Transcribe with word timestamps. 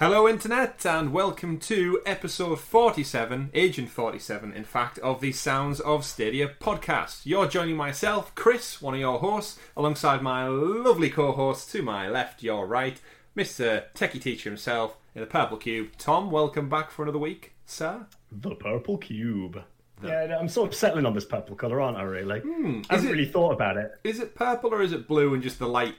Hello, 0.00 0.26
Internet, 0.26 0.86
and 0.86 1.12
welcome 1.12 1.58
to 1.58 2.00
episode 2.06 2.58
47, 2.58 3.50
Agent 3.52 3.90
47, 3.90 4.50
in 4.54 4.64
fact, 4.64 4.98
of 5.00 5.20
the 5.20 5.30
Sounds 5.32 5.78
of 5.78 6.06
Stadia 6.06 6.48
podcast. 6.58 7.20
You're 7.24 7.46
joining 7.46 7.76
myself, 7.76 8.34
Chris, 8.34 8.80
one 8.80 8.94
of 8.94 9.00
your 9.00 9.18
hosts, 9.18 9.58
alongside 9.76 10.22
my 10.22 10.48
lovely 10.48 11.10
co 11.10 11.32
host 11.32 11.70
to 11.72 11.82
my 11.82 12.08
left, 12.08 12.42
your 12.42 12.66
right, 12.66 12.98
Mr. 13.36 13.84
Techie 13.94 14.22
Teacher 14.22 14.48
himself 14.48 14.96
in 15.14 15.20
the 15.20 15.26
Purple 15.26 15.58
Cube. 15.58 15.90
Tom, 15.98 16.30
welcome 16.30 16.70
back 16.70 16.90
for 16.90 17.02
another 17.02 17.18
week, 17.18 17.52
sir. 17.66 18.06
The 18.32 18.54
purple 18.54 18.96
cube. 18.96 19.62
Yeah, 20.02 20.34
I'm 20.40 20.48
sort 20.48 20.70
of 20.70 20.74
settling 20.74 21.04
on 21.04 21.12
this 21.12 21.26
purple 21.26 21.56
colour, 21.56 21.78
aren't 21.78 21.98
I? 21.98 22.02
Really? 22.04 22.40
Hmm, 22.40 22.80
I 22.88 22.94
haven't 22.94 23.10
it- 23.10 23.12
really 23.12 23.26
thought 23.26 23.52
about 23.52 23.76
it. 23.76 23.92
Is 24.02 24.18
it 24.18 24.34
purple 24.34 24.72
or 24.72 24.80
is 24.80 24.92
it 24.92 25.06
blue 25.06 25.34
and 25.34 25.42
just 25.42 25.58
the 25.58 25.68
light 25.68 25.96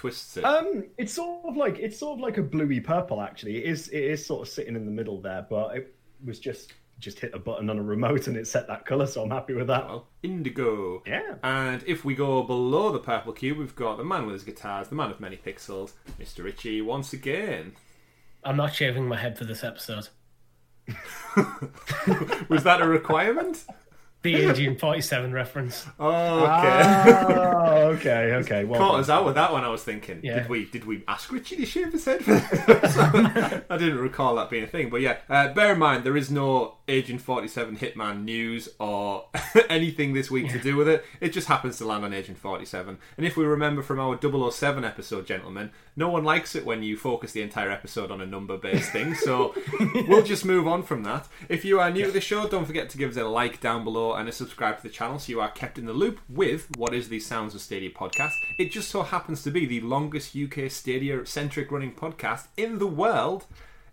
twists 0.00 0.38
it? 0.38 0.44
Um, 0.44 0.84
it's 0.96 1.12
sort 1.12 1.44
of 1.44 1.56
like 1.56 1.78
it's 1.78 1.98
sort 1.98 2.18
of 2.18 2.20
like 2.20 2.38
a 2.38 2.42
bluey 2.42 2.80
purple. 2.80 3.20
Actually, 3.20 3.58
it 3.58 3.64
is 3.64 3.88
it 3.88 4.02
is 4.02 4.24
sort 4.24 4.46
of 4.46 4.52
sitting 4.52 4.74
in 4.74 4.86
the 4.86 4.90
middle 4.90 5.20
there, 5.20 5.46
but 5.48 5.76
it 5.76 5.94
was 6.24 6.38
just 6.38 6.72
just 6.98 7.18
hit 7.18 7.34
a 7.34 7.38
button 7.38 7.68
on 7.68 7.78
a 7.78 7.82
remote 7.82 8.26
and 8.26 8.36
it 8.36 8.46
set 8.46 8.66
that 8.68 8.86
colour, 8.86 9.06
so 9.06 9.22
I'm 9.22 9.30
happy 9.30 9.54
with 9.54 9.66
that. 9.66 9.86
well, 9.86 10.06
indigo. 10.22 11.02
Yeah. 11.06 11.34
And 11.42 11.82
if 11.86 12.04
we 12.04 12.14
go 12.14 12.42
below 12.42 12.92
the 12.92 12.98
purple 12.98 13.32
cube, 13.32 13.58
we've 13.58 13.74
got 13.74 13.96
the 13.96 14.04
man 14.04 14.26
with 14.26 14.34
his 14.34 14.44
guitars, 14.44 14.88
the 14.88 14.94
man 14.94 15.10
of 15.10 15.20
many 15.20 15.36
pixels, 15.36 15.92
Mr. 16.20 16.44
Ritchie, 16.44 16.82
once 16.82 17.12
again. 17.14 17.72
I'm 18.44 18.56
not 18.56 18.74
shaving 18.74 19.08
my 19.08 19.16
head 19.16 19.38
for 19.38 19.44
this 19.44 19.64
episode. 19.64 20.08
Was 22.48 22.64
that 22.64 22.80
a 22.80 22.86
requirement? 22.86 23.64
The 24.22 24.34
Agent 24.36 24.78
47 24.80 25.32
reference. 25.32 25.86
Oh, 25.98 26.44
okay. 26.44 26.50
Ah, 26.52 27.74
okay, 27.94 28.32
okay. 28.42 28.64
Well, 28.64 28.78
Caught 28.80 28.92
done. 28.92 29.00
us 29.00 29.08
out 29.08 29.24
with 29.24 29.34
that 29.36 29.52
one. 29.52 29.64
I 29.64 29.68
was 29.68 29.82
thinking, 29.82 30.20
Yeah. 30.22 30.40
did 30.40 30.48
we 30.48 30.64
did 30.66 30.84
we 30.84 31.02
ask 31.08 31.30
Richie 31.32 31.56
to 31.56 31.66
shave 31.66 31.92
his 31.92 32.04
head? 32.04 32.22
for 32.24 32.32
this? 32.34 32.96
I 33.70 33.76
didn't 33.76 33.98
recall 33.98 34.34
that 34.36 34.50
being 34.50 34.64
a 34.64 34.66
thing, 34.66 34.90
but 34.90 35.00
yeah. 35.00 35.18
Uh, 35.28 35.48
bear 35.52 35.72
in 35.72 35.78
mind, 35.78 36.04
there 36.04 36.16
is 36.16 36.30
no 36.30 36.76
Agent 36.88 37.20
Forty 37.22 37.48
Seven 37.48 37.76
Hitman 37.76 38.24
news 38.24 38.68
or 38.78 39.26
anything 39.68 40.12
this 40.12 40.30
week 40.30 40.50
to 40.52 40.58
do 40.58 40.76
with 40.76 40.88
it. 40.88 41.04
It 41.20 41.30
just 41.32 41.46
happens 41.48 41.78
to 41.78 41.86
land 41.86 42.04
on 42.04 42.12
Agent 42.12 42.36
Forty 42.38 42.64
Seven. 42.66 42.98
And 43.16 43.26
if 43.26 43.36
we 43.36 43.44
remember 43.44 43.82
from 43.82 43.98
our 44.00 44.18
007 44.20 44.84
episode, 44.84 45.26
gentlemen, 45.26 45.70
no 45.96 46.08
one 46.08 46.24
likes 46.24 46.54
it 46.54 46.64
when 46.66 46.82
you 46.82 46.96
focus 46.96 47.32
the 47.32 47.42
entire 47.42 47.70
episode 47.70 48.10
on 48.10 48.20
a 48.20 48.26
number-based 48.26 48.90
thing. 48.92 49.14
So 49.14 49.54
we'll 50.08 50.22
just 50.24 50.44
move 50.44 50.66
on 50.66 50.82
from 50.82 51.02
that. 51.04 51.26
If 51.48 51.64
you 51.64 51.78
are 51.80 51.90
new 51.90 52.06
to 52.06 52.10
the 52.12 52.20
show, 52.20 52.48
don't 52.48 52.64
forget 52.66 52.90
to 52.90 52.98
give 52.98 53.10
us 53.10 53.16
a 53.16 53.24
like 53.24 53.60
down 53.60 53.84
below 53.84 54.09
and 54.14 54.28
a 54.28 54.32
subscribe 54.32 54.76
to 54.78 54.82
the 54.82 54.88
channel 54.88 55.18
so 55.18 55.30
you 55.30 55.40
are 55.40 55.50
kept 55.50 55.78
in 55.78 55.86
the 55.86 55.92
loop 55.92 56.20
with 56.28 56.68
what 56.76 56.94
is 56.94 57.08
the 57.08 57.20
Sounds 57.20 57.54
of 57.54 57.60
Stadia 57.60 57.90
podcast. 57.90 58.32
It 58.58 58.70
just 58.70 58.90
so 58.90 59.02
happens 59.02 59.42
to 59.42 59.50
be 59.50 59.66
the 59.66 59.80
longest 59.80 60.36
UK 60.36 60.70
Stadia 60.70 61.24
centric 61.26 61.70
running 61.70 61.94
podcast 61.94 62.48
in 62.56 62.78
the 62.78 62.86
world. 62.86 63.46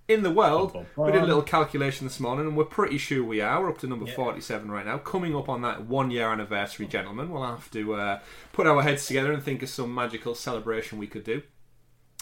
In 0.08 0.24
the 0.24 0.32
world, 0.32 0.72
Bum, 0.72 0.86
bum, 0.96 1.06
we 1.08 1.12
did 1.12 1.22
a 1.24 1.26
little 1.26 1.42
calculation 1.42 2.08
this 2.08 2.18
morning, 2.22 2.48
and 2.48 2.56
we're 2.56 2.64
pretty 2.64 2.98
sure 2.98 3.22
we 3.26 3.42
are. 3.42 3.62
We're 3.62 3.72
up 3.72 3.78
to 3.80 3.88
number 3.88 4.06
forty-seven 4.08 4.72
right 4.72 4.86
now, 4.86 5.00
coming 5.00 5.36
up 5.36 5.50
on 5.50 5.62
that 5.64 5.82
one-year 5.86 6.32
anniversary, 6.32 6.88
gentlemen. 6.88 7.30
We'll 7.30 7.44
have 7.44 7.70
to 7.72 7.94
uh, 7.96 8.20
put 8.54 8.68
our 8.68 8.82
heads 8.84 9.06
together 9.06 9.34
and 9.34 9.44
think 9.44 9.62
of 9.64 9.68
some 9.70 9.94
magical 9.94 10.34
celebration 10.34 10.98
we 10.98 11.08
could 11.08 11.26
do. 11.26 11.42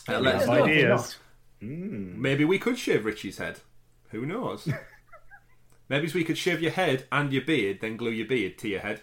Uh, 0.10 0.20
let 0.20 0.36
us 0.36 0.46
have 0.48 0.58
know. 0.58 0.64
ideas. 0.66 1.16
Maybe 1.62 2.44
we 2.44 2.58
could 2.58 2.80
shave 2.80 3.06
Richie's 3.06 3.38
head. 3.38 3.60
Who 4.10 4.26
knows? 4.26 4.68
Maybe 5.90 6.10
we 6.14 6.24
could 6.24 6.38
shave 6.38 6.62
your 6.62 6.72
head 6.72 7.06
and 7.12 7.32
your 7.32 7.44
beard, 7.44 7.80
then 7.82 7.98
glue 7.98 8.12
your 8.12 8.28
beard 8.28 8.58
to 8.60 8.68
your 8.68 8.80
head. 8.82 9.02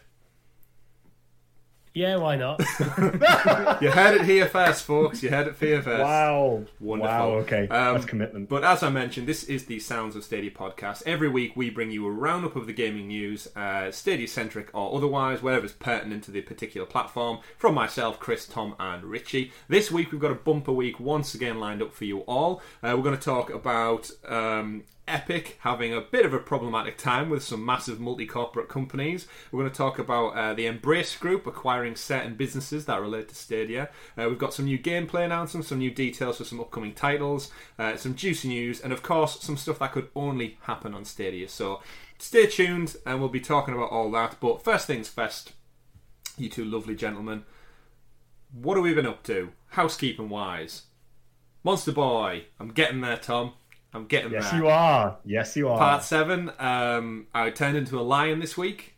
Yeah, 1.94 2.16
why 2.16 2.36
not? 2.36 2.60
You 3.82 3.90
heard 3.90 4.20
it 4.20 4.24
here 4.24 4.46
first, 4.46 4.84
folks. 4.84 5.22
You 5.22 5.30
heard 5.30 5.48
it 5.48 5.56
here 5.58 5.82
first. 5.82 6.02
Wow. 6.02 6.64
Wonderful. 6.80 7.12
Wow. 7.12 7.30
Okay. 7.40 7.68
Um, 7.68 7.94
That's 7.94 8.04
commitment. 8.06 8.48
But 8.48 8.64
as 8.64 8.82
I 8.82 8.90
mentioned, 8.90 9.26
this 9.26 9.44
is 9.44 9.66
the 9.66 9.78
Sounds 9.80 10.14
of 10.14 10.24
Stadia 10.24 10.50
podcast. 10.50 11.02
Every 11.04 11.28
week 11.28 11.56
we 11.56 11.68
bring 11.68 11.90
you 11.90 12.06
a 12.06 12.10
roundup 12.10 12.54
of 12.56 12.66
the 12.66 12.72
gaming 12.72 13.08
news, 13.08 13.48
uh, 13.56 13.90
Stadia 13.90 14.28
centric 14.28 14.70
or 14.72 14.96
otherwise, 14.96 15.42
whatever's 15.42 15.72
pertinent 15.72 16.24
to 16.24 16.30
the 16.30 16.42
particular 16.42 16.86
platform, 16.86 17.40
from 17.58 17.74
myself, 17.74 18.18
Chris, 18.20 18.46
Tom, 18.46 18.74
and 18.78 19.04
Richie. 19.04 19.52
This 19.68 19.90
week 19.90 20.12
we've 20.12 20.20
got 20.20 20.30
a 20.30 20.36
bumper 20.36 20.72
week 20.72 21.00
once 21.00 21.34
again 21.34 21.58
lined 21.58 21.82
up 21.82 21.92
for 21.92 22.04
you 22.04 22.20
all. 22.20 22.62
Uh, 22.82 22.94
we're 22.96 23.02
going 23.02 23.18
to 23.18 23.22
talk 23.22 23.50
about. 23.50 24.10
Um, 24.26 24.84
Epic 25.08 25.58
having 25.60 25.92
a 25.92 26.00
bit 26.00 26.24
of 26.24 26.32
a 26.32 26.38
problematic 26.38 26.96
time 26.96 27.28
with 27.28 27.42
some 27.42 27.64
massive 27.64 27.98
multi 27.98 28.24
corporate 28.24 28.68
companies. 28.68 29.26
We're 29.50 29.60
going 29.60 29.70
to 29.70 29.76
talk 29.76 29.98
about 29.98 30.28
uh, 30.36 30.54
the 30.54 30.66
Embracer 30.66 31.18
Group 31.18 31.46
acquiring 31.46 31.96
certain 31.96 32.34
businesses 32.34 32.86
that 32.86 33.00
relate 33.00 33.28
to 33.28 33.34
Stadia. 33.34 33.90
Uh, 34.16 34.28
we've 34.28 34.38
got 34.38 34.54
some 34.54 34.66
new 34.66 34.78
gameplay 34.78 35.24
announcements, 35.24 35.68
some 35.68 35.78
new 35.78 35.90
details 35.90 36.38
for 36.38 36.44
some 36.44 36.60
upcoming 36.60 36.94
titles, 36.94 37.50
uh, 37.78 37.96
some 37.96 38.14
juicy 38.14 38.48
news, 38.48 38.80
and 38.80 38.92
of 38.92 39.02
course, 39.02 39.40
some 39.40 39.56
stuff 39.56 39.80
that 39.80 39.92
could 39.92 40.08
only 40.14 40.58
happen 40.62 40.94
on 40.94 41.04
Stadia. 41.04 41.48
So 41.48 41.82
stay 42.18 42.46
tuned 42.46 42.96
and 43.04 43.18
we'll 43.18 43.28
be 43.28 43.40
talking 43.40 43.74
about 43.74 43.90
all 43.90 44.10
that. 44.12 44.36
But 44.40 44.62
first 44.62 44.86
things 44.86 45.08
first, 45.08 45.52
you 46.38 46.48
two 46.48 46.64
lovely 46.64 46.94
gentlemen, 46.94 47.44
what 48.52 48.76
have 48.76 48.84
we 48.84 48.94
been 48.94 49.06
up 49.06 49.24
to, 49.24 49.50
housekeeping 49.70 50.28
wise? 50.28 50.82
Monster 51.64 51.92
Boy, 51.92 52.44
I'm 52.60 52.68
getting 52.68 53.00
there, 53.00 53.16
Tom. 53.16 53.54
I'm 53.94 54.06
getting 54.06 54.32
yes, 54.32 54.50
there. 54.50 54.60
you 54.60 54.68
are. 54.68 55.18
Yes, 55.24 55.56
you 55.56 55.68
are. 55.68 55.78
Part 55.78 56.02
seven. 56.02 56.50
Um, 56.58 57.26
I 57.34 57.50
turned 57.50 57.76
into 57.76 57.98
a 57.98 58.02
lion 58.02 58.40
this 58.40 58.56
week. 58.56 58.94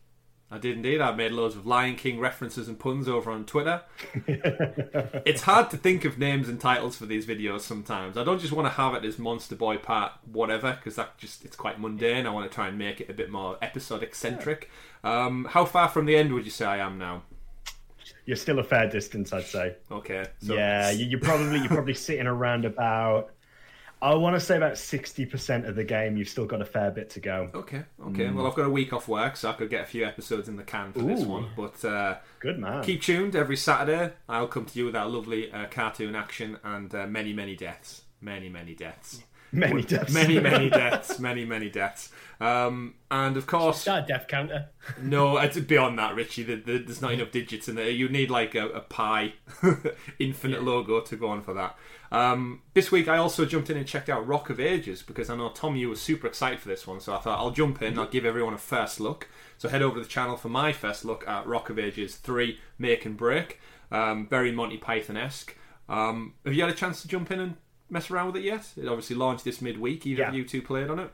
I 0.51 0.59
did 0.59 0.77
indeed. 0.77 1.01
I 1.01 1.13
made 1.13 1.33
loads 1.33 1.57
of 1.57 1.67
Lion 1.67 1.97
King 1.97 2.21
references 2.21 2.69
and 2.69 2.79
puns 2.79 3.09
over 3.09 3.33
on 3.33 3.45
Twitter. 3.45 3.83
it's 4.27 5.43
hard 5.43 5.69
to 5.71 5.77
think 5.77 6.05
of 6.05 6.17
names 6.17 6.49
and 6.49 6.61
titles 6.61 6.97
for 6.97 7.07
these 7.07 7.27
videos 7.27 7.63
sometimes. 7.63 8.17
I 8.17 8.23
don't 8.23 8.39
just 8.39 8.53
want 8.53 8.67
to 8.67 8.73
have 8.75 8.95
it 8.95 9.05
as 9.05 9.19
Monster 9.19 9.57
Boy 9.57 9.79
Part 9.79 10.13
whatever 10.31 10.75
because 10.75 10.95
that 10.95 11.19
just 11.19 11.45
it's 11.45 11.57
quite 11.57 11.81
mundane. 11.81 12.25
I 12.25 12.31
want 12.31 12.49
to 12.49 12.55
try 12.55 12.69
and 12.69 12.79
make 12.79 13.01
it 13.01 13.11
a 13.11 13.15
bit 13.15 13.31
more 13.31 13.59
episodic 13.63 14.15
centric. 14.15 14.71
Um, 15.03 15.47
how 15.47 15.65
far 15.65 15.89
from 15.89 16.07
the 16.07 16.15
end 16.15 16.33
would 16.33 16.45
you 16.45 16.53
say 16.53 16.67
I 16.67 16.79
am 16.79 16.99
now? 16.99 17.25
You're 18.27 18.37
still 18.37 18.59
a 18.61 18.65
fair 18.65 18.89
distance, 18.89 19.33
I'd 19.33 19.47
say. 19.47 19.77
Okay. 19.91 20.27
So 20.41 20.55
yeah, 20.55 20.91
you, 20.91 21.07
you're 21.07 21.21
probably 21.21 21.59
you're 21.59 21.69
probably 21.69 21.95
sitting 21.95 22.27
around 22.27 22.65
about. 22.65 23.33
I 24.05 24.15
want 24.17 24.37
to 24.37 24.41
say 24.41 24.59
about 24.59 24.77
sixty 24.77 25.25
percent 25.25 25.65
of 25.65 25.77
the 25.77 25.83
game. 25.83 26.19
You've 26.19 26.29
still 26.29 26.45
got 26.45 26.61
a 26.61 26.65
fair 26.67 26.91
bit 26.91 27.09
to 27.11 27.21
go. 27.21 27.49
Okay. 27.55 27.83
Okay. 28.09 28.29
Well, 28.29 28.47
I've 28.47 28.55
got 28.55 28.67
a 28.67 28.71
week 28.71 28.93
off 28.93 29.09
work, 29.09 29.35
so 29.35 29.49
I 29.49 29.55
could 29.55 29.71
get 29.71 29.83
a 29.83 29.87
few 29.87 30.05
episodes 30.05 30.47
in 30.47 30.57
the 30.57 30.63
can 30.63 30.93
for 30.93 30.99
this 30.99 31.25
one. 31.25 31.47
But 31.57 31.83
uh, 31.87 32.19
Good 32.39 32.59
man. 32.59 32.85
Keep 32.85 33.01
tuned 33.01 33.35
every 33.35 33.57
Saturday. 33.57 34.13
I'll 34.29 34.47
come 34.47 34.67
to 34.67 34.79
you 34.79 34.85
with 34.85 34.93
that 34.93 35.09
lovely 35.09 35.51
uh, 35.51 35.69
cartoon 35.71 36.15
action 36.15 36.59
and 36.63 36.95
uh, 36.95 37.07
many, 37.07 37.33
many 37.33 37.57
deaths. 37.57 38.03
Many, 38.21 38.51
many 38.51 38.75
deaths. 38.75 39.23
Many 39.55 39.83
deaths. 39.83 40.13
Many, 40.13 40.41
many 40.41 40.71
deaths. 40.83 41.19
Many, 41.19 41.45
many 41.45 41.71
deaths. 41.71 42.11
Um, 42.41 42.95
and 43.11 43.37
of 43.37 43.47
course, 43.47 43.81
Start 43.81 44.05
a 44.05 44.07
death 44.07 44.27
counter. 44.29 44.69
no, 45.01 45.39
it's 45.39 45.59
beyond 45.61 45.99
that, 45.99 46.15
Richie. 46.15 46.43
The, 46.43 46.57
the, 46.57 46.79
there's 46.79 47.01
not 47.01 47.13
enough 47.13 47.31
digits 47.31 47.69
in 47.69 47.77
there. 47.77 47.91
You 47.91 48.09
need 48.09 48.31
like 48.31 48.55
a, 48.55 48.69
a 48.69 48.81
pi 48.81 49.35
infinite 50.19 50.63
logo 50.63 51.01
to 51.01 51.17
go 51.17 51.29
on 51.29 51.43
for 51.43 51.55
that. 51.55 51.77
Um, 52.11 52.63
this 52.75 52.93
week, 52.93 53.09
I 53.09 53.17
also 53.17 53.45
jumped 53.45 53.71
in 53.71 53.77
and 53.77 53.87
checked 53.87 54.09
out 54.09 54.27
Rock 54.27 54.51
of 54.51 54.61
Ages 54.61 55.03
because 55.03 55.31
I 55.31 55.37
know 55.37 55.51
Tom, 55.51 55.77
you 55.77 55.89
were 55.89 55.97
super 55.97 56.27
excited 56.27 56.61
for 56.61 56.69
this 56.69 56.87
one. 56.87 57.01
So 57.01 57.15
I 57.15 57.19
thought 57.19 57.39
I'll 57.39 57.51
jump 57.51 57.83
in. 57.83 57.99
I'll 57.99 58.07
give 58.07 58.25
everyone 58.25 58.55
a 58.55 58.59
first 58.59 59.01
look. 59.01 59.29
So 59.59 59.69
head 59.69 59.83
over 59.83 59.97
to 59.97 60.03
the 60.03 60.09
channel 60.09 60.37
for 60.37 60.49
my 60.49 60.73
first 60.73 61.05
look 61.05 61.27
at 61.29 61.47
Rock 61.47 61.71
of 61.71 61.79
Ages 61.79 62.17
Three: 62.17 62.59
Make 62.79 63.07
and 63.07 63.17
Break. 63.17 63.61
Um, 63.91 64.27
very 64.27 64.51
Monty 64.51 64.77
Python 64.77 65.17
esque. 65.17 65.57
Um, 65.89 66.35
have 66.45 66.55
you 66.55 66.63
had 66.63 66.71
a 66.71 66.75
chance 66.75 67.03
to 67.03 67.09
jump 67.09 67.31
in 67.31 67.41
and 67.41 67.57
mess 67.95 68.11
around 68.11 68.27
with 68.27 68.37
it 68.37 68.43
yet? 68.45 68.67
It 68.77 68.87
obviously 68.89 69.17
launched 69.17 69.45
this 69.45 69.63
midweek. 69.63 70.05
Either 70.05 70.25
of 70.25 70.35
Yeah. 70.35 70.39
you 70.39 70.45
two 70.45 70.61
played 70.61 70.91
on 70.91 70.99
it? 70.99 71.11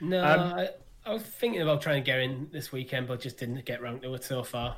No, 0.00 0.24
Um, 0.24 0.40
I, 0.54 0.68
I 1.06 1.12
was 1.12 1.22
thinking 1.22 1.60
about 1.62 1.82
trying 1.82 2.02
to 2.02 2.04
get 2.04 2.18
in 2.18 2.48
this 2.50 2.72
weekend, 2.72 3.06
but 3.06 3.20
just 3.20 3.38
didn't 3.38 3.64
get 3.64 3.80
round 3.80 4.02
to 4.02 4.12
it 4.14 4.24
so 4.24 4.42
far. 4.42 4.76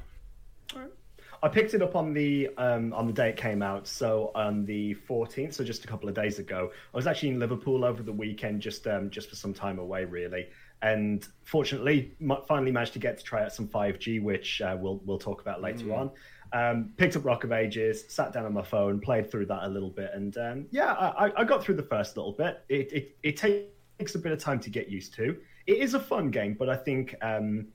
I 1.43 1.49
picked 1.49 1.75
it 1.75 1.83
up 1.83 1.95
on 1.95 2.15
the 2.15 2.49
um, 2.57 2.93
on 2.95 3.07
the 3.07 3.13
day 3.13 3.29
it 3.29 3.37
came 3.37 3.63
out, 3.63 3.87
so 3.87 4.33
on 4.35 4.65
the 4.65 4.95
14th, 5.09 5.53
so 5.55 5.63
just 5.63 5.85
a 5.85 5.87
couple 5.87 6.09
of 6.09 6.15
days 6.15 6.39
ago. 6.39 6.71
I 6.93 6.97
was 6.97 7.07
actually 7.07 7.29
in 7.31 7.39
Liverpool 7.39 7.85
over 7.85 8.03
the 8.03 8.13
weekend, 8.13 8.61
just 8.63 8.87
um, 8.87 9.11
just 9.11 9.29
for 9.29 9.37
some 9.37 9.53
time 9.55 9.79
away, 9.79 10.05
really. 10.05 10.49
And 10.81 11.27
fortunately, 11.45 12.13
m- 12.21 12.39
finally 12.49 12.73
managed 12.73 12.95
to 12.95 12.99
get 12.99 13.19
to 13.19 13.25
try 13.25 13.45
out 13.45 13.53
some 13.53 13.69
5G, 13.69 14.23
which 14.23 14.63
uh, 14.63 14.77
we'll 14.81 15.01
we'll 15.05 15.19
talk 15.19 15.43
about 15.43 15.61
later 15.63 15.95
on. 15.95 16.11
Um, 16.55 16.93
picked 16.97 17.17
up 17.17 17.25
Rock 17.25 17.43
of 17.43 17.51
Ages, 17.51 18.05
sat 18.07 18.33
down 18.33 18.47
on 18.47 18.53
my 18.55 18.63
phone, 18.63 19.01
played 19.01 19.29
through 19.29 19.47
that 19.47 19.65
a 19.65 19.69
little 19.69 19.91
bit, 19.91 20.13
and 20.15 20.37
um, 20.39 20.67
yeah, 20.71 20.93
I, 20.93 21.27
I- 21.27 21.41
I 21.41 21.45
got 21.45 21.65
through 21.65 21.75
the 21.75 21.83
first 21.83 22.17
little 22.17 22.33
bit. 22.33 22.63
It, 22.69 22.93
it 22.93 23.17
it 23.25 23.37
takes 23.37 24.15
a 24.15 24.19
bit 24.21 24.31
of 24.31 24.39
time 24.39 24.61
to 24.61 24.71
get 24.71 24.89
used 24.89 25.15
to. 25.15 25.37
It 25.67 25.79
is 25.79 25.95
a 25.95 26.01
fun 26.01 26.31
game, 26.31 26.55
but 26.57 26.69
I 26.69 26.77
think 26.77 27.17
um, 27.23 27.67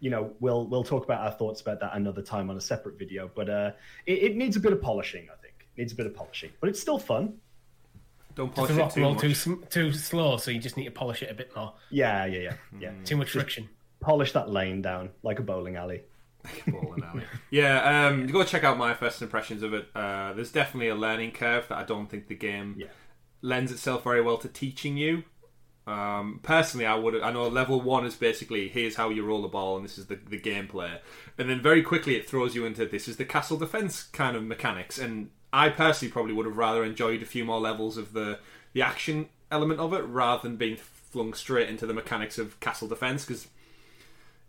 you 0.00 0.10
know 0.10 0.32
we'll 0.40 0.66
we'll 0.66 0.84
talk 0.84 1.04
about 1.04 1.20
our 1.22 1.30
thoughts 1.32 1.62
about 1.62 1.80
that 1.80 1.92
another 1.94 2.20
time 2.20 2.50
on 2.50 2.58
a 2.58 2.60
separate 2.60 2.98
video. 2.98 3.30
But 3.34 3.48
uh, 3.48 3.70
it, 4.04 4.18
it 4.22 4.36
needs 4.36 4.56
a 4.56 4.60
bit 4.60 4.74
of 4.74 4.82
polishing, 4.82 5.28
I 5.32 5.36
think. 5.40 5.54
It 5.74 5.80
needs 5.80 5.92
a 5.92 5.96
bit 5.96 6.04
of 6.06 6.14
polishing, 6.14 6.50
but 6.60 6.68
it's 6.68 6.80
still 6.80 6.98
fun. 6.98 7.38
Don't 8.34 8.54
Does 8.54 8.66
polish 8.68 8.70
the 8.72 8.76
it 8.76 8.82
rock 8.82 8.92
too 8.92 9.00
roll 9.00 9.14
much. 9.14 9.44
too 9.44 9.64
too 9.70 9.92
slow, 9.94 10.36
so 10.36 10.50
you 10.50 10.58
just 10.58 10.76
need 10.76 10.84
to 10.84 10.90
polish 10.90 11.22
it 11.22 11.30
a 11.30 11.34
bit 11.34 11.56
more. 11.56 11.72
Yeah, 11.88 12.26
yeah, 12.26 12.38
yeah, 12.40 12.54
yeah. 12.78 12.90
Too 13.04 13.16
much 13.16 13.30
friction. 13.30 13.66
Polish 14.00 14.32
that 14.32 14.50
lane 14.50 14.82
down 14.82 15.08
like 15.22 15.38
a 15.38 15.42
bowling 15.42 15.76
alley. 15.76 16.02
Bowling 16.66 17.02
alley. 17.04 17.22
yeah, 17.50 18.06
um, 18.08 18.26
go 18.26 18.42
check 18.44 18.64
out 18.64 18.78
my 18.78 18.94
first 18.94 19.22
impressions 19.22 19.62
of 19.62 19.74
it. 19.74 19.88
Uh, 19.94 20.32
there's 20.32 20.52
definitely 20.52 20.88
a 20.88 20.94
learning 20.94 21.32
curve 21.32 21.66
that 21.68 21.78
I 21.78 21.84
don't 21.84 22.08
think 22.08 22.28
the 22.28 22.34
game 22.34 22.74
Yeah. 22.78 22.86
lends 23.42 23.70
itself 23.72 24.04
very 24.04 24.20
well 24.22 24.38
to 24.38 24.48
teaching 24.48 24.96
you. 24.96 25.24
Um, 25.86 26.40
personally, 26.42 26.84
I 26.86 26.96
would. 26.96 27.20
I 27.20 27.30
know 27.32 27.46
level 27.46 27.80
one 27.80 28.04
is 28.04 28.16
basically 28.16 28.68
here's 28.68 28.96
how 28.96 29.08
you 29.08 29.24
roll 29.24 29.42
the 29.42 29.48
ball, 29.48 29.76
and 29.76 29.84
this 29.84 29.98
is 29.98 30.06
the, 30.06 30.16
the 30.16 30.38
gameplay, 30.40 30.98
and 31.38 31.48
then 31.48 31.62
very 31.62 31.80
quickly 31.82 32.16
it 32.16 32.28
throws 32.28 32.56
you 32.56 32.64
into 32.66 32.86
this 32.86 33.06
is 33.06 33.18
the 33.18 33.24
castle 33.24 33.56
defense 33.56 34.02
kind 34.02 34.36
of 34.36 34.42
mechanics. 34.42 34.98
And 34.98 35.30
I 35.52 35.68
personally 35.68 36.10
probably 36.10 36.32
would 36.32 36.44
have 36.46 36.56
rather 36.56 36.82
enjoyed 36.84 37.22
a 37.22 37.26
few 37.26 37.44
more 37.44 37.60
levels 37.60 37.96
of 37.96 38.14
the 38.14 38.40
the 38.72 38.82
action 38.82 39.28
element 39.52 39.78
of 39.78 39.92
it 39.92 40.02
rather 40.02 40.42
than 40.42 40.56
being 40.56 40.76
flung 40.76 41.32
straight 41.34 41.68
into 41.68 41.86
the 41.86 41.94
mechanics 41.94 42.36
of 42.36 42.58
castle 42.58 42.88
defense 42.88 43.24
because 43.24 43.46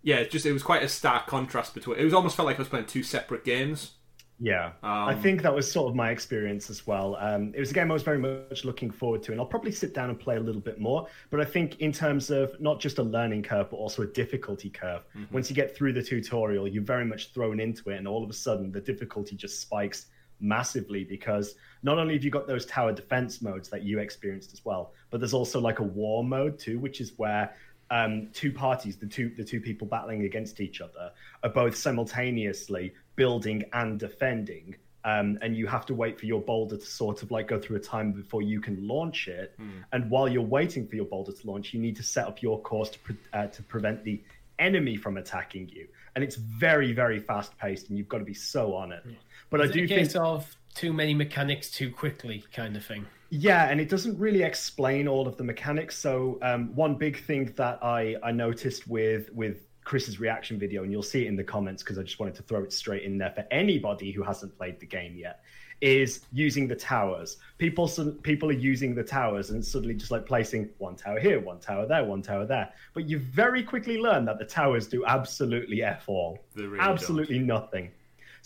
yeah, 0.08 0.20
it 0.20 0.32
just 0.32 0.46
it 0.46 0.54
was 0.54 0.64
quite 0.64 0.84
a 0.84 0.88
stark 0.88 1.28
contrast 1.28 1.74
between. 1.74 2.00
It 2.00 2.06
was 2.06 2.14
almost 2.14 2.38
felt 2.38 2.46
like 2.46 2.56
I 2.56 2.60
was 2.60 2.70
playing 2.70 2.86
two 2.86 3.04
separate 3.04 3.44
games. 3.44 3.92
Yeah, 4.40 4.68
um, 4.82 5.10
I 5.10 5.14
think 5.14 5.42
that 5.42 5.54
was 5.54 5.70
sort 5.70 5.90
of 5.90 5.96
my 5.96 6.12
experience 6.12 6.70
as 6.70 6.88
well. 6.88 7.18
Um, 7.20 7.52
it 7.54 7.60
was 7.60 7.72
a 7.72 7.74
game 7.74 7.92
I 7.92 7.94
was 7.94 8.04
very 8.04 8.18
much 8.18 8.64
looking 8.64 8.90
forward 8.90 9.22
to, 9.24 9.34
and 9.34 9.42
I'll 9.42 9.48
probably 9.48 9.74
sit 9.74 9.94
down 9.94 10.10
and 10.10 10.18
play 10.18 10.38
a 10.38 10.40
little 10.40 10.62
bit 10.62 10.80
more. 10.80 11.08
But 11.30 11.42
I 11.42 11.44
think 11.44 11.82
in 11.82 11.92
terms 11.92 12.30
of 12.30 12.58
not 12.62 12.80
just 12.80 13.00
a 13.00 13.04
learning 13.04 13.44
curve, 13.44 13.70
but 13.70 13.76
also 13.76 14.04
a 14.04 14.08
difficulty 14.08 14.70
curve. 14.70 15.02
Mm-hmm. 15.10 15.34
Once 15.34 15.50
you 15.50 15.58
get 15.58 15.76
through 15.76 15.92
the 15.92 16.04
tutorial, 16.04 16.70
you're 16.70 16.84
very 16.84 17.04
much 17.04 17.34
thrown 17.34 17.60
into 17.60 17.90
it, 17.90 17.98
and 17.98 18.08
all 18.08 18.24
of 18.24 18.30
a 18.30 18.34
sudden 18.34 18.72
the 18.72 18.80
difficulty 18.80 19.36
just 19.36 19.60
spikes 19.60 20.06
massively 20.40 21.04
because 21.04 21.56
not 21.84 21.98
only 21.98 22.14
have 22.14 22.24
you 22.24 22.32
got 22.32 22.48
those 22.48 22.66
tower 22.66 22.94
defense 22.94 23.42
modes 23.42 23.70
that 23.70 23.84
you 23.84 24.00
experienced 24.00 24.54
as 24.54 24.64
well, 24.64 24.94
but 25.10 25.20
there's 25.20 25.34
also 25.34 25.60
like 25.60 25.80
a 25.80 25.84
war 25.84 26.24
mode 26.24 26.58
too, 26.60 26.80
which 26.80 27.02
is 27.02 27.14
where 27.18 27.54
um, 27.90 28.30
two 28.34 28.52
parties, 28.52 28.98
the 28.98 29.08
two 29.08 29.30
the 29.30 29.44
two 29.44 29.62
people 29.62 29.88
battling 29.88 30.24
against 30.24 30.60
each 30.60 30.82
other, 30.82 31.12
are 31.44 31.50
both 31.50 31.76
simultaneously 31.76 32.94
building 33.16 33.64
and 33.74 34.00
defending. 34.00 34.76
Um, 35.06 35.38
and 35.42 35.56
you 35.56 35.68
have 35.68 35.86
to 35.86 35.94
wait 35.94 36.20
for 36.20 36.26
your 36.26 36.42
boulder 36.42 36.76
to 36.76 36.86
sort 36.86 37.24
of 37.24 37.32
like 37.32 37.48
go 37.48 37.60
through 37.62 37.78
a 37.78 37.80
time 37.80 38.12
before 38.12 38.42
you 38.42 38.60
can 38.60 38.86
launch 38.86 39.30
it. 39.30 39.58
Mm. 39.58 39.86
And 39.94 40.10
while 40.10 40.28
you're 40.28 40.42
waiting 40.42 40.86
for 40.86 40.98
your 40.98 41.06
boulder 41.06 41.32
to 41.32 41.48
launch, 41.48 41.74
you 41.74 41.80
need 41.80 41.96
to 41.96 42.04
set 42.04 42.28
up 42.28 42.42
your 42.42 42.60
course 42.60 42.90
to, 42.90 43.00
pre- 43.00 43.16
uh, 43.32 43.48
to 43.48 43.64
prevent 43.64 44.04
the 44.04 44.22
enemy 44.60 44.98
from 44.98 45.16
attacking 45.16 45.70
you. 45.70 45.88
And 46.16 46.26
it's 46.26 46.36
very, 46.36 46.92
very 46.92 47.20
fast 47.20 47.58
paced, 47.58 47.88
and 47.88 47.98
you've 47.98 48.10
got 48.10 48.18
to 48.18 48.26
be 48.26 48.34
so 48.34 48.74
on 48.74 48.92
it. 48.92 49.04
But 49.50 49.62
Is 49.62 49.70
I 49.70 49.74
do 49.74 49.88
think 49.88 50.16
of 50.16 50.57
too 50.78 50.94
many 50.94 51.14
mechanics 51.14 51.72
too 51.72 51.92
quickly, 51.92 52.44
kind 52.54 52.78
of 52.78 52.86
thing. 52.86 53.06
Yeah, 53.30 53.70
and 53.70 53.82
it 53.82 53.90
doesn't 53.90 54.18
really 54.18 54.44
explain 54.44 55.08
all 55.08 55.28
of 55.28 55.36
the 55.36 55.44
mechanics. 55.44 55.98
So 55.98 56.38
um, 56.42 56.74
one 56.76 56.96
big 56.96 57.22
thing 57.26 57.52
that 57.58 57.80
I, 57.84 58.16
I 58.24 58.32
noticed 58.32 58.88
with 58.88 59.30
with 59.34 59.68
Chris's 59.84 60.20
reaction 60.20 60.60
video, 60.60 60.84
and 60.84 60.92
you'll 60.92 61.02
see 61.04 61.26
it 61.26 61.28
in 61.28 61.36
the 61.36 61.44
comments 61.44 61.82
because 61.82 61.98
I 61.98 62.04
just 62.04 62.20
wanted 62.20 62.36
to 62.36 62.44
throw 62.44 62.64
it 62.64 62.72
straight 62.72 63.04
in 63.04 63.18
there 63.18 63.32
for 63.32 63.46
anybody 63.52 64.12
who 64.12 64.22
hasn't 64.22 64.56
played 64.58 64.80
the 64.80 64.86
game 64.86 65.16
yet, 65.18 65.42
is 65.82 66.22
using 66.32 66.68
the 66.68 66.76
towers. 66.76 67.38
People 67.58 67.90
people 68.22 68.50
are 68.50 68.60
using 68.72 68.96
the 68.96 69.04
towers 69.04 69.50
and 69.50 69.64
suddenly 69.64 69.96
just 69.96 70.12
like 70.12 70.26
placing 70.26 70.70
one 70.78 70.96
tower 70.96 71.20
here, 71.20 71.40
one 71.40 71.60
tower 71.60 71.86
there, 71.86 72.04
one 72.04 72.22
tower 72.22 72.46
there. 72.46 72.72
But 72.94 73.10
you 73.10 73.20
very 73.20 73.64
quickly 73.64 73.98
learn 73.98 74.26
that 74.26 74.40
the 74.40 74.46
towers 74.46 74.88
do 74.88 75.06
absolutely 75.06 75.84
f 75.84 76.04
all, 76.08 76.40
really 76.56 76.80
absolutely 76.80 77.40
don't. 77.40 77.48
nothing. 77.48 77.92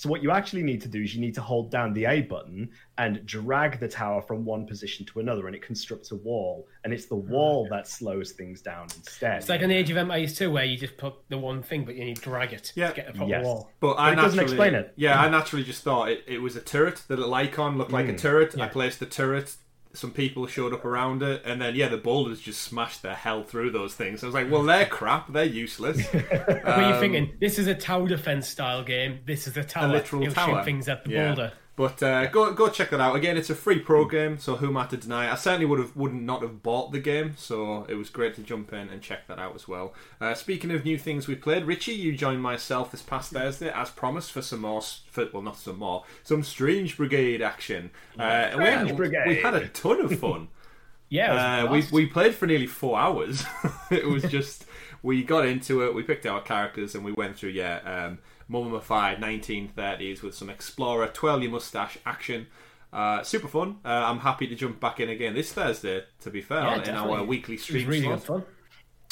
So 0.01 0.09
what 0.09 0.23
you 0.23 0.31
actually 0.31 0.63
need 0.63 0.81
to 0.81 0.87
do 0.87 1.03
is 1.03 1.13
you 1.13 1.21
need 1.21 1.35
to 1.35 1.43
hold 1.43 1.69
down 1.69 1.93
the 1.93 2.05
A 2.05 2.21
button 2.21 2.71
and 2.97 3.23
drag 3.23 3.79
the 3.79 3.87
tower 3.87 4.19
from 4.23 4.43
one 4.43 4.65
position 4.65 5.05
to 5.05 5.19
another, 5.19 5.45
and 5.45 5.55
it 5.55 5.61
constructs 5.61 6.09
a 6.09 6.15
wall. 6.15 6.67
And 6.83 6.91
it's 6.91 7.05
the 7.05 7.17
wall 7.17 7.67
that 7.69 7.87
slows 7.87 8.31
things 8.31 8.63
down 8.63 8.85
instead. 8.97 9.37
It's 9.37 9.47
like 9.47 9.61
an 9.61 9.69
Age 9.69 9.91
of 9.91 9.97
Empires 9.97 10.35
2 10.35 10.49
where 10.49 10.65
you 10.65 10.75
just 10.75 10.97
put 10.97 11.13
the 11.29 11.37
one 11.37 11.61
thing, 11.61 11.85
but 11.85 11.93
you 11.93 12.03
need 12.03 12.15
to 12.15 12.21
drag 12.23 12.51
it 12.51 12.73
yeah. 12.73 12.89
to 12.89 12.95
get 12.95 13.09
a 13.09 13.13
proper 13.13 13.29
yes. 13.29 13.45
wall. 13.45 13.69
But, 13.79 13.93
but 13.93 13.99
I 13.99 14.13
it 14.13 14.15
doesn't 14.15 14.39
explain 14.39 14.73
it. 14.73 14.91
Yeah, 14.95 15.21
I 15.21 15.29
naturally 15.29 15.63
just 15.63 15.83
thought 15.83 16.09
it, 16.09 16.23
it 16.25 16.39
was 16.39 16.55
a 16.55 16.61
turret. 16.61 17.03
The 17.07 17.17
little 17.17 17.35
icon 17.35 17.77
looked 17.77 17.91
like 17.91 18.07
mm. 18.07 18.15
a 18.15 18.17
turret. 18.17 18.55
Yeah. 18.57 18.63
I 18.63 18.69
placed 18.69 18.99
the 18.99 19.05
turret 19.05 19.55
some 19.93 20.11
people 20.11 20.47
showed 20.47 20.73
up 20.73 20.85
around 20.85 21.23
it, 21.23 21.41
and 21.45 21.61
then 21.61 21.75
yeah, 21.75 21.87
the 21.87 21.97
boulders 21.97 22.39
just 22.39 22.61
smashed 22.61 23.01
the 23.01 23.13
hell 23.13 23.43
through 23.43 23.71
those 23.71 23.93
things. 23.93 24.23
I 24.23 24.27
was 24.27 24.33
like, 24.33 24.49
well, 24.49 24.63
they're 24.63 24.85
crap, 24.85 25.31
they're 25.31 25.43
useless. 25.43 25.97
um, 26.13 26.23
but 26.31 26.87
you're 26.87 26.99
thinking 26.99 27.33
this 27.39 27.59
is 27.59 27.67
a 27.67 27.75
tower 27.75 28.07
defense 28.07 28.47
style 28.47 28.83
game. 28.83 29.19
This 29.25 29.47
is 29.47 29.57
a 29.57 29.63
tower. 29.63 29.89
A 29.89 29.91
literal 29.91 30.23
You'll 30.23 30.33
tower. 30.33 30.57
shoot 30.57 30.65
things 30.65 30.87
at 30.87 31.03
the 31.03 31.11
yeah. 31.11 31.27
boulder. 31.27 31.53
But 31.77 32.03
uh, 32.03 32.27
go 32.27 32.53
go 32.53 32.69
check 32.69 32.89
that 32.89 32.99
out. 32.99 33.15
Again, 33.15 33.37
it's 33.37 33.49
a 33.49 33.55
free 33.55 33.79
pro 33.79 34.05
game, 34.05 34.37
so 34.37 34.57
who 34.57 34.67
am 34.67 34.77
I 34.77 34.87
to 34.87 34.97
deny? 34.97 35.31
I 35.31 35.35
certainly 35.35 35.65
would 35.65 35.79
have 35.79 35.95
wouldn't 35.95 36.21
not 36.21 36.41
have 36.41 36.61
bought 36.61 36.91
the 36.91 36.99
game, 36.99 37.35
so 37.37 37.85
it 37.87 37.95
was 37.95 38.09
great 38.09 38.35
to 38.35 38.41
jump 38.41 38.73
in 38.73 38.89
and 38.89 39.01
check 39.01 39.25
that 39.27 39.39
out 39.39 39.55
as 39.55 39.69
well. 39.69 39.93
Uh, 40.19 40.33
speaking 40.33 40.71
of 40.71 40.83
new 40.83 40.97
things 40.97 41.27
we 41.27 41.35
played, 41.35 41.63
Richie, 41.63 41.93
you 41.93 42.15
joined 42.15 42.41
myself 42.41 42.91
this 42.91 43.01
past 43.01 43.31
Thursday 43.31 43.69
as 43.69 43.89
promised 43.89 44.33
for 44.33 44.41
some 44.41 44.61
more, 44.61 44.81
for, 44.81 45.29
well 45.31 45.41
not 45.41 45.57
some 45.57 45.79
more, 45.79 46.03
some 46.23 46.43
Strange 46.43 46.97
Brigade 46.97 47.41
action. 47.41 47.89
Uh, 48.19 48.51
Strange 48.51 48.91
we, 48.91 48.97
Brigade. 48.97 49.27
we 49.27 49.35
had 49.37 49.55
a 49.55 49.67
ton 49.69 50.01
of 50.01 50.19
fun. 50.19 50.49
yeah, 51.09 51.63
uh, 51.63 51.71
we 51.71 51.85
we 51.89 52.05
played 52.05 52.35
for 52.35 52.47
nearly 52.47 52.67
four 52.67 52.99
hours. 52.99 53.45
it 53.89 54.05
was 54.05 54.23
just 54.23 54.65
we 55.03 55.23
got 55.23 55.45
into 55.45 55.85
it, 55.85 55.95
we 55.95 56.03
picked 56.03 56.25
our 56.25 56.41
characters, 56.41 56.95
and 56.95 57.05
we 57.05 57.13
went 57.13 57.37
through 57.37 57.51
yeah. 57.51 57.77
Um, 57.85 58.19
mummified 58.51 59.19
1930s 59.19 60.21
with 60.21 60.35
some 60.35 60.49
explorer, 60.49 61.07
twirl 61.07 61.41
your 61.41 61.51
mustache 61.51 61.97
action. 62.05 62.47
Uh, 62.91 63.23
super 63.23 63.47
fun. 63.47 63.77
Uh, 63.85 63.87
I'm 63.87 64.19
happy 64.19 64.47
to 64.47 64.55
jump 64.55 64.81
back 64.81 64.99
in 64.99 65.09
again 65.09 65.33
this 65.33 65.53
Thursday. 65.53 66.03
To 66.21 66.29
be 66.29 66.41
fair, 66.41 66.61
yeah, 66.61 66.89
in 66.89 66.95
our 66.95 67.23
weekly 67.23 67.57
stream 67.57 67.87
really 67.87 68.03
slot. 68.03 68.23
fun. 68.23 68.43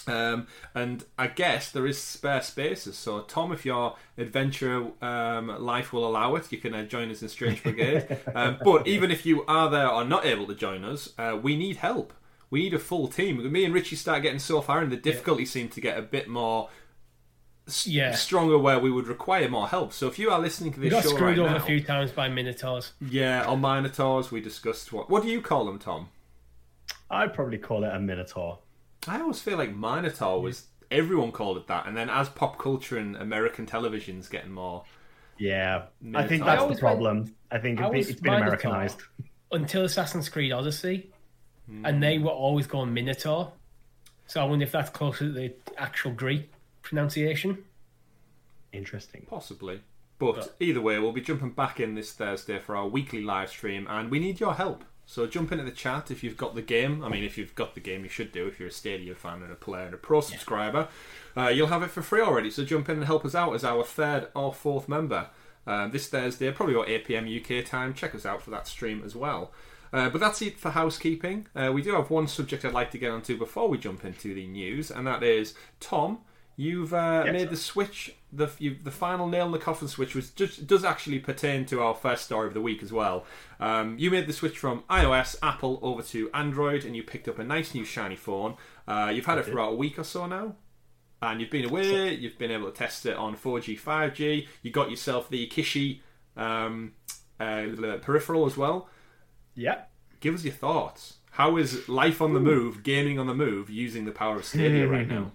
Um, 0.07 0.47
and 0.74 1.06
I 1.18 1.27
guess 1.27 1.71
there 1.71 1.86
is 1.86 2.01
spare 2.01 2.41
spaces. 2.41 2.97
So, 2.97 3.21
Tom, 3.21 3.51
if 3.51 3.65
your 3.65 3.95
adventure 4.18 4.88
um, 5.01 5.47
life 5.63 5.94
will 5.94 6.06
allow 6.06 6.35
it, 6.35 6.51
you 6.51 6.57
can 6.57 6.74
uh, 6.74 6.83
join 6.83 7.12
us 7.12 7.21
in 7.21 7.30
Strange 7.30 7.63
Brigade. 7.63 8.18
um, 8.35 8.57
but 8.63 8.88
even 8.88 9.12
if 9.12 9.25
you 9.25 9.45
are 9.45 9.69
there 9.69 9.89
or 9.89 10.03
not 10.03 10.25
able 10.25 10.47
to 10.47 10.56
join 10.56 10.83
us, 10.83 11.13
uh, 11.18 11.38
we 11.42 11.56
need 11.56 11.77
help. 11.77 12.13
We 12.50 12.63
need 12.63 12.74
a 12.74 12.80
full 12.80 13.07
team. 13.07 13.50
Me 13.51 13.63
and 13.63 13.74
Richie 13.74 13.95
start 13.95 14.24
getting 14.24 14.39
so 14.39 14.62
far, 14.62 14.81
and 14.81 14.92
the 14.92 14.97
difficulty 14.97 15.44
yeah. 15.44 15.50
seemed 15.50 15.71
to 15.74 15.81
get 15.81 15.97
a 15.97 16.01
bit 16.01 16.27
more 16.27 16.69
yeah. 17.86 18.13
stronger 18.13 18.57
where 18.57 18.80
we 18.80 18.92
would 18.92 19.07
require 19.07 19.50
more 19.50 19.68
help. 19.68 19.94
So 19.94 20.07
if 20.07 20.19
you 20.19 20.31
are 20.31 20.39
listening 20.39 20.74
to 20.74 20.80
this 20.80 20.86
we 20.86 20.89
got 20.92 21.04
show 21.04 21.10
screwed 21.10 21.38
right 21.38 21.39
over 21.39 21.50
now, 21.51 21.57
a 21.57 21.66
few 21.66 21.81
times 21.81 22.12
by 22.12 22.30
minotaurs. 22.30 22.94
Yeah, 23.01 23.44
on 23.45 23.62
minotaurs 23.62 24.31
we 24.31 24.42
discussed 24.42 24.92
what. 24.94 25.10
What 25.10 25.24
do 25.24 25.30
you 25.30 25.42
call 25.42 25.66
them, 25.66 25.80
Tom? 25.80 26.10
I'd 27.10 27.33
probably 27.33 27.57
call 27.57 27.83
it 27.83 27.94
a 27.94 28.00
minotaur. 28.00 28.60
I 29.07 29.19
always 29.21 29.39
feel 29.39 29.57
like 29.57 29.75
minotaur 29.75 30.42
was 30.42 30.68
everyone 30.92 31.31
called 31.31 31.57
it 31.57 31.68
that, 31.68 31.88
and 31.88 31.95
then 31.95 32.10
as 32.10 32.30
pop 32.30 32.57
culture 32.57 32.98
and 32.98 33.16
American 33.16 33.66
television's 33.66 34.28
getting 34.28 34.52
more. 34.52 34.83
Yeah, 35.38 35.85
minotaur. 36.02 36.26
I 36.26 36.28
think 36.28 36.45
that's 36.45 36.64
I 36.64 36.68
the 36.68 36.76
problem. 36.76 37.18
Went, 37.18 37.35
I 37.52 37.57
think 37.59 37.80
it, 37.80 37.95
it's 37.95 38.19
been 38.19 38.33
Americanized 38.33 39.02
until 39.52 39.85
Assassin's 39.85 40.30
Creed 40.30 40.52
Odyssey, 40.52 41.11
mm. 41.69 41.88
and 41.88 42.04
they 42.04 42.18
were 42.18 42.31
always 42.31 42.68
going 42.68 42.94
Minotaur. 42.94 43.52
So 44.28 44.42
I 44.42 44.44
wonder 44.44 44.64
if 44.64 44.71
that's 44.71 44.92
closer 44.92 45.26
to 45.26 45.31
the 45.31 45.54
actual 45.78 46.11
Greek 46.11 46.52
pronunciation. 46.89 47.63
Interesting. 48.73 49.25
Possibly. 49.29 49.81
But, 50.17 50.35
but 50.35 50.55
either 50.59 50.81
way, 50.81 50.99
we'll 50.99 51.13
be 51.13 51.21
jumping 51.21 51.51
back 51.51 51.79
in 51.79 51.95
this 51.95 52.11
Thursday 52.11 52.59
for 52.59 52.75
our 52.75 52.87
weekly 52.87 53.21
live 53.21 53.49
stream, 53.49 53.87
and 53.89 54.11
we 54.11 54.19
need 54.19 54.39
your 54.39 54.55
help. 54.55 54.83
So 55.05 55.25
jump 55.25 55.51
into 55.51 55.63
the 55.63 55.71
chat 55.71 56.11
if 56.11 56.23
you've 56.23 56.37
got 56.37 56.53
the 56.53 56.61
game. 56.61 57.03
I 57.03 57.09
mean, 57.09 57.23
if 57.23 57.37
you've 57.37 57.55
got 57.55 57.73
the 57.73 57.81
game, 57.81 58.03
you 58.03 58.09
should 58.09 58.31
do. 58.31 58.47
If 58.47 58.59
you're 58.59 58.69
a 58.69 58.71
Stadia 58.71 59.15
fan 59.15 59.41
and 59.41 59.51
a 59.51 59.55
player 59.55 59.85
and 59.85 59.93
a 59.93 59.97
pro 59.97 60.21
subscriber, 60.21 60.87
yeah. 61.35 61.45
uh, 61.45 61.49
you'll 61.49 61.67
have 61.67 61.81
it 61.81 61.89
for 61.89 62.03
free 62.03 62.21
already. 62.21 62.51
So 62.51 62.63
jump 62.63 62.89
in 62.89 62.97
and 62.97 63.05
help 63.05 63.25
us 63.25 63.33
out 63.33 63.55
as 63.55 63.63
our 63.63 63.83
third 63.83 64.27
or 64.35 64.53
fourth 64.53 64.87
member 64.87 65.29
uh, 65.65 65.87
this 65.87 66.07
Thursday, 66.07 66.51
probably 66.51 66.75
about 66.75 66.89
8 66.89 67.05
pm 67.05 67.25
UK 67.25 67.65
time. 67.65 67.93
Check 67.95 68.13
us 68.13 68.25
out 68.25 68.43
for 68.43 68.51
that 68.51 68.67
stream 68.67 69.01
as 69.03 69.15
well. 69.15 69.51
Uh, 69.91 70.09
but 70.09 70.21
that's 70.21 70.41
it 70.41 70.59
for 70.59 70.69
housekeeping. 70.71 71.47
Uh, 71.55 71.71
we 71.73 71.81
do 71.81 71.95
have 71.95 72.11
one 72.11 72.27
subject 72.27 72.63
I'd 72.63 72.73
like 72.73 72.91
to 72.91 72.99
get 72.99 73.11
onto 73.11 73.37
before 73.37 73.67
we 73.67 73.77
jump 73.77 74.05
into 74.05 74.35
the 74.35 74.45
news, 74.45 74.91
and 74.91 75.07
that 75.07 75.23
is 75.23 75.55
Tom. 75.79 76.19
You've 76.59 76.94
uh, 76.94 77.23
yes, 77.25 77.31
made 77.31 77.49
the 77.51 77.56
switch, 77.56 78.16
the 78.33 78.49
you, 78.59 78.75
the 78.83 78.92
final 78.92 79.30
nail 79.30 79.45
in 79.45 79.54
the 79.54 79.59
coffin 79.59 79.87
switch, 79.87 80.13
which 80.13 80.35
just, 80.35 80.68
does 80.68 80.83
actually 80.83 81.19
pertain 81.19 81.66
to 81.68 81.81
our 81.81 81.95
first 81.95 82.25
story 82.25 82.49
of 82.49 82.54
the 82.54 82.59
week 82.59 82.83
as 82.83 82.92
well. 82.92 83.23
Um, 83.61 83.97
you 83.97 84.11
made 84.11 84.28
the 84.28 84.33
switch 84.33 84.59
from 84.59 84.83
iOS, 84.89 85.37
Apple, 85.42 85.80
over 85.81 86.01
to 86.01 86.30
Android, 86.33 86.83
and 86.83 86.97
you 86.97 87.04
picked 87.04 87.30
up 87.30 87.39
a 87.39 87.45
nice 87.45 87.73
new 87.73 87.85
shiny 87.85 88.18
phone. 88.18 88.57
Uh, 88.85 89.09
you've 89.16 89.25
had 89.25 89.37
I 89.37 89.39
it 89.39 89.45
did. 89.45 89.54
for 89.54 89.59
about 89.59 89.71
a 89.71 89.75
week 89.78 89.97
or 89.97 90.04
so 90.04 90.25
now, 90.25 90.57
and 91.21 91.39
you've 91.39 91.49
been 91.49 91.63
away. 91.63 92.13
You've 92.13 92.37
been 92.37 92.51
able 92.51 92.69
to 92.69 92.78
test 92.78 93.06
it 93.06 93.16
on 93.16 93.37
4G, 93.37 93.80
5G. 93.80 94.45
You 94.61 94.71
got 94.71 94.89
yourself 94.89 95.30
the 95.30 95.47
Kishi 95.47 96.01
um, 96.35 96.92
uh, 97.39 97.68
peripheral 98.01 98.45
as 98.45 98.57
well. 98.57 98.89
Yeah. 99.56 99.83
Give 100.19 100.35
us 100.35 100.44
your 100.44 100.56
thoughts. 100.56 101.19
How 101.31 101.56
is 101.56 101.87
life 101.87 102.21
on 102.21 102.33
the 102.33 102.42
move, 102.42 102.83
gaming 102.83 103.18
on 103.18 103.28
the 103.28 103.33
move, 103.33 103.69
using 103.69 104.04
the 104.04 104.11
power 104.11 104.35
of 104.35 104.44
Stadia 104.44 104.85
right 104.85 105.07
now? 105.07 105.31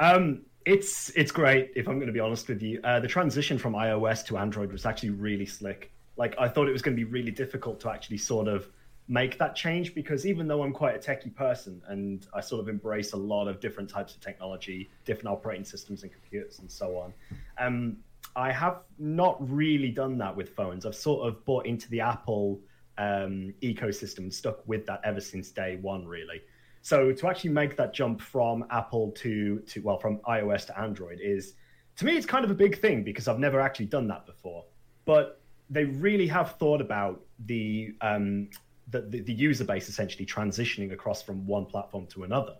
Um, 0.00 0.42
it's 0.64 1.10
it's 1.10 1.30
great. 1.30 1.72
If 1.76 1.88
I'm 1.88 1.96
going 1.96 2.06
to 2.06 2.12
be 2.12 2.20
honest 2.20 2.48
with 2.48 2.62
you, 2.62 2.80
uh, 2.84 3.00
the 3.00 3.08
transition 3.08 3.58
from 3.58 3.74
iOS 3.74 4.24
to 4.26 4.38
Android 4.38 4.72
was 4.72 4.86
actually 4.86 5.10
really 5.10 5.46
slick. 5.46 5.92
Like 6.16 6.34
I 6.38 6.48
thought 6.48 6.68
it 6.68 6.72
was 6.72 6.82
going 6.82 6.96
to 6.96 7.04
be 7.04 7.10
really 7.10 7.30
difficult 7.30 7.80
to 7.80 7.90
actually 7.90 8.18
sort 8.18 8.48
of 8.48 8.68
make 9.06 9.38
that 9.38 9.54
change 9.54 9.94
because 9.94 10.24
even 10.26 10.48
though 10.48 10.62
I'm 10.62 10.72
quite 10.72 10.94
a 10.94 10.98
techie 10.98 11.34
person 11.34 11.82
and 11.88 12.26
I 12.32 12.40
sort 12.40 12.60
of 12.62 12.68
embrace 12.68 13.12
a 13.12 13.16
lot 13.18 13.48
of 13.48 13.60
different 13.60 13.90
types 13.90 14.14
of 14.14 14.20
technology, 14.20 14.88
different 15.04 15.28
operating 15.28 15.64
systems 15.64 16.02
and 16.02 16.10
computers 16.10 16.60
and 16.60 16.70
so 16.70 16.96
on, 16.96 17.12
um, 17.58 17.98
I 18.34 18.50
have 18.50 18.78
not 18.98 19.36
really 19.50 19.90
done 19.90 20.16
that 20.18 20.34
with 20.34 20.48
phones. 20.48 20.86
I've 20.86 20.96
sort 20.96 21.28
of 21.28 21.44
bought 21.44 21.66
into 21.66 21.90
the 21.90 22.00
Apple 22.00 22.60
um, 22.96 23.52
ecosystem, 23.62 24.18
and 24.18 24.34
stuck 24.34 24.66
with 24.66 24.86
that 24.86 25.00
ever 25.04 25.20
since 25.20 25.50
day 25.50 25.78
one, 25.80 26.06
really. 26.06 26.42
So 26.84 27.12
to 27.12 27.28
actually 27.28 27.48
make 27.48 27.78
that 27.78 27.94
jump 27.94 28.20
from 28.20 28.66
Apple 28.70 29.10
to 29.12 29.60
to 29.60 29.80
well, 29.80 29.98
from 29.98 30.18
iOS 30.28 30.66
to 30.66 30.78
Android 30.78 31.18
is 31.18 31.54
to 31.96 32.04
me 32.04 32.14
it's 32.14 32.26
kind 32.26 32.44
of 32.44 32.50
a 32.50 32.54
big 32.54 32.78
thing 32.78 33.02
because 33.02 33.26
I've 33.26 33.38
never 33.38 33.58
actually 33.58 33.86
done 33.86 34.06
that 34.08 34.26
before. 34.26 34.66
But 35.06 35.40
they 35.70 35.86
really 35.86 36.26
have 36.26 36.56
thought 36.58 36.82
about 36.82 37.22
the 37.46 37.94
um, 38.02 38.50
the, 38.88 39.00
the, 39.00 39.20
the 39.20 39.32
user 39.32 39.64
base 39.64 39.88
essentially 39.88 40.26
transitioning 40.26 40.92
across 40.92 41.22
from 41.22 41.46
one 41.46 41.64
platform 41.64 42.06
to 42.08 42.24
another. 42.24 42.56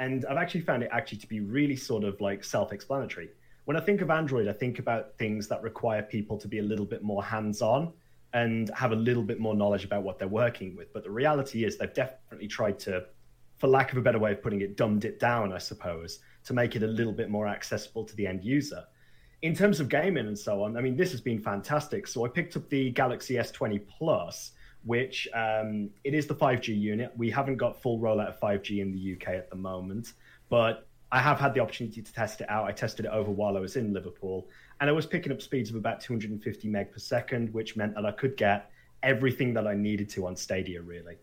And 0.00 0.26
I've 0.26 0.38
actually 0.38 0.62
found 0.62 0.82
it 0.82 0.88
actually 0.90 1.18
to 1.18 1.28
be 1.28 1.38
really 1.38 1.76
sort 1.76 2.02
of 2.02 2.20
like 2.20 2.42
self-explanatory. 2.42 3.28
When 3.66 3.76
I 3.76 3.80
think 3.80 4.00
of 4.00 4.10
Android, 4.10 4.48
I 4.48 4.52
think 4.52 4.80
about 4.80 5.16
things 5.16 5.46
that 5.46 5.62
require 5.62 6.02
people 6.02 6.36
to 6.38 6.48
be 6.48 6.58
a 6.58 6.62
little 6.64 6.86
bit 6.86 7.04
more 7.04 7.22
hands-on 7.22 7.92
and 8.32 8.68
have 8.70 8.90
a 8.90 8.96
little 8.96 9.22
bit 9.22 9.38
more 9.38 9.54
knowledge 9.54 9.84
about 9.84 10.02
what 10.02 10.18
they're 10.18 10.26
working 10.26 10.74
with. 10.74 10.92
But 10.92 11.04
the 11.04 11.10
reality 11.10 11.64
is 11.64 11.78
they've 11.78 11.94
definitely 11.94 12.48
tried 12.48 12.80
to, 12.80 13.04
for 13.60 13.68
lack 13.68 13.92
of 13.92 13.98
a 13.98 14.00
better 14.00 14.18
way 14.18 14.32
of 14.32 14.42
putting 14.42 14.62
it, 14.62 14.76
dumbed 14.76 15.04
it 15.04 15.20
down, 15.20 15.52
I 15.52 15.58
suppose, 15.58 16.20
to 16.44 16.54
make 16.54 16.74
it 16.76 16.82
a 16.82 16.86
little 16.86 17.12
bit 17.12 17.28
more 17.28 17.46
accessible 17.46 18.04
to 18.04 18.16
the 18.16 18.26
end 18.26 18.42
user. 18.42 18.84
In 19.42 19.54
terms 19.54 19.80
of 19.80 19.88
gaming 19.90 20.26
and 20.26 20.38
so 20.38 20.64
on, 20.64 20.78
I 20.78 20.80
mean, 20.80 20.96
this 20.96 21.10
has 21.12 21.20
been 21.20 21.38
fantastic. 21.38 22.06
So 22.06 22.24
I 22.24 22.28
picked 22.28 22.56
up 22.56 22.68
the 22.70 22.90
Galaxy 22.90 23.34
S20 23.34 23.86
Plus, 23.86 24.52
which 24.84 25.28
um, 25.34 25.90
it 26.04 26.14
is 26.14 26.26
the 26.26 26.34
5G 26.34 26.68
unit. 26.68 27.12
We 27.16 27.30
haven't 27.30 27.58
got 27.58 27.80
full 27.80 28.00
rollout 28.00 28.28
of 28.28 28.40
5G 28.40 28.80
in 28.80 28.92
the 28.92 29.12
UK 29.14 29.34
at 29.34 29.50
the 29.50 29.56
moment, 29.56 30.14
but 30.48 30.86
I 31.12 31.18
have 31.20 31.38
had 31.38 31.52
the 31.52 31.60
opportunity 31.60 32.00
to 32.00 32.12
test 32.12 32.40
it 32.40 32.48
out. 32.48 32.64
I 32.64 32.72
tested 32.72 33.04
it 33.04 33.10
over 33.10 33.30
while 33.30 33.58
I 33.58 33.60
was 33.60 33.76
in 33.76 33.92
Liverpool, 33.92 34.48
and 34.80 34.88
I 34.88 34.92
was 34.92 35.04
picking 35.04 35.32
up 35.32 35.42
speeds 35.42 35.68
of 35.68 35.76
about 35.76 36.00
250 36.00 36.68
meg 36.68 36.92
per 36.92 36.98
second, 36.98 37.52
which 37.52 37.76
meant 37.76 37.94
that 37.94 38.06
I 38.06 38.12
could 38.12 38.38
get 38.38 38.70
everything 39.02 39.52
that 39.54 39.66
I 39.66 39.74
needed 39.74 40.08
to 40.10 40.26
on 40.26 40.34
Stadia, 40.34 40.80
really. 40.80 41.18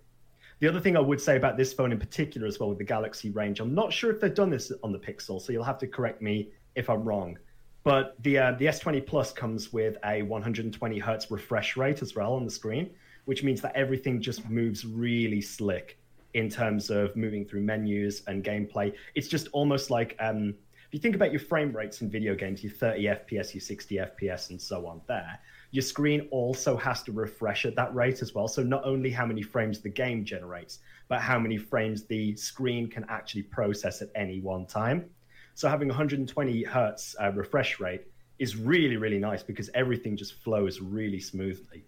The 0.60 0.68
other 0.68 0.80
thing 0.80 0.98
I 0.98 1.02
would 1.02 1.22
say 1.22 1.38
about 1.38 1.56
this 1.56 1.72
phone 1.72 1.92
in 1.92 2.00
particular, 2.00 2.48
as 2.48 2.60
well 2.60 2.70
with 2.70 2.80
the 2.80 2.84
Galaxy 2.84 3.30
range, 3.30 3.60
I'm 3.60 3.76
not 3.76 3.94
sure 3.94 4.12
if 4.12 4.20
they've 4.20 4.34
done 4.34 4.50
this 4.50 4.72
on 4.84 4.92
the 4.92 4.98
Pixel, 4.98 5.40
so 5.40 5.52
you'll 5.52 5.64
have 5.64 5.78
to 5.80 5.88
correct 5.88 6.22
me 6.22 6.50
if 6.76 6.90
I'm 6.90 7.04
wrong. 7.04 7.38
But 7.84 8.22
the 8.24 8.40
uh, 8.40 8.52
the 8.54 8.66
S20 8.66 9.06
Plus 9.06 9.32
comes 9.32 9.72
with 9.72 9.98
a 10.04 10.24
120 10.24 11.00
hertz 11.00 11.30
refresh 11.30 11.78
rate 11.78 12.02
as 12.02 12.16
well 12.16 12.34
on 12.34 12.44
the 12.44 12.52
screen, 12.52 12.90
which 13.26 13.44
means 13.44 13.62
that 13.62 13.76
everything 13.76 14.20
just 14.20 14.50
moves 14.50 14.84
really 14.84 15.42
slick 15.42 16.00
in 16.34 16.50
terms 16.50 16.90
of 16.90 17.16
moving 17.16 17.46
through 17.46 17.62
menus 17.62 18.24
and 18.28 18.44
gameplay. 18.44 18.94
It's 19.16 19.28
just 19.28 19.48
almost 19.54 19.92
like 19.92 20.16
um, 20.20 20.56
if 20.88 20.94
you 20.94 21.00
think 21.00 21.16
about 21.16 21.32
your 21.32 21.40
frame 21.40 21.72
rates 21.72 22.02
in 22.02 22.10
video 22.10 22.34
games, 22.34 22.64
your 22.64 22.74
30 22.74 23.04
FPS, 23.04 23.54
your 23.54 23.62
60 23.62 23.96
FPS, 23.96 24.50
and 24.50 24.62
so 24.62 24.88
on 24.88 25.02
there, 25.08 25.40
your 25.72 25.82
screen 25.82 26.28
also 26.32 26.78
has 26.78 27.04
to 27.04 27.12
refresh 27.12 27.66
at 27.66 27.76
that 27.76 27.94
rate 27.94 28.22
as 28.22 28.34
well. 28.34 28.48
So 28.48 28.64
not 28.64 28.86
only 28.86 29.10
how 29.10 29.26
many 29.26 29.42
frames 29.42 29.82
the 29.82 29.90
game 29.90 30.24
generates, 30.24 30.80
but 31.08 31.22
how 31.22 31.40
many 31.40 31.58
frames 31.58 32.06
the 32.06 32.36
screen 32.36 32.90
can 32.90 33.06
actually 33.10 33.44
process 33.44 34.02
at 34.02 34.10
any 34.16 34.40
one 34.40 34.66
time. 34.66 35.10
So 35.56 35.68
having 35.68 35.88
120 35.88 36.64
hertz 36.64 37.16
uh, 37.22 37.32
refresh 37.32 37.80
rate 37.80 38.04
is 38.40 38.56
really, 38.56 38.98
really 38.98 39.18
nice 39.18 39.44
because 39.44 39.70
everything 39.74 40.16
just 40.16 40.42
flows 40.44 40.80
really 40.80 41.20
smoothly. 41.20 41.84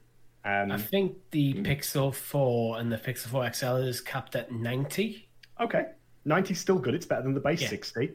Um, 0.46 0.72
I 0.72 0.78
think 0.78 1.18
the 1.32 1.54
Pixel 1.56 2.14
4 2.14 2.80
and 2.80 2.92
the 2.92 2.98
Pixel 2.98 3.28
4 3.28 3.54
XL 3.54 3.76
is 3.88 4.02
capped 4.02 4.36
at 4.36 4.52
90. 4.52 5.28
Okay. 5.60 5.86
90 6.26 6.54
is 6.54 6.60
still 6.60 6.80
good. 6.80 6.96
It's 6.96 7.06
better 7.06 7.22
than 7.22 7.34
the 7.34 7.40
base 7.40 7.62
yeah. 7.62 7.70
60. 7.70 8.12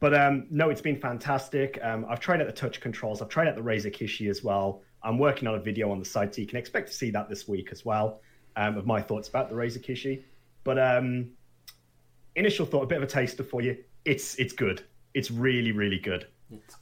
But 0.00 0.14
um, 0.14 0.46
no, 0.50 0.70
it's 0.70 0.80
been 0.80 1.00
fantastic. 1.00 1.78
Um, 1.82 2.06
I've 2.08 2.20
tried 2.20 2.40
out 2.40 2.46
the 2.46 2.52
touch 2.52 2.80
controls. 2.80 3.22
I've 3.22 3.28
tried 3.28 3.48
out 3.48 3.56
the 3.56 3.62
Razer 3.62 3.92
Kishi 3.92 4.28
as 4.30 4.44
well. 4.44 4.82
I'm 5.02 5.18
working 5.18 5.48
on 5.48 5.54
a 5.54 5.60
video 5.60 5.90
on 5.90 5.98
the 5.98 6.04
site, 6.04 6.34
so 6.34 6.40
you 6.40 6.46
can 6.46 6.58
expect 6.58 6.88
to 6.88 6.94
see 6.94 7.10
that 7.10 7.28
this 7.28 7.46
week 7.46 7.68
as 7.72 7.84
well 7.84 8.20
um, 8.56 8.76
of 8.76 8.86
my 8.86 9.00
thoughts 9.00 9.28
about 9.28 9.48
the 9.48 9.54
Razer 9.54 9.78
Kishi. 9.84 10.22
But 10.64 10.78
um, 10.78 11.30
initial 12.34 12.66
thought, 12.66 12.82
a 12.82 12.86
bit 12.86 12.98
of 12.98 13.04
a 13.04 13.06
taster 13.06 13.42
for 13.42 13.62
you. 13.62 13.76
It's 14.04 14.34
it's 14.36 14.52
good. 14.52 14.82
It's 15.14 15.30
really 15.30 15.72
really 15.72 15.98
good. 15.98 16.26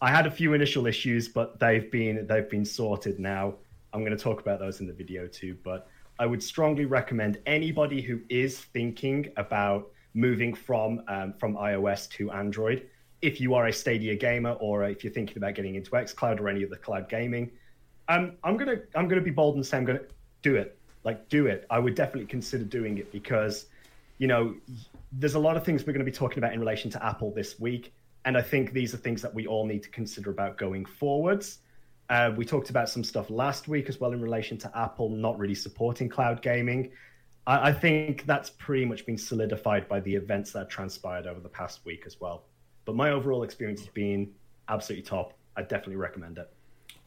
I 0.00 0.10
had 0.10 0.26
a 0.26 0.30
few 0.30 0.54
initial 0.54 0.86
issues, 0.86 1.28
but 1.28 1.58
they've 1.58 1.90
been 1.90 2.26
they've 2.26 2.48
been 2.48 2.64
sorted 2.64 3.18
now. 3.18 3.54
I'm 3.92 4.00
going 4.00 4.16
to 4.16 4.22
talk 4.22 4.40
about 4.40 4.58
those 4.58 4.80
in 4.80 4.86
the 4.86 4.92
video 4.92 5.26
too. 5.26 5.56
But 5.64 5.88
I 6.18 6.26
would 6.26 6.42
strongly 6.42 6.84
recommend 6.84 7.38
anybody 7.46 8.00
who 8.00 8.20
is 8.28 8.58
thinking 8.58 9.32
about 9.36 9.90
moving 10.14 10.54
from 10.54 11.02
um, 11.08 11.34
from 11.34 11.56
iOS 11.56 12.08
to 12.12 12.30
Android. 12.30 12.86
If 13.22 13.40
you 13.40 13.54
are 13.54 13.66
a 13.66 13.72
Stadia 13.72 14.14
gamer 14.14 14.52
or 14.52 14.84
if 14.84 15.02
you're 15.02 15.12
thinking 15.12 15.38
about 15.38 15.54
getting 15.54 15.74
into 15.74 15.90
xCloud 15.90 16.38
or 16.40 16.48
any 16.48 16.62
of 16.62 16.70
the 16.70 16.76
cloud 16.76 17.08
gaming, 17.08 17.50
um, 18.08 18.32
I'm 18.44 18.56
gonna 18.56 18.80
I'm 18.94 19.08
gonna 19.08 19.20
be 19.20 19.30
bold 19.30 19.56
and 19.56 19.66
say 19.66 19.76
I'm 19.76 19.84
gonna 19.84 20.00
do 20.42 20.56
it. 20.56 20.78
Like 21.04 21.28
do 21.28 21.46
it. 21.46 21.66
I 21.70 21.78
would 21.78 21.94
definitely 21.94 22.26
consider 22.26 22.64
doing 22.64 22.98
it 22.98 23.12
because, 23.12 23.66
you 24.18 24.26
know, 24.26 24.54
there's 25.12 25.34
a 25.34 25.38
lot 25.38 25.56
of 25.56 25.64
things 25.64 25.86
we're 25.86 25.92
to 25.92 26.04
be 26.04 26.10
talking 26.10 26.38
about 26.38 26.52
in 26.52 26.60
relation 26.60 26.90
to 26.92 27.04
Apple 27.04 27.32
this 27.32 27.58
week, 27.60 27.92
and 28.24 28.36
I 28.36 28.42
think 28.42 28.72
these 28.72 28.92
are 28.92 28.98
things 28.98 29.22
that 29.22 29.32
we 29.32 29.46
all 29.46 29.66
need 29.66 29.82
to 29.84 29.90
consider 29.90 30.30
about 30.30 30.58
going 30.58 30.84
forwards. 30.84 31.58
Uh, 32.08 32.32
we 32.36 32.44
talked 32.44 32.70
about 32.70 32.88
some 32.88 33.02
stuff 33.02 33.30
last 33.30 33.66
week 33.66 33.88
as 33.88 34.00
well 34.00 34.12
in 34.12 34.20
relation 34.20 34.56
to 34.58 34.78
Apple 34.78 35.08
not 35.08 35.38
really 35.38 35.54
supporting 35.54 36.08
cloud 36.08 36.40
gaming. 36.42 36.90
I, 37.46 37.68
I 37.68 37.72
think 37.72 38.26
that's 38.26 38.50
pretty 38.50 38.84
much 38.84 39.06
been 39.06 39.18
solidified 39.18 39.88
by 39.88 40.00
the 40.00 40.14
events 40.14 40.52
that 40.52 40.68
transpired 40.68 41.26
over 41.26 41.40
the 41.40 41.48
past 41.48 41.84
week 41.84 42.04
as 42.06 42.20
well. 42.20 42.44
But 42.84 42.94
my 42.94 43.10
overall 43.10 43.42
experience 43.42 43.80
has 43.80 43.88
been 43.88 44.32
absolutely 44.68 45.02
top. 45.02 45.32
I 45.56 45.62
definitely 45.62 45.96
recommend 45.96 46.38
it. 46.38 46.52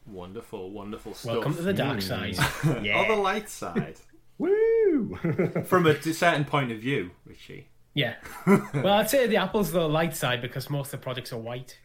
Wonderful, 0.06 0.70
wonderful 0.70 1.14
stuff. 1.14 1.32
Welcome 1.34 1.54
to 1.54 1.62
the 1.62 1.72
dark 1.72 1.98
mm. 1.98 2.02
side. 2.02 2.82
yeah. 2.84 3.00
Or 3.00 3.16
the 3.16 3.20
light 3.20 3.48
side. 3.48 3.96
Woo! 4.38 5.16
From 5.66 5.86
a 5.86 6.02
certain 6.02 6.44
point 6.44 6.72
of 6.72 6.78
view, 6.78 7.10
Richie. 7.24 7.68
Yeah. 7.94 8.14
well, 8.46 8.94
I'd 8.94 9.10
say 9.10 9.26
the 9.26 9.36
Apple's 9.36 9.72
the 9.72 9.86
light 9.86 10.16
side 10.16 10.40
because 10.40 10.70
most 10.70 10.86
of 10.86 11.00
the 11.00 11.04
products 11.04 11.32
are 11.32 11.38
white, 11.38 11.78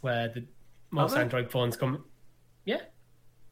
where 0.00 0.28
the 0.28 0.44
most 0.90 1.16
Android 1.16 1.50
phones 1.50 1.76
come 1.76 2.04
yeah. 2.68 2.80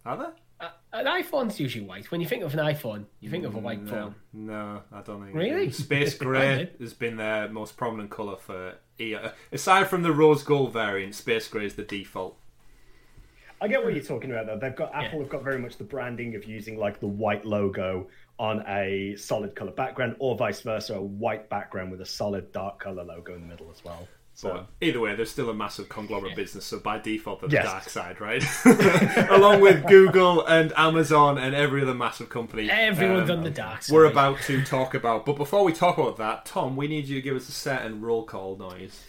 Are 0.04 0.16
there? 0.18 0.32
Uh, 0.60 0.68
an 0.92 1.06
iPhone's 1.06 1.58
usually 1.58 1.84
white. 1.84 2.10
When 2.10 2.20
you 2.20 2.26
think 2.26 2.42
of 2.42 2.52
an 2.52 2.60
iPhone, 2.60 3.06
you 3.20 3.30
think 3.30 3.46
of 3.46 3.54
a 3.54 3.58
white 3.58 3.82
no, 3.82 3.90
phone. 3.90 4.14
No, 4.34 4.82
I 4.92 5.00
don't 5.00 5.24
think. 5.24 5.34
Really? 5.34 5.70
Space 5.70 6.14
grey 6.14 6.70
has 6.78 6.92
been 6.92 7.16
their 7.16 7.48
most 7.48 7.78
prominent 7.78 8.10
colour 8.10 8.36
for. 8.36 8.74
Aside 9.50 9.88
from 9.88 10.02
the 10.02 10.12
rose 10.12 10.42
gold 10.42 10.74
variant, 10.74 11.14
space 11.14 11.48
grey 11.48 11.64
is 11.64 11.74
the 11.74 11.82
default. 11.82 12.38
I 13.60 13.68
get 13.68 13.82
what 13.82 13.94
you're 13.94 14.04
talking 14.04 14.30
about 14.30 14.46
though. 14.46 14.58
They've 14.58 14.76
got 14.76 14.94
Apple 14.94 15.18
yeah. 15.18 15.24
have 15.24 15.28
got 15.28 15.42
very 15.42 15.58
much 15.58 15.76
the 15.76 15.84
branding 15.84 16.34
of 16.34 16.44
using 16.44 16.78
like 16.78 17.00
the 17.00 17.06
white 17.06 17.44
logo 17.44 18.08
on 18.38 18.62
a 18.68 19.16
solid 19.16 19.54
color 19.54 19.70
background, 19.70 20.16
or 20.18 20.36
vice 20.36 20.60
versa, 20.60 20.94
a 20.94 21.00
white 21.00 21.48
background 21.48 21.90
with 21.90 22.00
a 22.02 22.06
solid 22.06 22.52
dark 22.52 22.78
color 22.78 23.02
logo 23.02 23.34
in 23.34 23.40
the 23.40 23.46
middle 23.46 23.70
as 23.70 23.82
well. 23.84 24.06
So 24.34 24.52
but 24.52 24.66
either 24.82 25.00
way, 25.00 25.14
there's 25.14 25.30
still 25.30 25.48
a 25.48 25.54
massive 25.54 25.88
conglomerate 25.88 26.32
yeah. 26.32 26.36
business, 26.36 26.66
so 26.66 26.78
by 26.78 26.98
default, 26.98 27.40
they're 27.40 27.48
yes. 27.48 27.64
the 27.64 27.70
dark 27.70 27.88
side, 27.88 28.20
right? 28.20 28.44
Along 29.30 29.62
with 29.62 29.86
Google 29.86 30.44
and 30.44 30.74
Amazon 30.76 31.38
and 31.38 31.54
every 31.54 31.80
other 31.80 31.94
massive 31.94 32.28
company. 32.28 32.70
Everyone's 32.70 33.30
um, 33.30 33.38
on 33.38 33.44
the 33.44 33.50
dark 33.50 33.84
side. 33.84 33.94
We're 33.94 34.04
about 34.04 34.42
to 34.42 34.62
talk 34.62 34.92
about. 34.92 35.24
But 35.24 35.38
before 35.38 35.64
we 35.64 35.72
talk 35.72 35.96
about 35.96 36.18
that, 36.18 36.44
Tom, 36.44 36.76
we 36.76 36.86
need 36.86 37.06
you 37.06 37.14
to 37.14 37.22
give 37.22 37.34
us 37.34 37.48
a 37.48 37.52
certain 37.52 38.02
roll 38.02 38.24
call 38.24 38.58
noise. 38.58 39.00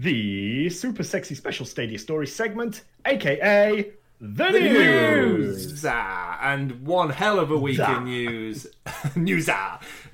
The 0.00 0.70
super 0.70 1.02
sexy 1.02 1.34
special 1.34 1.66
Stadia 1.66 1.98
story 1.98 2.26
segment, 2.26 2.84
aka 3.04 3.82
the, 4.18 4.44
the 4.44 4.50
news. 4.58 5.66
news. 5.66 5.84
And 5.84 6.86
one 6.86 7.10
hell 7.10 7.38
of 7.38 7.50
a 7.50 7.58
week 7.58 7.80
in 7.80 8.04
news. 8.04 8.66
news. 9.14 9.50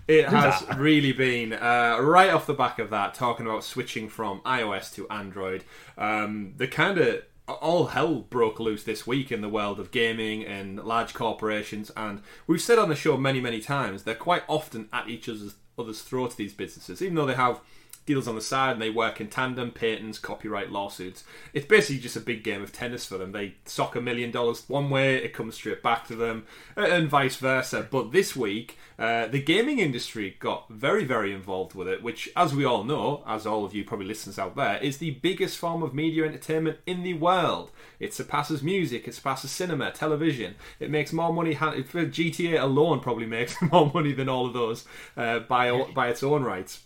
It 0.08 0.28
has 0.28 0.64
really 0.76 1.12
been 1.12 1.52
uh, 1.52 1.98
right 2.00 2.30
off 2.30 2.46
the 2.46 2.54
back 2.54 2.80
of 2.80 2.90
that, 2.90 3.14
talking 3.14 3.46
about 3.46 3.62
switching 3.62 4.08
from 4.08 4.40
iOS 4.40 4.92
to 4.96 5.08
Android. 5.08 5.62
Um, 5.96 6.54
the 6.56 6.66
kind 6.66 6.98
of 6.98 7.22
all 7.46 7.86
hell 7.86 8.22
broke 8.22 8.58
loose 8.58 8.82
this 8.82 9.06
week 9.06 9.30
in 9.30 9.40
the 9.40 9.48
world 9.48 9.78
of 9.78 9.92
gaming 9.92 10.44
and 10.44 10.82
large 10.82 11.14
corporations, 11.14 11.92
and 11.96 12.22
we've 12.48 12.60
said 12.60 12.80
on 12.80 12.88
the 12.88 12.96
show 12.96 13.16
many, 13.16 13.40
many 13.40 13.60
times 13.60 14.02
they're 14.02 14.16
quite 14.16 14.42
often 14.48 14.88
at 14.92 15.08
each 15.08 15.28
other's, 15.28 15.54
other's 15.78 16.02
throats. 16.02 16.34
These 16.34 16.54
businesses, 16.54 17.00
even 17.00 17.14
though 17.14 17.26
they 17.26 17.34
have 17.34 17.60
deals 18.06 18.28
on 18.28 18.36
the 18.36 18.40
side 18.40 18.72
and 18.72 18.82
they 18.82 18.90
work 18.90 19.20
in 19.20 19.28
tandem, 19.28 19.72
patents, 19.72 20.18
copyright 20.18 20.70
lawsuits. 20.70 21.24
It's 21.52 21.66
basically 21.66 22.00
just 22.00 22.16
a 22.16 22.20
big 22.20 22.44
game 22.44 22.62
of 22.62 22.72
tennis 22.72 23.04
for 23.04 23.18
them. 23.18 23.32
They 23.32 23.56
sock 23.64 23.96
a 23.96 24.00
million 24.00 24.30
dollars 24.30 24.64
one 24.68 24.88
way, 24.88 25.16
it 25.16 25.34
comes 25.34 25.56
straight 25.56 25.82
back 25.82 26.06
to 26.06 26.16
them, 26.16 26.46
and 26.76 27.10
vice 27.10 27.36
versa. 27.36 27.86
But 27.90 28.12
this 28.12 28.36
week, 28.36 28.78
uh, 28.98 29.26
the 29.26 29.42
gaming 29.42 29.78
industry 29.78 30.36
got 30.38 30.70
very, 30.70 31.04
very 31.04 31.32
involved 31.32 31.74
with 31.74 31.88
it, 31.88 32.02
which, 32.02 32.30
as 32.36 32.54
we 32.54 32.64
all 32.64 32.84
know, 32.84 33.22
as 33.26 33.46
all 33.46 33.64
of 33.64 33.74
you 33.74 33.84
probably 33.84 34.06
listeners 34.06 34.38
out 34.38 34.56
there, 34.56 34.78
is 34.78 34.98
the 34.98 35.10
biggest 35.10 35.58
form 35.58 35.82
of 35.82 35.92
media 35.92 36.24
entertainment 36.24 36.78
in 36.86 37.02
the 37.02 37.14
world. 37.14 37.72
It 37.98 38.14
surpasses 38.14 38.62
music, 38.62 39.06
it 39.06 39.14
surpasses 39.14 39.50
cinema, 39.50 39.90
television. 39.90 40.54
It 40.80 40.90
makes 40.90 41.12
more 41.12 41.32
money. 41.32 41.54
For 41.54 42.06
GTA 42.06 42.62
alone, 42.62 43.00
probably 43.00 43.26
makes 43.36 43.60
more 43.60 43.90
money 43.92 44.12
than 44.12 44.28
all 44.28 44.46
of 44.46 44.52
those 44.52 44.84
uh, 45.16 45.40
by 45.40 45.82
by 45.94 46.08
its 46.08 46.22
own 46.22 46.44
rights. 46.44 46.80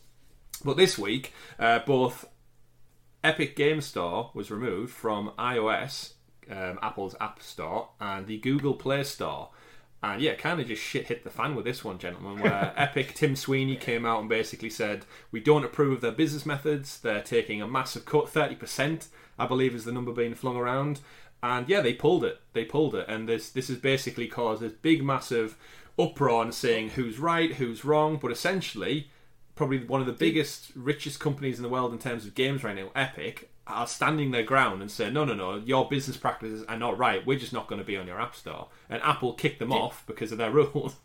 But 0.65 0.77
this 0.77 0.99
week, 0.99 1.33
uh, 1.59 1.81
both 1.81 2.27
Epic 3.23 3.57
Game 3.57 3.81
Store 3.81 4.31
was 4.35 4.51
removed 4.51 4.93
from 4.93 5.33
iOS, 5.39 6.15
um, 6.51 6.79
Apple's 6.83 7.15
App 7.21 7.43
Store, 7.43 7.91
and 8.01 8.27
the 8.27 8.39
Google 8.39 8.75
Play 8.75 9.05
Store. 9.05 9.51
And 10.03 10.23
yeah, 10.23 10.35
kind 10.35 10.61
of 10.61 10.67
just 10.67 10.83
shit 10.83 11.09
hit 11.09 11.25
the 11.25 11.31
fan 11.31 11.55
with 11.55 11.67
this 11.67 11.85
one, 11.85 11.99
gentlemen. 11.99 12.43
Where 12.43 12.73
Epic 12.77 13.15
Tim 13.15 13.37
Sweeney 13.37 13.77
came 13.77 14.07
out 14.07 14.21
and 14.21 14.29
basically 14.29 14.71
said, 14.71 15.05
"We 15.31 15.41
don't 15.41 15.65
approve 15.65 15.95
of 15.95 16.01
their 16.01 16.13
business 16.13 16.47
methods. 16.47 16.99
They're 16.99 17.21
taking 17.21 17.61
a 17.61 17.69
massive 17.69 18.07
cut, 18.07 18.31
thirty 18.31 18.55
percent, 18.55 19.09
I 19.39 19.47
believe, 19.47 19.75
is 19.75 19.85
the 19.85 19.93
number 19.93 20.13
being 20.13 20.35
flung 20.35 20.57
around." 20.57 21.01
And 21.43 21.69
yeah, 21.69 21.83
they 21.83 21.93
pulled 21.93 22.25
it. 22.25 22.41
They 22.55 22.65
pulled 22.65 22.95
it, 22.95 23.07
and 23.09 23.29
this 23.29 23.51
this 23.51 23.69
has 23.69 23.77
basically 23.77 24.27
caused 24.27 24.63
this 24.63 24.73
big, 24.73 25.03
massive 25.03 25.59
uproar 25.99 26.45
and 26.45 26.55
saying 26.55 26.91
who's 26.91 27.19
right, 27.19 27.55
who's 27.55 27.85
wrong. 27.85 28.17
But 28.17 28.33
essentially, 28.33 29.11
probably 29.61 29.85
one 29.85 30.01
of 30.01 30.07
the 30.07 30.15
biggest, 30.15 30.73
richest 30.75 31.21
companies 31.21 31.59
in 31.59 31.63
the 31.63 31.69
world 31.69 31.93
in 31.93 31.99
terms 31.99 32.25
of 32.25 32.35
games 32.35 32.65
right 32.65 32.75
now, 32.75 32.89
Epic, 32.97 33.51
are 33.67 33.87
standing 33.87 34.31
their 34.31 34.43
ground 34.43 34.81
and 34.81 34.91
say, 34.91 35.11
no, 35.11 35.23
no, 35.23 35.35
no, 35.35 35.57
your 35.57 35.87
business 35.87 36.17
practices 36.17 36.65
are 36.67 36.79
not 36.79 36.97
right. 36.97 37.27
We're 37.27 37.39
just 37.39 37.53
not 37.53 37.69
going 37.69 37.79
to 37.79 37.85
be 37.85 37.95
on 37.99 38.07
your 38.07 38.19
app 38.19 38.35
store. 38.35 38.69
And 38.89 39.03
Apple 39.03 39.35
kicked 39.35 39.59
them 39.59 39.71
off 39.71 40.03
because 40.07 40.33
of 40.33 40.39
their 40.39 40.51
rules. 40.61 40.97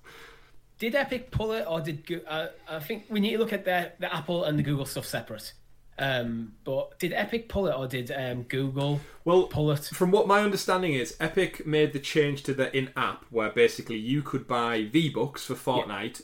Did 0.80 0.96
Epic 0.96 1.32
pull 1.32 1.52
it, 1.52 1.66
or 1.68 1.82
did 1.82 2.22
uh, 2.26 2.48
I 2.70 2.80
think 2.80 3.08
we 3.10 3.20
need 3.20 3.32
to 3.32 3.40
look 3.40 3.52
at 3.52 3.66
the 3.66 3.92
the 4.00 4.14
Apple 4.14 4.46
and 4.46 4.58
the 4.58 4.64
Google 4.64 4.86
stuff 4.86 5.06
separate? 5.06 5.52
Um, 6.00 6.54
but 6.64 6.98
did 6.98 7.12
Epic 7.12 7.50
pull 7.50 7.68
it, 7.68 7.76
or 7.78 7.88
did 7.88 8.10
um, 8.10 8.44
Google 8.44 9.02
Well, 9.26 9.44
pull 9.48 9.70
it? 9.72 9.84
From 9.84 10.12
what 10.12 10.28
my 10.28 10.42
understanding 10.42 10.94
is, 10.94 11.18
Epic 11.20 11.68
made 11.68 11.92
the 11.92 12.00
change 12.00 12.44
to 12.44 12.54
the 12.54 12.76
in-app 12.76 13.26
where 13.30 13.50
basically 13.50 13.98
you 13.98 14.22
could 14.22 14.48
buy 14.48 14.86
V-Bucks 14.92 15.46
for 15.46 15.56
Fortnite 15.56 16.22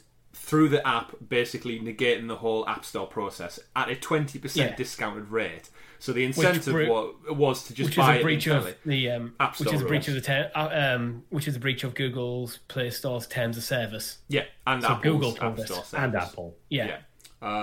through 0.52 0.68
the 0.68 0.86
app, 0.86 1.16
basically 1.30 1.80
negating 1.80 2.28
the 2.28 2.36
whole 2.36 2.68
App 2.68 2.84
Store 2.84 3.08
process 3.08 3.58
at 3.74 3.90
a 3.90 3.96
20% 3.96 4.54
Yeah. 4.58 4.76
discounted 4.76 5.30
rate. 5.32 5.70
So 5.98 6.12
the 6.12 6.26
incentive 6.26 6.74
bre- 6.74 6.88
wa- 6.90 7.12
was 7.30 7.64
to 7.68 7.74
just 7.74 7.88
Which 7.92 7.98
is 7.98 8.04
buy 8.04 8.16
a 8.16 8.20
it 8.20 8.24
breach 8.24 8.48
internally. 8.48 8.72
of 8.72 8.78
the 8.86 9.12
um, 9.12 9.34
App 9.40 9.58
which 9.62 9.72
is 9.72 9.82
a 9.82 9.86
breach 9.86 10.10
of 10.10 10.16
the 10.16 10.20
ter- 10.20 10.52
uh, 10.54 10.68
um, 10.98 11.24
which 11.30 11.48
is 11.48 11.56
a 11.56 11.60
breach 11.60 11.86
of 11.86 11.96
Google's 11.96 12.58
Play 12.68 12.90
Store's 12.90 13.28
terms 13.28 13.56
of 13.56 13.64
service. 13.64 14.18
Yeah, 14.28 14.44
and 14.68 14.82
So 14.82 14.90
Apple's 14.90 15.04
Google 15.04 15.30
App. 15.42 15.58
Store 15.60 15.66
service. 15.78 15.94
and 15.94 16.16
Apple. 16.16 16.58
Yeah, 16.70 16.86
Yeah. 16.88 16.98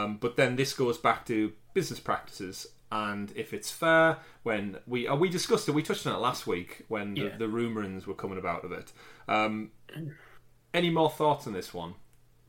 Um, 0.02 0.16
but 0.16 0.36
then 0.36 0.56
this 0.56 0.72
goes 0.72 0.96
back 0.96 1.26
to 1.26 1.52
business 1.74 2.00
practices, 2.00 2.68
and 2.90 3.30
if 3.36 3.52
it's 3.52 3.70
fair, 3.70 4.16
when 4.44 4.78
we 4.86 5.06
uh, 5.06 5.14
we 5.14 5.28
discussed 5.28 5.68
it, 5.68 5.72
we 5.72 5.82
touched 5.82 6.06
on 6.06 6.14
it 6.14 6.18
last 6.20 6.46
week 6.46 6.86
when 6.88 7.12
the, 7.12 7.20
Yeah. 7.20 7.36
the 7.36 7.48
rumourings 7.48 8.06
were 8.06 8.14
coming 8.14 8.38
about 8.38 8.64
of 8.64 8.72
it. 8.72 8.92
Um, 9.28 9.72
any 10.72 10.88
more 10.88 11.10
thoughts 11.10 11.46
on 11.46 11.52
this 11.52 11.74
one, 11.74 11.94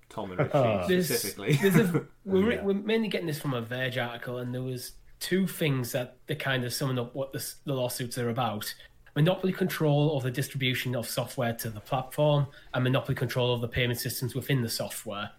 Tom 0.10 0.32
and 0.32 0.40
Richie 0.40 0.52
oh. 0.54 0.86
There's- 0.88 1.06
specifically? 1.06 1.54
there's 1.62 1.76
a, 1.76 2.06
we're, 2.26 2.52
Yeah. 2.54 2.64
we're 2.64 2.74
mainly 2.74 3.08
getting 3.08 3.28
this 3.28 3.40
from 3.40 3.54
a 3.54 3.62
Verge 3.62 3.98
article, 3.98 4.38
and 4.40 4.54
there 4.54 4.62
was 4.64 4.94
two 5.20 5.46
things 5.48 5.92
that 5.92 6.18
they 6.28 6.36
kind 6.36 6.64
of 6.64 6.74
summing 6.74 6.98
up 7.00 7.14
what 7.16 7.34
this, 7.34 7.56
the 7.66 7.74
lawsuits 7.74 8.18
are 8.18 8.30
about: 8.30 8.74
monopoly 9.16 9.54
control 9.54 10.16
of 10.18 10.24
the 10.24 10.32
distribution 10.32 10.96
of 10.96 11.08
software 11.08 11.54
to 11.54 11.70
the 11.70 11.80
platform, 11.82 12.48
and 12.74 12.84
monopoly 12.84 13.16
control 13.16 13.54
of 13.54 13.62
the 13.62 13.68
payment 13.68 14.00
systems 14.00 14.34
within 14.36 14.62
the 14.62 14.70
software. 14.70 15.32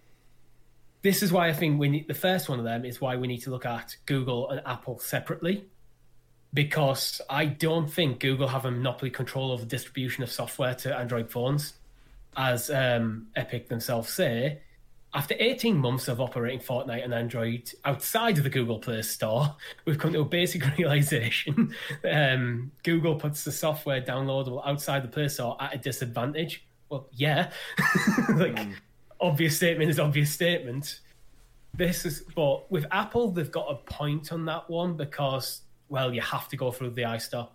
This 1.02 1.22
is 1.22 1.32
why 1.32 1.48
I 1.48 1.52
think 1.54 1.80
we 1.80 1.88
need 1.88 2.08
the 2.08 2.14
first 2.14 2.48
one 2.50 2.58
of 2.58 2.64
them 2.64 2.84
is 2.84 3.00
why 3.00 3.16
we 3.16 3.26
need 3.26 3.38
to 3.42 3.50
look 3.50 3.64
at 3.64 3.96
Google 4.06 4.50
and 4.50 4.60
Apple 4.66 4.98
separately, 4.98 5.64
because 6.52 7.20
I 7.30 7.46
don't 7.46 7.90
think 7.90 8.20
Google 8.20 8.48
have 8.48 8.66
a 8.66 8.70
monopoly 8.70 9.10
control 9.10 9.52
of 9.52 9.60
the 9.60 9.66
distribution 9.66 10.22
of 10.22 10.30
software 10.30 10.74
to 10.74 10.94
Android 10.94 11.30
phones, 11.30 11.74
as 12.36 12.70
um, 12.70 13.28
Epic 13.36 13.68
themselves 13.68 14.08
say. 14.08 14.60
After 15.12 15.34
18 15.36 15.76
months 15.76 16.06
of 16.06 16.20
operating 16.20 16.60
Fortnite 16.60 17.02
and 17.02 17.12
Android 17.12 17.72
outside 17.84 18.38
of 18.38 18.44
the 18.44 18.50
Google 18.50 18.78
Play 18.78 19.02
Store, 19.02 19.56
we've 19.84 19.98
come 19.98 20.12
to 20.12 20.20
a 20.20 20.24
basic 20.24 20.64
realization. 20.78 21.74
um, 22.10 22.70
Google 22.84 23.16
puts 23.16 23.44
the 23.44 23.52
software 23.52 24.00
downloadable 24.00 24.66
outside 24.66 25.02
the 25.02 25.08
Play 25.08 25.28
Store 25.28 25.56
at 25.60 25.74
a 25.74 25.78
disadvantage. 25.78 26.64
Well, 26.88 27.08
yeah. 27.12 27.50
like, 28.36 28.58
obvious 29.20 29.56
statement 29.56 29.90
is 29.90 29.98
obvious 29.98 30.30
statement. 30.30 31.00
This 31.74 32.04
is, 32.04 32.24
but 32.34 32.70
with 32.70 32.86
Apple, 32.90 33.30
they've 33.32 33.50
got 33.50 33.66
a 33.68 33.76
point 33.76 34.32
on 34.32 34.44
that 34.46 34.68
one 34.70 34.96
because, 34.96 35.62
well, 35.88 36.12
you 36.12 36.20
have 36.20 36.48
to 36.48 36.56
go 36.56 36.70
through 36.70 36.90
the 36.90 37.02
iStore. 37.02 37.48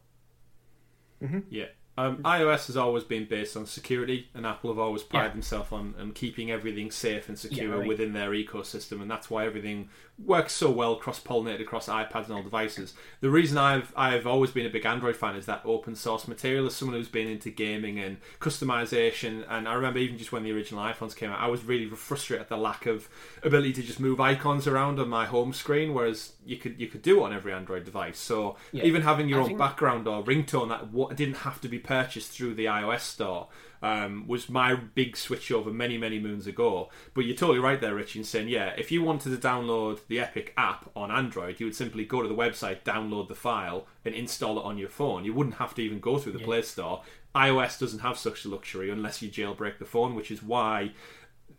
Yeah. 1.49 1.65
Um, 1.97 2.17
iOS 2.23 2.67
has 2.67 2.75
always 2.75 3.05
been 3.05 3.25
based 3.25 3.55
on 3.55 3.65
security, 3.65 4.27
and 4.33 4.45
Apple 4.45 4.69
have 4.69 4.79
always 4.79 5.01
prided 5.01 5.29
Yeah. 5.29 5.33
themselves 5.33 5.71
on, 5.71 5.95
on 5.99 6.11
keeping 6.11 6.51
everything 6.51 6.91
safe 6.91 7.29
and 7.29 7.39
secure 7.39 7.69
Yeah, 7.69 7.75
right. 7.79 7.87
within 7.87 8.11
their 8.11 8.31
ecosystem, 8.31 9.01
and 9.01 9.09
that's 9.09 9.29
why 9.29 9.45
everything 9.45 9.89
works 10.17 10.53
so 10.53 10.71
well 10.71 10.95
cross-pollinated 10.95 11.59
across 11.59 11.87
iPads 11.89 12.25
and 12.25 12.33
all 12.35 12.41
devices. 12.41 12.93
The 13.19 13.29
reason 13.29 13.57
I've 13.57 13.91
I've 13.97 14.25
always 14.25 14.49
been 14.51 14.65
a 14.65 14.69
big 14.69 14.85
Android 14.85 15.17
fan 15.17 15.35
is 15.35 15.45
that 15.47 15.61
open 15.65 15.95
source 15.95 16.25
material. 16.27 16.65
As 16.67 16.73
someone 16.75 16.95
who's 16.97 17.09
been 17.09 17.27
into 17.27 17.49
gaming 17.49 17.99
and 17.99 18.17
customization, 18.39 19.45
and 19.49 19.67
I 19.67 19.73
remember 19.73 19.99
even 19.99 20.17
just 20.17 20.31
when 20.31 20.43
the 20.43 20.51
original 20.51 20.83
iPhones 20.83 21.15
came 21.15 21.29
out, 21.31 21.39
I 21.39 21.47
was 21.47 21.63
really 21.63 21.87
frustrated 21.89 22.43
at 22.43 22.49
the 22.49 22.57
lack 22.57 22.85
of 22.85 23.09
ability 23.43 23.73
to 23.73 23.83
just 23.83 23.99
move 23.99 24.19
icons 24.21 24.67
around 24.67 24.99
on 24.99 25.09
my 25.09 25.25
home 25.25 25.53
screen, 25.53 25.93
whereas 25.93 26.33
you 26.45 26.57
could 26.57 26.79
you 26.79 26.87
could 26.87 27.01
do 27.01 27.19
it 27.19 27.23
on 27.23 27.33
every 27.33 27.53
Android 27.53 27.83
device. 27.83 28.17
So 28.17 28.55
Yeah. 28.71 28.83
even 28.85 29.01
having 29.01 29.27
your 29.29 29.39
I 29.39 29.41
own 29.41 29.47
think- 29.49 29.59
background 29.59 30.07
or 30.07 30.23
ringtone 30.23 30.69
that 30.69 31.15
didn't 31.15 31.37
have 31.37 31.59
to 31.61 31.67
be 31.67 31.79
purchased 31.79 32.31
through 32.31 32.55
the 32.55 32.65
iOS 32.65 33.01
store 33.01 33.47
um, 33.81 34.27
was 34.27 34.49
my 34.49 34.75
big 34.75 35.17
switch 35.17 35.51
over 35.51 35.71
many, 35.71 35.97
many 35.97 36.19
moons 36.19 36.47
ago. 36.47 36.89
But 37.13 37.25
you're 37.25 37.35
totally 37.35 37.59
right 37.59 37.79
there, 37.79 37.95
Richie, 37.95 38.19
in 38.19 38.25
saying, 38.25 38.47
yeah, 38.47 38.73
if 38.77 38.91
you 38.91 39.03
wanted 39.03 39.29
to 39.29 39.47
download 39.47 39.99
the 40.07 40.19
Epic 40.19 40.53
app 40.57 40.89
on 40.95 41.11
Android, 41.11 41.59
you 41.59 41.65
would 41.65 41.75
simply 41.75 42.05
go 42.05 42.21
to 42.21 42.27
the 42.27 42.35
website, 42.35 42.83
download 42.83 43.27
the 43.27 43.35
file, 43.35 43.87
and 44.03 44.15
install 44.15 44.59
it 44.59 44.65
on 44.65 44.77
your 44.77 44.89
phone. 44.89 45.25
You 45.25 45.33
wouldn't 45.33 45.55
have 45.55 45.75
to 45.75 45.81
even 45.81 45.99
go 45.99 46.17
through 46.17 46.33
the 46.33 46.39
Play 46.39 46.61
Store. 46.61 47.03
iOS 47.35 47.79
doesn't 47.79 47.99
have 47.99 48.17
such 48.17 48.45
a 48.45 48.49
luxury 48.49 48.89
unless 48.89 49.21
you 49.21 49.29
jailbreak 49.29 49.79
the 49.79 49.85
phone, 49.85 50.15
which 50.15 50.31
is 50.31 50.41
why 50.41 50.91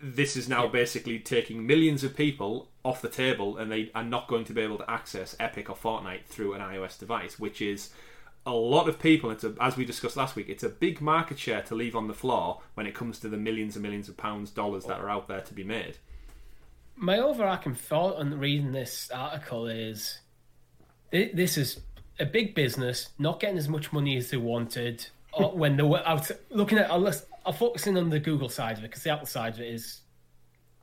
this 0.00 0.36
is 0.36 0.48
now 0.48 0.66
basically 0.66 1.18
taking 1.18 1.66
millions 1.66 2.04
of 2.04 2.16
people 2.16 2.68
off 2.84 3.02
the 3.02 3.08
table 3.08 3.56
and 3.56 3.70
they 3.72 3.90
are 3.94 4.04
not 4.04 4.28
going 4.28 4.44
to 4.44 4.52
be 4.52 4.60
able 4.60 4.78
to 4.78 4.90
access 4.90 5.34
Epic 5.40 5.70
or 5.70 5.76
Fortnite 5.76 6.24
through 6.26 6.54
an 6.54 6.60
iOS 6.60 6.98
device, 6.98 7.38
which 7.38 7.62
is 7.62 7.90
a 8.46 8.52
lot 8.52 8.88
of 8.88 8.98
people. 8.98 9.30
It's 9.30 9.44
a, 9.44 9.54
as 9.60 9.76
we 9.76 9.84
discussed 9.84 10.16
last 10.16 10.36
week, 10.36 10.48
it's 10.48 10.62
a 10.62 10.68
big 10.68 11.00
market 11.00 11.38
share 11.38 11.62
to 11.62 11.74
leave 11.74 11.96
on 11.96 12.06
the 12.06 12.14
floor 12.14 12.62
when 12.74 12.86
it 12.86 12.94
comes 12.94 13.18
to 13.20 13.28
the 13.28 13.36
millions 13.36 13.74
and 13.76 13.82
millions 13.82 14.08
of 14.08 14.16
pounds, 14.16 14.50
dollars 14.50 14.84
that 14.84 15.00
are 15.00 15.10
out 15.10 15.28
there 15.28 15.40
to 15.40 15.52
be 15.52 15.64
made. 15.64 15.98
my 16.96 17.18
overarching 17.18 17.74
thought 17.74 18.16
on 18.16 18.38
reading 18.38 18.72
this 18.72 19.10
article 19.10 19.66
is 19.66 20.20
this 21.10 21.58
is 21.58 21.80
a 22.18 22.24
big 22.24 22.54
business 22.54 23.10
not 23.18 23.38
getting 23.38 23.58
as 23.58 23.68
much 23.68 23.92
money 23.92 24.16
as 24.16 24.30
they 24.30 24.36
wanted 24.38 25.06
when 25.52 25.76
they 25.76 25.82
were 25.82 26.02
out 26.06 26.30
looking 26.50 26.78
at 26.78 26.90
I'll, 26.90 27.00
list- 27.00 27.26
I'll 27.44 27.52
focus 27.52 27.86
in 27.86 27.96
on 27.98 28.08
the 28.08 28.18
Google 28.18 28.48
side 28.48 28.78
of 28.78 28.84
it 28.84 28.88
because 28.88 29.02
the 29.02 29.10
Apple 29.10 29.26
side 29.26 29.54
of 29.54 29.60
it 29.60 29.68
is 29.68 30.00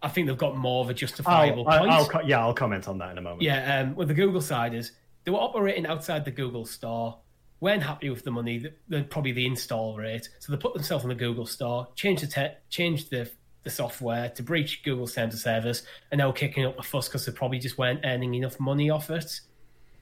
I 0.03 0.09
think 0.09 0.27
they've 0.27 0.37
got 0.37 0.57
more 0.57 0.83
of 0.83 0.89
a 0.89 0.93
justifiable 0.93 1.67
I'll, 1.67 1.79
point. 1.79 2.15
I'll, 2.15 2.27
yeah, 2.27 2.41
I'll 2.41 2.53
comment 2.53 2.87
on 2.89 2.97
that 2.97 3.11
in 3.11 3.17
a 3.17 3.21
moment. 3.21 3.41
Yeah, 3.41 3.79
um, 3.79 3.95
well, 3.95 4.05
the 4.05 4.13
Google 4.13 4.41
side 4.41 4.73
is 4.73 4.91
they 5.23 5.31
were 5.31 5.39
operating 5.39 5.85
outside 5.85 6.25
the 6.25 6.31
Google 6.31 6.65
store, 6.65 7.17
weren't 7.63 7.81
happy 7.81 8.09
with 8.09 8.23
the 8.23 8.31
money, 8.31 8.65
the, 8.89 9.03
probably 9.03 9.31
the 9.31 9.45
install 9.45 9.97
rate, 9.97 10.27
so 10.39 10.51
they 10.51 10.57
put 10.57 10.73
themselves 10.73 11.05
on 11.05 11.09
the 11.09 11.15
Google 11.15 11.45
store, 11.45 11.87
changed 11.95 12.21
the 12.21 12.27
te- 12.27 12.55
changed 12.69 13.09
the 13.09 13.31
the 13.63 13.69
software 13.69 14.27
to 14.27 14.43
breach 14.43 14.83
Google's 14.83 15.13
terms 15.13 15.33
of 15.33 15.39
service, 15.39 15.83
and 16.11 16.19
now 16.19 16.31
kicking 16.33 16.65
up 16.65 16.77
a 16.77 16.83
fuss 16.83 17.07
because 17.07 17.25
they 17.25 17.31
probably 17.31 17.59
just 17.59 17.77
weren't 17.77 18.01
earning 18.03 18.33
enough 18.35 18.59
money 18.59 18.89
off 18.89 19.09
it. 19.09 19.39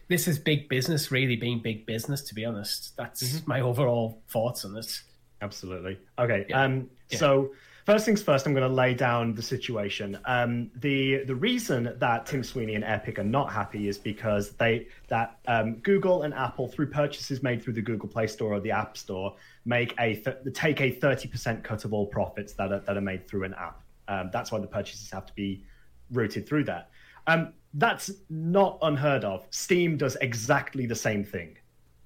This 0.07 0.27
is 0.27 0.39
big 0.39 0.67
business, 0.67 1.11
really 1.11 1.35
being 1.35 1.59
big 1.61 1.85
business. 1.85 2.23
To 2.23 2.35
be 2.35 2.43
honest, 2.43 2.97
that's 2.97 3.45
my 3.45 3.61
overall 3.61 4.21
thoughts 4.29 4.65
on 4.65 4.75
it. 4.75 5.01
Absolutely. 5.41 5.99
Okay. 6.17 6.45
Yeah. 6.49 6.63
Um, 6.63 6.89
Yeah. 7.09 7.19
So 7.19 7.51
first 7.85 8.05
things 8.05 8.21
first, 8.21 8.45
I'm 8.45 8.53
going 8.53 8.67
to 8.67 8.73
lay 8.73 8.93
down 8.93 9.33
the 9.33 9.41
situation. 9.41 10.17
Um, 10.25 10.71
the 10.75 11.23
the 11.25 11.35
reason 11.35 11.93
that 11.97 12.25
Tim 12.25 12.43
Sweeney 12.43 12.75
and 12.75 12.83
Epic 12.83 13.19
are 13.19 13.23
not 13.23 13.51
happy 13.51 13.87
is 13.87 13.97
because 13.97 14.51
they 14.51 14.87
that 15.07 15.37
um, 15.47 15.75
Google 15.77 16.23
and 16.23 16.33
Apple, 16.33 16.67
through 16.67 16.87
purchases 16.87 17.43
made 17.43 17.61
through 17.63 17.73
the 17.73 17.81
Google 17.81 18.07
Play 18.09 18.27
Store 18.27 18.53
or 18.53 18.59
the 18.59 18.71
App 18.71 18.97
Store, 18.97 19.35
make 19.65 19.93
a 19.99 20.15
th- 20.15 20.37
take 20.53 20.81
a 20.81 20.91
30% 20.91 21.63
cut 21.63 21.85
of 21.85 21.93
all 21.93 22.05
profits 22.05 22.53
that 22.53 22.71
are 22.71 22.79
that 22.79 22.97
are 22.97 23.01
made 23.01 23.27
through 23.27 23.43
an 23.43 23.53
app. 23.55 23.81
Um, 24.07 24.29
that's 24.33 24.51
why 24.51 24.59
the 24.59 24.67
purchases 24.67 25.09
have 25.11 25.25
to 25.25 25.33
be 25.33 25.63
routed 26.11 26.47
through 26.47 26.65
that. 26.65 26.89
Um, 27.27 27.53
that's 27.75 28.11
not 28.29 28.77
unheard 28.81 29.23
of. 29.23 29.45
Steam 29.51 29.95
does 29.95 30.17
exactly 30.21 30.85
the 30.85 30.95
same 30.95 31.23
thing. 31.23 31.57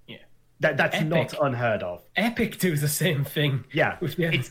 Yeah, 0.08 0.18
That 0.60 0.78
that's 0.78 0.98
Epic. 0.98 1.08
not 1.08 1.34
unheard 1.42 1.82
of. 1.82 2.04
Epic 2.16 2.60
do 2.60 2.76
the 2.76 2.88
same 2.88 3.24
thing. 3.24 3.64
Yeah, 3.72 3.98
yeah. 4.18 4.42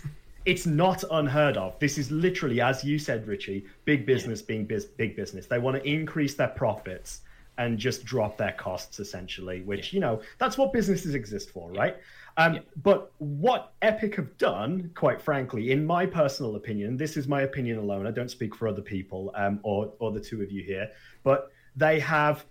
It's 0.45 0.67
not 0.67 1.05
unheard 1.11 1.57
of. 1.57 1.79
This 1.79 1.99
is 1.99 2.11
literally, 2.11 2.61
as 2.61 2.85
you 2.85 2.99
said, 2.99 3.27
Richie, 3.27 3.65
big 3.85 4.05
business 4.07 4.43
being 4.43 4.65
biz- 4.67 4.87
big 4.87 5.17
business. 5.17 5.47
They 5.47 5.59
want 5.59 5.77
to 5.77 5.89
increase 5.89 6.35
their 6.35 6.49
profits 6.49 7.21
and 7.57 7.79
just 7.79 8.05
drop 8.05 8.37
their 8.37 8.53
costs, 8.53 8.99
essentially. 8.99 9.63
Which 9.63 9.93
you 9.93 10.01
know, 10.01 10.21
that's 10.39 10.59
what 10.59 10.73
businesses 10.73 11.15
exist 11.15 11.51
for, 11.51 11.71
right? 11.73 11.97
Um, 12.37 12.61
But 12.83 13.13
what 13.19 13.73
Epic 13.81 14.17
have 14.17 14.37
done, 14.39 14.91
quite 14.95 15.21
frankly, 15.21 15.71
in 15.71 15.87
my 15.87 16.05
personal 16.05 16.57
opinion, 16.57 16.97
this 16.97 17.17
is 17.17 17.29
my 17.29 17.43
opinion 17.43 17.79
alone. 17.79 18.07
I 18.07 18.11
don't 18.11 18.31
speak 18.31 18.55
for 18.55 18.67
other 18.69 18.83
people 18.83 19.33
um, 19.37 19.61
or 19.63 19.93
or 19.99 20.13
the 20.13 20.21
two 20.21 20.43
of 20.43 20.51
you 20.51 20.63
here, 20.63 20.91
but 21.23 21.51
they 21.77 22.01
have 22.01 22.45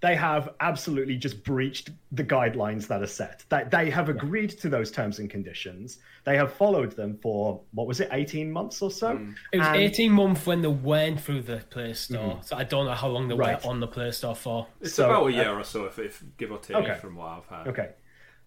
they 0.00 0.14
have 0.14 0.50
absolutely 0.60 1.16
just 1.16 1.42
breached 1.44 1.90
the 2.12 2.22
guidelines 2.24 2.86
that 2.88 3.02
are 3.02 3.06
set. 3.06 3.44
That 3.48 3.70
they 3.70 3.88
have 3.90 4.08
agreed 4.08 4.50
to 4.60 4.68
those 4.68 4.90
terms 4.90 5.18
and 5.18 5.30
conditions. 5.30 5.98
They 6.24 6.36
have 6.36 6.52
followed 6.52 6.92
them 6.92 7.18
for 7.22 7.60
what 7.72 7.86
was 7.86 8.00
it, 8.00 8.08
eighteen 8.12 8.50
months 8.52 8.82
or 8.82 8.90
so? 8.90 9.18
It 9.52 9.58
was 9.58 9.66
And- 9.68 9.76
18 9.76 10.12
months 10.12 10.44
when 10.46 10.60
they 10.62 10.68
went 10.68 11.20
through 11.20 11.42
the 11.42 11.58
Play 11.70 11.94
Store. 11.94 12.38
So 12.42 12.56
I 12.56 12.64
don't 12.64 12.86
know 12.86 12.92
how 12.94 13.08
long 13.08 13.28
they. 13.28 13.34
Right. 13.34 13.62
were 13.64 13.70
on 13.70 13.80
the 13.80 13.86
Play 13.86 14.10
Store 14.10 14.34
for. 14.36 14.66
It's 14.80 14.94
So, 14.94 15.06
about 15.10 15.22
a 15.22 15.24
uh, 15.26 15.28
year 15.28 15.58
or 15.58 15.64
so, 15.64 15.84
if, 15.86 15.98
if 15.98 16.22
give 16.36 16.50
or 16.52 16.58
take, 16.58 16.76
Okay. 16.76 16.94
from 16.94 17.16
what 17.16 17.26
I've 17.28 17.46
heard. 17.46 17.68
Okay, 17.68 17.90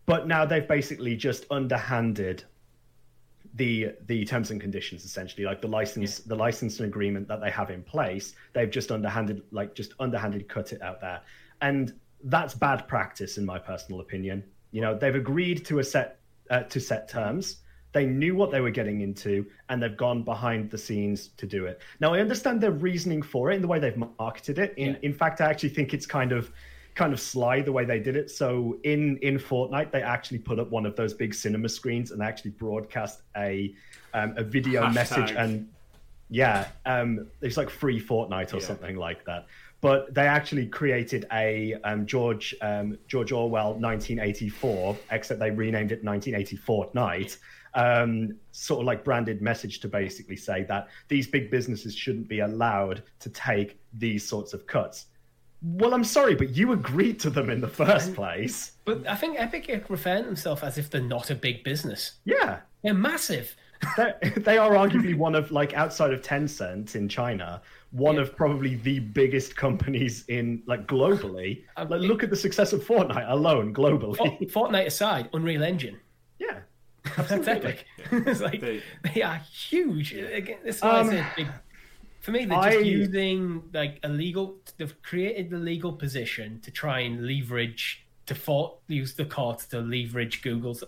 but 0.05 0.27
now 0.27 0.45
they've 0.45 0.67
basically 0.67 1.15
just 1.15 1.45
underhanded 1.51 2.43
the 3.55 3.93
the 4.05 4.23
terms 4.25 4.51
and 4.51 4.61
conditions 4.61 5.03
essentially 5.03 5.43
like 5.43 5.61
the 5.61 5.67
license 5.67 6.19
the 6.19 6.35
licensing 6.35 6.85
agreement 6.85 7.27
that 7.27 7.41
they 7.41 7.49
have 7.49 7.71
in 7.71 7.81
place 7.81 8.35
they've 8.53 8.69
just 8.69 8.91
underhanded 8.91 9.41
like 9.51 9.73
just 9.73 9.93
underhanded 9.99 10.47
cut 10.47 10.71
it 10.71 10.81
out 10.81 11.01
there. 11.01 11.21
And 11.61 11.93
that's 12.23 12.53
bad 12.53 12.87
practice 12.87 13.37
in 13.37 13.45
my 13.45 13.57
personal 13.59 14.01
opinion. 14.01 14.43
You 14.71 14.81
know 14.81 14.97
they've 14.97 15.15
agreed 15.15 15.65
to 15.65 15.79
a 15.79 15.83
set 15.83 16.19
uh, 16.49 16.63
to 16.63 16.79
set 16.79 17.09
terms. 17.09 17.57
They 17.91 18.05
knew 18.05 18.35
what 18.35 18.51
they 18.51 18.61
were 18.61 18.69
getting 18.69 19.01
into 19.01 19.47
and 19.67 19.81
they've 19.81 19.97
gone 19.97 20.21
behind 20.23 20.69
the 20.69 20.77
scenes 20.77 21.29
to 21.37 21.47
do 21.47 21.65
it. 21.65 21.81
Now 21.99 22.13
i 22.13 22.19
understand 22.19 22.61
their 22.61 22.71
reasoning 22.71 23.23
for 23.23 23.49
it 23.51 23.55
and 23.55 23.63
the 23.63 23.67
way 23.67 23.79
they've 23.79 23.97
marketed 24.19 24.59
it. 24.59 24.73
In 24.77 24.89
Yeah. 24.93 24.99
in 25.01 25.13
fact 25.13 25.41
i 25.41 25.49
actually 25.49 25.69
think 25.69 25.93
it's 25.93 26.05
kind 26.05 26.31
of 26.31 26.51
kind 26.99 27.13
of 27.13 27.19
sly 27.21 27.61
the 27.61 27.71
way 27.71 27.85
they 27.85 27.99
did 27.99 28.15
it. 28.17 28.29
So 28.29 28.77
in 28.83 29.17
in 29.29 29.39
Fortnite, 29.39 29.89
they 29.91 30.03
actually 30.03 30.39
put 30.39 30.59
up 30.59 30.69
one 30.69 30.85
of 30.85 30.97
those 30.97 31.13
big 31.13 31.33
cinema 31.33 31.69
screens 31.69 32.11
and 32.11 32.21
actually 32.21 32.51
broadcast 32.51 33.21
a 33.37 33.73
um, 34.13 34.33
a 34.35 34.43
video 34.43 34.81
Hashtag. 34.83 34.93
message 34.93 35.31
and 35.31 35.69
yeah, 36.29 36.67
um, 36.85 37.27
it's 37.41 37.57
like 37.57 37.69
free 37.69 37.99
Fortnite 38.11 38.53
or 38.53 38.57
Yeah. 38.57 38.65
something 38.71 38.97
like 38.97 39.23
that. 39.25 39.47
But 39.81 40.13
they 40.13 40.27
actually 40.27 40.67
created 40.67 41.25
a 41.31 41.75
um, 41.85 42.05
George 42.05 42.53
um, 42.61 42.97
George 43.07 43.31
Orwell 43.31 43.71
1984, 43.75 44.97
except 45.11 45.39
they 45.39 45.51
renamed 45.51 45.91
it 45.93 46.03
1980 46.03 46.57
Fortnite. 46.57 47.37
Um, 47.75 48.33
sort 48.51 48.79
of 48.81 48.87
like 48.87 49.03
branded 49.05 49.41
message 49.43 49.79
to 49.81 49.87
basically 49.87 50.35
say 50.35 50.63
that 50.63 50.87
these 51.07 51.27
big 51.27 51.49
businesses 51.51 51.95
shouldn't 51.95 52.27
be 52.27 52.39
allowed 52.39 53.03
to 53.19 53.29
take 53.29 53.79
these 53.93 54.27
sorts 54.27 54.53
of 54.53 54.65
cuts. 54.65 55.05
Well, 55.61 55.93
I'm 55.93 56.03
sorry, 56.05 56.35
but 56.35 56.55
you 56.55 56.71
agreed 56.71 57.19
to 57.21 57.29
them 57.29 57.49
in 57.49 57.59
the 57.59 57.67
first 57.67 58.15
place. 58.15 58.73
But 58.85 59.05
I 59.07 59.15
think 59.15 59.39
Epic 59.39 59.69
are 59.69 59.83
referring 59.89 60.23
to 60.23 60.27
themselves 60.27 60.63
as 60.63 60.77
if 60.77 60.89
they're 60.89 61.01
not 61.01 61.29
a 61.31 61.35
big 61.35 61.63
business. 61.63 62.13
Yeah, 62.25 62.59
They're 62.81 62.93
massive. 62.93 63.55
They're, 63.97 64.17
they 64.37 64.57
are 64.57 64.71
arguably 64.71 65.17
one 65.17 65.35
of 65.35 65.51
like 65.51 65.73
outside 65.73 66.13
of 66.13 66.21
Tencent 66.21 66.95
in 66.95 67.09
China, 67.09 67.61
one 67.91 68.17
of 68.17 68.35
probably 68.35 68.75
the 68.75 68.99
biggest 68.99 69.55
companies 69.57 70.23
in 70.29 70.63
like 70.65 70.87
globally. 70.87 71.63
Um, 71.77 71.89
like, 71.89 72.01
look 72.01 72.23
at 72.23 72.29
the 72.29 72.35
success 72.37 72.71
of 72.73 72.83
Fortnite 72.85 73.29
alone 73.29 73.73
globally. 73.73 74.49
Fortnite 74.51 74.85
aside, 74.85 75.29
Unreal 75.33 75.63
Engine. 75.63 75.97
yeah, 76.39 76.59
That's 77.17 77.47
epic. 77.47 77.85
it's 78.11 78.39
like 78.41 78.59
They- 78.61 78.81
they, 79.13 79.21
are 79.21 79.37
huge. 79.37 80.13
Again, 80.13 80.59
this 80.63 80.77
is 80.77 80.83
Um, 80.83 81.09
say 81.09 81.25
big. 81.35 81.47
For 82.29 82.33
me, 82.33 82.45
they're 82.45 82.61
just 82.61 82.77
I- 82.77 82.81
using 82.81 83.63
like 83.73 83.99
a 84.03 84.09
legal. 84.09 84.57
They've 84.77 85.01
created 85.01 85.49
the 85.49 85.57
legal 85.57 85.91
position 85.91 86.59
to 86.61 86.69
try 86.69 86.99
and 86.99 87.25
leverage 87.25 88.05
to 88.27 88.35
for, 88.35 88.77
use 88.87 89.15
the 89.15 89.25
courts 89.25 89.65
to 89.67 89.79
leverage 89.79 90.43
Google's 90.43 90.83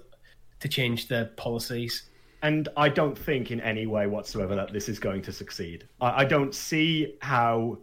to 0.59 0.67
change 0.67 1.07
their 1.07 1.25
policies. 1.25 2.03
and 2.43 2.69
I 2.77 2.89
don't 2.89 3.17
think 3.17 3.49
in 3.49 3.59
any 3.61 3.87
way 3.87 4.05
whatsoever 4.05 4.55
that 4.55 4.71
this 4.71 4.87
is 4.87 4.99
going 4.99 5.23
to 5.23 5.31
succeed. 5.31 5.87
I, 5.99 6.21
I 6.21 6.25
don't 6.25 6.53
see 6.53 7.15
how, 7.21 7.79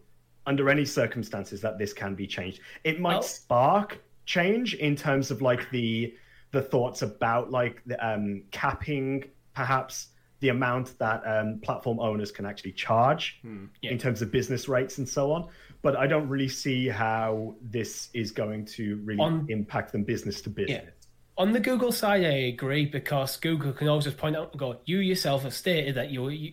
under 0.47 0.71
any 0.71 0.85
circumstances, 0.85 1.61
that 1.63 1.79
this 1.79 1.93
can 1.93 2.15
be 2.15 2.29
changed. 2.29 2.61
It 2.85 3.01
might 3.01 3.25
spark 3.25 4.01
change 4.25 4.75
in 4.75 4.95
terms 4.95 5.33
of 5.33 5.43
like 5.43 5.69
the 5.71 6.15
the 6.53 6.63
thoughts 6.63 7.03
about 7.03 7.51
like 7.51 7.83
the 7.87 7.99
um, 8.09 8.45
capping 8.53 9.25
perhaps 9.53 10.11
the 10.41 10.51
amount 10.51 10.97
that 10.99 11.23
um, 11.27 11.59
platform 11.63 11.99
owners 12.01 12.31
can 12.31 12.47
actually 12.47 12.73
charge 12.73 13.41
Yeah. 13.43 13.91
in 13.91 13.99
terms 13.99 14.23
of 14.23 14.31
business 14.31 14.69
rates 14.69 14.99
and 14.99 15.09
so 15.09 15.33
on. 15.33 15.49
But 15.83 15.97
I 15.97 16.07
don't 16.07 16.29
really 16.29 16.49
see 16.49 16.89
how 16.89 17.55
this 17.61 18.09
is 18.15 18.31
going 18.31 18.65
to 18.67 18.97
really 19.05 19.21
On- 19.21 19.47
impact 19.49 19.93
them 19.93 20.05
business 20.05 20.41
to 20.43 20.51
business. 20.51 20.95
On 21.37 21.53
the 21.53 21.61
Google 21.61 21.93
side, 21.93 22.25
I 22.25 22.49
agree 22.55 22.85
because 22.87 23.37
Google 23.37 23.73
can 23.73 23.87
always 23.89 24.05
just 24.05 24.17
point 24.17 24.37
out 24.37 24.51
and 24.53 24.59
go, 24.59 24.81
you 24.87 24.99
yourself 24.99 25.43
have 25.45 25.55
stated 25.55 25.95
that 25.95 26.11
you, 26.11 26.29
you 26.31 26.53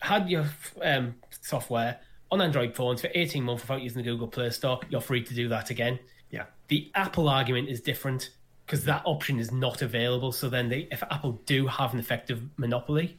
had 0.00 0.28
your 0.28 0.44
um, 0.82 1.14
software 1.40 1.98
on 2.30 2.42
Android 2.42 2.74
phones 2.74 3.00
for 3.00 3.08
18 3.14 3.42
months 3.42 3.62
without 3.62 3.80
using 3.80 4.02
the 4.02 4.10
Google 4.10 4.28
Play 4.28 4.50
Store. 4.50 4.80
You're 4.90 5.00
free 5.00 5.22
to 5.22 5.34
do 5.34 5.48
that 5.48 5.70
again. 5.70 5.98
Yeah. 6.30 6.44
The 6.68 6.90
Apple 6.94 7.28
argument 7.30 7.68
is 7.70 7.80
different 7.80 8.30
because 8.66 8.84
that 8.84 9.00
option 9.06 9.38
is 9.38 9.52
not 9.52 9.80
available. 9.80 10.32
So 10.32 10.50
then, 10.50 10.68
they, 10.68 10.88
if 10.90 11.02
Apple 11.04 11.40
do 11.46 11.66
have 11.68 11.94
an 11.94 12.00
effective 12.00 12.42
monopoly, 12.58 13.18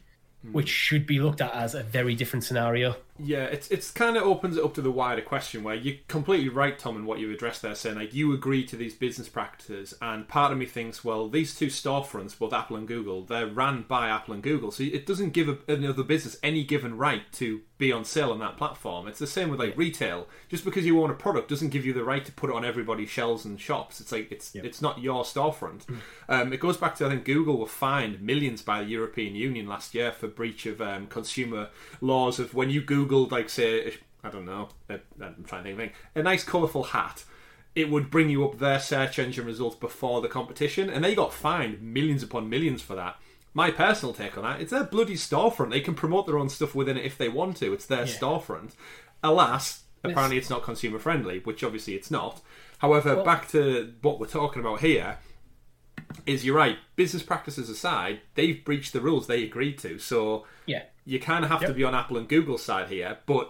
which 0.51 0.69
should 0.69 1.05
be 1.05 1.19
looked 1.19 1.41
at 1.41 1.53
as 1.53 1.75
a 1.75 1.83
very 1.83 2.15
different 2.15 2.43
scenario, 2.43 2.95
Yeah, 3.19 3.45
it's 3.45 3.69
it's 3.69 3.91
kind 3.91 4.17
of 4.17 4.23
opens 4.23 4.57
it 4.57 4.63
up 4.63 4.73
to 4.75 4.81
the 4.81 4.91
wider 4.91 5.21
question 5.21 5.63
where 5.63 5.75
you're 5.75 5.95
completely 6.07 6.49
right, 6.49 6.77
Tom, 6.77 6.95
in 6.95 7.05
what 7.05 7.19
you 7.19 7.31
addressed 7.31 7.61
there, 7.61 7.75
saying 7.75 7.97
like 7.97 8.13
you 8.13 8.33
agree 8.33 8.65
to 8.65 8.75
these 8.75 8.93
business 8.93 9.29
practices, 9.29 9.93
and 10.01 10.27
part 10.27 10.51
of 10.51 10.57
me 10.57 10.65
thinks, 10.65 11.03
well, 11.03 11.27
these 11.27 11.55
two 11.55 11.67
storefronts, 11.67 12.37
both 12.37 12.53
Apple 12.53 12.77
and 12.77 12.87
Google, 12.87 13.23
they're 13.23 13.47
ran 13.47 13.83
by 13.87 14.09
Apple 14.09 14.33
and 14.33 14.43
Google, 14.43 14.71
so 14.71 14.83
it 14.83 15.05
doesn't 15.05 15.31
give 15.31 15.49
a, 15.49 15.57
another 15.67 16.03
business 16.03 16.37
any 16.43 16.63
given 16.63 16.97
right 16.97 17.23
to 17.33 17.61
be 17.77 17.91
on 17.91 18.03
sale 18.03 18.31
on 18.31 18.39
that 18.39 18.57
platform. 18.57 19.07
It's 19.07 19.19
the 19.19 19.27
same 19.27 19.49
with 19.49 19.59
like 19.59 19.77
retail. 19.77 20.27
Just 20.49 20.65
because 20.65 20.85
you 20.85 21.01
own 21.01 21.11
a 21.11 21.13
product 21.13 21.49
doesn't 21.49 21.69
give 21.69 21.85
you 21.85 21.93
the 21.93 22.03
right 22.03 22.25
to 22.25 22.31
put 22.31 22.49
it 22.49 22.55
on 22.55 22.65
everybody's 22.65 23.09
shelves 23.09 23.45
and 23.45 23.59
shops. 23.59 24.01
It's 24.01 24.11
like 24.11 24.31
it's 24.31 24.55
it's 24.55 24.81
not 24.81 25.01
your 25.01 25.23
storefront. 25.23 25.83
Um, 26.29 26.53
it 26.53 26.59
goes 26.59 26.77
back 26.77 26.95
to 26.95 27.05
I 27.05 27.09
think 27.09 27.25
Google 27.25 27.57
were 27.57 27.67
fined 27.67 28.21
millions 28.21 28.61
by 28.61 28.83
the 28.83 28.89
European 28.89 29.35
Union 29.35 29.67
last 29.67 29.93
year 29.93 30.11
for 30.11 30.27
breach 30.27 30.65
of 30.65 30.81
um, 30.81 31.07
consumer 31.07 31.69
laws 32.01 32.39
of 32.39 32.53
when 32.53 32.69
you 32.69 32.81
Googled 33.07 33.31
like 33.31 33.49
say 33.49 33.93
I 34.23 34.29
don't 34.29 34.45
know 34.45 34.69
i 34.89 34.99
I'm 35.21 35.43
trying 35.45 35.63
to 35.63 35.69
think 35.69 35.73
of 35.73 35.79
anything, 35.79 35.91
a 36.15 36.23
nice 36.23 36.43
colourful 36.43 36.83
hat. 36.83 37.23
It 37.75 37.91
would 37.91 38.09
bring 38.09 38.29
you 38.29 38.43
up 38.43 38.57
their 38.57 38.79
search 38.79 39.19
engine 39.19 39.45
results 39.45 39.75
before 39.75 40.21
the 40.21 40.27
competition, 40.27 40.89
and 40.89 41.03
they 41.03 41.13
got 41.13 41.33
fined 41.33 41.81
millions 41.81 42.23
upon 42.23 42.49
millions 42.49 42.81
for 42.81 42.95
that. 42.95 43.17
My 43.53 43.71
personal 43.71 44.13
take 44.13 44.37
on 44.37 44.43
that, 44.43 44.61
it's 44.61 44.71
their 44.71 44.83
bloody 44.83 45.15
storefront. 45.15 45.71
They 45.71 45.81
can 45.81 45.93
promote 45.93 46.25
their 46.25 46.39
own 46.39 46.49
stuff 46.49 46.73
within 46.73 46.97
it 46.97 47.05
if 47.05 47.17
they 47.17 47.29
want 47.29 47.57
to. 47.57 47.73
It's 47.73 47.85
their 47.85 48.05
storefront. 48.05 48.71
Alas, 49.23 49.83
apparently 50.03 50.37
it's 50.37 50.49
not 50.49 50.63
consumer 50.63 50.99
friendly, 50.99 51.39
which 51.39 51.63
obviously 51.63 51.93
it's 51.93 52.11
not. 52.11 52.41
However, 52.79 53.23
back 53.23 53.47
to 53.49 53.93
what 54.01 54.19
we're 54.19 54.27
talking 54.27 54.59
about 54.59 54.81
here, 54.81 55.17
is 56.25 56.45
you're 56.45 56.55
right. 56.55 56.77
Business 56.95 57.23
practices 57.23 57.69
aside, 57.69 58.21
they've 58.35 58.63
breached 58.63 58.93
the 58.93 59.01
rules 59.01 59.27
they 59.27 59.43
agreed 59.43 59.77
to. 59.79 59.99
So 59.99 60.45
yeah. 60.65 60.83
You 61.07 61.19
kind 61.19 61.43
of 61.43 61.49
have 61.49 61.61
to 61.61 61.73
be 61.73 61.83
on 61.83 61.95
Apple 61.95 62.17
and 62.17 62.27
Google 62.27 62.57
side 62.57 62.89
here. 62.89 63.17
But 63.25 63.49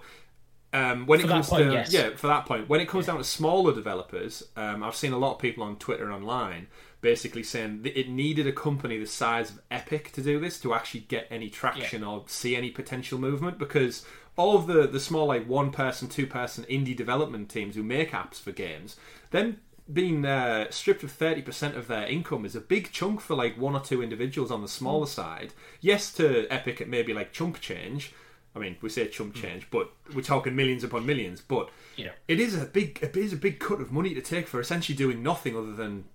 um, 0.72 1.08
when 1.08 1.20
For 1.20 1.26
it 1.26 1.30
comes 1.30 1.50
point, 1.50 1.65
to 1.65 1.74
yes. 1.74 1.91
yeah, 1.91 2.15
for 2.15 2.28
that 2.28 2.46
point, 2.46 2.70
when 2.70 2.80
it 2.80 2.88
comes 2.88 3.08
down 3.08 3.17
to 3.17 3.24
smaller 3.24 3.74
developers, 3.74 4.43
um, 4.56 4.84
I've 4.84 4.96
seen 4.96 5.12
a 5.12 5.17
lot 5.17 5.34
of 5.34 5.39
people 5.39 5.63
on 5.63 5.78
Twitter 5.78 6.06
and 6.06 6.13
online 6.13 6.67
basically 7.02 7.43
saying 7.43 7.84
that 7.84 8.00
it 8.00 8.10
needed 8.10 8.48
a 8.48 8.52
company 8.52 8.98
the 8.98 9.06
size 9.06 9.52
of 9.52 9.62
Epic 9.72 10.12
to 10.13 10.22
do 10.22 10.39
this 10.39 10.60
to 10.60 10.74
actually 10.74 11.02
get 11.02 11.28
any 11.30 11.50
traction 11.50 12.04
or 12.04 12.24
see 12.28 12.56
any 12.56 12.70
potential 12.72 13.20
movement 13.20 13.58
because 13.58 14.06
all 14.36 14.56
of 14.56 14.67
the 14.67 14.88
the 14.88 15.00
small 15.00 15.26
like 15.28 15.48
one 15.48 15.72
person, 15.72 16.08
two 16.08 16.28
person 16.28 16.63
indie 16.65 16.96
development 16.96 17.50
teams 17.50 17.76
who 17.76 17.84
make 17.84 18.12
apps 18.12 18.39
for 18.39 18.52
games, 18.52 18.98
then 19.32 19.60
being 19.91 20.26
uh, 20.26 20.69
stripped 20.69 21.04
of 21.04 21.17
30% 21.17 21.76
of 21.76 21.88
their 21.88 22.06
income 22.06 22.45
is 22.45 22.56
a 22.56 22.62
big 22.62 22.91
chunk 22.91 23.21
for 23.21 23.36
like 23.36 23.58
one 23.58 23.76
or 23.76 23.80
two 23.80 24.02
individuals 24.04 24.52
on 24.52 24.62
the 24.62 24.67
smaller 24.67 25.06
hmm. 25.06 25.12
side. 25.12 25.54
Yes, 25.82 26.12
to 26.13 26.47
Epic 26.50 26.82
it 26.82 26.89
may 26.89 27.04
be 27.04 27.13
like 27.13 27.32
chump 27.32 27.60
change. 27.62 28.13
I 28.56 28.60
mean, 28.60 28.78
we 28.82 28.89
say 28.89 29.08
chump 29.08 29.36
hmm. 29.36 29.41
change, 29.41 29.67
but 29.69 29.91
we're 30.13 30.21
talking 30.21 30.56
millions 30.56 30.84
upon 30.84 31.06
millions. 31.06 31.41
But 31.41 31.69
Yeah. 31.95 32.12
it 32.28 32.39
is 32.39 32.60
a 32.62 32.65
big, 32.65 33.00
it 33.02 33.15
is 33.15 33.34
a 33.34 33.38
big 33.38 33.60
cut 33.60 33.80
of 33.80 33.91
money 33.91 34.13
to 34.13 34.21
take 34.21 34.47
for 34.47 34.60
essentially 34.60 34.95
doing 34.95 35.23
nothing 35.23 35.56
other 35.56 35.73
than 35.73 36.06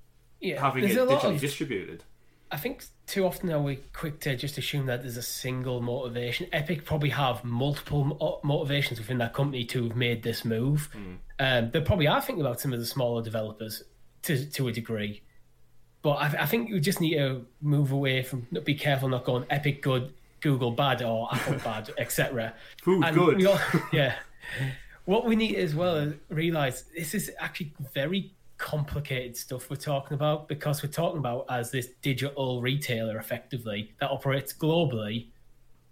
Yeah. 0.41 0.61
having 0.61 0.83
There's 0.85 0.97
it 0.97 1.09
digitally 1.09 1.35
of 1.37 1.41
distributed. 1.41 2.05
I 2.53 2.59
think 2.59 2.85
too 3.07 3.25
often 3.25 3.51
are 3.51 3.63
we 3.63 3.77
quick 3.95 4.21
to 4.21 4.37
just 4.37 4.59
assume 4.59 4.85
that 4.87 5.01
there's 5.01 5.17
a 5.17 5.23
single 5.23 5.81
motivation. 5.81 6.49
Epic 6.53 6.85
probably 6.85 7.09
have 7.09 7.43
multiple 7.45 8.05
mo- 8.05 8.41
motivations 8.45 8.99
within 8.99 9.17
that 9.19 9.33
company 9.33 9.65
to 9.65 9.85
have 9.85 9.97
made 9.97 10.23
this 10.23 10.45
move. 10.45 10.91
Hmm. 10.93 11.15
Um, 11.43 11.71
they 11.73 11.81
probably 11.81 12.07
are 12.07 12.21
thinking 12.21 12.41
about 12.45 12.61
some 12.61 12.73
of 12.73 12.79
the 12.79 12.87
smaller 12.87 13.21
developers 13.21 13.83
to 14.23 14.47
to 14.51 14.69
a 14.69 14.73
degree, 14.73 15.23
but 16.03 16.13
I, 16.13 16.43
I 16.43 16.47
think 16.47 16.69
you 16.69 16.79
just 16.79 17.01
need 17.01 17.17
to 17.17 17.45
move 17.61 17.91
away 17.91 18.23
from 18.23 18.47
be 18.65 18.75
careful 18.77 19.09
not 19.09 19.25
going 19.25 19.45
Epic 19.51 19.83
good, 19.83 20.13
Google 20.41 20.71
bad, 20.71 21.03
or 21.03 21.29
Apple 21.35 21.55
bad, 21.65 21.91
etc. 21.99 22.55
Food 22.83 23.05
And 23.05 23.17
good. 23.17 23.45
all- 23.47 23.59
yeah. 23.93 24.15
What 25.05 25.27
we 25.27 25.35
need 25.35 25.57
as 25.57 25.75
well 25.75 25.97
is 25.97 26.15
realize 26.29 26.85
this 26.97 27.13
is 27.13 27.33
actually 27.41 27.73
very 27.93 28.33
complicated 28.57 29.37
stuff 29.37 29.69
we're 29.69 29.75
talking 29.75 30.15
about 30.15 30.47
because 30.47 30.81
we're 30.85 30.91
talking 30.93 31.19
about 31.19 31.45
as 31.51 31.73
this 31.73 31.89
digital 32.03 32.63
retailer 32.63 33.19
effectively 33.19 33.91
that 33.99 34.11
operates 34.11 34.53
globally. 34.53 35.27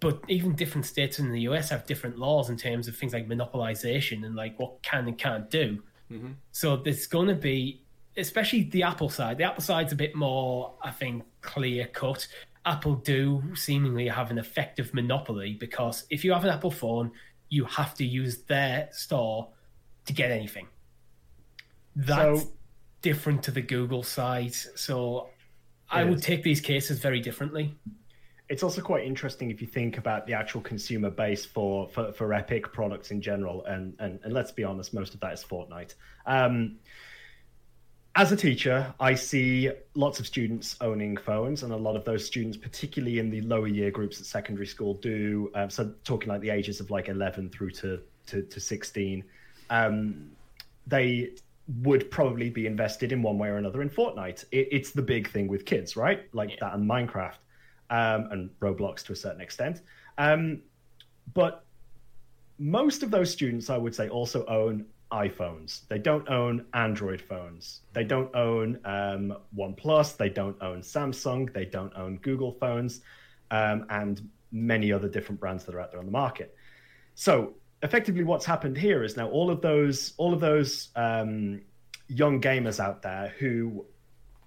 But 0.01 0.23
even 0.29 0.55
different 0.55 0.87
states 0.87 1.19
in 1.19 1.31
the 1.31 1.41
US 1.43 1.71
have 1.71 1.87
different 1.87 2.19
laws 2.19 2.49
in 2.49 2.57
terms 2.57 2.89
of 2.89 2.97
things 2.97 3.13
like 3.13 3.29
monopolization 3.29 4.25
and 4.25 4.35
like 4.35 4.59
what 4.59 4.83
can 4.83 5.07
and 5.07 5.19
can't 5.19 5.51
do. 5.51 5.83
Mm-hmm. 6.11 6.33
So 6.53 6.77
there's 6.77 7.07
going 7.07 7.29
to 7.29 7.35
be, 7.35 7.83
especially 8.17 8.65
the 8.65 8.83
Apple 8.83 9.11
side. 9.11 9.37
The 9.39 9.45
Apple 9.45 9.63
side's 9.63 9.93
a 9.93 9.97
bit 9.97 10.15
more, 10.15 10.75
I 10.83 10.91
think, 10.91 11.25
clear 11.43 11.87
cut. 11.87 12.27
Apple 12.65 12.97
do 12.97 13.43
seemingly 13.55 14.09
have 14.09 14.31
an 14.31 14.39
effective 14.39 14.93
monopoly 14.95 15.55
because 15.55 16.05
if 16.11 16.25
you 16.25 16.33
have 16.33 16.45
an 16.45 16.51
Apple 16.51 16.71
phone, 16.71 17.11
you 17.49 17.65
have 17.67 17.95
to 17.95 18.05
use 18.05 18.43
their 18.45 18.89
store 18.93 19.49
to 20.07 20.13
get 20.13 20.31
anything. 20.31 20.67
That's 21.95 22.43
So- 22.43 22.53
different 23.03 23.43
to 23.45 23.51
the 23.51 23.63
Google 23.63 24.03
side. 24.03 24.55
So 24.55 25.31
I 25.91 26.05
would 26.05 26.23
take 26.23 26.43
these 26.43 26.61
cases 26.61 27.01
very 27.01 27.21
differently. 27.21 27.75
It's 28.51 28.65
also 28.65 28.83
quite 28.83 29.05
interesting 29.07 29.51
if 29.53 29.63
you 29.63 29.67
think 29.69 29.97
about 29.97 30.27
the 30.27 30.35
actual 30.35 30.61
consumer 30.61 31.09
base 31.09 31.45
for 31.47 31.89
for, 31.89 32.13
for 32.13 32.35
Epic 32.35 32.73
products 32.73 33.13
in 33.13 33.23
general, 33.23 33.65
and, 33.65 33.95
and 34.01 34.19
and 34.25 34.33
let's 34.33 34.51
be 34.51 34.65
honest, 34.65 34.93
most 34.93 35.15
of 35.15 35.21
that 35.21 35.33
is 35.33 35.43
Fortnite. 35.43 35.95
Um, 36.27 36.77
as 38.17 38.33
a 38.33 38.37
teacher, 38.37 38.93
I 38.99 39.15
see 39.15 39.71
lots 39.95 40.19
of 40.19 40.27
students 40.27 40.77
owning 40.81 41.17
phones, 41.17 41.63
and 41.63 41.73
a 41.73 41.77
lot 41.77 41.95
of 41.95 42.05
those 42.05 42.27
students, 42.27 42.57
particularly 42.57 43.21
in 43.21 43.31
the 43.31 43.41
lower 43.43 43.69
year 43.69 43.93
groups 43.93 44.21
at 44.21 44.27
secondary 44.27 44.67
school, 44.67 44.95
do 44.95 45.53
um, 45.55 45.71
so 45.71 45.95
talking 46.03 46.29
like 46.29 46.41
the 46.41 46.51
ages 46.51 46.81
of 46.81 46.91
like 46.91 47.09
eleven 47.09 47.49
through 47.49 47.71
to 47.71 48.01
to, 48.27 48.43
to 48.43 48.61
sixteen. 48.61 49.23
Um, 49.71 50.33
they 50.89 51.31
would 51.83 52.11
probably 52.11 52.51
be 52.51 52.67
invested 52.67 53.13
in 53.13 53.23
one 53.23 53.39
way 53.39 53.49
or 53.49 53.59
another 53.59 53.81
in 53.81 53.89
Fortnite. 53.89 54.45
It, 54.51 54.67
it's 54.73 54.91
the 54.91 55.03
big 55.03 55.31
thing 55.31 55.47
with 55.47 55.65
kids, 55.65 55.97
right? 55.97 56.23
Like 56.33 56.59
that 56.59 56.75
and 56.75 56.91
Minecraft 56.91 57.39
um, 57.91 58.29
and 58.31 58.51
Roblox 58.61 59.05
to 59.05 59.13
a 59.13 59.17
certain 59.17 59.41
extent. 59.41 59.83
Um, 60.19 60.63
but 61.35 61.65
most 62.59 63.03
of 63.03 63.11
those 63.11 63.31
students, 63.31 63.71
I 63.71 63.77
would 63.77 63.95
say, 63.95 64.09
also 64.09 64.45
own 64.47 64.87
iPhones. 65.13 65.89
They 65.89 65.99
don't 65.99 66.29
own 66.29 66.67
Android 66.73 67.21
phones. 67.21 67.81
They 67.93 68.05
don't 68.05 68.35
own 68.35 68.79
um, 68.85 69.37
OnePlus. 69.57 70.17
They 70.17 70.29
don't 70.29 70.57
own 70.63 70.83
Samsung. 70.83 71.53
They 71.53 71.65
don't 71.65 71.93
own 71.97 72.19
Google 72.19 72.53
phones, 72.53 73.01
um, 73.51 73.87
and 73.91 74.29
many 74.53 74.93
other 74.93 75.09
different 75.09 75.41
brands 75.41 75.65
that 75.65 75.75
are 75.75 75.81
out 75.81 75.91
there 75.91 76.01
on 76.01 76.07
the 76.07 76.13
market. 76.13 76.55
So 77.15 77.55
effectively, 77.83 78.25
what's 78.25 78.47
happened 78.47 78.77
here 78.77 79.03
is 79.03 79.17
now 79.17 79.29
all 79.29 79.51
of 79.51 79.61
those 79.63 80.13
all 80.17 80.33
of 80.33 80.41
those 80.41 80.91
um, 80.95 81.63
young 82.09 82.41
gamers 82.41 82.79
out 82.79 83.03
there 83.03 83.35
who 83.39 83.85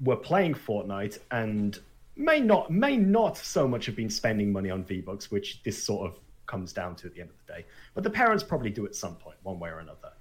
were 0.02 0.18
playing 0.18 0.54
Fortnite 0.54 1.20
and 1.32 1.78
may 2.16 2.40
not 2.40 2.72
may 2.72 2.98
not 2.98 3.38
so 3.38 3.68
much 3.68 3.86
have 3.86 3.96
been 3.96 4.10
spending 4.10 4.52
money 4.52 4.70
on 4.70 4.84
V 4.84 5.02
Bucks, 5.02 5.32
which 5.32 5.64
this 5.64 5.82
sort 5.84 6.10
of 6.10 6.20
comes 6.46 6.74
down 6.74 6.96
to 6.98 7.08
at 7.08 7.14
the 7.14 7.22
end 7.22 7.30
of 7.30 7.38
the 7.46 7.54
day. 7.54 7.66
But 7.94 8.04
the 8.04 8.10
parents 8.10 8.44
probably 8.44 8.70
do 8.70 8.86
at 8.86 8.96
some 8.96 9.16
point, 9.16 9.38
one 9.44 9.60
way 9.60 9.70
or 9.70 9.80
another. 9.80 10.12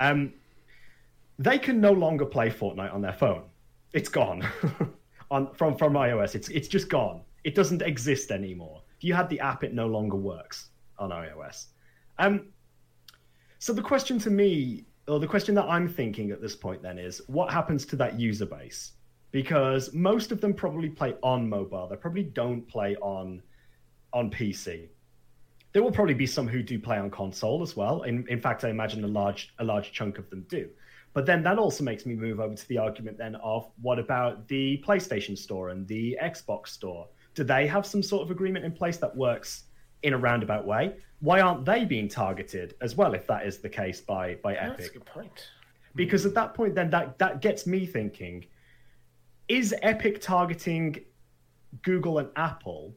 Um, 0.00 0.32
they 1.38 1.58
can 1.58 1.80
no 1.80 1.92
longer 1.92 2.24
play 2.24 2.50
Fortnite 2.50 2.92
on 2.92 3.00
their 3.00 3.12
phone. 3.12 3.44
It's 3.92 4.08
gone 4.08 4.46
on 5.30 5.54
from 5.54 5.76
from 5.76 5.94
iOS. 5.94 6.34
It's 6.34 6.48
it's 6.48 6.68
just 6.68 6.88
gone. 6.88 7.22
It 7.44 7.54
doesn't 7.54 7.82
exist 7.82 8.30
anymore. 8.30 8.82
If 8.98 9.04
you 9.04 9.14
had 9.14 9.30
the 9.30 9.40
app, 9.40 9.64
it 9.64 9.72
no 9.72 9.86
longer 9.86 10.16
works 10.16 10.70
on 10.98 11.10
iOS. 11.10 11.66
Um, 12.18 12.46
so 13.60 13.72
the 13.72 13.82
question 13.82 14.18
to 14.20 14.30
me, 14.30 14.84
or 15.06 15.20
the 15.20 15.26
question 15.26 15.54
that 15.54 15.64
I'm 15.64 15.88
thinking 15.88 16.30
at 16.30 16.40
this 16.40 16.56
point, 16.56 16.82
then 16.82 16.98
is 16.98 17.22
what 17.28 17.52
happens 17.52 17.86
to 17.86 17.96
that 17.96 18.18
user 18.18 18.46
base? 18.46 18.92
Because 19.30 19.92
most 19.92 20.32
of 20.32 20.40
them 20.40 20.54
probably 20.54 20.88
play 20.88 21.14
on 21.22 21.48
mobile. 21.48 21.86
They 21.88 21.96
probably 21.96 22.24
don't 22.24 22.66
play 22.66 22.96
on 22.96 23.42
on 24.12 24.30
PC. 24.30 24.88
There 25.72 25.82
will 25.82 25.92
probably 25.92 26.14
be 26.14 26.26
some 26.26 26.48
who 26.48 26.62
do 26.62 26.78
play 26.78 26.96
on 26.96 27.10
console 27.10 27.62
as 27.62 27.76
well. 27.76 28.02
In 28.02 28.26
in 28.28 28.40
fact, 28.40 28.64
I 28.64 28.70
imagine 28.70 29.04
a 29.04 29.08
large 29.08 29.54
a 29.58 29.64
large 29.64 29.92
chunk 29.92 30.18
of 30.18 30.30
them 30.30 30.46
do. 30.48 30.68
But 31.12 31.26
then 31.26 31.42
that 31.42 31.58
also 31.58 31.84
makes 31.84 32.06
me 32.06 32.14
move 32.14 32.38
over 32.40 32.54
to 32.54 32.68
the 32.68 32.78
argument 32.78 33.18
then 33.18 33.34
of 33.36 33.68
what 33.82 33.98
about 33.98 34.46
the 34.48 34.82
PlayStation 34.86 35.36
Store 35.36 35.70
and 35.70 35.86
the 35.88 36.16
Xbox 36.22 36.68
Store? 36.68 37.08
Do 37.34 37.44
they 37.44 37.66
have 37.66 37.86
some 37.86 38.02
sort 38.02 38.22
of 38.22 38.30
agreement 38.30 38.64
in 38.64 38.72
place 38.72 38.98
that 38.98 39.14
works 39.16 39.64
in 40.02 40.12
a 40.12 40.18
roundabout 40.18 40.66
way? 40.66 40.94
Why 41.20 41.40
aren't 41.40 41.64
they 41.64 41.84
being 41.84 42.08
targeted 42.08 42.74
as 42.80 42.94
well 42.94 43.14
if 43.14 43.26
that 43.26 43.46
is 43.46 43.58
the 43.58 43.68
case 43.68 44.00
by 44.00 44.36
by 44.36 44.54
That's 44.54 44.86
a 44.88 44.92
good 44.92 45.04
point. 45.06 45.50
because 45.94 46.24
at 46.24 46.34
that 46.34 46.54
point 46.54 46.74
then 46.74 46.90
that 46.90 47.18
that 47.18 47.40
gets 47.40 47.66
me 47.66 47.84
thinking 47.84 48.46
is 49.48 49.74
epic 49.82 50.20
targeting 50.20 51.04
google 51.82 52.18
and 52.18 52.28
apple 52.36 52.94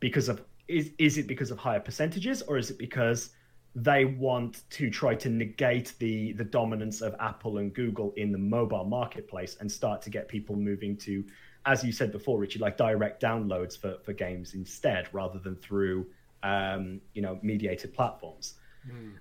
because 0.00 0.28
of 0.28 0.42
is 0.68 0.90
is 0.98 1.18
it 1.18 1.26
because 1.26 1.50
of 1.50 1.58
higher 1.58 1.80
percentages 1.80 2.42
or 2.42 2.56
is 2.56 2.70
it 2.70 2.78
because 2.78 3.30
they 3.76 4.04
want 4.04 4.62
to 4.70 4.88
try 4.88 5.14
to 5.14 5.28
negate 5.28 5.94
the 5.98 6.32
the 6.34 6.44
dominance 6.44 7.00
of 7.00 7.14
apple 7.20 7.58
and 7.58 7.74
google 7.74 8.12
in 8.16 8.32
the 8.32 8.38
mobile 8.38 8.84
marketplace 8.84 9.56
and 9.60 9.70
start 9.70 10.00
to 10.00 10.10
get 10.10 10.28
people 10.28 10.56
moving 10.56 10.96
to 10.96 11.24
as 11.66 11.82
you 11.82 11.92
said 11.92 12.12
before 12.12 12.38
richie 12.38 12.58
like 12.58 12.76
direct 12.76 13.22
downloads 13.22 13.78
for 13.78 13.96
for 14.04 14.12
games 14.12 14.54
instead 14.54 15.08
rather 15.12 15.38
than 15.38 15.56
through 15.56 16.06
um 16.42 17.00
you 17.14 17.22
know 17.22 17.38
mediated 17.42 17.92
platforms 17.92 18.54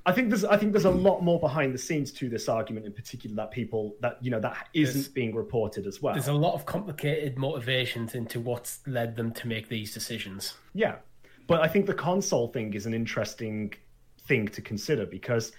I 0.06 0.12
think 0.12 0.30
there's 0.30 0.44
I 0.44 0.58
think 0.58 0.74
there's 0.74 0.86
a 0.86 0.92
lot 0.92 1.22
more 1.22 1.40
behind 1.40 1.74
the 1.74 1.78
scenes 1.78 2.12
to 2.14 2.30
this 2.30 2.50
argument 2.50 2.86
in 2.86 2.92
particular 2.94 3.36
that 3.38 3.52
people 3.52 3.96
that 4.02 4.18
you 4.22 4.32
know 4.32 4.40
that 4.40 4.68
isn't 4.74 4.94
There's- 4.94 5.08
being 5.08 5.34
reported 5.36 5.88
as 5.88 6.02
well. 6.02 6.14
There's 6.14 6.28
a 6.28 6.34
lot 6.34 6.54
of 6.54 6.66
complicated 6.66 7.38
motivations 7.38 8.16
into 8.16 8.40
what's 8.40 8.80
led 8.88 9.16
them 9.16 9.32
to 9.34 9.48
make 9.48 9.70
these 9.70 9.94
decisions. 9.94 10.56
Yeah, 10.74 10.96
but 11.48 11.62
I 11.62 11.68
think 11.68 11.86
the 11.86 11.94
console 11.94 12.48
thing 12.50 12.74
is 12.74 12.86
an 12.86 12.94
interesting 12.94 13.74
thing 14.28 14.48
to 14.50 14.62
consider 14.62 15.06
because 15.06 15.52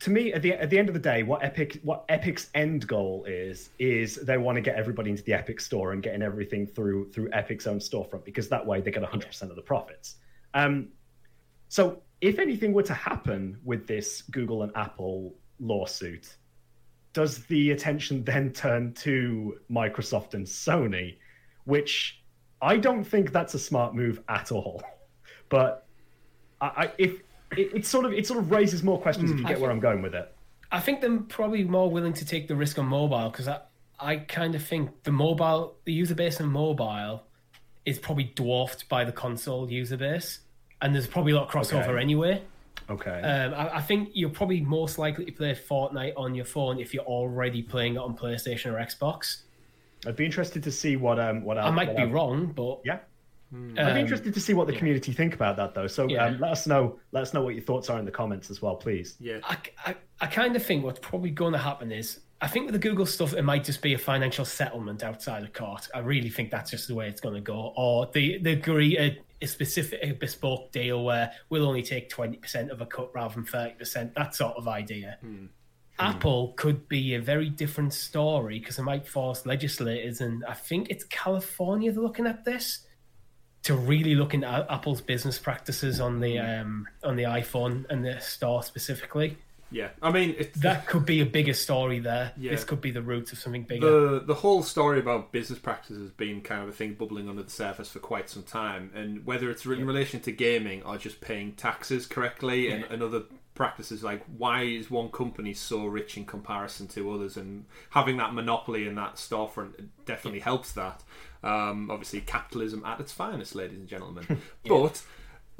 to 0.00 0.10
me 0.10 0.32
at 0.32 0.42
the 0.42 0.54
at 0.54 0.68
the 0.70 0.78
end 0.78 0.88
of 0.88 0.94
the 0.94 1.00
day 1.00 1.22
what 1.22 1.42
Epic 1.44 1.78
what 1.82 2.04
Epic's 2.08 2.50
end 2.54 2.86
goal 2.86 3.24
is 3.26 3.70
is 3.78 4.16
they 4.16 4.36
want 4.38 4.56
to 4.56 4.60
get 4.62 4.76
everybody 4.76 5.10
into 5.10 5.22
the 5.22 5.32
Epic 5.32 5.60
store 5.60 5.92
and 5.92 6.02
getting 6.02 6.22
everything 6.22 6.66
through 6.66 7.10
through 7.12 7.30
Epic's 7.32 7.66
own 7.66 7.78
storefront 7.78 8.24
because 8.24 8.48
that 8.48 8.66
way 8.66 8.80
they 8.80 8.90
get 8.90 9.02
100% 9.02 9.42
of 9.42 9.56
the 9.56 9.62
profits. 9.62 10.16
Um 10.54 10.88
so 11.68 12.02
if 12.22 12.38
anything 12.38 12.72
were 12.72 12.84
to 12.84 12.94
happen 12.94 13.58
with 13.64 13.86
this 13.86 14.22
Google 14.22 14.62
and 14.62 14.72
Apple 14.76 15.34
lawsuit, 15.58 16.36
does 17.12 17.44
the 17.46 17.72
attention 17.72 18.24
then 18.24 18.52
turn 18.52 18.94
to 18.94 19.58
Microsoft 19.70 20.32
and 20.32 20.46
Sony, 20.46 21.16
which 21.64 22.22
I 22.62 22.76
don't 22.78 23.04
think 23.04 23.32
that's 23.32 23.54
a 23.54 23.58
smart 23.58 23.94
move 23.94 24.22
at 24.28 24.50
all. 24.50 24.82
But 25.48 25.86
I, 26.62 26.66
I 26.66 26.92
if 26.96 27.20
it, 27.58 27.74
it 27.74 27.84
sort 27.84 28.06
of 28.06 28.14
it 28.14 28.26
sort 28.26 28.38
of 28.38 28.50
raises 28.50 28.82
more 28.82 28.98
questions 28.98 29.30
if 29.30 29.36
you 29.36 29.42
hmm. 29.42 29.48
get 29.50 29.60
where 29.60 29.70
I'm 29.70 29.80
going 29.80 30.00
with 30.00 30.14
it. 30.14 30.34
I 30.70 30.80
think 30.80 31.02
they're 31.02 31.18
probably 31.18 31.64
more 31.64 31.90
willing 31.90 32.14
to 32.14 32.24
take 32.24 32.48
the 32.48 32.56
risk 32.56 32.78
on 32.78 32.86
mobile 32.86 33.28
because 33.28 33.48
I, 33.48 33.60
I 34.00 34.16
kind 34.16 34.54
of 34.54 34.64
think 34.64 35.02
the 35.02 35.12
mobile, 35.12 35.76
the 35.84 35.92
user 35.92 36.14
base 36.14 36.40
on 36.40 36.48
mobile 36.48 37.26
is 37.84 37.98
probably 37.98 38.32
dwarfed 38.34 38.88
by 38.88 39.04
the 39.04 39.12
console 39.12 39.70
user 39.70 39.98
base. 39.98 40.38
And 40.82 40.94
there's 40.94 41.06
probably 41.06 41.32
a 41.32 41.36
lot 41.36 41.44
of 41.46 41.50
crossover 41.50 41.88
Okay. 41.90 42.02
anyway. 42.02 42.42
Okay. 42.90 43.20
Um, 43.22 43.54
I, 43.54 43.76
I 43.76 43.80
think 43.80 44.10
you're 44.12 44.30
probably 44.30 44.60
most 44.60 44.98
likely 44.98 45.24
to 45.24 45.32
play 45.32 45.54
Fortnite 45.54 46.12
on 46.16 46.34
your 46.34 46.44
phone 46.44 46.78
if 46.80 46.92
you're 46.92 47.04
already 47.04 47.62
playing 47.62 47.94
it 47.94 47.98
on 47.98 48.16
PlayStation 48.16 48.72
or 48.72 48.84
Xbox. 48.84 49.42
I'd 50.06 50.16
be 50.16 50.24
interested 50.26 50.62
to 50.64 50.72
see 50.72 50.96
what 50.96 51.20
um 51.20 51.44
what 51.44 51.56
I 51.58 51.70
might 51.70 51.88
what 51.88 51.96
be 51.96 52.02
our- 52.02 52.08
wrong, 52.08 52.46
but 52.54 52.80
Yeah. 52.84 52.98
I'd 53.54 53.74
be 53.74 53.80
um, 53.80 53.96
interested 53.98 54.32
to 54.34 54.40
see 54.40 54.54
what 54.54 54.66
the 54.66 54.72
community 54.72 55.12
think 55.12 55.34
about 55.34 55.56
that 55.58 55.74
though. 55.74 55.86
So 55.86 56.08
Yeah. 56.08 56.24
um, 56.26 56.40
let 56.40 56.50
us 56.50 56.66
know 56.66 56.98
let 57.12 57.22
us 57.22 57.32
know 57.32 57.42
what 57.42 57.54
your 57.54 57.62
thoughts 57.62 57.88
are 57.88 57.98
in 58.00 58.04
the 58.04 58.10
comments 58.10 58.50
as 58.50 58.60
well, 58.60 58.74
please. 58.74 59.14
Yeah. 59.20 59.38
I, 59.44 59.56
I, 59.86 59.94
I 60.22 60.26
kind 60.26 60.56
of 60.56 60.64
think 60.64 60.84
what's 60.84 60.98
probably 61.00 61.30
going 61.30 61.52
to 61.52 61.58
happen 61.58 61.92
is 61.92 62.20
I 62.40 62.48
think 62.48 62.66
with 62.66 62.72
the 62.72 62.80
Google 62.80 63.06
stuff, 63.06 63.34
it 63.34 63.42
might 63.42 63.62
just 63.62 63.80
be 63.82 63.94
a 63.94 63.98
financial 63.98 64.44
settlement 64.44 65.04
outside 65.04 65.44
of 65.44 65.52
court. 65.52 65.86
I 65.94 66.00
really 66.00 66.28
think 66.30 66.50
that's 66.50 66.72
just 66.72 66.88
the 66.88 66.94
way 66.96 67.06
it's 67.08 67.20
going 67.20 67.36
to 67.36 67.40
go. 67.40 67.72
Or 67.76 68.10
they, 68.12 68.38
they 68.38 68.54
agree 68.54 68.98
a, 68.98 69.16
a 69.42 69.46
specific, 69.46 70.00
a 70.02 70.12
bespoke 70.12 70.72
deal 70.72 71.04
where 71.04 71.32
we'll 71.48 71.66
only 71.66 71.82
take 71.82 72.10
20% 72.10 72.70
of 72.70 72.80
a 72.80 72.86
cut 72.86 73.14
rather 73.14 73.34
than 73.34 73.44
30%, 73.44 74.14
that 74.14 74.34
sort 74.34 74.56
of 74.56 74.68
idea. 74.68 75.18
Apple 75.98 76.54
could 76.56 76.88
be 76.88 77.14
a 77.14 77.20
very 77.20 77.48
different 77.48 77.92
story 77.92 78.58
because 78.58 78.78
it 78.78 78.82
might 78.82 79.06
force 79.06 79.46
legislators, 79.46 80.20
and 80.20 80.44
I 80.44 80.54
think 80.54 80.90
it's 80.90 81.04
California 81.04 81.92
they're 81.92 82.02
looking 82.02 82.26
at 82.26 82.44
this 82.44 82.86
to 83.64 83.74
really 83.74 84.14
look 84.14 84.34
into 84.34 84.48
Apple's 84.48 85.00
business 85.00 85.38
practices 85.38 86.00
on 86.00 86.20
the 86.20 86.38
um, 86.38 86.88
on 87.04 87.16
the 87.16 87.24
iPhone 87.24 87.84
and 87.90 88.04
the 88.04 88.18
store 88.20 88.62
specifically. 88.62 89.36
Yeah. 89.72 89.88
I 90.00 90.10
mean, 90.10 90.34
it's, 90.38 90.60
That 90.60 90.86
could 90.86 91.06
be 91.06 91.20
a 91.20 91.26
bigger 91.26 91.54
story 91.54 91.98
there. 91.98 92.32
Yeah. 92.36 92.52
This 92.52 92.64
could 92.64 92.80
be 92.80 92.90
the 92.90 93.02
roots 93.02 93.32
of 93.32 93.38
something 93.38 93.64
bigger. 93.64 93.86
the 93.86 94.20
the 94.20 94.34
whole 94.34 94.62
story 94.62 95.00
about 95.00 95.32
business 95.32 95.58
practices 95.58 95.98
has 95.98 96.10
been 96.10 96.40
kind 96.42 96.62
of 96.62 96.68
a 96.68 96.72
thing 96.72 96.94
bubbling 96.94 97.28
under 97.28 97.42
the 97.42 97.50
surface 97.50 97.88
for 97.88 97.98
quite 97.98 98.28
some 98.28 98.42
time, 98.42 98.90
and 98.94 99.26
whether 99.26 99.50
it's 99.50 99.64
in 99.64 99.86
relation 99.86 100.20
to 100.20 100.32
gaming 100.32 100.82
or 100.82 100.98
just 100.98 101.20
paying 101.20 101.52
taxes 101.52 102.06
correctly 102.06 102.70
and, 102.70 102.84
and 102.84 103.02
other 103.02 103.22
practices 103.54 104.02
like 104.02 104.24
why 104.38 104.62
is 104.62 104.90
one 104.90 105.10
company 105.10 105.52
so 105.52 105.84
rich 105.84 106.16
in 106.16 106.24
comparison 106.24 106.86
to 106.86 107.12
others 107.12 107.36
and 107.36 107.66
having 107.90 108.16
that 108.16 108.32
monopoly 108.32 108.86
in 108.86 108.94
that 108.94 109.16
storefront 109.16 109.88
definitely 110.06 110.40
helps 110.40 110.72
that 110.72 111.02
um, 111.42 111.90
obviously 111.90 112.20
capitalism 112.20 112.82
at 112.86 112.98
its 112.98 113.12
finest 113.12 113.54
ladies 113.54 113.78
and 113.78 113.88
gentlemen 113.88 114.24
but 114.66 115.02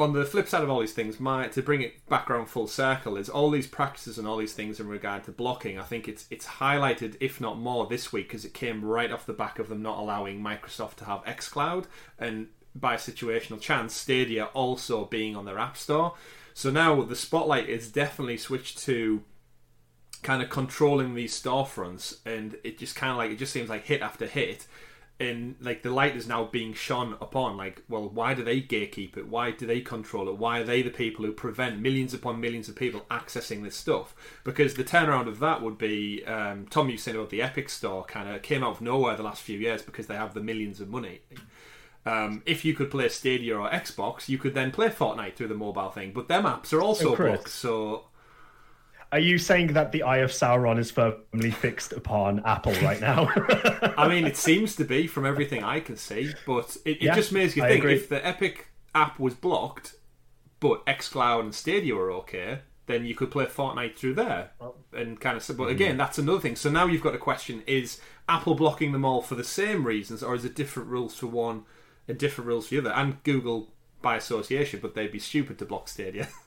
on 0.02 0.12
the 0.12 0.24
flip 0.24 0.48
side 0.48 0.62
of 0.62 0.70
all 0.70 0.80
these 0.80 0.92
things, 0.92 1.18
my 1.18 1.48
to 1.48 1.62
bring 1.62 1.82
it 1.82 2.06
back 2.08 2.30
around 2.30 2.46
full 2.46 2.66
circle 2.66 3.16
is 3.16 3.28
all 3.28 3.50
these 3.50 3.66
practices 3.66 4.18
and 4.18 4.26
all 4.26 4.36
these 4.36 4.52
things 4.52 4.80
in 4.80 4.88
regard 4.88 5.24
to 5.24 5.32
blocking. 5.32 5.78
I 5.78 5.84
think 5.84 6.08
it's 6.08 6.26
it's 6.30 6.46
highlighted, 6.46 7.16
if 7.20 7.40
not 7.40 7.58
more, 7.58 7.86
this 7.86 8.12
week 8.12 8.28
because 8.28 8.44
it 8.44 8.54
came 8.54 8.84
right 8.84 9.10
off 9.10 9.26
the 9.26 9.32
back 9.32 9.58
of 9.58 9.68
them 9.68 9.82
not 9.82 9.98
allowing 9.98 10.40
Microsoft 10.40 10.96
to 10.96 11.04
have 11.04 11.24
XCloud 11.24 11.86
and 12.18 12.48
by 12.74 12.96
situational 12.96 13.60
chance 13.60 13.94
Stadia 13.94 14.46
also 14.54 15.04
being 15.04 15.36
on 15.36 15.44
their 15.44 15.58
app 15.58 15.76
store. 15.76 16.14
So 16.54 16.70
now 16.70 17.02
the 17.02 17.16
spotlight 17.16 17.68
is 17.68 17.90
definitely 17.90 18.36
switched 18.36 18.78
to 18.80 19.22
kind 20.22 20.42
of 20.42 20.50
controlling 20.50 21.14
these 21.14 21.40
storefronts, 21.40 22.18
and 22.24 22.56
it 22.62 22.78
just 22.78 22.94
kind 22.94 23.10
of 23.10 23.18
like 23.18 23.30
it 23.30 23.38
just 23.38 23.52
seems 23.52 23.68
like 23.68 23.84
hit 23.84 24.02
after 24.02 24.26
hit 24.26 24.66
and 25.22 25.56
like 25.60 25.82
the 25.82 25.90
light 25.90 26.16
is 26.16 26.26
now 26.26 26.44
being 26.44 26.74
shone 26.74 27.16
upon 27.20 27.56
like 27.56 27.82
well 27.88 28.08
why 28.08 28.34
do 28.34 28.42
they 28.42 28.60
gatekeep 28.60 29.16
it? 29.16 29.28
Why 29.28 29.50
do 29.50 29.66
they 29.66 29.80
control 29.80 30.28
it? 30.28 30.36
Why 30.36 30.60
are 30.60 30.64
they 30.64 30.82
the 30.82 30.90
people 30.90 31.24
who 31.24 31.32
prevent 31.32 31.80
millions 31.80 32.12
upon 32.12 32.40
millions 32.40 32.68
of 32.68 32.76
people 32.76 33.06
accessing 33.10 33.62
this 33.62 33.76
stuff? 33.76 34.14
Because 34.44 34.74
the 34.74 34.84
turnaround 34.84 35.28
of 35.28 35.38
that 35.38 35.62
would 35.62 35.78
be 35.78 36.24
um, 36.26 36.66
tom 36.66 36.90
you 36.90 36.98
said 36.98 37.14
about 37.14 37.30
the 37.30 37.42
epic 37.42 37.68
store 37.68 38.04
kind 38.04 38.28
of 38.28 38.42
came 38.42 38.62
out 38.62 38.72
of 38.72 38.80
nowhere 38.80 39.16
the 39.16 39.22
last 39.22 39.42
few 39.42 39.58
years 39.58 39.82
because 39.82 40.06
they 40.06 40.16
have 40.16 40.34
the 40.34 40.42
millions 40.42 40.80
of 40.80 40.88
money. 40.88 41.20
Um, 42.04 42.42
if 42.46 42.64
you 42.64 42.74
could 42.74 42.90
play 42.90 43.08
Stadia 43.08 43.56
or 43.56 43.70
Xbox, 43.70 44.28
you 44.28 44.36
could 44.36 44.54
then 44.54 44.72
play 44.72 44.88
Fortnite 44.88 45.36
through 45.36 45.48
the 45.48 45.54
mobile 45.54 45.90
thing. 45.90 46.12
But 46.12 46.26
them 46.26 46.44
apps 46.44 46.72
are 46.72 46.82
also 46.82 47.14
blocked, 47.14 47.48
so 47.48 48.06
Are 49.12 49.18
you 49.20 49.38
saying 49.38 49.74
that 49.74 49.92
the 49.92 50.02
Eye 50.02 50.18
of 50.18 50.30
Sauron 50.30 50.78
is 50.78 50.90
firmly 50.90 51.50
fixed 51.52 51.92
upon 51.92 52.40
Apple 52.44 52.80
right 52.80 53.00
now? 53.00 53.28
I 53.96 54.08
mean, 54.08 54.26
it 54.26 54.36
seems 54.36 54.76
to 54.76 54.84
be 54.84 55.06
from 55.06 55.26
everything 55.26 55.62
I 55.62 55.80
can 55.80 55.96
see, 55.96 56.38
but 56.44 56.76
it, 56.84 57.02
it 57.02 57.02
Yeah, 57.02 57.14
just 57.14 57.32
makes 57.32 57.56
you 57.56 57.62
I 57.62 57.68
think 57.68 57.80
agree. 57.80 57.94
if 57.94 58.08
the 58.08 58.24
Epic 58.26 58.68
app 58.94 59.18
was 59.18 59.34
blocked, 59.34 59.94
but 60.60 60.84
XCloud 60.86 61.40
and 61.40 61.54
Stadia 61.54 61.94
were 61.94 62.12
okay, 62.12 62.60
then 62.86 63.04
you 63.06 63.14
could 63.14 63.30
play 63.30 63.46
Fortnite 63.46 63.96
through 63.96 64.14
there 64.14 64.50
and 64.92 65.20
kind 65.20 65.36
of. 65.36 65.56
But 65.56 65.68
Hmm. 65.68 65.70
again, 65.70 65.96
that's 65.96 66.18
another 66.18 66.40
thing. 66.40 66.56
So 66.56 66.70
now 66.70 66.86
you've 66.86 67.02
got 67.02 67.14
a 67.14 67.18
question: 67.18 67.62
Is 67.66 68.00
Apple 68.28 68.54
blocking 68.54 68.92
them 68.92 69.04
all 69.04 69.22
for 69.22 69.34
the 69.36 69.44
same 69.44 69.86
reasons, 69.86 70.22
or 70.22 70.34
is 70.34 70.44
it 70.44 70.54
different 70.56 70.88
rules 70.90 71.16
for 71.16 71.26
one 71.28 71.64
and 72.08 72.18
different 72.18 72.48
rules 72.48 72.68
for 72.68 72.74
the 72.76 72.80
other? 72.80 72.92
And 72.92 73.22
Google 73.24 73.72
by 74.02 74.16
association, 74.16 74.80
but 74.82 74.94
they'd 74.94 75.12
be 75.12 75.18
stupid 75.20 75.58
to 75.60 75.66
block 75.66 75.88
Stadia. 75.88 76.28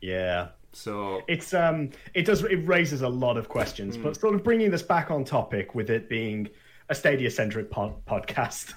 yeah. 0.00 0.50
So 0.72 1.22
It's 1.28 1.52
um, 1.54 1.90
it 2.14 2.24
does 2.26 2.42
it 2.44 2.66
raises 2.66 3.02
a 3.02 3.08
lot 3.08 3.36
of 3.36 3.48
questions, 3.48 3.96
Hmm. 3.96 4.02
but 4.04 4.16
sort 4.20 4.34
of 4.34 4.42
bringing 4.44 4.70
this 4.70 4.82
back 4.82 5.10
on 5.10 5.24
topic 5.24 5.74
with 5.74 5.90
it 5.90 6.08
being 6.08 6.48
a 6.88 6.94
Stadia 6.94 7.30
centric 7.30 7.70
pod- 7.70 8.04
podcast. 8.06 8.74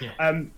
um, 0.18 0.50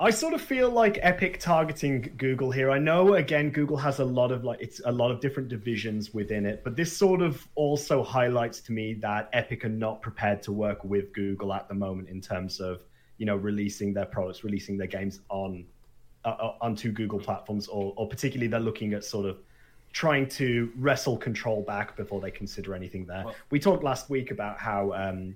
I 0.00 0.10
sort 0.10 0.34
of 0.34 0.40
feel 0.40 0.68
like 0.70 0.98
Epic 1.00 1.38
targeting 1.38 2.12
Google 2.16 2.50
here. 2.50 2.70
I 2.72 2.78
know 2.78 3.14
again 3.14 3.50
Google 3.50 3.76
has 3.76 4.00
a 4.00 4.04
lot 4.04 4.32
of 4.32 4.42
like 4.44 4.60
it's 4.60 4.80
a 4.84 4.90
lot 4.92 5.10
of 5.12 5.20
different 5.20 5.48
divisions 5.48 6.12
within 6.12 6.44
it, 6.44 6.62
but 6.64 6.74
this 6.76 6.94
sort 6.96 7.22
of 7.22 7.46
also 7.54 8.02
highlights 8.02 8.60
to 8.62 8.72
me 8.72 8.94
that 8.94 9.28
Epic 9.32 9.64
are 9.64 9.68
not 9.68 10.02
prepared 10.02 10.42
to 10.42 10.52
work 10.52 10.82
with 10.84 11.12
Google 11.12 11.52
at 11.52 11.68
the 11.68 11.74
moment 11.74 12.08
in 12.08 12.20
terms 12.20 12.60
of 12.60 12.82
you 13.18 13.26
know 13.26 13.36
releasing 13.36 13.94
their 13.94 14.06
products, 14.06 14.42
releasing 14.42 14.76
their 14.76 14.88
games 14.88 15.20
on 15.28 15.64
uh, 16.24 16.30
uh, 16.30 16.54
onto 16.60 16.90
Google 16.90 17.20
platforms, 17.20 17.68
or, 17.68 17.94
or 17.96 18.08
particularly 18.08 18.48
they're 18.48 18.58
looking 18.60 18.92
at 18.92 19.04
sort 19.04 19.26
of 19.26 19.38
trying 19.96 20.28
to 20.28 20.70
wrestle 20.76 21.16
control 21.16 21.62
back 21.62 21.96
before 21.96 22.20
they 22.20 22.30
consider 22.30 22.74
anything 22.74 23.06
there. 23.06 23.24
we 23.48 23.58
talked 23.58 23.82
last 23.82 24.10
week 24.10 24.30
about 24.30 24.58
how 24.58 24.92
um, 24.92 25.34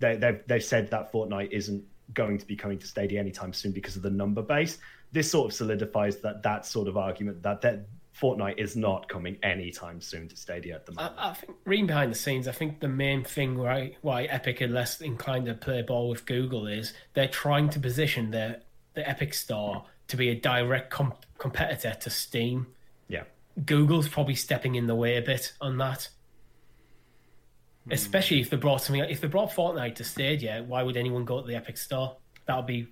they, 0.00 0.16
they've, 0.16 0.42
they've 0.46 0.62
said 0.62 0.90
that 0.90 1.10
Fortnite 1.10 1.50
isn't 1.50 1.82
going 2.12 2.36
to 2.36 2.46
be 2.46 2.54
coming 2.54 2.78
to 2.78 2.86
Stadia 2.86 3.18
anytime 3.18 3.54
soon 3.54 3.72
because 3.72 3.96
of 3.96 4.02
the 4.02 4.10
number 4.10 4.42
base. 4.42 4.76
This 5.12 5.30
sort 5.30 5.50
of 5.50 5.54
solidifies 5.54 6.18
that 6.18 6.42
that 6.42 6.66
sort 6.66 6.88
of 6.88 6.98
argument 6.98 7.42
that 7.42 7.62
that 7.62 7.86
Fortnite 8.14 8.58
is 8.58 8.76
not 8.76 9.08
coming 9.08 9.38
anytime 9.42 9.98
soon 10.02 10.28
to 10.28 10.36
Stadia 10.36 10.74
at 10.74 10.84
the 10.84 10.92
I, 10.98 11.04
moment. 11.04 11.18
I 11.18 11.32
think 11.32 11.56
reading 11.64 11.86
behind 11.86 12.12
the 12.12 12.16
scenes, 12.16 12.46
I 12.46 12.52
think 12.52 12.80
the 12.80 12.88
main 12.88 13.24
thing 13.24 13.56
why 13.56 13.96
why 14.02 14.24
Epic 14.24 14.60
are 14.60 14.68
less 14.68 15.00
inclined 15.00 15.46
to 15.46 15.54
play 15.54 15.80
ball 15.80 16.10
with 16.10 16.26
Google 16.26 16.66
is 16.66 16.92
they're 17.14 17.28
trying 17.28 17.70
to 17.70 17.80
position 17.80 18.30
their 18.30 18.60
the 18.92 19.08
Epic 19.08 19.32
Store 19.32 19.86
to 20.08 20.18
be 20.18 20.28
a 20.28 20.34
direct 20.34 20.90
com- 20.90 21.14
competitor 21.38 21.96
to 21.98 22.10
Steam. 22.10 22.66
yeah. 23.08 23.22
Google's 23.64 24.08
probably 24.08 24.34
stepping 24.34 24.74
in 24.74 24.86
the 24.86 24.94
way 24.94 25.16
a 25.16 25.22
bit 25.22 25.52
on 25.60 25.78
that. 25.78 26.08
Especially 27.90 28.40
if 28.40 28.48
they 28.48 28.56
brought 28.56 28.80
something, 28.80 29.02
if 29.02 29.20
they 29.20 29.28
brought 29.28 29.50
Fortnite 29.50 29.96
to 29.96 30.04
Stadia, 30.04 30.64
why 30.66 30.82
would 30.82 30.96
anyone 30.96 31.24
go 31.24 31.40
to 31.40 31.46
the 31.46 31.56
Epic 31.56 31.76
Store? 31.76 32.16
That 32.46 32.56
would 32.56 32.66
be 32.66 32.86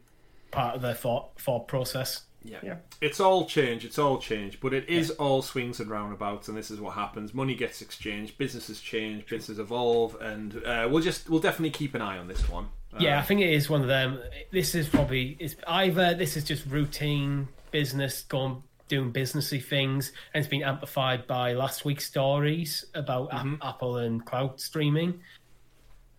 part 0.51 0.75
of 0.75 0.83
their 0.83 0.94
thought 0.94 1.38
thought 1.38 1.68
process. 1.68 2.23
Yeah. 2.42 2.59
Yeah. 2.62 2.77
It's 3.01 3.20
all 3.20 3.46
change, 3.46 3.85
it's 3.85 3.99
all 3.99 4.18
change, 4.18 4.61
but 4.61 4.73
it 4.73 4.88
is 4.88 5.11
all 5.11 5.42
swings 5.42 5.79
and 5.79 5.90
roundabouts, 5.90 6.49
and 6.49 6.57
this 6.57 6.70
is 6.70 6.81
what 6.81 6.94
happens. 6.94 7.35
Money 7.35 7.55
gets 7.55 7.83
exchanged, 7.83 8.38
businesses 8.38 8.81
change, 8.81 9.27
businesses 9.27 9.59
evolve, 9.59 10.16
and 10.20 10.57
uh, 10.64 10.88
we'll 10.90 11.03
just 11.03 11.29
we'll 11.31 11.40
definitely 11.40 11.70
keep 11.70 11.94
an 11.94 12.03
eye 12.03 12.18
on 12.18 12.27
this 12.29 12.49
one. 12.49 12.68
Uh, 12.92 12.99
Yeah, 12.99 13.20
I 13.20 13.23
think 13.23 13.42
it 13.42 13.53
is 13.53 13.70
one 13.70 13.83
of 13.83 13.88
them. 13.88 14.18
This 14.51 14.75
is 14.75 14.88
probably 14.88 15.37
it's 15.38 15.55
either 15.68 16.14
this 16.14 16.37
is 16.37 16.42
just 16.44 16.66
routine 16.66 17.49
business 17.70 18.23
going 18.23 18.62
doing 18.90 19.12
businessy 19.12 19.64
things, 19.64 20.12
and 20.35 20.42
it's 20.42 20.50
been 20.50 20.62
amplified 20.62 21.26
by 21.26 21.55
last 21.55 21.87
week's 21.87 22.07
stories 22.07 22.85
about 22.94 23.33
Ap- 23.33 23.59
Apple 23.62 23.96
and 23.96 24.22
cloud 24.26 24.61
streaming, 24.61 25.20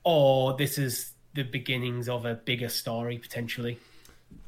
or 0.04 0.58
this 0.58 0.80
is 0.80 1.14
the 1.36 1.44
beginnings 1.44 2.10
of 2.10 2.26
a 2.26 2.34
bigger 2.34 2.70
story 2.70 3.20
potentially. 3.20 3.78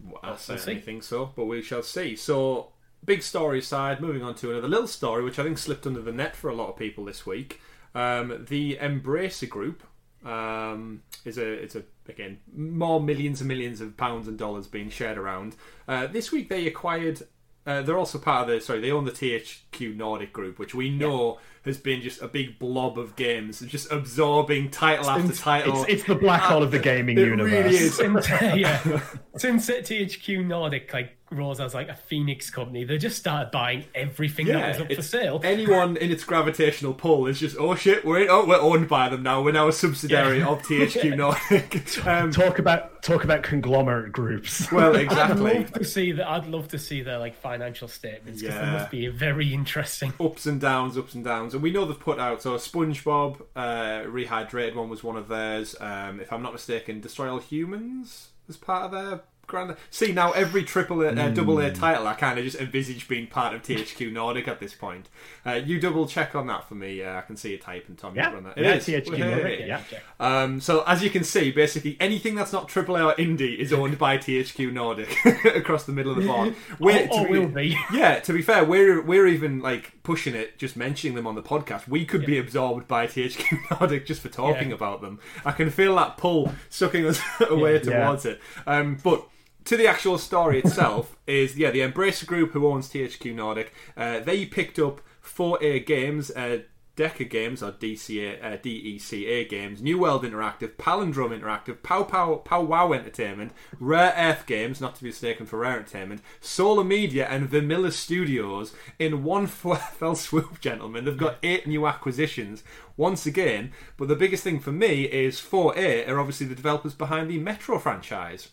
Well, 0.03 0.19
I 0.23 0.35
certainly 0.37 0.79
see. 0.79 0.81
think 0.81 1.03
so, 1.03 1.31
but 1.35 1.45
we 1.45 1.61
shall 1.61 1.83
see. 1.83 2.15
So, 2.15 2.69
big 3.05 3.21
story 3.21 3.59
aside, 3.59 4.01
moving 4.01 4.23
on 4.23 4.33
to 4.35 4.51
another 4.51 4.67
little 4.67 4.87
story, 4.87 5.23
which 5.23 5.37
I 5.37 5.43
think 5.43 5.57
slipped 5.57 5.85
under 5.85 6.01
the 6.01 6.11
net 6.11 6.35
for 6.35 6.49
a 6.49 6.55
lot 6.55 6.69
of 6.69 6.77
people 6.77 7.05
this 7.05 7.25
week. 7.25 7.59
Um, 7.93 8.45
the 8.49 8.77
Embracer 8.81 9.47
Group 9.47 9.83
um, 10.25 11.03
is 11.25 11.37
a 11.37 11.45
it's 11.45 11.75
a 11.75 11.83
again 12.07 12.39
more 12.55 13.01
millions 13.01 13.41
and 13.41 13.47
millions 13.47 13.81
of 13.81 13.95
pounds 13.97 14.27
and 14.27 14.37
dollars 14.37 14.67
being 14.67 14.89
shared 14.89 15.17
around. 15.17 15.55
Uh, 15.87 16.07
this 16.07 16.31
week 16.31 16.49
they 16.49 16.65
acquired. 16.67 17.27
Uh, 17.65 17.81
they're 17.81 17.97
also 17.97 18.17
part 18.17 18.49
of 18.49 18.55
the 18.55 18.61
sorry. 18.61 18.81
They 18.81 18.91
own 18.91 19.05
the 19.05 19.11
THQ 19.11 19.95
Nordic 19.95 20.33
Group, 20.33 20.59
which 20.59 20.75
we 20.75 20.89
know 20.89 21.39
has 21.63 21.77
been 21.77 22.01
just 22.01 22.21
a 22.21 22.27
big 22.27 22.59
blob 22.59 22.99
of 22.99 23.15
games, 23.15 23.61
just 23.61 23.89
absorbing 23.89 24.69
title 24.69 25.09
after 25.09 25.33
title. 25.33 25.83
It's, 25.83 25.89
it's 25.89 26.03
the 26.03 26.15
black 26.15 26.41
hole 26.41 26.61
of 26.61 26.71
the 26.71 26.79
gaming 26.79 27.17
it 27.17 27.21
universe. 27.21 27.51
really 27.51 27.75
is. 27.75 27.95
Since, 27.95 28.29
yeah, 28.41 29.01
since 29.37 29.69
THQ 29.69 30.45
Nordic 30.45 30.93
like 30.93 31.17
rose 31.33 31.59
as 31.59 31.73
like 31.73 31.89
a 31.89 31.95
phoenix 31.95 32.49
company, 32.49 32.83
they 32.83 32.97
just 32.97 33.17
started 33.17 33.51
buying 33.51 33.85
everything 33.95 34.47
that 34.47 34.67
was 34.69 34.81
up 34.81 34.93
for 34.93 35.01
sale. 35.01 35.41
Anyone 35.43 35.97
in 35.97 36.11
its 36.11 36.23
gravitational 36.23 36.93
pull 36.93 37.27
is 37.27 37.39
just, 37.39 37.55
oh 37.59 37.75
shit, 37.75 38.05
we're 38.05 38.29
oh 38.29 38.45
we're 38.45 38.59
owned 38.59 38.87
by 38.87 39.09
them 39.09 39.23
now. 39.23 39.41
We're 39.41 39.51
now 39.53 39.67
a 39.67 39.73
subsidiary 39.73 40.39
Yeah. 40.39 40.47
of 40.47 40.61
THQ 40.63 41.17
Nordic. 41.17 42.07
um, 42.07 42.31
Talk 42.31 42.59
about 42.59 43.01
talk 43.03 43.23
about 43.23 43.43
conglomerate 43.43 44.11
groups. 44.11 44.71
well, 44.71 44.95
I'd 44.95 45.01
exactly. 45.03 45.53
love 45.59 45.73
to 45.73 45.83
see 45.83 46.11
that. 46.13 46.27
I'd 46.27 46.47
love 46.47 46.67
to 46.69 46.79
see 46.79 47.01
their 47.01 47.19
like 47.19 47.35
financial 47.35 47.87
statements 47.87 48.41
because 48.41 48.55
Yeah. 48.55 48.65
they 48.65 48.71
must 48.71 48.91
be 48.91 49.07
very 49.07 49.53
interesting. 49.53 50.13
Ups 50.19 50.45
and 50.45 50.59
downs, 50.61 50.97
ups 50.97 51.13
and 51.13 51.23
downs, 51.23 51.53
and 51.53 51.61
we 51.61 51.71
know 51.71 51.85
they've 51.85 51.99
put 51.99 52.19
out. 52.19 52.41
So 52.41 52.55
SpongeBob, 52.55 53.41
uh, 53.55 54.03
rehydrated 54.07 54.75
one 54.75 54.89
was 54.89 55.03
one 55.03 55.17
of 55.17 55.27
theirs. 55.27 55.75
Um, 55.79 56.19
if 56.19 56.31
I'm 56.31 56.41
not 56.41 56.53
mistaken, 56.53 57.01
Destroy 57.01 57.29
All 57.29 57.39
Humans 57.39 58.29
was 58.47 58.57
part 58.57 58.85
of 58.85 58.91
their 58.91 59.21
grand. 59.53 59.75
See 59.91 60.11
now, 60.11 60.31
every 60.31 60.63
triple 60.63 61.01
A, 61.03 61.09
uh, 61.09 61.29
double 61.29 61.59
A 61.59 61.71
title, 61.71 62.07
I 62.07 62.13
kind 62.15 62.37
of 62.39 62.43
just 62.43 62.57
envisage 62.59 63.07
being 63.07 63.27
part 63.27 63.53
of 63.53 63.61
THQ 63.61 64.11
Nordic 64.11 64.47
at 64.47 64.59
this 64.59 64.73
point. 64.73 65.09
Uh, 65.45 65.53
you 65.53 65.79
double 65.79 66.07
check 66.07 66.35
on 66.35 66.47
that 66.47 66.67
for 66.67 66.75
me. 66.75 67.03
Uh, 67.03 67.17
I 67.17 67.21
can 67.21 67.37
see 67.37 67.51
you 67.51 67.57
typing, 67.57 67.95
Tom. 67.95 68.15
Yeah, 68.15 68.31
that. 68.39 68.57
yeah, 68.57 68.73
is. 68.73 68.85
THQ. 68.85 69.17
Nordic, 69.19 69.59
yeah. 69.67 69.81
Um, 70.19 70.59
so 70.59 70.83
as 70.87 71.03
you 71.03 71.09
can 71.09 71.23
see, 71.23 71.51
basically 71.51 71.97
anything 71.99 72.35
that's 72.35 72.51
not 72.51 72.67
AAA 72.67 73.05
or 73.11 73.15
indie 73.15 73.57
is 73.57 73.71
owned 73.71 73.97
by 73.97 74.17
THQ 74.17 74.73
Nordic 74.73 75.15
across 75.55 75.83
the 75.85 75.91
middle 75.93 76.11
of 76.11 76.17
the 76.17 76.27
board. 76.27 76.55
We're- 76.79 77.07
Or- 77.11 77.21
or 77.21 77.27
be- 77.27 77.39
will 77.39 77.47
be. 77.47 77.77
Yeah, 77.93 78.19
to 78.21 78.33
be 78.33 78.41
fair, 78.41 78.63
we're 78.65 79.01
we're 79.01 79.27
even 79.27 79.59
like 79.59 79.91
pushing 80.03 80.33
it, 80.35 80.57
just 80.57 80.75
mentioning 80.75 81.15
them 81.15 81.27
on 81.27 81.35
the 81.35 81.43
podcast. 81.43 81.87
We 81.87 82.05
could 82.05 82.25
be 82.25 82.37
absorbed 82.39 82.87
by 82.87 83.05
THQ 83.07 83.79
Nordic 83.79 84.05
just 84.07 84.21
for 84.21 84.29
talking 84.29 84.69
Yeah. 84.69 84.75
about 84.75 85.01
them. 85.01 85.19
I 85.45 85.51
can 85.51 85.69
feel 85.69 85.95
that 85.97 86.17
pull 86.17 86.51
sucking 86.69 87.05
us 87.05 87.21
away 87.49 87.73
Yeah. 87.83 88.05
towards 88.05 88.25
it. 88.25 88.39
Um, 88.65 88.97
but 89.03 89.27
to 89.65 89.77
the 89.77 89.87
actual 89.87 90.17
story 90.17 90.59
itself 90.59 91.15
is 91.27 91.57
yeah 91.57 91.71
the 91.71 91.79
Embracer 91.79 92.25
Group 92.25 92.51
who 92.51 92.67
owns 92.67 92.89
THQ 92.89 93.33
Nordic. 93.35 93.73
Uh, 93.95 94.19
they 94.19 94.45
picked 94.45 94.79
up 94.79 95.01
4A 95.23 95.85
Games. 95.85 96.31
Uh, 96.31 96.59
Deca 96.95 97.27
Games 97.27 97.63
or 97.63 97.71
DCA, 97.71 98.43
uh, 98.43 98.57
DECA 98.57 99.49
Games, 99.49 99.81
New 99.81 99.97
World 99.97 100.23
Interactive, 100.23 100.75
Palindrome 100.75 101.39
Interactive, 101.39 101.81
Pow 101.81 102.03
Pow 102.03 102.35
Pow 102.35 102.61
Wow 102.61 102.93
Entertainment, 102.93 103.51
Rare 103.79 104.13
Earth 104.15 104.45
Games, 104.45 104.79
not 104.79 104.95
to 104.95 105.01
be 105.01 105.09
mistaken 105.09 105.47
for 105.47 105.57
Rare 105.57 105.79
Entertainment, 105.79 106.21
Sola 106.39 106.83
Media, 106.83 107.27
and 107.27 107.49
Vanilla 107.49 107.91
Studios 107.91 108.75
in 108.99 109.23
one 109.23 109.47
fell 109.47 110.13
swoop, 110.13 110.61
gentlemen. 110.61 111.05
They've 111.05 111.17
got 111.17 111.39
eight 111.41 111.65
new 111.65 111.87
acquisitions 111.87 112.63
once 112.95 113.25
again. 113.25 113.71
But 113.97 114.07
the 114.07 114.15
biggest 114.15 114.43
thing 114.43 114.59
for 114.59 114.71
me 114.71 115.05
is 115.05 115.41
4A 115.41 116.07
are 116.07 116.19
obviously 116.19 116.45
the 116.45 116.53
developers 116.53 116.93
behind 116.93 117.27
the 117.27 117.39
Metro 117.39 117.79
franchise 117.79 118.49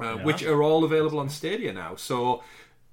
uh, 0.00 0.16
Yeah. 0.16 0.24
which 0.24 0.42
are 0.42 0.62
all 0.62 0.84
available 0.84 1.18
on 1.18 1.28
Stadia 1.28 1.72
now. 1.72 1.96
So, 1.96 2.42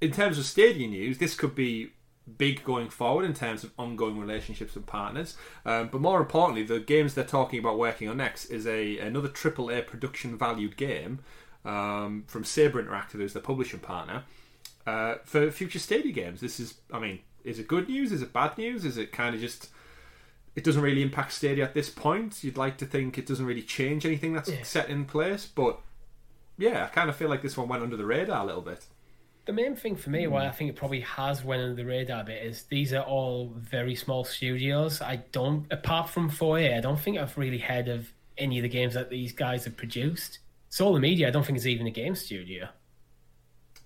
in 0.02 0.12
terms 0.12 0.38
of 0.38 0.46
Stadia 0.46 0.88
news, 0.88 1.18
this 1.18 1.36
could 1.36 1.56
be 1.56 1.92
big 2.38 2.64
going 2.66 2.90
forward 2.90 3.24
in 3.26 3.34
terms 3.34 3.64
of 3.64 3.72
ongoing 3.80 4.20
relationships 4.20 4.76
with 4.76 4.86
partners. 4.86 5.38
Um, 5.66 5.88
but 5.88 6.02
more 6.02 6.20
importantly, 6.20 6.64
the 6.64 6.80
games 6.80 7.14
they're 7.14 7.24
talking 7.24 7.58
about 7.60 7.78
working 7.80 8.10
on 8.10 8.18
next 8.18 8.46
is 8.46 8.68
a 8.68 8.98
another 9.00 9.30
AAA 9.30 9.88
production 9.88 10.38
valued 10.38 10.76
game 10.78 11.20
um, 11.66 12.26
from 12.28 12.44
Saber 12.44 12.84
Interactive, 12.84 13.14
who's 13.14 13.34
the 13.34 13.40
publishing 13.40 13.80
partner 13.80 14.24
uh, 14.86 15.16
for 15.24 15.50
future 15.52 15.80
Stadia 15.80 16.12
games. 16.12 16.42
This 16.42 16.60
is, 16.60 16.76
I 16.94 17.00
mean, 17.00 17.20
is 17.46 17.60
it 17.60 17.68
good 17.68 17.88
news? 17.88 18.12
Is 18.12 18.22
it 18.22 18.34
bad 18.34 18.58
news? 18.58 18.84
Is 18.86 18.98
it 18.98 19.12
kind 19.14 19.34
of 19.34 19.40
just 19.42 19.70
it 20.56 20.64
doesn't 20.64 20.82
really 20.82 21.02
impact 21.04 21.32
Stadia 21.34 21.64
at 21.64 21.74
this 21.74 21.90
point? 21.90 22.44
You'd 22.44 22.58
like 22.58 22.78
to 22.80 22.86
think 22.86 23.18
it 23.18 23.26
doesn't 23.26 23.46
really 23.46 23.62
change 23.62 24.06
anything 24.06 24.34
that's 24.34 24.50
Yeah. 24.50 24.64
set 24.64 24.90
in 24.90 25.06
place, 25.06 25.46
but 25.46 25.80
yeah, 26.58 26.86
I 26.86 26.88
kind 26.88 27.10
of 27.10 27.16
feel 27.16 27.30
like 27.30 27.42
this 27.42 27.56
one 27.58 27.68
went 27.68 27.84
under 27.84 27.98
the 27.98 28.06
radar 28.06 28.44
a 28.44 28.46
little 28.46 28.62
bit. 28.62 28.86
The 29.46 29.54
main 29.54 29.76
thing 29.78 29.96
for 29.96 30.10
me, 30.10 30.28
why 30.28 30.46
I 30.46 30.52
think 30.52 30.70
it 30.70 30.76
probably 30.76 31.00
has 31.02 31.44
went 31.44 31.62
under 31.62 31.76
the 31.76 31.86
radar 31.86 32.22
a 32.22 32.24
bit, 32.26 32.44
is 32.44 32.64
these 32.64 32.92
are 32.94 33.04
all 33.04 33.54
very 33.56 33.96
small 33.96 34.26
studios. 34.26 35.02
I 35.02 35.18
don't, 35.32 35.66
apart 35.72 36.10
from 36.10 36.30
4A, 36.30 36.78
I 36.78 36.82
don't 36.82 37.00
think 37.00 37.18
I've 37.18 37.38
really 37.38 37.60
heard 37.60 37.88
of 37.88 38.12
any 38.38 38.60
of 38.60 38.64
the 38.64 38.70
games 38.70 38.94
that 38.96 39.10
these 39.10 39.32
guys 39.32 39.64
have 39.64 39.78
produced. 39.78 40.40
Sola 40.70 41.00
Media, 41.00 41.30
I 41.30 41.32
don't 41.32 41.46
think 41.46 41.58
is 41.58 41.66
even 41.68 41.88
a 41.88 41.92
game 41.92 42.14
studio. 42.14 42.68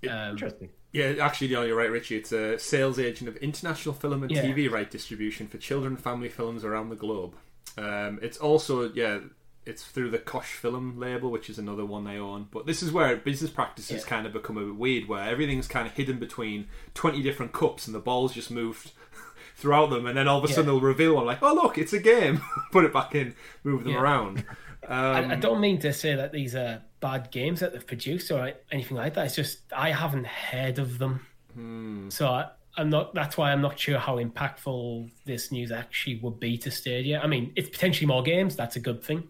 Um, 0.10 0.32
Interesting. 0.32 0.70
Yeah, 0.94 1.14
actually, 1.22 1.50
no, 1.50 1.62
you're 1.62 1.78
right, 1.78 1.92
Richie. 1.92 2.18
It's 2.18 2.32
a 2.32 2.58
sales 2.60 3.00
agent 3.00 3.30
of 3.30 3.38
international 3.38 3.94
film 3.96 4.24
and 4.24 4.32
Yeah. 4.32 4.42
TV 4.44 4.70
right 4.70 4.90
distribution 4.90 5.48
for 5.48 5.58
children 5.58 5.94
and 5.94 6.04
family 6.04 6.28
films 6.28 6.66
around 6.66 6.90
the 6.90 6.96
globe. 6.96 7.36
Um, 7.78 8.20
it's 8.22 8.38
also, 8.38 8.92
yeah, 8.92 9.20
it's 9.66 9.84
through 9.84 10.10
the 10.10 10.18
Kosh 10.18 10.54
Film 10.54 10.98
label, 11.00 11.30
which 11.30 11.50
is 11.50 11.60
another 11.60 11.86
one 11.86 12.04
they 12.04 12.18
own. 12.18 12.48
But 12.52 12.66
this 12.66 12.82
is 12.82 12.92
where 12.92 13.16
business 13.16 13.52
practices 13.52 14.02
Yeah. 14.04 14.08
kind 14.10 14.26
of 14.26 14.34
become 14.34 14.58
a 14.58 14.62
bit 14.66 14.76
weird, 14.76 15.08
where 15.08 15.24
everything's 15.24 15.68
kind 15.68 15.86
of 15.88 15.94
hidden 15.94 16.18
between 16.20 16.68
20 16.96 17.22
different 17.22 17.54
cups 17.54 17.86
and 17.86 17.94
the 17.96 18.00
balls 18.00 18.34
just 18.34 18.50
moved 18.52 18.92
throughout 19.56 19.90
them, 19.92 20.06
and 20.08 20.18
then 20.18 20.28
all 20.28 20.40
of 20.40 20.44
a 20.44 20.48
sudden 20.48 20.66
Yeah. 20.66 20.72
they'll 20.72 20.82
reveal 20.82 21.16
one, 21.16 21.26
like, 21.26 21.44
oh, 21.44 21.54
look, 21.54 21.78
it's 21.78 21.94
a 21.94 22.00
game. 22.00 22.42
Put 22.72 22.86
it 22.86 22.94
back 22.94 23.14
in, 23.16 23.36
move 23.64 23.84
them 23.84 23.94
Yeah. 23.94 24.02
around. 24.02 24.44
I, 24.90 25.20
Um, 25.20 25.32
I 25.32 25.36
don't 25.36 25.62
mean 25.62 25.78
to 25.82 25.94
say 25.94 26.16
that 26.16 26.32
these 26.32 26.56
are 26.56 26.82
bad 27.02 27.30
games 27.30 27.60
that 27.60 27.72
they've 27.72 27.86
produced 27.86 28.32
or 28.32 28.52
anything 28.72 28.98
like 28.98 29.14
that. 29.14 29.28
It's 29.28 29.36
just 29.36 29.60
I 29.72 29.92
haven't 29.92 30.26
heard 30.26 30.80
of 30.80 30.98
them, 30.98 31.26
Hmm. 31.54 32.10
so 32.10 32.28
I, 32.30 32.48
I'm 32.78 32.90
not. 32.90 33.14
That's 33.14 33.38
why 33.38 33.52
I'm 33.52 33.62
not 33.62 33.78
sure 33.78 34.00
how 34.00 34.18
impactful 34.18 35.12
this 35.26 35.52
news 35.52 35.72
actually 35.72 36.16
would 36.24 36.40
be 36.40 36.58
to 36.60 36.72
Stadia. 36.72 37.20
I 37.22 37.28
mean, 37.28 37.52
it's 37.56 37.70
potentially 37.70 38.08
more 38.08 38.24
games. 38.24 38.56
That's 38.56 38.76
a 38.76 38.80
good 38.80 39.04
thing. 39.04 39.28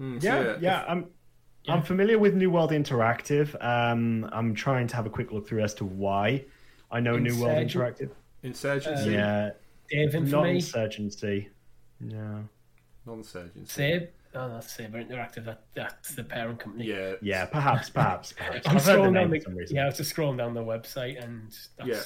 Hmm, 0.00 0.18
so 0.18 0.26
Yeah, 0.26 0.56
yeah. 0.60 0.84
I'm 0.88 1.06
Yeah. 1.64 1.74
I'm 1.74 1.82
familiar 1.82 2.18
with 2.18 2.34
New 2.34 2.50
World 2.50 2.70
Interactive. 2.70 3.54
Um, 3.62 4.26
I'm 4.32 4.54
trying 4.54 4.86
to 4.88 4.96
have 4.96 5.04
a 5.04 5.10
quick 5.10 5.30
look 5.30 5.46
through 5.46 5.62
as 5.62 5.74
to 5.74 5.84
why 5.84 6.46
I 6.90 7.00
know 7.00 7.18
New 7.18 7.38
World 7.38 7.58
Interactive. 7.58 8.10
Insurgency? 8.42 9.10
Yeah, 9.12 9.50
Day 9.90 10.04
of 10.04 10.14
Infamy, 10.14 10.54
Insurgency. 10.54 11.50
No. 12.00 12.48
Non-insurgency. 13.06 13.66
Sab. 13.70 14.08
Oh, 14.34 14.48
that's 14.48 14.72
Saber 14.74 15.02
Interactive. 15.04 15.44
That, 15.44 15.64
that's 15.74 16.14
the 16.14 16.24
parent 16.24 16.60
company. 16.60 16.86
Yeah, 16.86 17.14
Yeah, 17.20 17.44
perhaps, 17.44 17.90
perhaps, 17.90 18.32
perhaps. 18.38 18.66
I'm 18.66 18.76
I've 18.76 18.84
heard 18.84 18.96
the 18.96 19.02
scrolling 19.02 19.12
name 19.12 19.14
down 19.14 19.28
for 19.28 19.34
the, 19.38 19.40
some 19.42 19.54
reason. 19.56 19.76
yeah, 19.76 19.82
I 19.82 19.86
was 19.86 19.96
just 19.98 20.16
scrolling 20.16 20.38
down 20.38 20.54
the 20.54 20.62
website 20.64 21.22
and 21.22 21.54
that's 21.76 21.88
Yeah. 21.88 22.00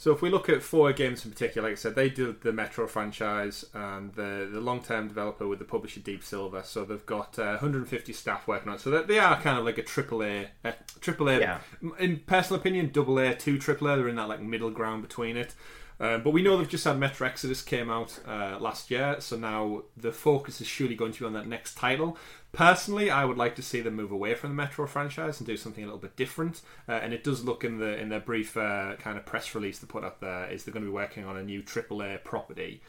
So 0.00 0.12
if 0.12 0.22
we 0.22 0.30
look 0.30 0.48
at 0.48 0.62
four 0.62 0.92
games 0.92 1.24
in 1.24 1.32
particular, 1.32 1.68
like 1.68 1.76
I 1.76 1.80
said, 1.80 1.96
they 1.96 2.08
did 2.08 2.40
the 2.42 2.52
Metro 2.52 2.86
franchise 2.86 3.64
and 3.74 4.12
the 4.14 4.48
the 4.50 4.60
long 4.60 4.80
term 4.80 5.08
developer 5.08 5.46
with 5.48 5.58
the 5.58 5.64
publisher 5.64 5.98
Deep 6.00 6.22
Silver. 6.22 6.62
So 6.64 6.84
they've 6.84 7.04
got 7.04 7.36
uh, 7.38 7.58
150 7.60 8.12
staff 8.12 8.46
working 8.46 8.68
on 8.68 8.76
it. 8.76 8.80
So 8.80 8.90
they- 8.90 9.02
they 9.02 9.18
are 9.18 9.40
kind 9.40 9.58
of 9.58 9.64
like 9.64 9.76
a 9.76 9.82
triple 9.82 10.22
A, 10.22 10.48
uh, 10.64 10.72
triple 11.00 11.28
A. 11.28 11.40
Yeah. 11.40 11.58
In 11.98 12.20
personal 12.20 12.60
opinion, 12.60 12.90
double 12.92 13.18
A, 13.18 13.34
two 13.34 13.58
triple 13.58 13.88
A. 13.88 13.96
They're 13.96 14.08
in 14.08 14.16
that 14.16 14.28
like 14.28 14.40
middle 14.40 14.70
ground 14.70 15.02
between 15.02 15.36
it. 15.36 15.54
Um, 16.00 16.22
but 16.22 16.30
we 16.30 16.42
know 16.42 16.56
they've 16.56 16.68
just 16.68 16.84
had 16.84 16.96
Metro 16.96 17.26
Exodus 17.26 17.60
came 17.60 17.90
out 17.90 18.20
uh, 18.24 18.56
last 18.60 18.88
year, 18.88 19.16
so 19.18 19.36
now 19.36 19.82
the 19.96 20.12
focus 20.12 20.60
is 20.60 20.68
surely 20.68 20.94
going 20.94 21.10
to 21.10 21.18
be 21.18 21.26
on 21.26 21.32
that 21.32 21.48
next 21.48 21.74
title. 21.74 22.16
Personally, 22.52 23.10
I 23.10 23.24
would 23.24 23.36
like 23.36 23.56
to 23.56 23.62
see 23.62 23.80
them 23.80 23.94
move 23.94 24.10
away 24.10 24.34
from 24.34 24.50
the 24.50 24.56
Metro 24.56 24.86
franchise 24.86 25.38
and 25.38 25.46
do 25.46 25.56
something 25.56 25.84
a 25.84 25.86
little 25.86 26.00
bit 26.00 26.16
different. 26.16 26.62
Uh, 26.88 26.92
and 26.92 27.12
it 27.12 27.22
does 27.22 27.44
look 27.44 27.62
in 27.62 27.78
the 27.78 27.98
in 27.98 28.08
their 28.08 28.20
brief 28.20 28.56
uh, 28.56 28.96
kind 28.98 29.18
of 29.18 29.26
press 29.26 29.54
release 29.54 29.78
they 29.78 29.86
put 29.86 30.02
out 30.02 30.20
there 30.20 30.50
is 30.50 30.64
they're 30.64 30.72
going 30.72 30.84
to 30.84 30.90
be 30.90 30.94
working 30.94 31.24
on 31.24 31.36
a 31.36 31.42
new 31.42 31.62
AAA 31.62 32.24
property 32.24 32.82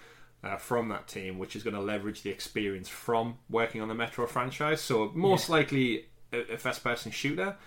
uh, 0.43 0.55
from 0.55 0.88
that 0.89 1.07
team, 1.07 1.38
which 1.38 1.55
is 1.55 1.64
going 1.64 1.76
to 1.76 1.82
leverage 1.82 2.22
the 2.22 2.30
experience 2.30 2.88
from 2.88 3.38
working 3.49 3.82
on 3.82 3.89
the 3.89 3.93
Metro 3.93 4.26
franchise. 4.26 4.80
So 4.82 5.12
most 5.14 5.49
likely 5.49 6.05
a, 6.32 6.53
a 6.53 6.57
first 6.57 6.84
person 6.84 7.12
shooter. 7.12 7.57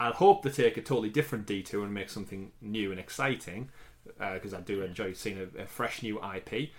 I'd 0.00 0.14
hope 0.14 0.42
they 0.42 0.50
take 0.50 0.76
a 0.76 0.82
totally 0.82 1.08
different 1.08 1.46
detour 1.46 1.82
and 1.82 1.92
make 1.92 2.10
something 2.10 2.52
new 2.60 2.92
and 2.92 3.00
exciting 3.00 3.70
because 4.16 4.54
I 4.54 4.60
do 4.60 4.82
enjoy 4.82 5.12
seeing 5.14 5.38
a, 5.38 5.62
a 5.62 5.66
fresh 5.66 6.02
new 6.02 6.20
IP. 6.22 6.70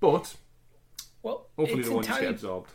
But 0.00 0.34
Well, 1.22 1.46
hopefully 1.56 1.82
the 1.82 1.92
one 1.92 2.04
just 2.04 2.20
get 2.20 2.30
absorbed. 2.30 2.70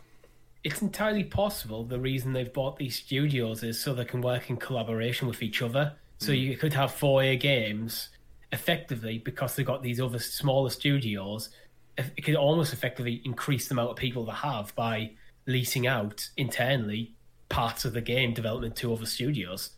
It's 0.68 0.82
entirely 0.82 1.24
possible 1.24 1.86
the 1.86 2.00
reason 2.00 2.34
they've 2.34 2.52
bought 2.52 2.76
these 2.78 2.98
studios 2.98 3.64
is 3.64 3.80
so 3.82 3.94
they 3.94 4.04
can 4.06 4.22
work 4.22 4.50
in 4.50 4.58
collaboration 4.58 5.28
with 5.28 5.42
each 5.42 5.62
other. 5.62 5.94
So 6.20 6.32
Hmm. 6.34 6.38
you 6.40 6.58
could 6.58 6.74
have 6.74 6.92
4A 6.92 7.38
games 7.40 8.10
effectively 8.52 9.18
because 9.20 9.56
they've 9.56 9.66
got 9.66 9.82
these 9.82 10.02
other 10.02 10.20
smaller 10.20 10.70
studios. 10.70 11.50
It 11.98 12.24
could 12.26 12.36
almost 12.36 12.74
effectively 12.74 13.22
increase 13.24 13.68
the 13.68 13.76
amount 13.76 13.92
of 13.92 13.96
people 13.98 14.26
they 14.26 14.34
have 14.34 14.76
by 14.76 15.12
leasing 15.46 15.88
out 15.88 16.30
internally 16.36 17.14
parts 17.50 17.86
of 17.86 17.94
the 17.94 18.02
game 18.02 18.34
development 18.34 18.76
to 18.78 18.94
other 18.94 19.06
studios. 19.06 19.72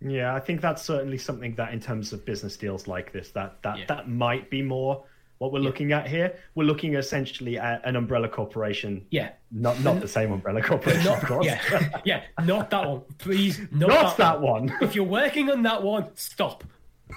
Yeah, 0.00 0.34
I 0.34 0.40
think 0.40 0.60
that's 0.60 0.82
certainly 0.82 1.18
something 1.18 1.54
that, 1.56 1.72
in 1.74 1.80
terms 1.80 2.12
of 2.12 2.24
business 2.24 2.56
deals 2.56 2.86
like 2.86 3.12
this, 3.12 3.30
that 3.32 3.60
that 3.62 3.78
Yeah. 3.78 3.84
that 3.88 4.08
might 4.08 4.48
be 4.48 4.62
more 4.62 5.04
what 5.40 5.52
we're 5.52 5.58
looking 5.58 5.90
at 5.92 6.06
here. 6.06 6.36
We're 6.54 6.64
looking 6.64 6.94
essentially 6.96 7.58
at 7.58 7.80
an 7.86 7.96
umbrella 7.96 8.28
corporation, 8.28 9.06
Yeah. 9.10 9.30
not 9.50 9.80
not 9.80 10.00
the 10.00 10.06
same 10.06 10.32
umbrella 10.32 10.62
corporation, 10.62 11.02
Not, 11.02 11.22
of 11.22 11.28
course. 11.28 11.46
yeah, 11.46 12.00
yeah, 12.04 12.22
not 12.44 12.68
that 12.70 12.86
one. 12.86 13.00
Please, 13.16 13.58
not, 13.72 13.88
Not 13.88 14.16
that, 14.18 14.18
that 14.18 14.40
one. 14.42 14.66
one. 14.68 14.76
If 14.82 14.94
you're 14.94 15.04
working 15.06 15.50
on 15.50 15.62
that 15.62 15.82
one, 15.82 16.08
stop. 16.14 16.62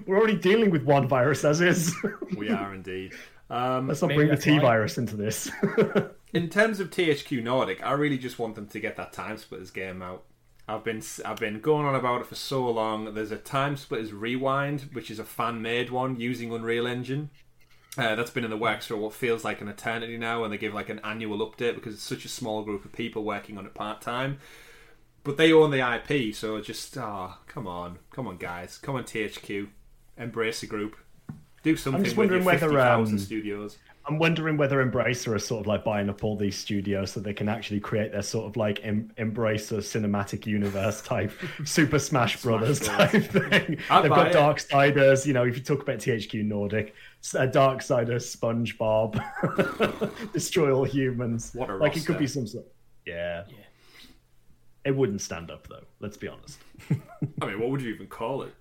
We're 0.06 0.18
already 0.18 0.38
dealing 0.38 0.70
with 0.72 0.84
one 0.84 1.06
virus 1.10 1.44
as 1.44 1.60
is. 1.60 1.94
We 2.38 2.50
are 2.50 2.74
indeed. 2.74 3.12
Um, 3.50 3.88
Let's 3.90 4.02
not 4.02 4.14
bring 4.14 4.30
the 4.30 4.38
T 4.38 4.58
virus 4.60 4.98
into 4.98 5.18
this. 5.18 5.52
in 6.34 6.48
terms 6.48 6.80
of 6.80 6.92
THQ 6.92 7.44
Nordic, 7.44 7.84
I 7.86 7.92
really 7.92 8.18
just 8.18 8.40
want 8.40 8.56
them 8.56 8.68
to 8.68 8.80
get 8.80 8.96
that 8.96 9.12
Time 9.12 9.38
Splitters 9.38 9.72
game 9.72 10.02
out. 10.02 10.24
I've 10.70 10.84
been 10.84 11.02
I've 11.26 11.40
been 11.40 11.62
going 11.62 11.88
on 11.88 11.96
about 11.96 12.22
it 12.22 12.28
for 12.28 12.36
so 12.36 12.70
long. 12.70 13.16
There's 13.16 13.32
a 13.32 13.38
Time 13.38 13.76
Splitters 13.76 14.14
Rewind, 14.14 14.90
which 14.94 15.10
is 15.10 15.18
a 15.18 15.24
fan 15.24 15.64
made 15.64 15.90
one 15.90 16.20
using 16.20 16.54
Unreal 16.54 16.86
Engine. 16.86 17.32
Uh, 17.98 18.14
that's 18.14 18.30
been 18.30 18.44
in 18.44 18.52
the 18.52 18.58
works 18.58 18.86
for 18.86 18.96
what 18.96 19.14
feels 19.14 19.44
like 19.44 19.62
an 19.62 19.68
eternity 19.68 20.16
now, 20.16 20.44
and 20.44 20.54
they 20.54 20.58
give 20.58 20.76
like 20.76 20.90
an 20.90 21.00
annual 21.04 21.40
update 21.40 21.74
because 21.74 21.96
it's 21.96 22.04
such 22.04 22.24
a 22.24 22.30
small 22.30 22.62
group 22.62 22.86
of 22.86 22.92
people 22.92 23.24
working 23.24 23.58
on 23.58 23.66
it 23.66 23.74
part 23.74 24.00
time. 24.00 24.38
But 25.24 25.38
they 25.38 25.52
own 25.52 25.72
the 25.72 25.80
IP, 25.80 26.36
so 26.36 26.62
just 26.62 26.96
ah, 27.00 27.40
come 27.48 27.66
on, 27.66 27.98
come 28.12 28.28
on, 28.28 28.38
guys, 28.38 28.78
come 28.78 28.96
on, 28.96 29.06
THQ, 29.06 29.70
Embracer 30.20 30.70
Group, 30.70 30.98
do 31.64 31.76
something 31.76 32.04
just 32.04 32.16
with 32.16 32.30
your 32.30 32.40
wondering 32.42 32.46
whether, 32.46 32.68
50,000 32.68 33.16
um, 33.16 33.20
studios. 33.20 33.78
I'm 34.10 34.18
wondering 34.18 34.58
whether 34.58 34.84
Embracer 34.84 35.36
are 35.36 35.40
sort 35.40 35.62
of 35.62 35.68
like 35.68 35.84
buying 35.84 36.10
up 36.10 36.24
all 36.24 36.36
these 36.36 36.58
studios 36.58 37.12
so 37.12 37.20
they 37.20 37.34
can 37.34 37.48
actually 37.48 37.80
create 37.80 38.12
their 38.12 38.24
sort 38.24 38.48
of 38.48 38.58
like 38.58 38.84
em- 38.84 39.12
Embracer 39.20 39.78
cinematic 39.78 40.48
universe 40.48 41.02
type 41.04 41.32
Super 41.64 42.00
Smash 42.00 42.42
Brothers 42.42 42.80
Bros. 42.80 42.90
type 42.90 43.12
thing. 43.32 43.78
I'd 43.90 44.02
They've 44.02 44.10
buy 44.10 44.32
got 44.32 44.32
it. 44.32 44.36
Darksiders, 44.36 45.28
you 45.28 45.34
know, 45.34 45.44
if 45.46 45.56
you 45.56 45.62
talk 45.62 45.84
about 45.84 46.00
THQ 46.00 46.44
Nordic, 46.44 46.96
s- 47.24 47.36
uh, 47.36 47.46
Darksiders, 47.46 48.36
SpongeBob, 48.36 49.22
Destroy 50.34 50.72
All 50.72 50.86
Humans. 50.86 51.52
What 51.54 51.70
a 51.70 51.76
like 51.76 51.96
it 51.96 52.06
could 52.06 52.18
be 52.18 52.26
some 52.28 52.48
sort. 52.48 52.66
Yeah. 53.06 53.44
Yeah. 53.48 53.56
It 54.86 54.96
wouldn't 54.96 55.22
stand 55.22 55.52
up 55.52 55.68
though. 55.68 55.84
Let's 56.00 56.18
be 56.18 56.28
honest. 56.30 56.58
I 57.42 57.46
mean, 57.46 57.60
what 57.60 57.70
would 57.70 57.82
you 57.82 57.94
even 57.94 58.08
call 58.08 58.42
it? 58.42 58.56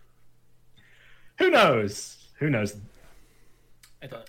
Who 1.39 1.49
knows? 1.51 2.19
Who 2.39 2.51
knows? 2.51 2.77
I 4.03 4.09
don't. 4.09 4.29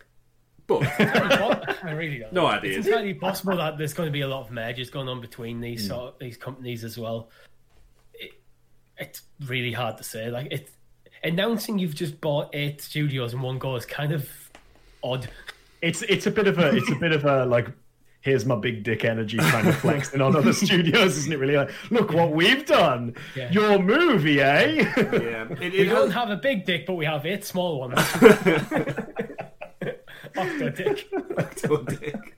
But 0.70 1.84
I 1.84 1.91
really 1.91 2.20
don't. 2.20 2.32
No 2.34 2.45
idea. 2.45 2.78
It's 2.78 2.88
entirely 2.88 3.13
possible 3.15 3.57
that 3.57 3.78
there's 3.78 3.93
going 3.93 4.07
to 4.07 4.11
be 4.13 4.22
a 4.22 4.28
lot 4.28 4.41
of 4.45 4.51
mergers 4.51 4.89
going 4.89 5.09
on 5.09 5.20
between 5.22 5.59
these 5.59 5.82
Hmm. 5.82 5.88
sort 5.88 6.13
of, 6.13 6.20
these 6.20 6.38
companies 6.38 6.84
as 6.84 6.97
well. 6.97 7.30
It, 8.13 8.32
it's 8.97 9.24
really 9.45 9.72
hard 9.74 9.97
to 9.97 10.03
say. 10.03 10.30
Like 10.30 10.51
it, 10.51 10.70
announcing 11.24 11.80
you've 11.80 11.95
just 11.95 12.22
bought 12.22 12.49
eight 12.53 12.82
studios 12.82 13.34
in 13.34 13.41
one 13.41 13.57
go 13.59 13.76
is 13.76 13.86
kind 13.86 14.11
of 14.13 14.30
odd. 15.03 15.28
It's 15.82 16.01
it's 16.03 16.28
a 16.28 16.32
bit 16.32 16.47
of 16.47 16.59
a 16.59 16.76
it's 16.76 16.91
a 16.91 16.95
bit 16.95 17.11
of 17.13 17.26
a 17.26 17.45
like 17.45 17.67
here's 18.22 18.45
my 18.45 18.55
big 18.57 18.84
dick 18.84 19.05
energy 19.05 19.38
kind 19.38 19.65
of 19.70 19.76
flexing 19.78 20.20
on 20.20 20.36
other 20.36 20.51
studios, 20.51 21.15
isn't 21.17 21.32
it? 21.32 21.38
Really, 21.39 21.55
like 21.55 21.72
look 21.89 22.11
what 22.11 22.32
we've 22.34 22.65
done. 22.65 23.15
Yeah. 23.36 23.49
Your 23.51 23.80
movie, 23.80 24.41
eh? 24.41 24.65
yeah, 24.97 25.47
it, 25.51 25.59
We 25.59 25.67
it 25.80 25.86
don't 25.86 26.11
have 26.11 26.30
a 26.30 26.36
big 26.36 26.65
dick, 26.65 26.86
but 26.86 26.95
we 26.95 27.05
have 27.05 27.26
eight 27.26 27.45
small 27.45 27.80
ones. 27.80 27.97
Octo 30.38 30.70
dick. 30.70 31.10
Octo 31.38 31.84
dick. 31.84 32.36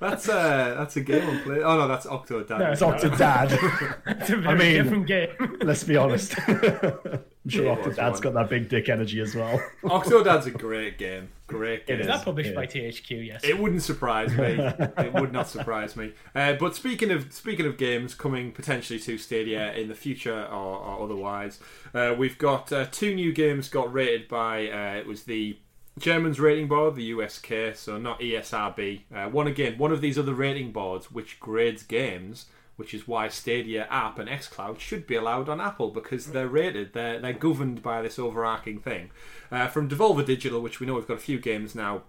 that's 0.00 0.28
uh, 0.28 0.74
that's 0.76 0.96
a 0.96 1.00
game 1.00 1.28
on 1.28 1.40
play. 1.42 1.62
Oh 1.62 1.76
no, 1.78 1.88
that's 1.88 2.06
Octodad. 2.06 2.58
No, 2.58 2.70
It's 2.72 2.80
Octodad. 2.82 3.98
It's 4.20 4.30
a 4.30 4.36
very 4.36 4.46
I 4.46 4.54
mean- 4.54 4.82
different 4.82 5.06
game. 5.06 5.28
Let's 5.62 5.84
be 5.84 5.96
honest. 5.96 6.34
I'm 6.48 7.48
sure 7.48 7.64
Yeah, 7.64 7.72
it 7.72 7.86
was 7.86 7.96
Octodad's 7.96 8.20
got 8.20 8.34
that 8.34 8.48
big 8.48 8.68
dick 8.68 8.88
energy 8.88 9.20
as 9.20 9.34
well. 9.34 9.60
Octodad's 9.84 10.46
a 10.46 10.50
great 10.52 10.96
game. 10.98 11.28
Great 11.48 11.86
game. 11.86 11.96
It 11.96 12.00
Is 12.00 12.06
is. 12.06 12.12
that 12.12 12.24
published 12.24 12.50
yeah. 12.50 12.54
by 12.56 12.66
THQ? 12.66 13.26
Yes. 13.26 13.40
It 13.44 13.58
wouldn't 13.58 13.82
surprise 13.82 14.32
me. 14.36 14.56
it 14.98 15.12
would 15.14 15.32
not 15.32 15.48
surprise 15.48 15.96
me. 15.96 16.12
Uh, 16.34 16.52
but 16.54 16.74
speaking 16.76 17.10
of 17.10 17.32
speaking 17.32 17.66
of 17.66 17.76
games 17.76 18.14
coming 18.14 18.52
potentially 18.52 18.98
to 19.00 19.18
Stadia 19.18 19.72
in 19.74 19.88
the 19.88 19.94
future 19.94 20.44
or, 20.44 20.78
or 20.78 21.02
otherwise, 21.02 21.58
uh, 21.94 22.14
we've 22.16 22.38
got 22.38 22.72
uh, 22.72 22.86
two 22.90 23.14
new 23.14 23.32
games 23.32 23.68
got 23.68 23.92
rated 23.92 24.28
by 24.28 24.68
uh, 24.68 24.94
it 24.98 25.06
was 25.06 25.24
the 25.24 25.58
Germans 25.98 26.40
rating 26.40 26.68
board, 26.68 26.96
the 26.96 27.04
USK, 27.04 27.74
so 27.74 27.98
not 27.98 28.20
ESRB. 28.20 29.02
Uh, 29.14 29.28
one 29.28 29.46
again, 29.46 29.78
one 29.78 29.92
of 29.92 30.00
these 30.00 30.18
other 30.18 30.34
rating 30.34 30.72
boards 30.72 31.10
which 31.10 31.40
grades 31.40 31.82
games. 31.82 32.46
Which 32.76 32.94
is 32.94 33.06
why 33.06 33.28
Stadia 33.28 33.86
app 33.90 34.18
and 34.18 34.30
xCloud 34.30 34.80
should 34.80 35.06
be 35.06 35.14
allowed 35.14 35.48
on 35.50 35.60
Apple 35.60 35.90
because 35.90 36.28
they're 36.28 36.48
rated, 36.48 36.94
they're 36.94 37.20
they're 37.20 37.34
governed 37.34 37.82
by 37.82 38.00
this 38.00 38.18
overarching 38.18 38.80
thing. 38.80 39.10
Uh, 39.52 39.68
from 39.68 39.90
Devolver 39.90 40.24
Digital, 40.24 40.60
which 40.60 40.80
we 40.80 40.86
know 40.86 40.94
we've 40.94 41.06
got 41.06 41.18
a 41.18 41.20
few 41.20 41.38
games 41.38 41.74
now 41.74 42.02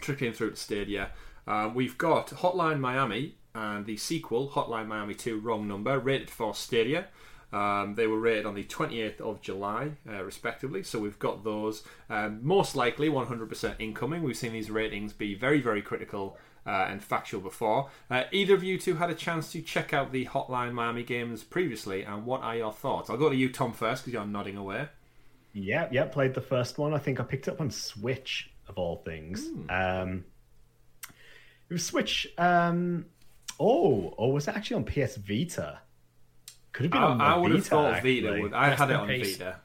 trickling 0.00 0.32
through 0.32 0.50
to 0.52 0.56
Stadia. 0.56 1.10
Um, 1.46 1.74
we've 1.74 1.98
got 1.98 2.28
Hotline 2.28 2.80
Miami 2.80 3.34
and 3.54 3.86
the 3.86 3.96
sequel, 3.96 4.48
Hotline 4.48 4.86
Miami 4.86 5.14
2 5.14 5.38
Wrong 5.38 5.68
Number, 5.68 5.98
rated 5.98 6.30
for 6.30 6.54
Stadia. 6.54 7.06
Um, 7.54 7.94
they 7.94 8.08
were 8.08 8.18
rated 8.18 8.46
on 8.46 8.54
the 8.54 8.64
28th 8.64 9.20
of 9.20 9.40
July, 9.40 9.92
uh, 10.08 10.24
respectively. 10.24 10.82
So 10.82 10.98
we've 10.98 11.20
got 11.20 11.44
those. 11.44 11.84
Um, 12.10 12.40
most 12.42 12.74
likely 12.74 13.08
100% 13.08 13.76
incoming. 13.78 14.24
We've 14.24 14.36
seen 14.36 14.52
these 14.52 14.72
ratings 14.72 15.12
be 15.12 15.36
very, 15.36 15.60
very 15.60 15.80
critical 15.80 16.36
uh, 16.66 16.86
and 16.88 17.00
factual 17.00 17.40
before. 17.40 17.90
Uh, 18.10 18.24
either 18.32 18.54
of 18.54 18.64
you 18.64 18.76
two 18.76 18.96
had 18.96 19.08
a 19.08 19.14
chance 19.14 19.52
to 19.52 19.62
check 19.62 19.94
out 19.94 20.10
the 20.10 20.26
Hotline 20.26 20.72
Miami 20.72 21.04
games 21.04 21.44
previously, 21.44 22.02
and 22.02 22.26
what 22.26 22.42
are 22.42 22.56
your 22.56 22.72
thoughts? 22.72 23.08
I'll 23.08 23.16
go 23.16 23.30
to 23.30 23.36
you, 23.36 23.52
Tom, 23.52 23.72
first, 23.72 24.02
because 24.02 24.14
you're 24.14 24.26
nodding 24.26 24.56
away. 24.56 24.88
Yeah, 25.52 25.88
yeah, 25.92 26.06
played 26.06 26.34
the 26.34 26.40
first 26.40 26.78
one. 26.78 26.92
I 26.92 26.98
think 26.98 27.20
I 27.20 27.22
picked 27.22 27.46
up 27.46 27.60
on 27.60 27.70
Switch 27.70 28.50
of 28.68 28.76
all 28.78 28.96
things. 29.04 29.46
Um, 29.70 30.24
it 31.70 31.72
was 31.72 31.86
Switch. 31.86 32.26
Um, 32.36 33.06
oh, 33.60 34.12
or 34.16 34.32
was 34.32 34.48
it 34.48 34.56
actually 34.56 34.76
on 34.76 34.84
PS 34.84 35.16
Vita? 35.16 35.78
Could 36.74 36.84
have 36.84 36.92
been 36.92 37.02
on 37.02 37.20
I, 37.22 37.32
I 37.32 37.34
the 37.36 37.40
would 37.40 37.50
have 37.52 37.60
Vita, 37.60 37.70
thought 37.70 37.94
actually. 37.94 38.20
Vita 38.20 38.42
would. 38.42 38.52
I 38.52 38.66
Rest 38.68 38.78
had 38.80 38.90
it 38.90 38.96
on 38.96 39.08
peace. 39.08 39.36
Vita. 39.38 39.56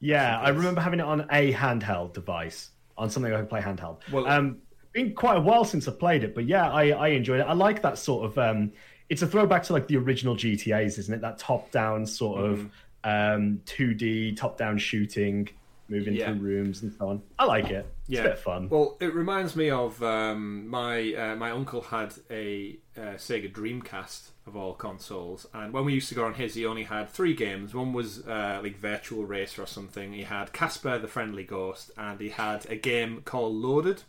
Yeah, 0.00 0.38
I 0.38 0.50
remember 0.50 0.80
having 0.82 1.00
it 1.00 1.06
on 1.06 1.22
a 1.30 1.52
handheld 1.54 2.12
device, 2.12 2.70
on 2.98 3.08
something 3.08 3.32
I 3.32 3.38
could 3.38 3.48
play 3.48 3.62
handheld. 3.62 4.00
Well- 4.12 4.26
um, 4.28 4.58
been 4.92 5.12
quite 5.14 5.36
a 5.38 5.40
while 5.40 5.64
since 5.64 5.88
I 5.88 5.92
played 5.92 6.22
it, 6.22 6.34
but 6.36 6.44
yeah, 6.46 6.70
I, 6.70 6.90
I 6.90 7.08
enjoyed 7.08 7.40
it. 7.40 7.44
I 7.44 7.52
like 7.54 7.82
that 7.82 7.98
sort 7.98 8.26
of. 8.26 8.38
Um, 8.38 8.72
it's 9.08 9.22
a 9.22 9.26
throwback 9.26 9.62
to 9.64 9.72
like 9.72 9.88
the 9.88 9.96
original 9.96 10.36
GTA's, 10.36 10.98
isn't 10.98 11.12
it? 11.14 11.20
That 11.20 11.38
top-down 11.38 12.06
sort 12.06 12.44
of 12.44 12.58
Mm-hmm. 13.04 13.36
um, 13.44 13.60
2D 13.66 14.36
top-down 14.36 14.78
shooting, 14.78 15.48
moving 15.88 16.14
Yeah. 16.14 16.26
through 16.32 16.40
rooms 16.40 16.82
and 16.82 16.92
so 16.92 17.08
on. 17.08 17.22
I 17.38 17.44
like 17.44 17.70
it. 17.70 17.86
It's 18.08 18.20
a 18.20 18.22
bit 18.22 18.38
fun. 18.38 18.68
Well, 18.68 18.96
it 19.00 19.12
reminds 19.14 19.56
me 19.56 19.68
of 19.70 20.00
um, 20.02 20.68
my 20.68 21.12
uh, 21.14 21.36
my 21.36 21.50
uncle 21.50 21.80
had 21.82 22.14
a 22.30 22.78
uh, 22.96 23.00
Sega 23.16 23.52
Dreamcast 23.52 24.30
of 24.46 24.56
all 24.56 24.74
consoles, 24.74 25.46
and 25.54 25.72
when 25.72 25.84
we 25.86 25.94
used 25.94 26.08
to 26.10 26.14
go 26.14 26.26
on 26.26 26.34
his, 26.34 26.54
he 26.54 26.66
only 26.66 26.84
had 26.84 27.08
three 27.08 27.34
games. 27.34 27.74
One 27.74 27.92
was 27.92 28.26
uh, 28.26 28.60
like 28.62 28.76
Virtual 28.76 29.24
Racer 29.24 29.62
or 29.62 29.66
something. 29.66 30.12
He 30.12 30.24
had 30.24 30.52
Casper 30.52 30.98
the 30.98 31.08
Friendly 31.08 31.44
Ghost, 31.44 31.90
and 31.96 32.20
he 32.20 32.28
had 32.28 32.66
a 32.70 32.76
game 32.76 33.22
called 33.24 33.54
Loaded. 33.54 34.02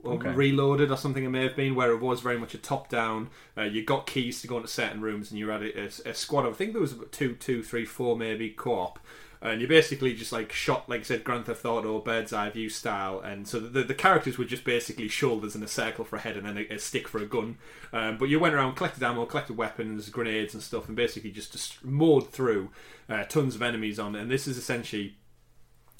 Or 0.00 0.14
Okay. 0.14 0.30
Reloaded 0.30 0.92
or 0.92 0.96
something 0.96 1.24
it 1.24 1.28
may 1.28 1.42
have 1.42 1.56
been, 1.56 1.74
where 1.74 1.90
it 1.90 2.00
was 2.00 2.20
very 2.20 2.38
much 2.38 2.54
a 2.54 2.58
top-down. 2.58 3.30
Uh, 3.56 3.62
you 3.62 3.84
got 3.84 4.06
keys 4.06 4.40
to 4.42 4.46
go 4.46 4.56
into 4.56 4.68
certain 4.68 5.00
rooms, 5.00 5.30
and 5.30 5.38
you 5.40 5.48
had 5.48 5.62
a, 5.62 5.80
a, 5.80 6.10
a 6.10 6.14
squad 6.14 6.46
of 6.46 6.54
I 6.54 6.56
think 6.56 6.72
there 6.72 6.80
was 6.80 6.92
about 6.92 7.10
two, 7.10 7.34
two, 7.34 7.64
three, 7.64 7.84
four 7.84 8.16
maybe 8.16 8.50
co-op, 8.50 9.00
and 9.40 9.60
you 9.60 9.68
basically 9.68 10.14
just 10.14 10.32
like 10.32 10.52
shot 10.52 10.88
like 10.88 11.00
I 11.00 11.04
said 11.04 11.24
Grand 11.24 11.46
Theft 11.46 11.64
Auto 11.64 12.00
bird's 12.00 12.32
eye 12.32 12.50
view 12.50 12.68
style, 12.68 13.20
and 13.20 13.46
so 13.46 13.60
the, 13.60 13.82
the 13.82 13.94
characters 13.94 14.38
were 14.38 14.44
just 14.44 14.64
basically 14.64 15.08
shoulders 15.08 15.54
and 15.54 15.62
a 15.62 15.68
circle 15.68 16.04
for 16.04 16.16
a 16.16 16.20
head 16.20 16.36
and 16.36 16.46
then 16.46 16.58
a, 16.58 16.74
a 16.74 16.78
stick 16.78 17.08
for 17.08 17.18
a 17.18 17.26
gun. 17.26 17.58
Um, 17.92 18.18
but 18.18 18.28
you 18.28 18.40
went 18.40 18.54
around, 18.54 18.74
collected 18.74 19.02
ammo, 19.02 19.26
collected 19.26 19.56
weapons, 19.56 20.08
grenades 20.08 20.54
and 20.54 20.62
stuff, 20.62 20.88
and 20.88 20.96
basically 20.96 21.30
just, 21.30 21.52
just 21.52 21.84
mowed 21.84 22.30
through 22.30 22.70
uh, 23.08 23.24
tons 23.24 23.54
of 23.54 23.62
enemies 23.62 23.98
on. 23.98 24.14
And 24.14 24.30
this 24.30 24.46
is 24.46 24.58
essentially 24.58 25.16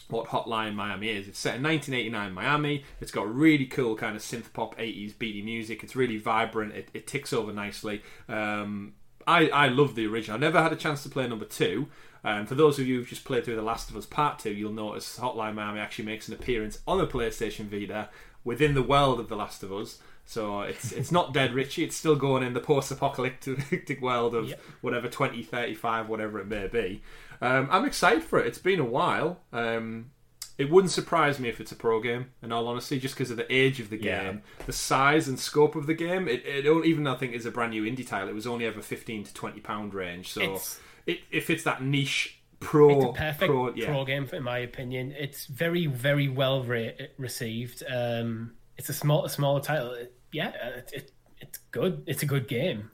what 0.08 0.28
Hotline 0.28 0.74
Miami 0.74 1.10
is. 1.10 1.28
It's 1.28 1.38
set 1.38 1.56
in 1.56 1.62
1989 1.62 2.32
Miami. 2.32 2.84
It's 3.00 3.10
got 3.10 3.32
really 3.32 3.66
cool 3.66 3.94
kind 3.94 4.16
of 4.16 4.22
synth 4.22 4.52
pop 4.52 4.76
80s 4.78 5.18
beaty 5.18 5.42
music. 5.42 5.82
It's 5.82 5.94
really 5.94 6.16
vibrant. 6.16 6.74
It, 6.74 6.88
it 6.94 7.06
ticks 7.06 7.32
over 7.32 7.52
nicely. 7.52 8.02
Um, 8.28 8.94
I, 9.26 9.48
I 9.48 9.68
love 9.68 9.94
the 9.94 10.06
original. 10.06 10.38
I 10.38 10.40
never 10.40 10.62
had 10.62 10.72
a 10.72 10.76
chance 10.76 11.02
to 11.02 11.10
play 11.10 11.28
number 11.28 11.44
two. 11.44 11.88
Um, 12.28 12.46
for 12.46 12.54
those 12.54 12.78
of 12.78 12.86
you 12.86 12.96
who've 12.98 13.08
just 13.08 13.24
played 13.24 13.44
through 13.44 13.56
The 13.56 13.62
Last 13.62 13.88
of 13.90 13.96
Us 13.96 14.04
Part 14.06 14.38
2, 14.40 14.50
you'll 14.50 14.72
notice 14.72 15.18
Hotline 15.18 15.54
Miami 15.54 15.80
actually 15.80 16.04
makes 16.04 16.28
an 16.28 16.34
appearance 16.34 16.78
on 16.86 17.00
a 17.00 17.06
PlayStation 17.06 17.66
Vita 17.66 18.08
within 18.44 18.74
the 18.74 18.82
world 18.82 19.18
of 19.20 19.28
The 19.28 19.36
Last 19.36 19.62
of 19.62 19.72
Us. 19.72 19.98
So 20.26 20.60
it's 20.62 20.92
it's 21.00 21.10
not 21.10 21.32
dead, 21.32 21.54
Richie. 21.54 21.84
It's 21.84 21.96
still 21.96 22.16
going 22.16 22.42
in 22.42 22.52
the 22.52 22.60
post-apocalyptic 22.60 24.00
world 24.02 24.34
of 24.34 24.48
Yep. 24.50 24.60
whatever 24.82 25.08
2035, 25.08 26.08
whatever 26.08 26.38
it 26.40 26.46
may 26.48 26.66
be. 26.66 27.02
Um, 27.40 27.68
I'm 27.70 27.84
excited 27.84 28.22
for 28.24 28.38
it. 28.38 28.46
It's 28.46 28.58
been 28.58 28.80
a 28.80 28.84
while. 28.84 29.40
Um, 29.52 30.10
it 30.58 30.70
wouldn't 30.70 30.90
surprise 30.90 31.38
me 31.38 31.48
if 31.48 31.60
it's 31.60 31.70
a 31.70 31.76
pro 31.76 32.00
game, 32.02 32.26
in 32.42 32.50
all 32.50 32.66
honesty, 32.66 32.98
just 32.98 33.14
because 33.14 33.30
of 33.30 33.36
the 33.36 33.50
age 33.54 33.78
of 33.78 33.90
the 33.90 34.02
Yeah. 34.02 34.24
game, 34.24 34.42
the 34.66 34.72
size 34.72 35.28
and 35.28 35.38
scope 35.38 35.76
of 35.76 35.86
the 35.86 35.94
game. 35.94 36.26
It, 36.26 36.44
it 36.44 36.66
even 36.84 37.04
though 37.04 37.12
I 37.12 37.16
think 37.16 37.32
it's 37.34 37.46
a 37.46 37.50
brand 37.52 37.70
new 37.70 37.84
indie 37.84 38.06
title, 38.06 38.28
it 38.28 38.34
was 38.34 38.46
only 38.46 38.66
ever 38.66 38.82
15 38.82 39.24
to 39.24 39.32
20 39.34 39.60
pound 39.60 39.94
range. 39.94 40.32
So 40.32 40.42
It's- 40.42 40.80
it, 41.08 41.20
if 41.30 41.50
it's 41.50 41.64
that 41.64 41.82
niche 41.82 42.40
pro, 42.60 42.90
It's 42.90 43.04
a 43.04 43.12
perfect 43.12 43.50
pro, 43.50 43.72
pro, 43.72 44.04
game, 44.04 44.28
in 44.32 44.42
my 44.42 44.58
opinion. 44.58 45.14
It's 45.18 45.46
very, 45.46 45.86
very 45.86 46.28
well 46.28 46.62
re- 46.62 47.08
received. 47.18 47.82
Um, 47.92 48.54
it's 48.76 48.88
a 48.88 48.92
small, 48.92 49.24
a 49.24 49.30
smaller 49.30 49.60
title. 49.60 49.92
It- 49.92 50.14
yeah, 50.30 50.50
it, 50.76 50.90
it, 50.92 51.12
it's 51.40 51.58
good. 51.70 52.04
It's 52.06 52.22
a 52.22 52.26
good 52.26 52.48
game, 52.48 52.90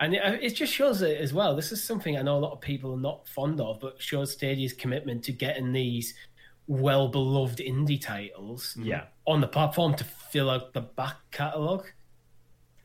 and 0.00 0.14
it, 0.14 0.22
it 0.42 0.54
just 0.54 0.72
shows 0.72 1.02
it 1.02 1.20
as 1.20 1.34
well. 1.34 1.54
This 1.54 1.70
is 1.70 1.84
something 1.84 2.16
I 2.16 2.22
know 2.22 2.38
a 2.38 2.40
lot 2.40 2.52
of 2.52 2.62
people 2.62 2.94
are 2.94 3.00
not 3.00 3.28
fond 3.28 3.60
of, 3.60 3.78
but 3.80 4.00
shows 4.00 4.32
Stadia's 4.32 4.72
commitment 4.72 5.22
to 5.24 5.32
getting 5.32 5.72
these 5.72 6.14
well 6.66 7.08
beloved 7.08 7.58
indie 7.58 8.00
titles 8.00 8.74
Yeah, 8.80 9.04
on 9.26 9.42
the 9.42 9.48
platform 9.48 9.94
to 9.96 10.04
fill 10.04 10.48
out 10.48 10.72
the 10.72 10.80
back 10.80 11.16
catalogue. 11.30 11.84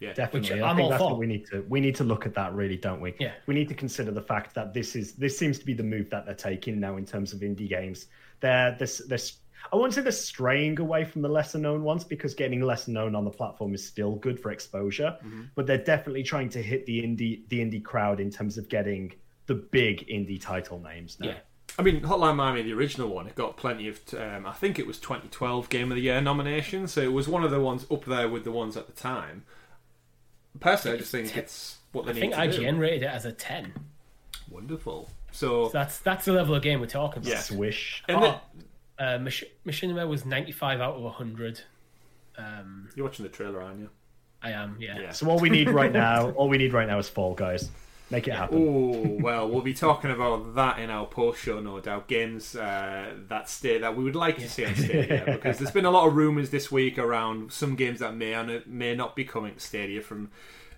Yeah, 0.04 0.14
definitely. 0.14 0.56
Which 0.56 0.62
I 0.62 0.70
I'm 0.70 0.76
think 0.76 0.84
all 0.86 0.90
that's 0.90 1.02
for. 1.02 1.10
what 1.12 1.20
we 1.20 1.28
need 1.28 1.46
to 1.48 1.66
we 1.70 1.80
need 1.80 1.96
to 1.96 2.04
look 2.04 2.26
at 2.26 2.34
that 2.36 2.54
really, 2.54 2.78
don't 2.78 3.02
we? 3.02 3.14
Yeah. 3.20 3.32
We 3.46 3.54
need 3.54 3.70
to 3.70 3.76
consider 3.76 4.12
the 4.12 4.22
fact 4.22 4.54
that 4.56 4.74
this 4.74 4.96
is 4.96 5.14
this 5.14 5.38
seems 5.38 5.58
to 5.60 5.66
be 5.66 5.74
the 5.74 5.84
move 5.84 6.10
that 6.10 6.26
they're 6.26 6.36
taking 6.36 6.80
now 6.80 6.98
in 6.98 7.06
terms 7.06 7.34
of 7.34 7.40
indie 7.40 7.70
games. 7.70 8.08
They're 8.42 8.76
this 8.78 9.00
this 9.08 9.38
I 9.72 9.78
won't 9.78 9.94
say 9.94 10.02
they're 10.02 10.12
straying 10.12 10.80
away 10.80 11.06
from 11.06 11.22
the 11.22 11.30
lesser 11.30 11.58
known 11.58 11.84
ones 11.84 12.04
because 12.04 12.34
getting 12.34 12.62
lesser 12.62 12.92
known 12.92 13.16
on 13.16 13.24
the 13.24 13.32
platform 13.32 13.74
is 13.74 13.86
still 13.86 14.16
good 14.16 14.40
for 14.40 14.52
exposure, 14.52 15.18
but 15.56 15.66
they're 15.66 15.78
definitely 15.78 16.24
trying 16.24 16.50
to 16.50 16.62
hit 16.62 16.86
the 16.86 17.00
indie 17.02 17.48
the 17.50 17.60
indie 17.60 17.84
crowd 17.84 18.20
in 18.20 18.30
terms 18.30 18.58
of 18.58 18.68
getting 18.68 19.14
the 19.46 19.56
big 19.56 20.06
indie 20.08 20.42
title 20.42 20.80
names 20.80 21.18
now. 21.20 21.28
Yeah. 21.28 21.38
I 21.78 21.82
mean, 21.82 22.02
Hotline 22.02 22.36
Miami, 22.36 22.62
the 22.62 22.74
original 22.74 23.10
one, 23.10 23.26
it 23.26 23.36
got 23.36 23.58
plenty 23.58 23.88
of. 23.88 24.00
Um, 24.14 24.46
I 24.46 24.52
think 24.52 24.78
it 24.78 24.86
was 24.86 25.00
2012 25.00 25.70
Game 25.70 25.92
of 25.92 25.96
the 25.96 26.04
Year 26.04 26.22
nominations, 26.22 26.92
so 26.94 27.02
it 27.02 27.12
was 27.12 27.28
one 27.28 27.44
of 27.44 27.50
the 27.50 27.60
ones 27.60 27.86
up 27.90 28.06
there 28.06 28.30
with 28.30 28.44
the 28.44 28.52
ones 28.52 28.78
at 28.78 28.86
the 28.86 28.94
time. 28.94 29.44
Personally, 30.60 30.98
I 30.98 31.00
just 31.00 31.12
think 31.12 31.36
it's 31.36 31.78
what 31.92 32.06
they 32.06 32.12
I 32.12 32.14
need 32.14 32.20
think 32.22 32.34
to 32.36 32.52
do. 32.52 32.62
IGN 32.64 32.80
rated 32.80 33.04
it 33.04 33.08
as 33.12 33.26
a 33.26 33.32
ten. 33.32 33.74
Wonderful. 34.50 35.10
So, 35.32 35.66
So 35.66 35.70
that's 35.74 35.98
that's 36.00 36.26
the 36.26 36.32
level 36.34 36.54
of 36.56 36.62
game 36.62 36.80
we're 36.80 36.86
talking 36.88 37.24
about. 37.24 37.32
Yeah. 37.32 37.40
Swish. 37.40 38.04
and 38.08 38.18
Oh, 38.18 38.22
then- 38.22 38.40
Uh, 39.00 39.18
Mach- 39.18 39.50
Machinima 39.66 40.08
was 40.08 40.24
95 40.24 40.80
out 40.80 40.96
of 40.96 41.02
100. 41.02 41.62
Um, 42.38 42.88
you're 42.96 43.06
watching 43.06 43.24
the 43.24 43.30
trailer, 43.32 43.60
aren't 43.62 43.80
you? 43.80 43.90
I 44.44 44.52
am, 44.52 44.78
yeah. 44.80 45.00
Yeah. 45.00 45.12
So 45.12 45.28
all 45.30 45.40
we 45.40 45.50
need 45.50 45.70
right 45.70 45.92
now, 45.92 46.30
all 46.32 46.48
we 46.48 46.58
need 46.60 46.74
right 46.74 46.88
now 46.88 47.00
is 47.00 47.10
Fall 47.10 47.34
Guys. 47.34 47.70
Make 48.14 48.28
it 48.28 48.36
happen. 48.36 48.60
Oh 48.60 49.18
well, 49.24 49.50
we'll 49.50 49.64
be 49.64 49.74
talking 49.74 50.12
about 50.12 50.54
that 50.54 50.78
in 50.78 50.92
our 50.92 51.08
post 51.08 51.42
show, 51.42 51.60
no 51.60 51.80
doubt. 51.80 52.08
Games 52.08 52.56
uh, 52.56 53.12
that 53.28 53.50
stay 53.50 53.80
that 53.80 53.98
we 53.98 54.04
would 54.04 54.16
like 54.16 54.38
to 54.38 54.48
see 54.48 54.66
on 54.66 54.76
Stadia 54.76 55.24
because 55.34 55.58
there's 55.58 55.72
been 55.72 55.86
a 55.86 55.90
lot 55.90 56.08
of 56.08 56.16
rumours 56.16 56.52
this 56.52 56.72
week 56.72 57.00
around 57.00 57.52
some 57.52 57.76
games 57.76 58.02
that 58.02 58.16
may 58.16 58.36
or 58.36 58.62
may 58.68 58.94
not 58.94 59.16
be 59.16 59.26
coming 59.26 59.56
to 59.56 59.60
Stadia 59.60 60.00
from 60.00 60.30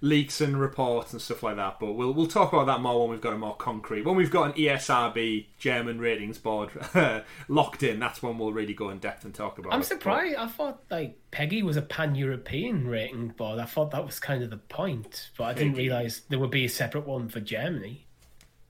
leaks 0.01 0.41
and 0.41 0.59
reports 0.59 1.13
and 1.13 1.21
stuff 1.21 1.43
like 1.43 1.55
that. 1.57 1.79
But 1.79 1.93
we'll 1.93 2.13
we'll 2.13 2.27
talk 2.27 2.53
about 2.53 2.67
that 2.67 2.81
more 2.81 3.01
when 3.01 3.11
we've 3.11 3.21
got 3.21 3.33
a 3.33 3.37
more 3.37 3.55
concrete. 3.55 4.03
When 4.03 4.15
we've 4.15 4.31
got 4.31 4.47
an 4.47 4.53
ESRB 4.53 5.47
German 5.57 5.99
ratings 5.99 6.37
board 6.37 6.69
locked 7.47 7.83
in, 7.83 7.99
that's 7.99 8.21
when 8.21 8.37
we'll 8.37 8.53
really 8.53 8.73
go 8.73 8.89
in 8.89 8.99
depth 8.99 9.25
and 9.25 9.33
talk 9.33 9.57
about. 9.57 9.73
I'm 9.73 9.81
it. 9.81 9.85
surprised. 9.85 10.35
I 10.35 10.47
thought 10.47 10.83
like 10.89 11.19
PEGI 11.31 11.63
was 11.63 11.77
a 11.77 11.81
pan-European 11.81 12.87
rating 12.87 13.29
board. 13.29 13.59
I 13.59 13.65
thought 13.65 13.91
that 13.91 14.05
was 14.05 14.19
kind 14.19 14.43
of 14.43 14.49
the 14.49 14.57
point, 14.57 15.31
but 15.37 15.45
I 15.45 15.53
didn't 15.53 15.75
realize 15.75 16.21
there 16.29 16.39
would 16.39 16.51
be 16.51 16.65
a 16.65 16.69
separate 16.69 17.05
one 17.05 17.29
for 17.29 17.39
Germany. 17.39 18.07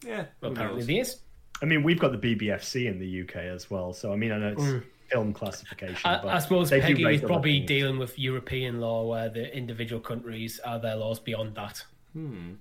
Yeah, 0.05 0.25
But 0.39 0.51
apparently 0.51 0.83
there 0.83 1.01
is. 1.01 1.17
I 1.61 1.65
mean, 1.65 1.83
we've 1.83 1.99
got 1.99 2.11
the 2.11 2.35
BBFC 2.35 2.85
in 2.85 2.99
the 2.99 3.21
UK 3.21 3.37
as 3.37 3.69
well. 3.69 3.93
So 3.93 4.11
I 4.11 4.15
mean, 4.15 4.31
I 4.31 4.37
know 4.37 4.49
it's 4.49 4.61
mm. 4.61 4.83
Film 5.11 5.33
classification. 5.33 5.97
I, 6.09 6.21
but 6.21 6.27
I 6.33 6.39
suppose 6.39 6.71
PEGI 6.71 7.15
is 7.15 7.21
probably 7.21 7.59
Latino. 7.61 7.67
dealing 7.67 7.99
with 7.99 8.17
European 8.19 8.79
law 8.79 9.05
where 9.07 9.29
the 9.29 9.55
individual 9.55 10.01
countries 10.01 10.59
are 10.65 10.79
their 10.79 10.95
laws 10.95 11.19
beyond 11.19 11.55
that. 11.55 11.83
Hmm. 12.13 12.53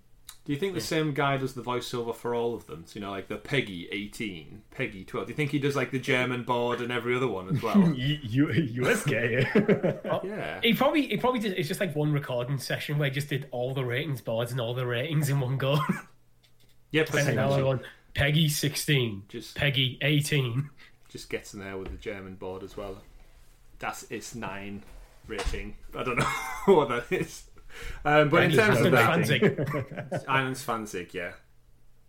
Do 0.44 0.52
you 0.52 0.58
think 0.58 0.74
the 0.74 0.80
same 0.82 1.14
guy 1.14 1.38
does 1.38 1.54
the 1.54 1.62
voiceover 1.62 2.14
for 2.14 2.34
all 2.34 2.54
of 2.54 2.66
them? 2.66 2.82
So, 2.86 2.96
you 2.96 3.00
know, 3.00 3.12
like 3.12 3.28
the 3.28 3.36
PEGI 3.38 3.88
18, 3.90 4.60
PEGI 4.76 5.06
12. 5.06 5.26
Do 5.26 5.30
you 5.32 5.36
think 5.36 5.50
he 5.52 5.58
does 5.58 5.74
like 5.74 5.90
the 5.90 5.98
German 5.98 6.42
board 6.42 6.82
and 6.82 6.92
every 6.92 7.16
other 7.16 7.26
one 7.28 7.48
as 7.48 7.62
well? 7.62 7.78
U- 7.94 8.18
U- 8.22 8.82
USK. 8.84 9.10
yeah. 9.10 10.60
He 10.62 10.74
probably 10.74 11.06
he 11.08 11.16
probably 11.16 11.40
did. 11.40 11.52
It's 11.58 11.66
just 11.68 11.80
like 11.80 11.96
one 11.96 12.12
recording 12.12 12.58
session 12.58 12.98
where 12.98 13.08
he 13.08 13.14
just 13.14 13.28
did 13.30 13.48
all 13.52 13.72
the 13.72 13.84
ratings 13.86 14.20
boards 14.20 14.52
and 14.52 14.60
all 14.60 14.74
the 14.74 14.86
ratings 14.86 15.30
in 15.30 15.40
one 15.40 15.56
go. 15.56 15.78
Yeah, 16.90 17.00
and 17.02 17.10
pretty 17.10 17.34
now 17.34 17.48
much. 17.48 17.58
I 17.58 17.62
want 17.62 17.82
PEGI 18.14 18.50
sixteen, 18.50 19.22
Just- 19.28 19.56
PEGI 19.56 19.96
eighteen. 20.02 20.68
Just 21.14 21.30
gets 21.30 21.54
in 21.54 21.60
there 21.60 21.76
with 21.78 21.92
the 21.92 21.96
German 21.96 22.34
board 22.34 22.64
as 22.64 22.76
well. 22.76 23.00
That's 23.78 24.04
it's 24.10 24.34
nine 24.34 24.82
rating. 25.28 25.76
I 25.96 26.02
don't 26.02 26.18
know 26.18 26.24
what 26.74 26.88
that 26.88 27.04
is. 27.16 27.44
Um, 28.04 28.30
but 28.30 28.42
in 28.42 28.50
terms 28.50 28.80
of 28.80 28.90
that, 28.90 29.08
Fanzig. 29.08 30.24
Islands 30.28 30.66
Fanzig, 30.66 31.14
yeah, 31.14 31.34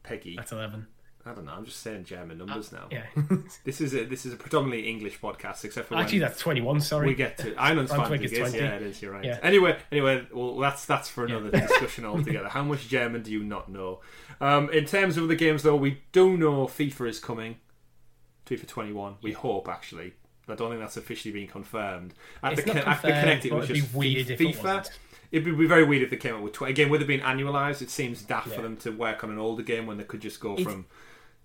PEGI. 0.04 0.38
That's 0.38 0.52
eleven. 0.54 0.88
I 1.24 1.34
don't 1.36 1.46
know. 1.46 1.52
I'm 1.54 1.66
just 1.66 1.82
saying 1.82 2.06
German 2.06 2.40
numbers 2.40 2.72
now. 2.72 2.88
Yeah. 2.92 3.04
This 3.64 3.80
is 3.80 3.94
a 3.94 4.06
this 4.06 4.26
is 4.26 4.34
a 4.34 4.38
predominantly 4.38 4.90
English 4.90 5.20
podcast, 5.20 5.64
except 5.66 5.90
for 5.90 5.98
Actually, 5.98 6.20
that's 6.20 6.40
twenty-one. 6.40 6.82
Sorry. 6.82 7.06
we 7.10 7.14
get 7.14 7.38
to 7.38 7.56
Islands 7.58 7.92
I'm 7.92 8.00
Fanzig. 8.00 8.10
thinking 8.10 8.32
Is, 8.32 8.40
20. 8.40 8.58
yeah, 8.58 8.76
it 8.78 8.82
is. 8.82 9.02
You're 9.04 9.12
right. 9.12 9.24
Yeah. 9.24 9.38
Anyway, 9.44 9.78
anyway, 9.92 10.26
well, 10.34 10.58
that's 10.58 10.86
that's 10.86 11.10
for 11.10 11.26
another 11.26 11.52
discussion 11.52 12.06
altogether. 12.06 12.50
How 12.50 12.64
much 12.64 12.88
German 12.88 13.22
do 13.22 13.32
you 13.32 13.44
not 13.44 13.70
know? 13.70 14.00
Um, 14.42 14.72
in 14.72 14.86
terms 14.86 15.16
of 15.18 15.28
the 15.28 15.36
games, 15.36 15.62
though, 15.62 15.76
we 15.76 16.02
do 16.12 16.38
know 16.38 16.66
FIFA 16.66 17.10
is 17.10 17.20
coming. 17.20 17.58
FIFA 18.46 18.68
21. 18.68 19.16
We 19.22 19.32
hope 19.32 19.68
actually. 19.68 20.14
I 20.48 20.54
don't 20.56 20.70
think 20.70 20.80
that's 20.82 20.98
officially 20.98 21.34
been 21.34 21.48
confirmed. 21.48 22.14
At 22.44 22.54
It's 22.54 22.62
the, 22.64 22.74
not 22.74 22.84
Con- 22.84 22.94
at 22.94 23.02
the 23.02 23.08
confirmed, 23.08 23.24
Connect, 23.24 23.46
it 23.46 23.54
was 23.54 23.68
just 23.68 23.92
be 23.94 23.98
weird 23.98 24.28
Fi- 24.28 24.34
if 24.34 24.42
it 24.42 24.44
FIFA. 24.56 24.64
wasn't. 24.64 25.00
It'd 25.32 25.58
be 25.58 25.66
very 25.68 25.84
weird 25.84 26.04
if 26.04 26.12
they 26.12 26.18
came 26.18 26.36
up 26.36 26.42
with 26.42 26.54
20. 26.54 26.72
Again, 26.72 26.90
with 26.90 27.02
it 27.02 27.08
being 27.08 27.22
annualized, 27.22 27.82
it 27.82 27.90
seems 27.90 28.22
daft 28.22 28.50
for 28.50 28.62
them 28.62 28.78
to 28.78 28.92
work 28.92 29.24
on 29.24 29.32
an 29.32 29.40
older 29.40 29.64
game 29.64 29.88
when 29.88 29.98
they 29.98 30.04
could 30.04 30.22
just 30.22 30.40
go 30.40 30.54
It's- 30.54 30.64
from 30.66 30.86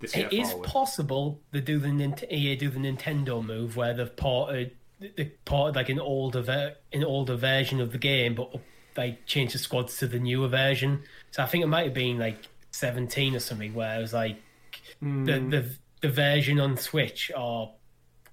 this 0.01 0.15
year 0.15 0.27
It 0.31 0.35
is 0.35 0.51
forward. 0.51 0.67
possible 0.69 1.41
they 1.51 1.61
do 1.61 1.79
the 1.79 1.89
EA 2.31 2.57
do 2.57 2.69
the 2.71 2.79
Nintendo 2.79 3.45
move 3.45 3.77
where 3.77 3.95
they've 3.95 4.15
ported 4.17 4.73
they 5.17 5.33
ported 5.47 5.77
like 5.77 5.89
an 5.89 5.99
older 5.99 6.43
ver- 6.43 6.77
an 6.93 7.03
older 7.05 7.35
version 7.37 7.81
of 7.81 7.93
the 7.93 7.99
game, 7.99 8.35
but 8.35 8.55
they 8.95 9.19
changed 9.25 9.55
the 9.55 9.59
squads 9.59 9.97
to 9.97 10.07
the 10.07 10.19
newer 10.19 10.47
version. 10.49 11.03
So 11.31 11.43
I 11.43 11.47
think 11.47 11.65
it 11.65 11.69
might 11.69 11.85
have 11.87 11.95
been 11.95 12.19
like 12.19 12.37
seventeen 12.71 13.35
or 13.35 13.41
something, 13.41 13.73
where 13.75 13.99
it 13.99 14.03
was 14.03 14.13
like 14.13 14.37
Hmm. 15.01 15.25
the 15.25 15.33
the 15.41 15.75
the 16.01 16.09
version 16.09 16.59
on 16.61 16.77
Switch 16.77 17.31
or 17.37 17.75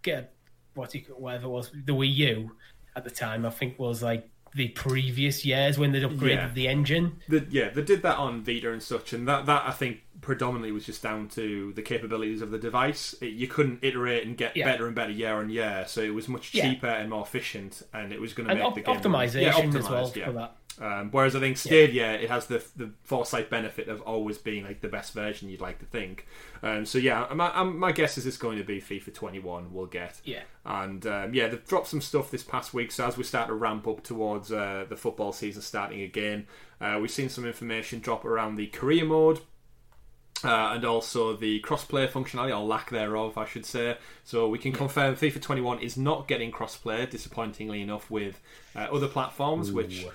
get 0.01 0.34
what 0.76 0.93
you 0.93 1.01
whatever 1.18 1.45
it 1.45 1.49
was 1.49 1.72
the 1.72 1.93
Wii 1.93 2.13
U 2.15 2.51
at 2.95 3.03
the 3.03 3.11
time. 3.11 3.45
I 3.45 3.49
think 3.49 3.78
was 3.80 4.01
like 4.03 4.30
the 4.55 4.70
previous 4.70 5.43
years 5.45 5.78
when 5.78 5.91
they'd 5.91 6.03
upgraded 6.03 6.36
Yeah. 6.36 6.51
the 6.53 6.68
engine. 6.68 7.18
The, 7.28 7.45
yeah, 7.49 7.70
they 7.70 7.82
did 7.84 8.01
that 8.03 8.18
on 8.18 8.43
Vita 8.43 8.72
and 8.72 8.82
such, 8.82 9.11
and 9.13 9.28
that, 9.28 9.45
that 9.45 9.63
I 9.68 9.72
think 9.72 10.01
predominantly 10.22 10.72
was 10.72 10.86
just 10.86 11.03
down 11.03 11.28
to 11.30 11.74
the 11.74 11.82
capabilities 11.82 12.41
of 12.41 12.49
the 12.49 12.57
device. 12.57 13.13
It, 13.22 13.34
you 13.34 13.47
couldn't 13.47 13.80
iterate 13.84 14.26
and 14.26 14.38
get 14.38 14.55
Yeah. 14.55 14.65
better 14.65 14.88
and 14.88 14.95
better 14.95 15.11
year 15.11 15.36
on 15.36 15.49
year, 15.49 15.84
so 15.88 16.01
it 16.01 16.13
was 16.13 16.28
much 16.28 16.53
Yeah. 16.53 16.70
cheaper 16.72 16.88
and 16.88 17.09
more 17.09 17.24
efficient, 17.24 17.84
and 17.93 18.11
it 18.13 18.22
was 18.22 18.34
going 18.34 18.47
to 18.47 18.55
make 18.55 18.63
op- 18.63 18.76
the 18.76 18.82
game 18.82 18.95
optimization 18.95 19.41
yeah, 19.74 19.80
as 19.80 19.89
well 19.89 20.09
optimized, 20.09 20.15
yeah. 20.15 20.26
for 20.26 20.32
that. 20.34 20.55
Um, 20.80 21.10
whereas 21.12 21.36
I 21.36 21.40
think 21.40 21.58
Stadia, 21.58 22.14
it 22.14 22.30
has 22.30 22.46
the 22.48 22.64
the 22.76 22.92
foresight 23.04 23.50
benefit 23.50 23.88
of 23.88 24.02
always 24.02 24.38
being 24.38 24.64
like 24.64 24.82
the 24.82 24.88
best 24.88 25.14
version 25.14 25.50
you'd 25.50 25.62
like 25.62 25.80
to 25.80 25.86
think. 25.86 26.28
Um, 26.62 26.86
so 26.86 26.98
yeah, 27.00 27.28
my, 27.34 27.52
um, 27.54 27.80
my 27.80 27.92
guess 27.92 28.18
is 28.18 28.28
it's 28.28 28.38
going 28.38 28.58
to 28.60 28.64
be 28.64 28.80
FIFA 28.80 29.14
21. 29.14 29.74
We'll 29.74 29.88
get. 29.88 30.22
Yeah. 30.24 30.42
And 30.66 31.06
um, 31.08 31.34
yeah, 31.34 31.48
they've 31.48 31.66
dropped 31.66 31.88
some 31.88 32.02
stuff 32.02 32.30
this 32.30 32.44
past 32.44 32.74
week. 32.74 32.92
So 32.92 33.08
as 33.08 33.18
we 33.18 33.24
start 33.24 33.48
to 33.48 33.56
ramp 33.56 33.88
up 33.88 34.04
towards 34.04 34.52
uh, 34.52 34.86
the 34.88 34.96
football 34.96 35.34
season 35.34 35.62
starting 35.64 36.02
again, 36.02 36.46
uh, 36.80 37.00
we've 37.02 37.12
seen 37.12 37.30
some 37.30 37.46
information 37.46 38.00
drop 38.00 38.24
around 38.24 38.56
the 38.56 38.68
career 38.68 39.06
mode. 39.06 39.40
Uh, 40.44 40.74
and 40.76 40.86
also 40.86 41.36
the 41.36 41.60
crossplay 41.62 42.08
functionality, 42.08 42.56
or 42.56 42.64
lack 42.64 42.92
thereof, 42.92 43.40
I 43.40 43.46
should 43.46 43.66
say. 43.66 43.98
So 44.24 44.48
we 44.48 44.60
can 44.60 44.72
confirm 44.72 45.16
FIFA 45.16 45.42
21 45.42 45.80
is 45.80 45.98
not 45.98 46.28
getting 46.28 46.52
crossplay, 46.52 47.10
disappointingly 47.10 47.82
enough, 47.82 48.12
with 48.12 48.40
uh, 48.76 48.82
other 48.92 49.08
platforms, 49.08 49.72
which. 49.72 50.06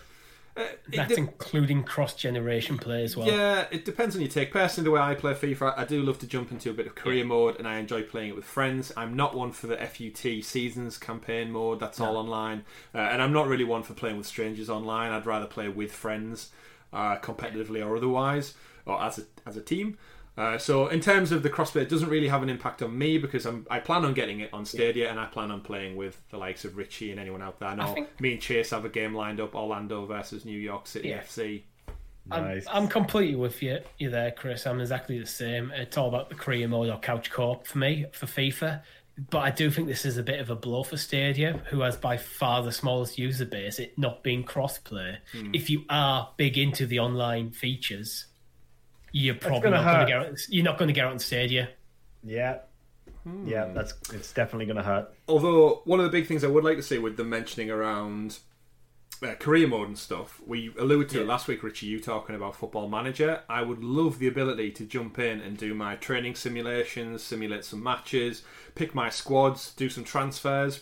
Uh, 0.54 0.64
That's 0.94 1.14
de- 1.14 1.18
including 1.18 1.82
cross 1.82 2.14
generation 2.14 2.76
play 2.76 3.04
as 3.04 3.16
well. 3.16 3.26
yeah, 3.26 3.66
it 3.70 3.86
depends 3.86 4.14
on 4.14 4.20
your 4.20 4.30
take. 4.30 4.52
Personally, 4.52 4.84
the 4.84 4.90
way 4.90 5.00
I 5.00 5.14
play 5.14 5.32
FIFA, 5.32 5.78
I 5.78 5.84
do 5.86 6.02
love 6.02 6.18
to 6.18 6.26
jump 6.26 6.52
into 6.52 6.68
a 6.68 6.74
bit 6.74 6.86
of 6.86 6.94
career 6.94 7.24
mode, 7.24 7.56
and 7.58 7.66
I 7.66 7.78
enjoy 7.78 8.02
playing 8.02 8.30
it 8.30 8.36
with 8.36 8.44
friends. 8.44 8.92
I'm 8.94 9.16
not 9.16 9.34
one 9.34 9.52
for 9.52 9.66
the 9.66 9.76
FUT 9.78 10.44
seasons 10.44 10.98
campaign 10.98 11.50
mode; 11.50 11.80
that's 11.80 12.00
all 12.00 12.18
online, 12.18 12.64
uh, 12.94 12.98
and 12.98 13.22
I'm 13.22 13.32
not 13.32 13.46
really 13.46 13.64
one 13.64 13.82
for 13.82 13.94
playing 13.94 14.18
with 14.18 14.26
strangers 14.26 14.68
online. 14.68 15.10
I'd 15.12 15.24
rather 15.24 15.46
play 15.46 15.68
with 15.68 15.90
friends, 15.92 16.50
uh, 16.92 17.16
competitively 17.16 17.82
or 17.82 17.96
otherwise, 17.96 18.52
or 18.84 19.02
as 19.02 19.18
a 19.18 19.22
as 19.46 19.56
a 19.56 19.62
team. 19.62 19.96
Uh, 20.36 20.56
so, 20.56 20.86
in 20.88 20.98
terms 21.00 21.30
of 21.30 21.42
the 21.42 21.50
crossplay, 21.50 21.82
it 21.82 21.90
doesn't 21.90 22.08
really 22.08 22.28
have 22.28 22.42
an 22.42 22.48
impact 22.48 22.80
on 22.82 22.96
me 22.96 23.18
because 23.18 23.44
I'm, 23.44 23.66
I 23.70 23.80
plan 23.80 24.04
on 24.04 24.14
getting 24.14 24.40
it 24.40 24.48
on 24.52 24.64
Stadia, 24.64 25.10
and 25.10 25.20
I 25.20 25.26
plan 25.26 25.50
on 25.50 25.60
playing 25.60 25.94
with 25.94 26.18
the 26.30 26.38
likes 26.38 26.64
of 26.64 26.76
Richie 26.78 27.10
and 27.10 27.20
anyone 27.20 27.42
out 27.42 27.60
there. 27.60 27.68
I 27.68 27.74
know 27.74 27.92
think- 27.92 28.18
me 28.20 28.32
and 28.32 28.40
Chase 28.40 28.70
have 28.70 28.84
a 28.86 28.88
game 28.88 29.14
lined 29.14 29.40
up: 29.40 29.54
Orlando 29.54 30.06
versus 30.06 30.44
New 30.46 30.58
York 30.58 30.86
City 30.86 31.10
Yeah. 31.10 31.20
FC. 31.20 31.62
nice. 32.26 32.66
I'm, 32.66 32.84
I'm 32.84 32.88
completely 32.88 33.36
with 33.36 33.62
you. 33.62 33.80
You 33.98 34.08
there, 34.08 34.30
Chris. 34.30 34.66
I'm 34.66 34.80
exactly 34.80 35.18
the 35.18 35.26
same. 35.26 35.70
It's 35.74 35.98
all 35.98 36.08
about 36.08 36.30
the 36.30 36.34
career 36.34 36.66
mode 36.66 36.88
or 36.88 36.98
couch 36.98 37.30
co-op 37.30 37.66
for 37.66 37.76
me 37.78 38.06
for 38.12 38.24
FIFA. 38.26 38.82
But 39.28 39.40
I 39.40 39.50
do 39.50 39.70
think 39.70 39.88
this 39.88 40.06
is 40.06 40.16
a 40.16 40.22
bit 40.22 40.40
of 40.40 40.48
a 40.48 40.56
blow 40.56 40.82
for 40.84 40.96
Stadia, 40.96 41.60
who 41.68 41.80
has 41.82 41.96
by 41.98 42.16
far 42.16 42.62
the 42.62 42.72
smallest 42.72 43.18
user 43.18 43.44
base. 43.44 43.78
It 43.78 43.98
not 43.98 44.22
being 44.22 44.42
crossplay. 44.44 45.18
Hmm. 45.32 45.50
If 45.52 45.68
you 45.68 45.84
are 45.90 46.30
big 46.38 46.56
into 46.56 46.86
the 46.86 47.00
online 47.00 47.50
features, 47.50 48.24
you're 49.12 49.34
probably 49.34 49.60
gonna 49.70 49.82
not 49.82 49.84
going 49.84 50.06
to 50.06 50.12
get 50.12 50.20
out. 50.20 50.38
You're 50.48 50.64
not 50.64 50.78
going 50.78 50.88
to 50.88 50.92
get 50.94 51.04
out 51.04 51.12
on 51.12 51.18
Stadia. 51.18 51.68
yeah. 52.24 52.58
Yeah, 53.44 53.66
that's 53.72 53.94
it's 54.12 54.32
definitely 54.32 54.66
going 54.66 54.78
to 54.78 54.82
hurt. 54.82 55.14
Although 55.28 55.82
one 55.84 56.00
of 56.00 56.04
the 56.04 56.10
big 56.10 56.26
things 56.26 56.42
I 56.42 56.48
would 56.48 56.64
like 56.64 56.76
to 56.76 56.82
see 56.82 56.98
with 56.98 57.16
the 57.16 57.22
mentioning 57.22 57.70
around 57.70 58.38
uh, 59.22 59.34
career 59.34 59.68
mode 59.68 59.86
and 59.86 59.98
stuff, 59.98 60.40
we 60.44 60.72
alluded 60.76 61.08
to 61.10 61.20
it 61.20 61.26
last 61.28 61.46
week, 61.46 61.62
Richie. 61.62 61.86
You 61.86 62.00
talking 62.00 62.34
about 62.34 62.56
Football 62.56 62.88
Manager. 62.88 63.42
I 63.48 63.62
would 63.62 63.84
love 63.84 64.18
the 64.18 64.26
ability 64.26 64.72
to 64.72 64.84
jump 64.84 65.20
in 65.20 65.40
and 65.40 65.56
do 65.56 65.72
my 65.72 65.94
training 65.94 66.34
simulations, 66.34 67.22
simulate 67.22 67.64
some 67.64 67.80
matches, 67.80 68.42
pick 68.74 68.92
my 68.92 69.08
squads, 69.08 69.72
do 69.74 69.88
some 69.88 70.02
transfers, 70.02 70.80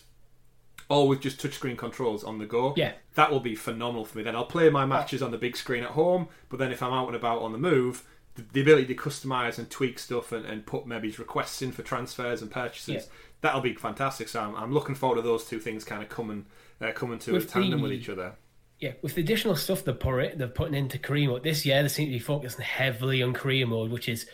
all 0.88 1.08
with 1.08 1.20
just 1.20 1.42
touchscreen 1.42 1.76
controls 1.76 2.24
on 2.24 2.38
the 2.38 2.46
go. 2.46 2.72
Yeah. 2.74 2.92
that 3.16 3.30
will 3.30 3.40
be 3.40 3.54
phenomenal 3.54 4.06
for 4.06 4.16
me. 4.16 4.24
Then 4.24 4.34
I'll 4.34 4.46
play 4.46 4.70
my 4.70 4.86
matches 4.86 5.20
on 5.20 5.30
the 5.30 5.36
big 5.36 5.58
screen 5.58 5.84
at 5.84 5.90
home, 5.90 6.28
but 6.48 6.58
then 6.58 6.72
if 6.72 6.82
I'm 6.82 6.94
out 6.94 7.08
and 7.08 7.16
about 7.16 7.42
on 7.42 7.52
the 7.52 7.58
move. 7.58 8.06
The, 8.52 8.60
ability 8.60 8.86
to 8.86 8.94
customize 8.94 9.58
and 9.58 9.68
tweak 9.70 9.98
stuff 9.98 10.32
and, 10.32 10.44
and 10.46 10.64
put 10.66 10.86
maybe 10.86 11.10
requests 11.18 11.62
in 11.62 11.72
for 11.72 11.82
transfers 11.82 12.42
and 12.42 12.50
purchases 12.50 12.88
Yeah. 12.94 13.00
that'll 13.40 13.60
be 13.60 13.74
fantastic. 13.74 14.28
So 14.28 14.40
I'm, 14.40 14.54
I'm 14.56 14.72
looking 14.72 14.94
forward 14.94 15.16
to 15.16 15.22
those 15.22 15.44
two 15.46 15.58
things 15.60 15.84
kind 15.84 16.02
of 16.02 16.08
coming 16.08 16.46
uh, 16.80 16.92
coming 16.92 17.18
to 17.20 17.30
a 17.32 17.34
With 17.34 17.50
tandem 17.50 17.78
the- 17.80 17.82
with 17.82 17.92
each 17.92 18.08
other. 18.08 18.34
Yeah, 18.78 18.92
with 19.02 19.14
the 19.14 19.20
additional 19.20 19.56
stuff 19.56 19.84
they're, 19.84 19.92
put, 19.92 20.38
they're 20.38 20.48
putting 20.48 20.72
into 20.74 20.98
career 20.98 21.28
mode 21.28 21.42
this 21.42 21.66
year, 21.66 21.82
they 21.82 21.88
seem 21.90 22.06
to 22.06 22.12
be 22.12 22.18
focusing 22.18 22.62
heavily 22.64 23.22
on 23.22 23.34
career 23.34 23.66
mode, 23.66 23.90
which 23.90 24.08
is 24.08 24.24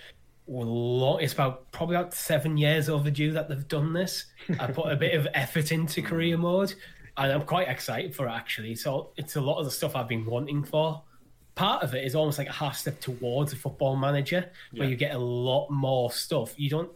a 0.49 0.53
lot. 0.53 1.19
It's 1.19 1.33
about 1.33 1.73
probably 1.73 1.97
about 1.97 2.15
seven 2.15 2.57
years 2.57 2.89
overdue 2.89 3.33
that 3.33 3.49
they've 3.49 3.67
done 3.67 3.93
this. 3.93 4.27
I 4.61 4.69
put 4.69 4.93
a 4.93 4.95
bit 4.95 5.15
of 5.15 5.27
effort 5.35 5.73
into 5.73 6.01
career 6.11 6.39
mode, 6.39 6.73
and 7.17 7.33
I'm 7.33 7.43
quite 7.43 7.67
excited 7.67 8.15
for 8.15 8.29
it 8.29 8.31
actually. 8.31 8.77
So 8.77 9.11
it's 9.17 9.35
a 9.35 9.41
lot 9.41 9.59
of 9.59 9.65
the 9.65 9.71
stuff 9.73 9.97
I've 9.97 10.07
been 10.07 10.25
wanting 10.25 10.63
for. 10.63 11.03
Part 11.57 11.83
of 11.83 11.95
it 11.95 12.05
is 12.05 12.15
almost 12.15 12.39
like 12.39 12.49
a 12.49 12.53
half 12.53 12.77
step 12.77 13.01
towards 13.01 13.53
a 13.53 13.57
football 13.57 13.97
manager, 13.97 14.51
where 14.73 14.85
Yeah. 14.85 14.91
you 14.91 14.97
get 14.97 15.15
a 15.15 15.19
lot 15.19 15.69
more 15.71 16.13
stuff. 16.13 16.55
You 16.57 16.71
don't 16.71 16.91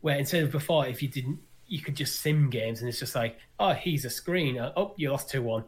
where 0.00 0.16
instead 0.18 0.42
of 0.44 0.50
before, 0.52 0.86
if 0.86 1.02
you 1.02 1.08
didn't, 1.08 1.38
you 1.66 1.80
could 1.80 1.96
just 1.96 2.20
sim 2.20 2.50
games, 2.50 2.80
and 2.80 2.88
it's 2.90 2.98
just 2.98 3.14
like, 3.14 3.38
oh, 3.58 3.72
he's 3.72 4.04
a 4.04 4.10
screen. 4.10 4.58
Uh, 4.58 4.70
Oh, 4.76 4.92
you 4.96 5.10
lost 5.10 5.30
two 5.30 5.42
one 5.42 5.64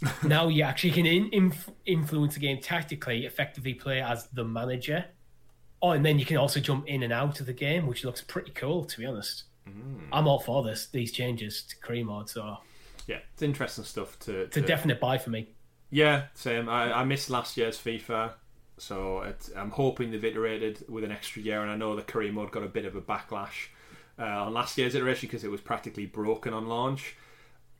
now 0.22 0.46
you 0.48 0.62
actually 0.62 0.92
can 0.92 1.06
in, 1.06 1.28
inf- 1.32 1.70
influence 1.86 2.34
the 2.34 2.40
game 2.40 2.60
tactically, 2.60 3.26
effectively 3.26 3.74
play 3.74 4.00
as 4.00 4.26
the 4.28 4.44
manager. 4.44 5.04
Oh, 5.82 5.90
and 5.90 6.04
then 6.06 6.18
you 6.18 6.24
can 6.26 6.36
also 6.36 6.60
jump 6.60 6.86
in 6.86 7.02
and 7.02 7.12
out 7.12 7.40
of 7.40 7.46
the 7.46 7.52
game, 7.52 7.86
which 7.86 8.04
looks 8.04 8.20
pretty 8.20 8.50
cool, 8.52 8.84
to 8.84 8.98
be 8.98 9.06
honest. 9.06 9.44
I'm 10.12 10.26
all 10.28 10.38
for 10.40 10.62
this, 10.62 10.86
these 10.86 11.10
changes 11.12 11.62
to 11.64 11.76
career 11.78 12.04
mode, 12.04 12.28
so 12.30 12.58
Yeah, 13.06 13.18
it's 13.32 13.42
interesting 13.42 13.84
stuff 13.84 14.18
to. 14.20 14.40
it's 14.42 14.56
a 14.56 14.60
definite 14.62 14.98
buy 15.00 15.18
for 15.18 15.30
me. 15.30 15.48
Yeah, 15.90 16.24
same. 16.34 16.68
I, 16.68 16.92
I 17.00 17.04
missed 17.04 17.30
last 17.30 17.56
year's 17.56 17.78
FIFA, 17.78 18.32
so 18.76 19.22
it, 19.22 19.48
I'm 19.56 19.70
hoping 19.70 20.10
they've 20.10 20.24
iterated 20.24 20.84
with 20.88 21.04
an 21.04 21.12
extra 21.12 21.42
year. 21.42 21.62
And 21.62 21.70
I 21.70 21.76
know 21.76 21.96
the 21.96 22.02
career 22.02 22.32
mode 22.32 22.50
got 22.50 22.62
a 22.62 22.68
bit 22.68 22.84
of 22.84 22.94
a 22.94 23.00
backlash 23.00 23.68
uh, 24.18 24.24
on 24.24 24.52
last 24.52 24.76
year's 24.76 24.94
iteration 24.94 25.28
because 25.28 25.44
it 25.44 25.50
was 25.50 25.60
practically 25.60 26.06
broken 26.06 26.52
on 26.52 26.66
launch. 26.66 27.16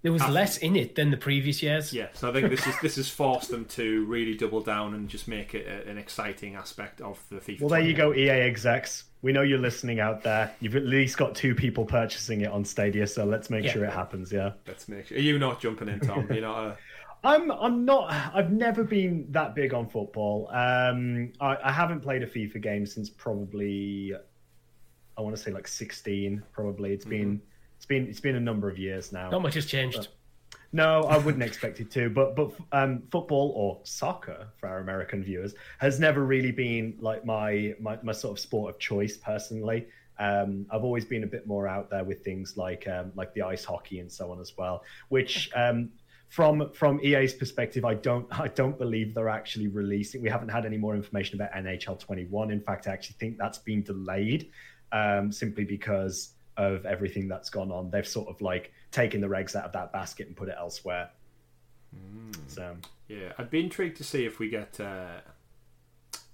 There 0.03 0.13
was 0.13 0.27
less 0.29 0.59
in 0.59 0.77
it 0.77 0.95
than 0.95 1.11
the 1.11 1.17
previous 1.17 1.61
years. 1.61 1.93
Yeah, 1.93 2.07
so 2.15 2.31
I 2.31 2.33
think 2.33 2.51
this 2.51 2.65
is 2.69 2.75
this 2.81 2.95
has 2.97 3.09
forced 3.09 3.51
them 3.51 3.65
to 3.71 4.05
really 4.05 4.37
double 4.37 4.61
down 4.61 4.95
and 4.95 5.09
just 5.09 5.27
make 5.27 5.57
it 5.57 5.67
a, 5.67 5.91
an 5.91 5.99
exciting 5.99 6.55
aspect 6.55 7.01
of 7.01 7.21
the 7.31 7.37
FIFA. 7.37 7.61
Well, 7.63 7.69
there 7.71 7.81
you 7.81 7.95
go, 7.95 8.15
EA 8.15 8.31
execs. 8.31 9.05
We 9.23 9.33
know 9.33 9.43
you're 9.43 9.59
listening 9.59 9.99
out 9.99 10.23
there. 10.23 10.55
You've 10.61 10.77
at 10.77 10.85
least 10.85 11.17
got 11.17 11.35
two 11.35 11.53
people 11.53 11.85
purchasing 11.85 12.43
it 12.43 12.51
on 12.53 12.65
Stadia, 12.65 13.09
so 13.09 13.25
let's 13.25 13.51
make 13.51 13.65
Yeah. 13.65 13.73
sure 13.73 13.85
it 13.85 13.93
happens. 13.93 14.33
Yeah. 14.33 14.53
Let's 14.69 14.89
make 14.89 15.09
sure. 15.09 15.19
Are 15.19 15.21
you 15.21 15.37
not 15.37 15.61
jumping 15.61 15.89
in, 15.89 15.99
Tom? 15.99 16.29
You're 16.31 16.43
not. 16.43 16.65
A... 16.65 16.77
I'm 17.25 17.51
I'm 17.51 17.85
not 17.85 18.13
I've 18.35 18.53
never 18.53 18.85
been 18.85 19.27
that 19.31 19.55
big 19.55 19.75
on 19.75 19.89
football. 19.89 20.49
Um 20.53 21.33
I, 21.41 21.57
I 21.65 21.73
haven't 21.73 22.01
played 22.01 22.23
a 22.23 22.27
FIFA 22.27 22.63
game 22.63 22.87
since 22.87 23.11
probably 23.11 24.15
I 25.17 25.21
want 25.21 25.37
to 25.37 25.43
say 25.43 25.51
like 25.51 25.67
16 25.67 26.43
probably. 26.53 26.93
It's 26.93 27.05
been 27.05 27.41
it's 27.77 27.87
been 27.87 28.07
it's 28.07 28.21
been 28.21 28.37
a 28.37 28.41
number 28.41 28.69
of 28.69 28.79
years 28.79 29.13
now. 29.13 29.31
Not 29.31 29.43
much 29.43 29.55
has 29.55 29.67
changed. 29.67 30.09
No, 30.71 31.05
I 31.05 31.17
wouldn't 31.17 31.43
expect 31.43 31.81
it 31.81 31.91
to, 31.93 32.11
but 32.11 32.37
but 32.37 32.53
um 32.73 33.03
football 33.11 33.53
or 33.57 33.81
soccer 33.85 34.49
for 34.59 34.69
our 34.69 34.79
American 34.79 35.25
viewers 35.25 35.55
has 35.79 35.99
never 35.99 36.25
really 36.25 36.53
been 36.53 36.97
like 37.01 37.25
my 37.25 37.75
my, 37.81 37.99
my 38.03 38.13
sort 38.13 38.39
of 38.39 38.41
sport 38.41 38.75
of 38.75 38.79
choice 38.81 39.17
personally. 39.17 39.87
Um, 40.21 40.67
I've 40.71 40.83
always 40.83 41.05
been 41.05 41.23
a 41.23 41.29
bit 41.29 41.47
more 41.47 41.69
out 41.69 41.91
there 41.91 42.03
with 42.03 42.25
things 42.25 42.57
like 42.57 42.89
um, 42.89 43.13
like 43.15 43.33
the 43.35 43.43
ice 43.43 43.65
hockey 43.65 44.01
and 44.01 44.11
so 44.11 44.33
on 44.33 44.41
as 44.41 44.57
well, 44.57 44.83
which 45.09 45.49
um, 45.55 45.91
from 46.29 46.71
from 46.73 47.01
EA's 47.03 47.35
perspective, 47.35 47.85
I 47.85 47.95
don't 47.95 48.27
I 48.39 48.49
don't 48.49 48.79
believe 48.79 49.15
they're 49.15 49.29
actually 49.29 49.69
releasing. 49.69 50.23
We 50.23 50.31
haven't 50.31 50.51
had 50.51 50.67
any 50.67 50.79
more 50.79 50.95
information 50.95 51.41
about 51.41 51.53
NHL 51.53 51.99
21. 51.99 52.51
In 52.51 52.61
fact, 52.61 52.87
I 52.87 52.93
actually 52.93 53.17
think 53.19 53.39
that's 53.39 53.59
been 53.59 53.83
delayed 53.83 54.51
um, 54.93 55.33
simply 55.33 55.65
because 55.65 56.33
of 56.57 56.85
everything 56.87 57.29
that's 57.29 57.51
gone 57.51 57.71
on. 57.71 57.91
They've 57.91 58.07
sort 58.07 58.29
of 58.29 58.41
like 58.41 58.73
taken 58.91 59.21
the 59.21 59.29
regs 59.29 59.55
out 59.55 59.65
of 59.65 59.73
that 59.73 59.93
basket 59.93 60.27
and 60.27 60.37
put 60.37 60.49
it 60.49 60.57
elsewhere. 60.59 61.11
So 62.49 62.77
Yeah, 63.09 63.33
I'd 63.39 63.51
be 63.51 63.61
intrigued 63.61 63.97
to 63.99 64.05
see 64.05 64.25
if 64.25 64.39
we 64.39 64.49
get 64.49 64.79
uh, 64.81 65.21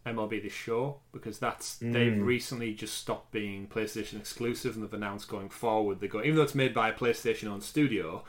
MLB 0.07 0.42
The 0.42 0.49
Show 0.49 1.01
because 1.12 1.38
that's 1.38 1.76
they've 1.76 2.20
recently 2.20 2.74
just 2.74 2.97
stopped 2.97 3.32
being 3.32 3.68
PlayStation 3.68 4.18
exclusive 4.18 4.74
and 4.74 4.84
they've 4.84 4.92
announced 4.92 5.28
going 5.28 5.49
forward 5.49 6.01
they 6.01 6.09
go 6.09 6.22
even 6.22 6.36
though 6.36 6.42
it's 6.42 6.55
made 6.55 6.74
by 6.74 6.88
a 6.88 6.92
PlayStation 6.92 7.49
owned 7.49 7.62
studio, 7.62 8.24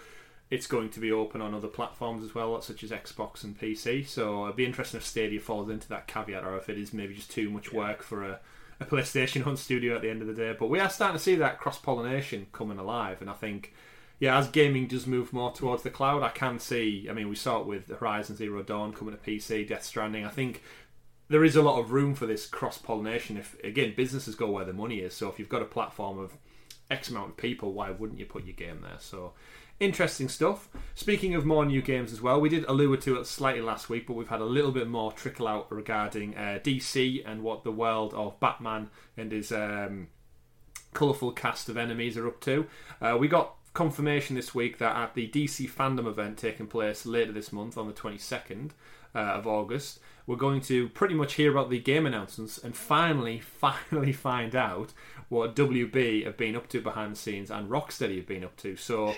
it's 0.50 0.68
going 0.68 0.90
to 0.90 1.00
be 1.00 1.12
open 1.12 1.42
on 1.42 1.54
other 1.54 1.68
platforms 1.68 2.24
as 2.24 2.36
well, 2.36 2.60
such 2.62 2.84
as 2.84 2.92
Xbox 2.92 3.44
and 3.44 3.60
PC. 3.60 4.08
So 4.08 4.46
it'd 4.46 4.56
be 4.56 4.66
interesting 4.66 5.00
if 5.00 5.06
Stadia 5.06 5.40
falls 5.40 5.70
into 5.70 5.90
that 5.90 6.08
caveat 6.08 6.44
or 6.44 6.58
if 6.58 6.70
it 6.70 6.78
is 6.78 6.94
maybe 6.94 7.16
just 7.16 7.32
too 7.32 7.50
much 7.50 7.74
work 7.74 8.04
for 8.04 8.24
a, 8.24 8.40
a 8.80 8.86
PlayStation 8.86 9.46
owned 9.48 9.60
studio 9.60 9.96
at 9.96 10.02
the 10.02 10.10
end 10.10 10.22
of 10.22 10.28
the 10.28 10.34
day. 10.34 10.56
But 10.58 10.70
we 10.70 10.80
are 10.80 10.90
starting 10.90 11.18
to 11.18 11.24
see 11.24 11.36
that 11.36 11.60
cross 11.60 11.80
pollination 11.80 12.48
coming 12.52 12.78
alive, 12.78 13.22
and 13.22 13.30
I 13.30 13.34
think 13.34 13.74
yeah, 14.20 14.38
as 14.38 14.48
gaming 14.48 14.88
does 14.88 15.06
move 15.06 15.34
more 15.34 15.52
towards 15.52 15.84
the 15.84 15.90
cloud, 15.90 16.24
I 16.24 16.30
can 16.30 16.60
see. 16.60 17.08
I 17.10 17.14
mean, 17.14 17.28
we 17.28 17.36
saw 17.36 17.60
it 17.60 17.68
with 17.68 17.90
Horizon 17.90 18.38
Zero 18.38 18.64
Dawn 18.64 18.94
coming 18.94 19.16
to 19.16 19.22
PC, 19.22 19.68
Death 19.68 19.84
Stranding. 19.84 20.26
I 20.26 20.30
think 20.30 20.62
there 21.28 21.44
is 21.44 21.56
a 21.56 21.62
lot 21.62 21.80
of 21.80 21.92
room 21.92 22.16
for 22.16 22.26
this 22.26 22.48
cross 22.48 22.78
pollination. 22.78 23.36
If 23.36 23.62
again, 23.64 23.94
businesses 23.96 24.36
go 24.36 24.50
where 24.50 24.64
the 24.64 24.74
money 24.74 25.00
is. 25.00 25.14
So 25.14 25.28
if 25.28 25.38
you've 25.38 25.50
got 25.50 25.62
a 25.62 25.66
platform 25.66 26.18
of 26.18 26.38
X 26.90 27.10
amount 27.10 27.32
of 27.32 27.38
people, 27.38 27.74
why 27.74 27.92
wouldn't 27.92 28.20
you 28.20 28.26
put 28.26 28.46
your 28.46 28.56
game 28.56 28.82
there? 28.82 29.00
So 29.00 29.34
interesting 29.80 30.30
stuff. 30.30 30.70
Speaking 30.94 31.36
of 31.36 31.46
more 31.46 31.66
new 31.66 31.82
games 31.82 32.14
as 32.14 32.22
well, 32.22 32.40
we 32.40 32.50
did 32.50 32.66
allude 32.66 33.02
to 33.02 33.20
it 33.20 33.28
slightly 33.28 33.62
last 33.62 33.90
week, 33.90 34.08
but 34.08 34.14
we've 34.14 34.28
had 34.28 34.42
a 34.42 34.46
little 34.46 34.72
bit 34.72 34.88
more 34.88 35.12
trickle 35.12 35.48
out 35.48 35.72
regarding 35.72 36.36
uh, 36.36 36.60
DC 36.64 37.24
and 37.26 37.44
what 37.44 37.64
the 37.64 37.72
world 37.72 38.14
of 38.14 38.40
Batman 38.40 38.90
and 39.18 39.32
his 39.32 39.52
um, 39.52 40.08
colourful 40.94 41.32
cast 41.32 41.70
of 41.70 41.78
enemies 41.78 42.18
are 42.18 42.28
up 42.28 42.40
to. 42.42 42.68
Uh, 43.02 43.18
we 43.20 43.28
got 43.28 43.56
confirmation 43.74 44.36
this 44.36 44.56
week 44.56 44.78
that 44.78 44.96
at 44.96 45.14
the 45.16 45.28
DC 45.28 45.70
fandom 45.70 46.08
event 46.08 46.38
taking 46.38 46.66
place 46.68 47.06
later 47.06 47.34
this 47.34 47.52
month 47.52 47.78
on 47.78 47.88
the 47.88 47.94
22nd 47.94 48.72
uh, 49.16 49.20
of 49.20 49.48
August, 49.48 50.00
we're 50.28 50.36
going 50.36 50.62
to 50.62 50.90
pretty 50.90 51.16
much 51.16 51.34
hear 51.36 51.52
about 51.52 51.70
the 51.70 51.80
game 51.80 52.06
announcements 52.06 52.58
and 52.58 52.76
finally, 52.76 53.40
finally 53.60 54.12
find 54.12 54.56
out 54.56 54.94
what 55.30 55.56
WB 55.56 56.26
have 56.26 56.38
been 56.38 56.56
up 56.56 56.68
to 56.70 56.82
behind 56.82 57.14
the 57.14 57.16
scenes 57.16 57.50
and 57.50 57.70
Rocksteady 57.70 58.18
have 58.18 58.28
been 58.28 58.44
up 58.44 58.56
to. 58.58 58.76
So, 58.76 59.16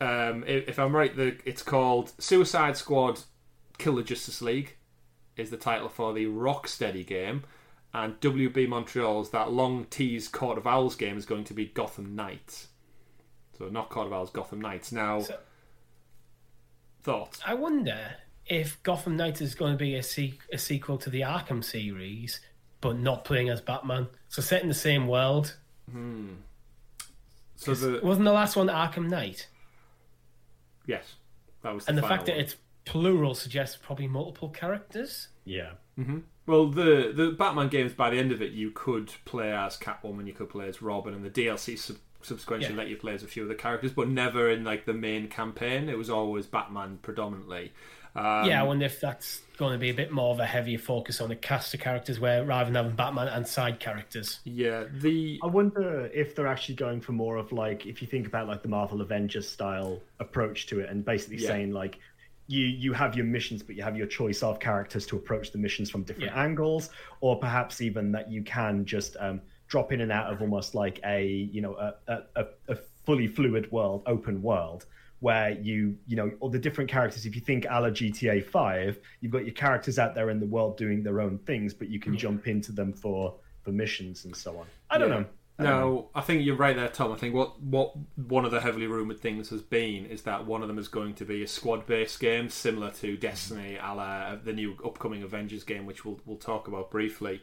um, 0.00 0.44
if, 0.46 0.68
if 0.68 0.78
I'm 0.78 0.94
right, 0.94 1.14
the, 1.14 1.36
it's 1.44 1.62
called 1.62 2.12
Suicide 2.18 2.76
Squad 2.76 3.20
Kill 3.78 3.96
the 3.96 4.02
Justice 4.02 4.42
League 4.42 4.76
is 5.36 5.50
the 5.50 5.56
title 5.56 5.88
for 5.88 6.12
the 6.12 6.26
Rocksteady 6.26 7.06
game. 7.06 7.44
And 7.94 8.20
WB 8.20 8.68
Montreal's 8.68 9.30
that 9.30 9.52
long 9.52 9.86
teased 9.86 10.32
Court 10.32 10.58
of 10.58 10.66
Owls 10.66 10.94
game 10.94 11.16
is 11.16 11.24
going 11.24 11.44
to 11.44 11.54
be 11.54 11.66
Gotham 11.66 12.14
Knights. 12.14 12.68
So 13.56 13.68
not 13.68 13.88
Court 13.88 14.08
of 14.08 14.12
Owls, 14.12 14.30
Gotham 14.30 14.60
Knights. 14.60 14.92
Now, 14.92 15.20
So- 15.20 15.38
thoughts? 17.02 17.40
I 17.46 17.54
wonder 17.54 18.16
if 18.48 18.82
Gotham 18.82 19.16
Knights 19.16 19.40
is 19.40 19.54
going 19.54 19.72
to 19.72 19.78
be 19.78 19.94
a, 19.94 20.02
se- 20.02 20.38
a 20.52 20.58
sequel 20.58 20.98
to 20.98 21.10
the 21.10 21.20
Arkham 21.22 21.62
series, 21.62 22.40
but 22.80 22.98
not 22.98 23.24
playing 23.24 23.48
as 23.50 23.60
Batman. 23.60 24.06
So 24.28 24.40
set 24.42 24.62
in 24.62 24.68
the 24.68 24.74
same 24.74 25.06
world. 25.06 25.56
Hmm. 25.90 26.28
So 27.56 27.74
the 27.74 28.00
Wasn't 28.02 28.24
the 28.24 28.32
last 28.32 28.56
one 28.56 28.68
Arkham 28.68 29.08
Knight? 29.08 29.48
yes, 30.86 31.16
that 31.62 31.74
was 31.74 31.84
the 31.84 31.90
And 31.90 31.98
the 31.98 32.02
final 32.02 32.16
fact 32.16 32.26
that 32.26 32.38
it's 32.38 32.56
plural 32.84 33.34
suggests 33.34 33.76
probably 33.76 34.06
multiple 34.08 34.48
characters. 34.48 35.28
yeah. 35.44 35.72
Mm-hmm. 35.98 36.18
Well, 36.46 36.68
the 36.68 37.12
the 37.14 37.32
Batman 37.32 37.68
games 37.68 37.92
by 37.92 38.08
the 38.10 38.18
end 38.18 38.30
of 38.32 38.40
it, 38.40 38.52
you 38.52 38.70
could 38.70 39.12
play 39.24 39.52
as 39.52 39.76
Catwoman, 39.76 40.26
you 40.28 40.32
could 40.32 40.48
play 40.48 40.68
as 40.68 40.80
Robin, 40.80 41.12
and 41.12 41.24
the 41.24 41.28
DLC 41.30 41.76
sub- 41.76 41.96
subsequently 42.22 42.68
Yeah. 42.70 42.76
let 42.76 42.86
you 42.88 42.96
play 42.96 43.14
as 43.14 43.22
a 43.24 43.26
few 43.26 43.44
other 43.44 43.54
characters, 43.54 43.92
but 43.92 44.08
never 44.08 44.48
in 44.48 44.62
like 44.64 44.86
the 44.86 44.94
main 44.94 45.28
campaign. 45.28 45.88
It 45.88 45.98
was 45.98 46.08
always 46.08 46.46
Batman 46.46 47.00
predominantly. 47.02 47.72
Um, 48.14 48.46
yeah, 48.46 48.60
I 48.60 48.64
wonder 48.64 48.86
if 48.86 49.00
that's 49.00 49.40
going 49.58 49.72
to 49.72 49.78
be 49.78 49.90
a 49.90 49.94
bit 49.94 50.10
more 50.12 50.32
of 50.32 50.40
a 50.40 50.46
heavier 50.46 50.78
focus 50.78 51.20
on 51.20 51.28
the 51.28 51.36
cast 51.36 51.74
of 51.74 51.80
characters, 51.80 52.18
where 52.20 52.44
rather 52.44 52.66
than 52.66 52.74
having 52.76 52.96
Batman 52.96 53.28
and 53.28 53.46
side 53.46 53.78
characters. 53.80 54.40
yeah. 54.44 54.84
The 55.00 55.38
I 55.42 55.46
wonder 55.46 56.06
if 56.14 56.34
they're 56.34 56.46
actually 56.46 56.76
going 56.76 57.00
for 57.00 57.12
more 57.12 57.36
of 57.36 57.52
like 57.52 57.86
if 57.86 58.00
you 58.02 58.08
think 58.08 58.26
about 58.26 58.48
like 58.48 58.62
the 58.62 58.68
Marvel 58.68 59.00
Avengers 59.00 59.48
style 59.48 60.00
approach 60.20 60.66
to 60.68 60.80
it 60.80 60.88
and 60.90 61.04
basically 61.04 61.38
Yeah. 61.38 61.48
saying 61.48 61.72
like 61.72 61.98
you 62.46 62.64
you 62.64 62.92
have 62.94 63.14
your 63.14 63.26
missions 63.26 63.62
but 63.62 63.76
you 63.76 63.82
have 63.82 63.96
your 63.96 64.06
choice 64.06 64.42
of 64.42 64.58
characters 64.58 65.04
to 65.06 65.16
approach 65.16 65.52
the 65.52 65.58
missions 65.58 65.90
from 65.90 66.02
different 66.02 66.30
Yeah. 66.32 66.42
angles 66.42 66.90
or 67.20 67.38
perhaps 67.38 67.80
even 67.82 68.10
that 68.12 68.30
you 68.30 68.42
can 68.42 68.84
just 68.86 69.16
um, 69.20 69.40
drop 69.66 69.92
in 69.92 70.00
and 70.00 70.10
out 70.10 70.32
of 70.32 70.40
almost 70.40 70.74
like 70.74 70.98
a 71.04 71.26
you 71.26 71.60
know 71.60 71.74
a, 71.76 71.94
a, 72.06 72.22
a, 72.36 72.44
a 72.68 72.76
fully 73.04 73.26
fluid 73.26 73.70
world 73.70 74.02
open 74.06 74.40
world 74.42 74.86
where 75.20 75.50
you 75.50 75.96
you 76.06 76.16
know 76.16 76.30
all 76.40 76.48
the 76.48 76.58
different 76.58 76.88
characters 76.88 77.26
if 77.26 77.34
you 77.34 77.40
think 77.40 77.66
a 77.68 77.80
la 77.80 77.88
gta 77.88 78.44
5 78.44 78.98
you've 79.20 79.32
got 79.32 79.44
your 79.44 79.54
characters 79.54 79.98
out 79.98 80.14
there 80.14 80.30
in 80.30 80.38
the 80.38 80.46
world 80.46 80.76
doing 80.76 81.02
their 81.02 81.20
own 81.20 81.38
things 81.38 81.74
but 81.74 81.88
you 81.88 81.98
can 81.98 82.14
mm. 82.14 82.18
jump 82.18 82.46
into 82.46 82.72
them 82.72 82.92
for 82.92 83.34
for 83.62 83.72
missions 83.72 84.24
and 84.24 84.36
so 84.36 84.58
on 84.58 84.66
i 84.90 84.98
don't 84.98 85.08
Yeah. 85.08 85.18
know 85.20 85.26
I 85.60 85.64
don't 85.64 85.72
know. 85.72 85.90
No, 85.90 86.10
I 86.14 86.20
think 86.20 86.44
you're 86.44 86.54
right 86.56 86.76
there, 86.76 86.88
Tom. 86.88 87.10
I 87.10 87.16
think 87.16 87.34
what 87.34 87.60
what 87.60 87.92
one 88.14 88.44
of 88.44 88.52
the 88.52 88.60
heavily 88.60 88.86
rumored 88.86 89.18
things 89.18 89.50
has 89.50 89.60
been 89.60 90.06
is 90.06 90.22
that 90.22 90.46
one 90.46 90.62
of 90.62 90.68
them 90.68 90.78
is 90.78 90.86
going 90.86 91.14
to 91.14 91.24
be 91.24 91.42
a 91.42 91.48
squad-based 91.48 92.20
game, 92.20 92.48
similar 92.48 92.92
to 92.92 93.16
Destiny, 93.16 93.76
a 93.76 93.92
la 93.92 94.36
the 94.36 94.52
new 94.52 94.76
upcoming 94.84 95.24
Avengers 95.24 95.64
game, 95.64 95.84
which 95.84 96.04
we'll 96.04 96.20
we'll 96.24 96.36
talk 96.36 96.68
about 96.68 96.92
briefly. 96.92 97.42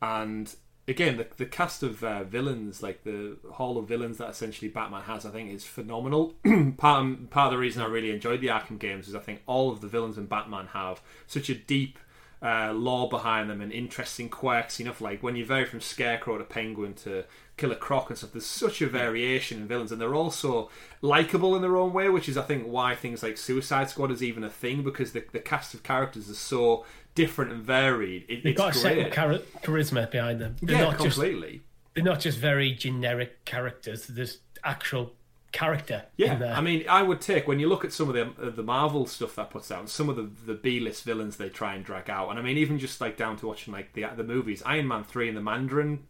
And 0.00 0.54
again, 0.88 1.18
the 1.18 1.26
the 1.36 1.46
cast 1.46 1.82
of 1.82 2.02
uh, 2.02 2.24
villains, 2.24 2.82
like 2.82 3.04
the 3.04 3.36
hall 3.52 3.78
of 3.78 3.86
villains 3.86 4.18
that 4.18 4.30
essentially 4.30 4.68
Batman 4.68 5.02
has, 5.02 5.24
I 5.24 5.30
think 5.30 5.52
is 5.52 5.64
phenomenal. 5.64 6.34
part 6.76 7.04
of, 7.04 7.30
part 7.30 7.46
of 7.46 7.52
the 7.52 7.58
reason 7.58 7.82
I 7.82 7.86
really 7.86 8.10
enjoyed 8.10 8.40
the 8.40 8.48
Arkham 8.48 8.78
games 8.78 9.06
is 9.06 9.14
I 9.14 9.20
think 9.20 9.42
all 9.46 9.70
of 9.70 9.80
the 9.80 9.88
villains 9.88 10.18
in 10.18 10.26
Batman 10.26 10.68
have 10.68 11.00
such 11.26 11.50
a 11.50 11.54
deep 11.54 11.98
uh, 12.42 12.72
lore 12.72 13.08
behind 13.08 13.50
them 13.50 13.60
and 13.60 13.70
interesting 13.70 14.28
quirks. 14.28 14.80
Enough 14.80 15.00
like 15.00 15.22
when 15.22 15.36
you 15.36 15.44
vary 15.44 15.66
from 15.66 15.80
Scarecrow 15.80 16.38
to 16.38 16.44
Penguin 16.44 16.94
to 16.94 17.24
Killer 17.58 17.74
Croc 17.74 18.08
and 18.08 18.16
stuff. 18.16 18.32
There's 18.32 18.46
such 18.46 18.80
a 18.80 18.86
variation 18.86 19.60
in 19.60 19.68
villains, 19.68 19.92
and 19.92 20.00
they're 20.00 20.14
also 20.14 20.70
likable 21.02 21.54
in 21.54 21.60
their 21.60 21.76
own 21.76 21.92
way, 21.92 22.08
which 22.08 22.28
is 22.28 22.38
I 22.38 22.42
think 22.42 22.64
why 22.64 22.94
things 22.94 23.22
like 23.22 23.36
Suicide 23.36 23.90
Squad 23.90 24.10
is 24.10 24.22
even 24.22 24.44
a 24.44 24.48
thing 24.48 24.82
because 24.82 25.12
the, 25.12 25.24
the 25.32 25.40
cast 25.40 25.74
of 25.74 25.82
characters 25.82 26.28
is 26.28 26.38
so 26.38 26.86
different 27.18 27.52
and 27.52 27.62
varied. 27.62 28.24
It, 28.28 28.42
They've 28.42 28.52
it's 28.52 28.58
got 28.58 28.76
a 28.76 28.94
great. 28.94 29.12
char- 29.12 29.38
charisma 29.62 30.10
behind 30.10 30.40
them. 30.40 30.56
They're 30.62 30.76
yeah, 30.76 30.84
not 30.84 30.98
just 31.00 31.16
completely. 31.18 31.62
they're 31.94 32.04
not 32.04 32.20
just 32.20 32.38
very 32.38 32.72
generic 32.72 33.44
characters. 33.44 34.06
There's 34.06 34.38
actual 34.64 35.12
character 35.50 36.04
Yeah, 36.16 36.34
in 36.34 36.40
there. 36.40 36.54
I 36.54 36.60
mean, 36.60 36.84
I 36.88 37.02
would 37.02 37.20
take 37.22 37.48
when 37.48 37.58
you 37.58 37.68
look 37.68 37.84
at 37.84 37.92
some 37.92 38.08
of 38.10 38.14
the 38.14 38.26
uh, 38.46 38.50
the 38.50 38.62
Marvel 38.62 39.06
stuff 39.06 39.34
that 39.36 39.50
puts 39.50 39.70
out, 39.70 39.88
some 39.88 40.08
of 40.08 40.16
the 40.16 40.28
the 40.46 40.54
B 40.54 40.78
list 40.80 41.04
villains 41.04 41.36
they 41.36 41.48
try 41.48 41.74
and 41.74 41.84
drag 41.84 42.08
out, 42.10 42.30
and 42.30 42.38
I 42.38 42.42
mean, 42.42 42.56
even 42.58 42.78
just 42.78 43.00
like 43.00 43.16
down 43.16 43.36
to 43.38 43.46
watching 43.46 43.72
like 43.72 43.92
the 43.94 44.06
the 44.16 44.24
movies, 44.24 44.62
Iron 44.64 44.86
Man 44.88 45.04
three 45.04 45.28
and 45.28 45.36
the 45.36 45.42
Mandarin. 45.42 46.04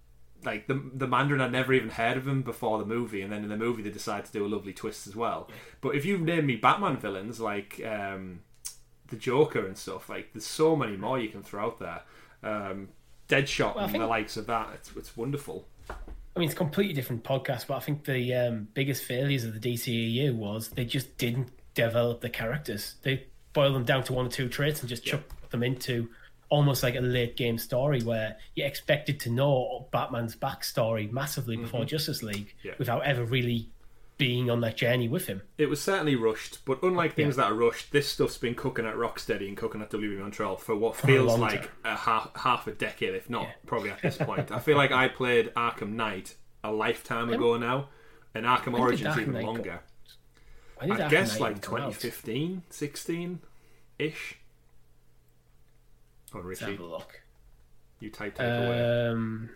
Like 0.44 0.68
the 0.68 0.80
the 0.94 1.08
Mandarin, 1.08 1.40
I'd 1.40 1.50
never 1.50 1.72
even 1.72 1.88
heard 1.90 2.16
of 2.16 2.26
him 2.28 2.42
before 2.42 2.78
the 2.78 2.84
movie, 2.84 3.22
and 3.22 3.32
then 3.32 3.42
in 3.42 3.48
the 3.48 3.56
movie 3.56 3.82
they 3.82 3.90
decide 3.90 4.24
to 4.24 4.32
do 4.32 4.46
a 4.46 4.48
lovely 4.54 4.72
twist 4.72 5.08
as 5.08 5.16
well. 5.16 5.48
But 5.80 5.96
if 5.96 6.04
you 6.04 6.16
name 6.16 6.46
me 6.46 6.54
Batman 6.54 6.96
villains 6.96 7.40
like 7.40 7.80
um, 7.84 8.40
the 9.08 9.16
Joker 9.16 9.66
and 9.66 9.76
stuff, 9.76 10.08
like 10.08 10.32
there's 10.32 10.46
so 10.46 10.76
many 10.76 10.96
more 10.96 11.18
you 11.18 11.28
can 11.28 11.42
throw 11.42 11.66
out 11.66 11.78
there. 11.80 12.02
Um, 12.42 12.88
Deadshot 13.28 13.74
Well, 13.74 13.84
and 13.84 13.92
think- 13.92 14.02
the 14.02 14.06
likes 14.08 14.36
of 14.36 14.46
that, 14.46 14.68
it's 14.74 14.90
it's 14.96 15.16
wonderful. 15.16 15.66
I 15.90 16.40
mean, 16.40 16.46
it's 16.46 16.54
a 16.54 16.56
completely 16.56 16.94
different 16.94 17.24
podcast, 17.24 17.66
but 17.66 17.76
I 17.76 17.80
think 17.80 18.04
the 18.04 18.32
um, 18.34 18.68
biggest 18.72 19.02
failures 19.04 19.44
of 19.44 19.60
the 19.60 19.72
DCEU 19.74 20.34
was 20.34 20.68
they 20.68 20.84
just 20.84 21.16
didn't 21.18 21.48
develop 21.74 22.20
the 22.20 22.30
characters. 22.30 22.94
They 23.02 23.26
boiled 23.54 23.74
them 23.74 23.84
down 23.84 24.04
to 24.04 24.12
one 24.12 24.26
or 24.26 24.28
two 24.28 24.48
traits 24.48 24.80
and 24.80 24.88
just 24.88 25.04
Yeah. 25.04 25.12
chucked 25.12 25.50
them 25.50 25.62
into 25.64 26.08
almost 26.48 26.82
like 26.82 26.94
a 26.94 27.00
late 27.00 27.36
game 27.36 27.58
story 27.58 28.00
where 28.02 28.36
you 28.54 28.64
expected 28.64 29.18
to 29.20 29.30
know 29.30 29.88
Batman's 29.90 30.36
backstory 30.36 31.10
massively 31.10 31.56
before 31.56 31.84
Justice 31.84 32.22
League 32.22 32.54
Mm-hmm. 32.58 32.68
Yeah. 32.68 32.74
without 32.78 33.02
ever 33.04 33.24
really 33.24 33.68
being 34.18 34.50
on 34.50 34.60
that 34.60 34.76
journey 34.76 35.08
with 35.08 35.26
him. 35.28 35.42
It 35.56 35.66
was 35.66 35.80
certainly 35.80 36.16
rushed, 36.16 36.64
but 36.64 36.82
unlike 36.82 37.14
things 37.14 37.36
that 37.36 37.50
are 37.50 37.54
rushed, 37.54 37.92
this 37.92 38.08
stuff's 38.08 38.36
been 38.36 38.54
cooking 38.56 38.84
at 38.84 38.96
Rocksteady 38.96 39.46
and 39.48 39.56
cooking 39.56 39.80
at 39.80 39.90
WB 39.90 40.18
Montreal 40.18 40.56
for 40.56 40.74
what 40.76 41.02
a 41.02 41.06
feels 41.06 41.28
long 41.28 41.40
like 41.40 41.70
a 41.84 41.96
half 41.96 42.30
half 42.36 42.66
a 42.66 42.72
decade, 42.72 43.14
if 43.14 43.30
not 43.30 43.44
Yeah. 43.44 43.52
probably 43.66 43.90
at 43.90 44.02
this 44.02 44.16
point. 44.16 44.50
I 44.50 44.58
feel 44.58 44.76
like 44.76 44.90
I 44.92 45.08
played 45.08 45.54
Arkham 45.54 45.92
Knight 45.92 46.34
a 46.64 46.72
lifetime 46.72 47.30
ago 47.32 47.56
now, 47.56 47.88
and 48.34 48.44
Arkham 48.44 48.72
When 48.72 48.82
Origins 48.82 49.14
Arkham 49.14 49.20
even 49.22 49.32
Knight 49.34 49.44
longer. 49.44 49.80
Did 50.82 50.90
I 50.90 50.96
Arkham 50.96 51.10
guess 51.10 51.32
Knight 51.34 51.40
like 51.40 51.50
even 51.52 51.62
2015, 51.62 52.62
16 52.70 53.38
ish. 54.00 54.38
Oh, 56.34 56.40
Let's 56.44 56.60
have 56.60 56.78
a 56.78 56.84
look. 56.84 57.22
you 58.00 58.10
type 58.10 58.34
type 58.34 58.46
away. 58.46 59.08
Um, 59.08 59.50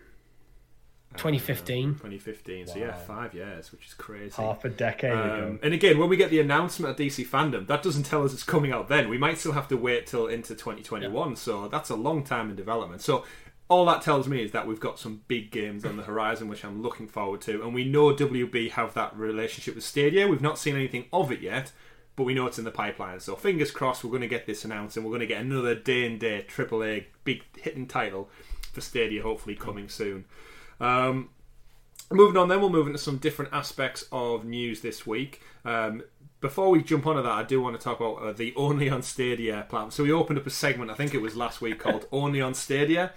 Um, 1.13 1.19
2015. 1.19 1.89
2015. 1.95 2.67
So 2.67 2.77
yeah, 2.77 2.93
five 2.93 3.33
years, 3.33 3.71
which 3.71 3.87
is 3.87 3.93
crazy. 3.93 4.41
Half 4.41 4.65
a 4.65 4.69
decade 4.69 5.11
ago. 5.11 5.47
Um, 5.51 5.59
and 5.61 5.73
again, 5.73 5.97
when 5.99 6.09
we 6.09 6.17
get 6.17 6.29
the 6.29 6.39
announcement 6.39 6.91
of 6.91 6.97
DC 6.97 7.27
fandom, 7.27 7.67
that 7.67 7.83
doesn't 7.83 8.03
tell 8.03 8.23
us 8.23 8.33
it's 8.33 8.43
coming 8.43 8.71
out 8.71 8.89
then. 8.89 9.09
We 9.09 9.17
might 9.17 9.37
still 9.37 9.51
have 9.51 9.67
to 9.69 9.77
wait 9.77 10.07
till 10.07 10.27
into 10.27 10.55
2021. 10.55 11.35
So 11.35 11.67
that's 11.67 11.89
a 11.89 11.95
long 11.95 12.23
time 12.23 12.49
in 12.49 12.55
development. 12.55 13.01
So 13.01 13.23
all 13.69 13.85
that 13.85 14.01
tells 14.01 14.27
me 14.27 14.43
is 14.43 14.51
that 14.51 14.67
we've 14.67 14.79
got 14.79 14.99
some 14.99 15.21
big 15.27 15.51
games 15.51 15.85
on 15.85 15.97
the 15.97 16.03
horizon, 16.03 16.47
which 16.47 16.65
I'm 16.65 16.81
looking 16.81 17.07
forward 17.07 17.41
to. 17.41 17.63
And 17.63 17.73
we 17.73 17.85
know 17.85 18.13
WB 18.13 18.71
have 18.71 18.93
that 18.95 19.15
relationship 19.15 19.75
with 19.75 19.83
Stadia. 19.83 20.27
We've 20.27 20.41
not 20.41 20.57
seen 20.57 20.75
anything 20.75 21.05
of 21.13 21.31
it 21.31 21.41
yet, 21.41 21.71
but 22.15 22.23
we 22.23 22.33
know 22.33 22.47
it's 22.47 22.59
in 22.59 22.65
the 22.65 22.71
pipeline. 22.71 23.19
So 23.19 23.35
fingers 23.35 23.71
crossed, 23.71 24.03
we're 24.03 24.09
going 24.09 24.21
to 24.21 24.27
get 24.27 24.45
this 24.45 24.65
announced, 24.65 24.97
and 24.97 25.05
we're 25.05 25.11
going 25.11 25.21
to 25.21 25.27
get 25.27 25.41
another 25.41 25.75
day 25.75 26.05
and 26.05 26.19
day 26.19 26.45
AAA 26.47 27.05
big 27.23 27.43
hitting 27.57 27.87
title 27.87 28.29
for 28.73 28.81
Stadia, 28.81 29.21
hopefully 29.23 29.55
coming 29.55 29.87
soon. 29.87 30.25
Um, 30.83 31.29
Moving 32.11 32.37
on, 32.37 32.47
then 32.47 32.61
we'll 32.61 32.69
move 32.69 32.85
into 32.85 32.99
some 32.99 33.17
different 33.17 33.51
aspects 33.53 34.05
of 34.11 34.45
news 34.45 34.81
this 34.81 35.07
week. 35.07 35.41
Um, 35.65 36.03
before 36.41 36.69
we 36.69 36.83
jump 36.83 37.07
onto 37.07 37.23
that, 37.23 37.31
I 37.31 37.41
do 37.43 37.59
want 37.59 37.75
to 37.75 37.83
talk 37.83 37.99
about 37.99 38.21
uh, 38.21 38.33
the 38.33 38.53
Only 38.57 38.89
on 38.89 39.01
Stadia 39.01 39.65
platform. 39.67 39.89
So 39.89 40.03
we 40.03 40.11
opened 40.11 40.37
up 40.37 40.45
a 40.45 40.51
segment, 40.51 40.91
I 40.91 40.93
think 40.93 41.15
it 41.15 41.21
was 41.21 41.35
last 41.35 41.59
week, 41.59 41.79
called 41.79 42.05
Only 42.11 42.39
on 42.39 42.53
Stadia, 42.53 43.13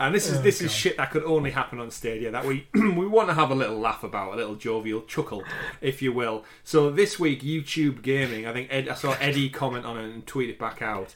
and 0.00 0.12
this 0.12 0.28
is 0.28 0.42
this 0.42 0.60
is 0.60 0.72
shit 0.72 0.96
that 0.96 1.12
could 1.12 1.22
only 1.22 1.52
happen 1.52 1.78
on 1.78 1.88
Stadia 1.92 2.32
that 2.32 2.44
we 2.44 2.66
we 2.74 3.06
want 3.06 3.28
to 3.28 3.34
have 3.34 3.52
a 3.52 3.54
little 3.54 3.78
laugh 3.78 4.02
about, 4.02 4.34
a 4.34 4.36
little 4.36 4.56
jovial 4.56 5.02
chuckle, 5.02 5.44
if 5.80 6.02
you 6.02 6.12
will. 6.12 6.44
So 6.64 6.90
this 6.90 7.20
week, 7.20 7.42
YouTube 7.42 8.02
Gaming, 8.02 8.44
I 8.44 8.52
think 8.52 8.68
Ed, 8.72 8.88
I 8.88 8.94
saw 8.94 9.12
Eddie 9.20 9.48
comment 9.50 9.86
on 9.86 9.96
it 9.96 10.12
and 10.12 10.26
tweet 10.26 10.50
it 10.50 10.58
back 10.58 10.82
out. 10.82 11.14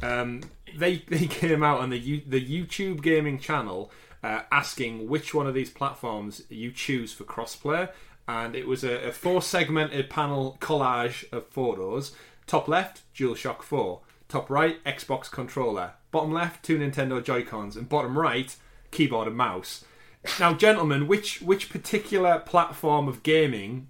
Um, 0.00 0.40
they 0.74 1.04
they 1.08 1.26
came 1.26 1.62
out 1.62 1.80
on 1.80 1.90
the 1.90 1.98
U, 1.98 2.22
the 2.26 2.40
YouTube 2.40 3.02
Gaming 3.02 3.38
channel 3.38 3.90
uh, 4.24 4.40
asking 4.50 5.06
which 5.06 5.34
one 5.34 5.46
of 5.46 5.52
these 5.52 5.68
platforms 5.68 6.44
you 6.48 6.72
choose 6.72 7.12
for 7.12 7.24
crossplay, 7.24 7.90
and 8.26 8.56
it 8.56 8.66
was 8.66 8.82
a, 8.82 9.08
a 9.08 9.12
four 9.12 9.42
segmented 9.42 10.08
panel 10.08 10.56
collage 10.62 11.30
of 11.30 11.46
photos. 11.48 12.12
Top 12.46 12.66
left, 12.66 13.02
DualShock 13.14 13.62
4. 13.62 14.00
Top 14.30 14.48
right, 14.48 14.82
Xbox 14.84 15.30
controller. 15.30 15.92
Bottom 16.10 16.32
left, 16.32 16.64
two 16.64 16.78
Nintendo 16.78 17.22
Joy 17.22 17.44
Cons, 17.44 17.76
and 17.76 17.86
bottom 17.86 18.18
right, 18.18 18.56
keyboard 18.90 19.28
and 19.28 19.36
mouse. 19.36 19.84
Now, 20.40 20.54
gentlemen, 20.54 21.06
which 21.06 21.42
which 21.42 21.68
particular 21.68 22.38
platform 22.38 23.08
of 23.08 23.22
gaming 23.22 23.88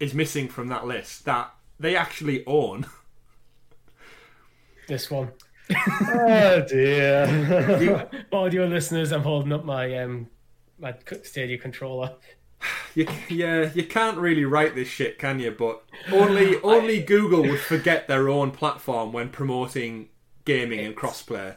is 0.00 0.14
missing 0.14 0.48
from 0.48 0.68
that 0.68 0.86
list 0.86 1.26
that 1.26 1.52
they 1.78 1.94
actually 1.94 2.42
own? 2.46 2.86
This 4.88 5.10
one. 5.10 5.32
Oh 5.76 6.64
dear. 6.68 8.08
Audio 8.32 8.66
listeners, 8.66 9.12
I'm 9.12 9.22
holding 9.22 9.52
up 9.52 9.64
my 9.64 9.98
um 9.98 10.28
my 10.78 10.94
Stadia 11.22 11.58
controller. 11.58 12.14
You, 12.94 13.08
yeah, 13.28 13.70
you 13.74 13.84
can't 13.84 14.18
really 14.18 14.44
write 14.44 14.74
this 14.74 14.88
shit, 14.88 15.18
can 15.18 15.40
you? 15.40 15.50
But 15.50 15.82
only 16.12 16.60
only 16.62 17.02
Google 17.02 17.42
would 17.42 17.60
forget 17.60 18.06
their 18.06 18.28
own 18.28 18.50
platform 18.50 19.12
when 19.12 19.30
promoting 19.30 20.08
gaming 20.44 20.80
and 20.80 20.94
crossplay. 20.94 21.56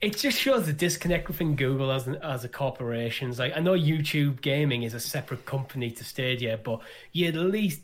It 0.00 0.16
just 0.16 0.38
shows 0.38 0.66
the 0.66 0.72
disconnect 0.72 1.28
within 1.28 1.56
Google 1.56 1.90
as 1.90 2.06
an, 2.06 2.16
as 2.16 2.44
a 2.44 2.48
corporation. 2.48 3.30
It's 3.30 3.38
Like 3.38 3.56
I 3.56 3.60
know 3.60 3.72
YouTube 3.72 4.40
Gaming 4.40 4.82
is 4.82 4.94
a 4.94 5.00
separate 5.00 5.46
company 5.46 5.90
to 5.90 6.04
Stadia, 6.04 6.58
but 6.62 6.80
you 7.12 7.28
at 7.28 7.34
least 7.34 7.80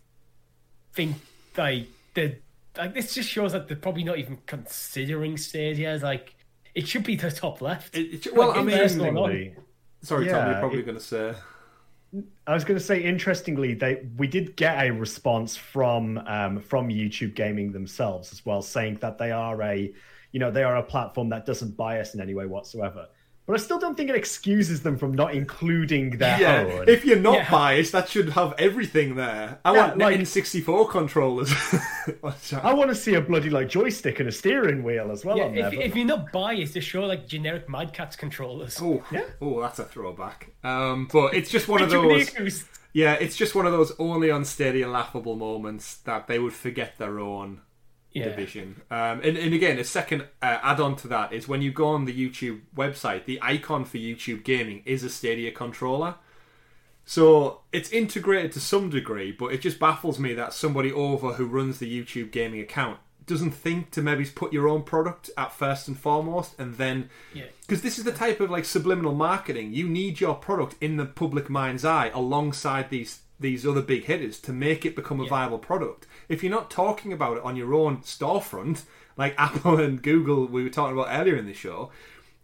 think 0.93 1.17
like 1.57 1.87
the 2.15 2.37
like 2.77 2.95
this 2.95 3.14
just 3.14 3.29
shows 3.29 3.53
that 3.53 3.68
they're 3.68 3.77
probably 3.77 4.05
not 4.05 4.18
even 4.18 4.39
considering 4.47 5.37
Stadia. 5.37 5.91
as 5.91 6.03
like 6.03 6.35
it 6.75 6.89
should 6.89 7.05
be 7.05 7.16
the 7.16 7.31
top 7.31 7.61
left. 7.61 7.97
It- 7.97 8.27
it- 8.27 8.35
well, 8.35 8.49
Like, 8.49 8.57
I 8.59 8.62
mean, 8.62 8.70
interestingly- 8.75 9.09
Interestingly, 9.09 9.55
sorry, 10.03 10.27
Tom, 10.29 10.51
you're 10.51 10.59
probably 10.61 10.83
going 10.83 10.97
to 10.99 11.03
say. 11.05 11.35
I 12.47 12.53
was 12.55 12.64
going 12.64 12.79
to 12.79 12.85
say, 12.85 13.03
interestingly, 13.03 13.73
they 13.75 14.07
we 14.16 14.27
did 14.27 14.57
get 14.57 14.85
a 14.87 14.91
response 14.91 15.57
from 15.57 16.18
um, 16.27 16.61
from 16.61 16.89
YouTube 16.89 17.35
Gaming 17.35 17.73
themselves 17.73 18.33
as 18.33 18.45
well, 18.45 18.61
saying 18.62 18.97
that 19.01 19.16
they 19.18 19.31
are 19.31 19.61
a 19.62 19.93
you 20.33 20.41
know 20.41 20.51
they 20.51 20.62
are 20.62 20.77
a 20.77 20.83
platform 20.83 21.29
that 21.31 21.47
doesn't 21.47 21.77
bias 21.77 22.14
in 22.14 22.20
any 22.20 22.35
way 22.35 22.47
whatsoever. 22.47 23.07
But 23.53 23.61
I 23.61 23.65
still 23.65 23.79
don't 23.79 23.95
think 23.99 24.09
it 24.09 24.17
excuses 24.17 24.81
them 24.81 24.97
from 24.97 25.13
not 25.13 25.35
including 25.35 26.17
their 26.17 26.41
Yeah, 26.41 26.61
own. 26.79 26.89
if 26.89 27.05
you're 27.05 27.19
not 27.19 27.35
Yeah. 27.35 27.51
biased, 27.51 27.93
that 27.93 28.09
should 28.09 28.31
have 28.31 28.55
everything 28.57 29.15
there. 29.17 29.59
I 29.63 29.75
Yeah, 29.75 29.89
want 29.89 29.99
like- 29.99 30.19
N64 30.21 30.89
controllers. 30.89 31.53
I 32.63 32.73
want 32.73 32.89
to 32.89 32.95
see 32.95 33.13
a 33.15 33.21
bloody 33.21 33.51
like 33.51 33.69
joystick 33.69 34.21
and 34.21 34.29
a 34.31 34.33
steering 34.33 34.83
wheel 34.83 35.11
as 35.13 35.23
well 35.23 35.37
Yeah, 35.37 35.45
on 35.45 35.55
there. 35.55 35.67
if, 35.67 35.75
but- 35.75 35.85
if 35.85 35.95
you're 35.97 36.07
not 36.07 36.33
biased, 36.33 36.73
just 36.73 36.89
show 36.89 37.03
like 37.05 37.29
generic 37.29 37.69
Mad 37.69 37.93
Catz 37.93 38.17
controllers. 38.17 38.79
oh, 38.81 39.05
Yeah. 39.13 39.25
oh, 39.43 39.61
that's 39.61 39.79
a 39.79 39.85
throwback. 39.85 40.49
Um, 40.65 41.09
but 41.13 41.35
it's 41.35 41.51
just 41.51 41.69
one 41.69 41.83
of 41.83 41.91
those. 41.91 42.65
Yeah, 42.95 43.15
it's 43.21 43.37
just 43.37 43.55
one 43.55 43.67
of 43.67 43.73
those 43.73 43.93
only 43.99 44.31
on 44.31 44.47
Stadia 44.47 44.89
laughable 44.89 45.37
moments 45.37 45.97
that 46.05 46.27
they 46.27 46.39
would 46.39 46.55
forget 46.55 46.97
their 46.97 47.19
own 47.19 47.61
Yeah. 48.15 48.25
division. 48.29 48.83
Um, 48.91 49.21
and, 49.23 49.37
and 49.39 49.55
again, 49.55 49.79
a 49.79 49.85
second 49.85 50.23
uh, 50.43 50.59
add 50.63 50.81
on 50.81 50.97
to 50.97 51.09
that 51.09 51.33
is 51.33 51.49
when 51.49 51.63
you 51.63 51.73
go 51.73 51.87
on 51.89 52.05
the 52.05 52.13
YouTube 52.13 52.61
website, 52.77 53.25
the 53.25 53.39
icon 53.43 53.85
for 53.85 53.97
YouTube 53.99 54.45
Gaming 54.45 54.83
is 54.85 55.03
a 55.03 55.09
Stadia 55.11 55.51
controller. 55.53 56.17
So 57.05 57.61
it's 57.73 57.91
integrated 57.91 58.53
to 58.53 58.61
some 58.61 58.89
degree, 58.91 59.33
but 59.33 59.47
it 59.47 59.61
just 59.61 59.79
baffles 59.79 60.19
me 60.19 60.35
that 60.35 60.53
somebody 60.53 60.93
over 60.93 61.33
who 61.35 61.47
runs 61.47 61.79
the 61.79 61.91
YouTube 62.05 62.31
Gaming 62.31 62.61
account 62.61 62.99
doesn't 63.27 63.53
think 63.53 63.91
to 63.93 64.03
maybe 64.03 64.25
put 64.25 64.53
your 64.53 64.69
own 64.69 64.83
product 64.83 65.31
at 65.39 65.53
first 65.53 65.87
and 65.89 65.97
foremost 65.99 66.59
and 66.59 66.75
then 66.77 67.09
Yeah. 67.33 67.45
because 67.61 67.81
this 67.81 67.97
is 67.97 68.03
the 68.05 68.11
type 68.13 68.41
of 68.41 68.51
like 68.51 68.65
subliminal 68.65 69.15
marketing 69.15 69.73
you 69.73 69.89
need 69.89 70.21
your 70.21 70.35
product 70.35 70.75
in 70.81 70.97
the 70.97 71.07
public 71.07 71.49
mind's 71.49 71.85
eye 71.85 72.11
alongside 72.13 72.91
these 72.91 73.21
these 73.43 73.66
other 73.66 73.82
big 73.82 74.05
hitters 74.05 74.40
to 74.40 74.53
make 74.53 74.86
it 74.86 74.97
become 74.97 75.20
a 75.20 75.26
viable 75.26 75.59
product. 75.59 76.07
If 76.28 76.43
you're 76.43 76.51
not 76.51 76.70
talking 76.70 77.12
about 77.12 77.36
it 77.36 77.43
on 77.43 77.57
your 77.57 77.74
own 77.74 77.99
storefront 77.99 78.84
like 79.16 79.34
apple 79.38 79.78
and 79.78 80.03
google 80.03 80.47
we 80.47 80.62
were 80.62 80.70
talking 80.70 80.97
about 80.97 81.09
earlier 81.11 81.36
in 81.36 81.47
the 81.47 81.53
show 81.53 81.90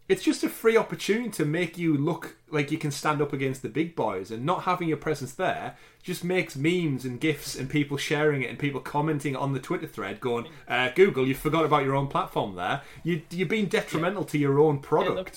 it's 0.07 0.23
just 0.23 0.43
a 0.43 0.49
free 0.49 0.75
opportunity 0.75 1.29
to 1.29 1.45
make 1.45 1.77
you 1.77 1.95
look 1.95 2.35
like 2.49 2.71
you 2.71 2.79
can 2.79 2.89
stand 2.89 3.21
up 3.21 3.31
against 3.31 3.61
the 3.61 3.69
big 3.69 3.95
boys 3.95 4.31
and 4.31 4.43
not 4.43 4.63
having 4.63 4.87
your 4.87 4.97
presence 4.97 5.33
there 5.33 5.75
just 6.01 6.23
makes 6.23 6.55
memes 6.55 7.05
and 7.05 7.19
gifs 7.19 7.55
and 7.55 7.69
people 7.69 7.95
sharing 7.95 8.41
it 8.41 8.49
and 8.49 8.57
people 8.57 8.81
commenting 8.81 9.35
on 9.35 9.53
the 9.53 9.59
twitter 9.59 9.85
thread 9.87 10.19
going 10.19 10.47
uh, 10.67 10.89
google 10.95 11.27
you 11.27 11.35
forgot 11.35 11.63
about 11.63 11.83
your 11.83 11.95
own 11.95 12.07
platform 12.07 12.55
there. 12.55 12.81
You, 13.03 13.21
you're 13.29 13.47
being 13.47 13.67
detrimental 13.67 14.23
to 14.25 14.37
your 14.37 14.59
own 14.59 14.79
product 14.79 15.15
look, 15.15 15.33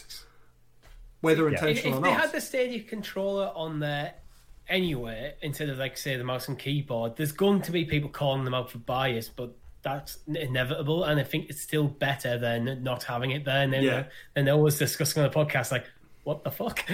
whether 1.21 1.47
if, 1.49 1.55
intentional 1.55 1.99
if 1.99 2.05
or 2.05 2.07
they 2.07 2.13
had 2.13 2.33
the 2.33 2.41
Stadia 2.41 2.83
controller 2.83 3.53
on 3.55 3.79
there 3.81 4.15
anyway, 4.73 5.35
instead 5.43 5.69
of 5.69 5.79
like 5.79 5.97
say 5.97 6.17
the 6.17 6.25
mouse 6.25 6.49
and 6.49 6.59
keyboard, 6.59 7.17
there's 7.17 7.31
going 7.33 7.63
to 7.63 7.71
be 7.71 7.85
people 7.85 8.11
calling 8.11 8.45
them 8.45 8.55
out 8.55 8.71
for 8.71 8.79
bias, 8.79 9.29
but 9.29 9.55
that's 9.83 10.19
inevitable. 10.27 11.05
And 11.05 11.21
I 11.21 11.25
think 11.25 11.51
it's 11.51 11.61
still 11.61 11.87
better 11.89 12.39
than 12.39 12.83
not 12.83 13.05
having 13.05 13.31
it 13.33 13.45
there. 13.45 13.63
And 13.63 13.73
then, 13.73 13.83
Yeah. 13.85 14.05
then 14.35 14.47
they're 14.47 14.55
always 14.55 14.79
discussing 14.79 15.23
on 15.23 15.31
the 15.31 15.35
podcast 15.37 15.71
like, 15.71 15.85
what 16.25 16.43
the 16.45 16.51
fuck? 16.51 16.85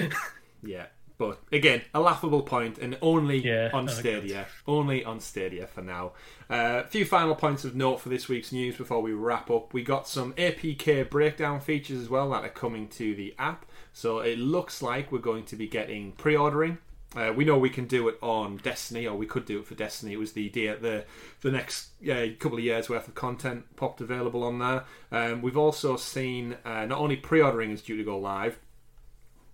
Yeah, 0.60 0.86
but 1.18 1.38
again, 1.52 1.82
a 1.94 2.00
laughable 2.00 2.42
point, 2.42 2.78
and 2.78 2.98
only 3.00 3.38
Yeah, 3.38 3.70
on 3.72 3.88
oh. 3.88 3.92
Stadia. 3.92 4.46
Only 4.66 5.04
on 5.04 5.20
Stadia 5.20 5.68
for 5.68 5.82
now. 5.82 6.14
A 6.50 6.82
few 6.88 7.04
final 7.04 7.36
points 7.36 7.64
of 7.64 7.76
note 7.76 8.00
for 8.00 8.08
this 8.08 8.28
week's 8.28 8.50
news 8.50 8.76
before 8.76 9.00
we 9.00 9.12
wrap 9.12 9.50
up. 9.52 9.72
We 9.72 9.84
got 9.84 10.08
some 10.08 10.32
APK 10.32 11.08
breakdown 11.08 11.60
features 11.60 12.00
as 12.00 12.08
well 12.08 12.30
that 12.30 12.44
are 12.44 12.48
coming 12.48 12.88
to 12.88 13.14
the 13.14 13.36
app. 13.38 13.66
So 13.92 14.18
it 14.18 14.38
looks 14.38 14.82
like 14.82 15.12
we're 15.12 15.18
going 15.20 15.44
to 15.44 15.54
be 15.56 15.68
getting 15.68 16.10
pre-ordering. 16.12 16.78
Uh, 17.16 17.32
we 17.34 17.44
know 17.44 17.58
we 17.58 17.70
can 17.70 17.86
do 17.86 18.06
it 18.08 18.18
on 18.20 18.58
Destiny, 18.58 19.06
or 19.06 19.16
we 19.16 19.26
could 19.26 19.46
do 19.46 19.60
it 19.60 19.66
for 19.66 19.74
Destiny. 19.74 20.12
It 20.12 20.18
was 20.18 20.32
the 20.32 20.44
idea 20.46 20.76
the 20.76 21.04
the 21.40 21.50
next 21.50 21.90
uh, 22.02 22.26
couple 22.38 22.58
of 22.58 22.64
years 22.64 22.88
worth 22.90 23.08
of 23.08 23.14
content 23.14 23.64
popped 23.76 24.00
available 24.00 24.44
on 24.44 24.58
there. 24.58 24.84
Um, 25.10 25.40
we've 25.40 25.56
also 25.56 25.96
seen 25.96 26.56
uh, 26.64 26.84
not 26.84 26.98
only 26.98 27.16
pre-ordering 27.16 27.70
is 27.70 27.80
due 27.82 27.96
to 27.96 28.04
go 28.04 28.18
live, 28.18 28.58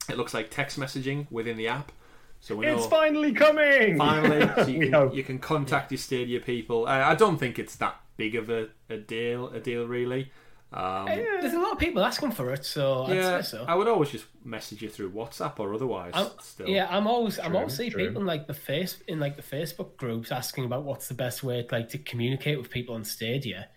it 0.08 0.16
looks 0.16 0.34
like 0.34 0.50
text 0.50 0.78
messaging 0.78 1.26
within 1.30 1.56
the 1.56 1.68
app 1.68 1.92
So 2.40 2.56
we 2.56 2.66
It's 2.66 2.84
know 2.84 2.88
finally 2.88 3.32
coming. 3.32 3.96
finally 3.96 4.50
so 4.56 4.66
you, 4.70 4.90
can, 4.90 5.12
you 5.12 5.22
can 5.24 5.38
contact 5.38 5.90
your 5.92 5.98
Stadia 5.98 6.40
people. 6.40 6.86
Uh, 6.86 6.90
I 6.90 7.14
don't 7.14 7.38
think 7.38 7.58
it's 7.58 7.76
that 7.76 8.00
big 8.16 8.34
of 8.34 8.50
a, 8.50 8.68
a 8.90 8.96
deal, 8.98 9.48
a 9.48 9.60
deal 9.60 9.86
really. 9.86 10.30
Um, 10.76 11.06
There's 11.06 11.54
a 11.54 11.60
lot 11.60 11.70
of 11.72 11.78
people 11.78 12.02
asking 12.04 12.32
for 12.32 12.52
it, 12.52 12.64
so 12.64 13.04
I'd 13.04 13.14
yeah, 13.14 13.40
say 13.40 13.58
so. 13.58 13.64
I 13.68 13.76
would 13.76 13.86
always 13.86 14.10
just 14.10 14.26
message 14.44 14.82
you 14.82 14.88
through 14.88 15.12
WhatsApp 15.12 15.60
or 15.60 15.72
otherwise. 15.72 16.10
I'm, 16.14 16.30
still, 16.40 16.68
yeah, 16.68 16.88
I'm 16.90 17.06
always 17.06 17.38
I'm 17.38 17.54
always 17.54 17.76
seeing 17.76 17.92
people 17.92 18.20
in 18.20 18.26
like 18.26 18.48
the 18.48 18.54
face 18.54 19.00
in 19.06 19.20
like 19.20 19.36
the 19.36 19.42
Facebook 19.42 19.96
groups 19.96 20.32
asking 20.32 20.64
about 20.64 20.82
what's 20.82 21.06
the 21.06 21.14
best 21.14 21.44
way 21.44 21.64
like 21.70 21.90
to 21.90 21.98
communicate 21.98 22.58
with 22.58 22.70
people 22.70 22.96
on 22.96 23.04
Stadia. 23.04 23.68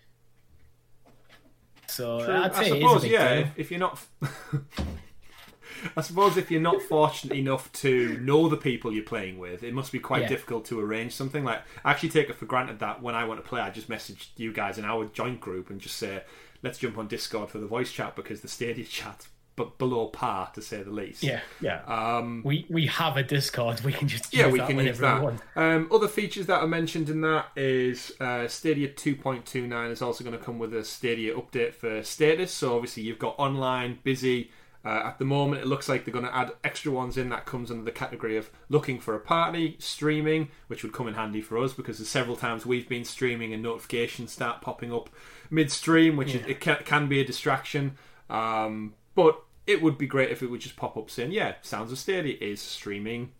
So 1.86 2.24
True. 2.24 2.34
I'd 2.34 2.50
I 2.50 2.62
say 2.64 2.70
it 2.70 2.76
is 2.78 2.82
a 2.82 2.86
suppose, 2.86 3.02
big 3.02 3.12
yeah. 3.12 3.32
If, 3.34 3.58
if 3.58 3.70
you're 3.70 3.80
not, 3.80 4.04
I 5.96 6.00
suppose 6.02 6.36
if 6.36 6.50
you're 6.50 6.60
not 6.60 6.82
fortunate 6.82 7.36
enough 7.36 7.70
to 7.74 8.18
know 8.18 8.48
the 8.48 8.56
people 8.56 8.92
you're 8.92 9.04
playing 9.04 9.38
with, 9.38 9.62
it 9.62 9.72
must 9.72 9.92
be 9.92 10.00
quite 10.00 10.22
Yeah. 10.22 10.28
difficult 10.28 10.64
to 10.66 10.80
arrange 10.80 11.14
something. 11.14 11.44
Like, 11.44 11.62
I 11.84 11.92
actually 11.92 12.08
take 12.10 12.28
it 12.28 12.36
for 12.36 12.46
granted 12.46 12.80
that 12.80 13.00
when 13.02 13.14
I 13.14 13.24
want 13.24 13.42
to 13.42 13.48
play, 13.48 13.60
I 13.60 13.70
just 13.70 13.88
message 13.88 14.32
you 14.36 14.52
guys 14.52 14.78
in 14.78 14.84
our 14.84 15.04
joint 15.06 15.40
group 15.40 15.70
and 15.70 15.80
just 15.80 15.96
say, 15.96 16.22
"Let's 16.62 16.78
jump 16.78 16.98
on 16.98 17.08
Discord 17.08 17.50
for 17.50 17.58
the 17.58 17.66
voice 17.66 17.92
chat," 17.92 18.16
because 18.16 18.40
the 18.40 18.48
Stadia 18.48 18.84
chat, 18.98 19.26
but 19.56 19.76
below 19.78 20.06
par 20.06 20.50
to 20.54 20.62
say 20.62 20.82
the 20.82 20.90
least. 20.90 21.22
Yeah, 21.22 21.40
Yeah. 21.60 21.82
Um, 21.86 22.42
we 22.44 22.66
we 22.70 22.86
have 22.86 23.16
a 23.16 23.22
Discord. 23.22 23.80
We 23.84 23.92
can 23.92 24.08
just 24.08 24.32
yeah, 24.32 24.48
we 24.48 24.60
can 24.60 24.78
use 24.78 24.98
that. 24.98 25.40
Um, 25.56 25.88
other 25.92 26.08
features 26.08 26.46
that 26.46 26.60
are 26.60 26.68
mentioned 26.68 27.10
in 27.10 27.20
that 27.22 27.46
is 27.56 28.12
uh, 28.20 28.46
Stadia 28.48 28.88
2.29 28.88 29.90
is 29.90 30.00
also 30.00 30.24
going 30.24 30.38
to 30.38 30.42
come 30.42 30.58
with 30.58 30.72
a 30.74 30.84
Stadia 30.84 31.34
update 31.34 31.74
for 31.74 32.02
status. 32.02 32.52
So 32.52 32.74
obviously 32.76 33.02
you've 33.02 33.18
got 33.18 33.34
online, 33.38 33.98
busy. 34.04 34.50
Uh, 34.84 35.02
at 35.06 35.18
the 35.18 35.24
moment, 35.24 35.60
it 35.60 35.66
looks 35.66 35.88
like 35.88 36.04
they're 36.04 36.12
going 36.12 36.24
to 36.24 36.34
add 36.34 36.52
extra 36.62 36.90
ones 36.92 37.16
in 37.18 37.28
that 37.30 37.44
comes 37.44 37.70
under 37.70 37.82
the 37.84 37.90
category 37.90 38.36
of 38.36 38.48
looking 38.68 39.00
for 39.00 39.14
a 39.14 39.20
party, 39.20 39.76
streaming, 39.80 40.48
which 40.68 40.82
would 40.82 40.92
come 40.92 41.08
in 41.08 41.14
handy 41.14 41.40
for 41.40 41.58
us 41.58 41.72
because 41.72 41.98
there's 41.98 42.08
several 42.08 42.36
times 42.36 42.64
we've 42.64 42.88
been 42.88 43.04
streaming 43.04 43.52
and 43.52 43.62
notifications 43.62 44.32
start 44.32 44.60
popping 44.60 44.92
up 44.92 45.10
midstream, 45.50 46.16
which 46.16 46.34
is, 46.34 46.46
it 46.46 46.60
can, 46.60 46.78
can 46.84 47.08
be 47.08 47.20
a 47.20 47.24
distraction. 47.24 47.96
Um, 48.30 48.94
but 49.14 49.42
it 49.66 49.82
would 49.82 49.98
be 49.98 50.06
great 50.06 50.30
if 50.30 50.42
it 50.42 50.46
would 50.46 50.60
just 50.60 50.76
pop 50.76 50.96
up 50.96 51.10
saying, 51.10 51.32
"Yeah, 51.32 51.54
Sounds 51.60 51.90
of 51.92 51.98
Stadia 51.98 52.36
is 52.40 52.60
streaming 52.60 53.32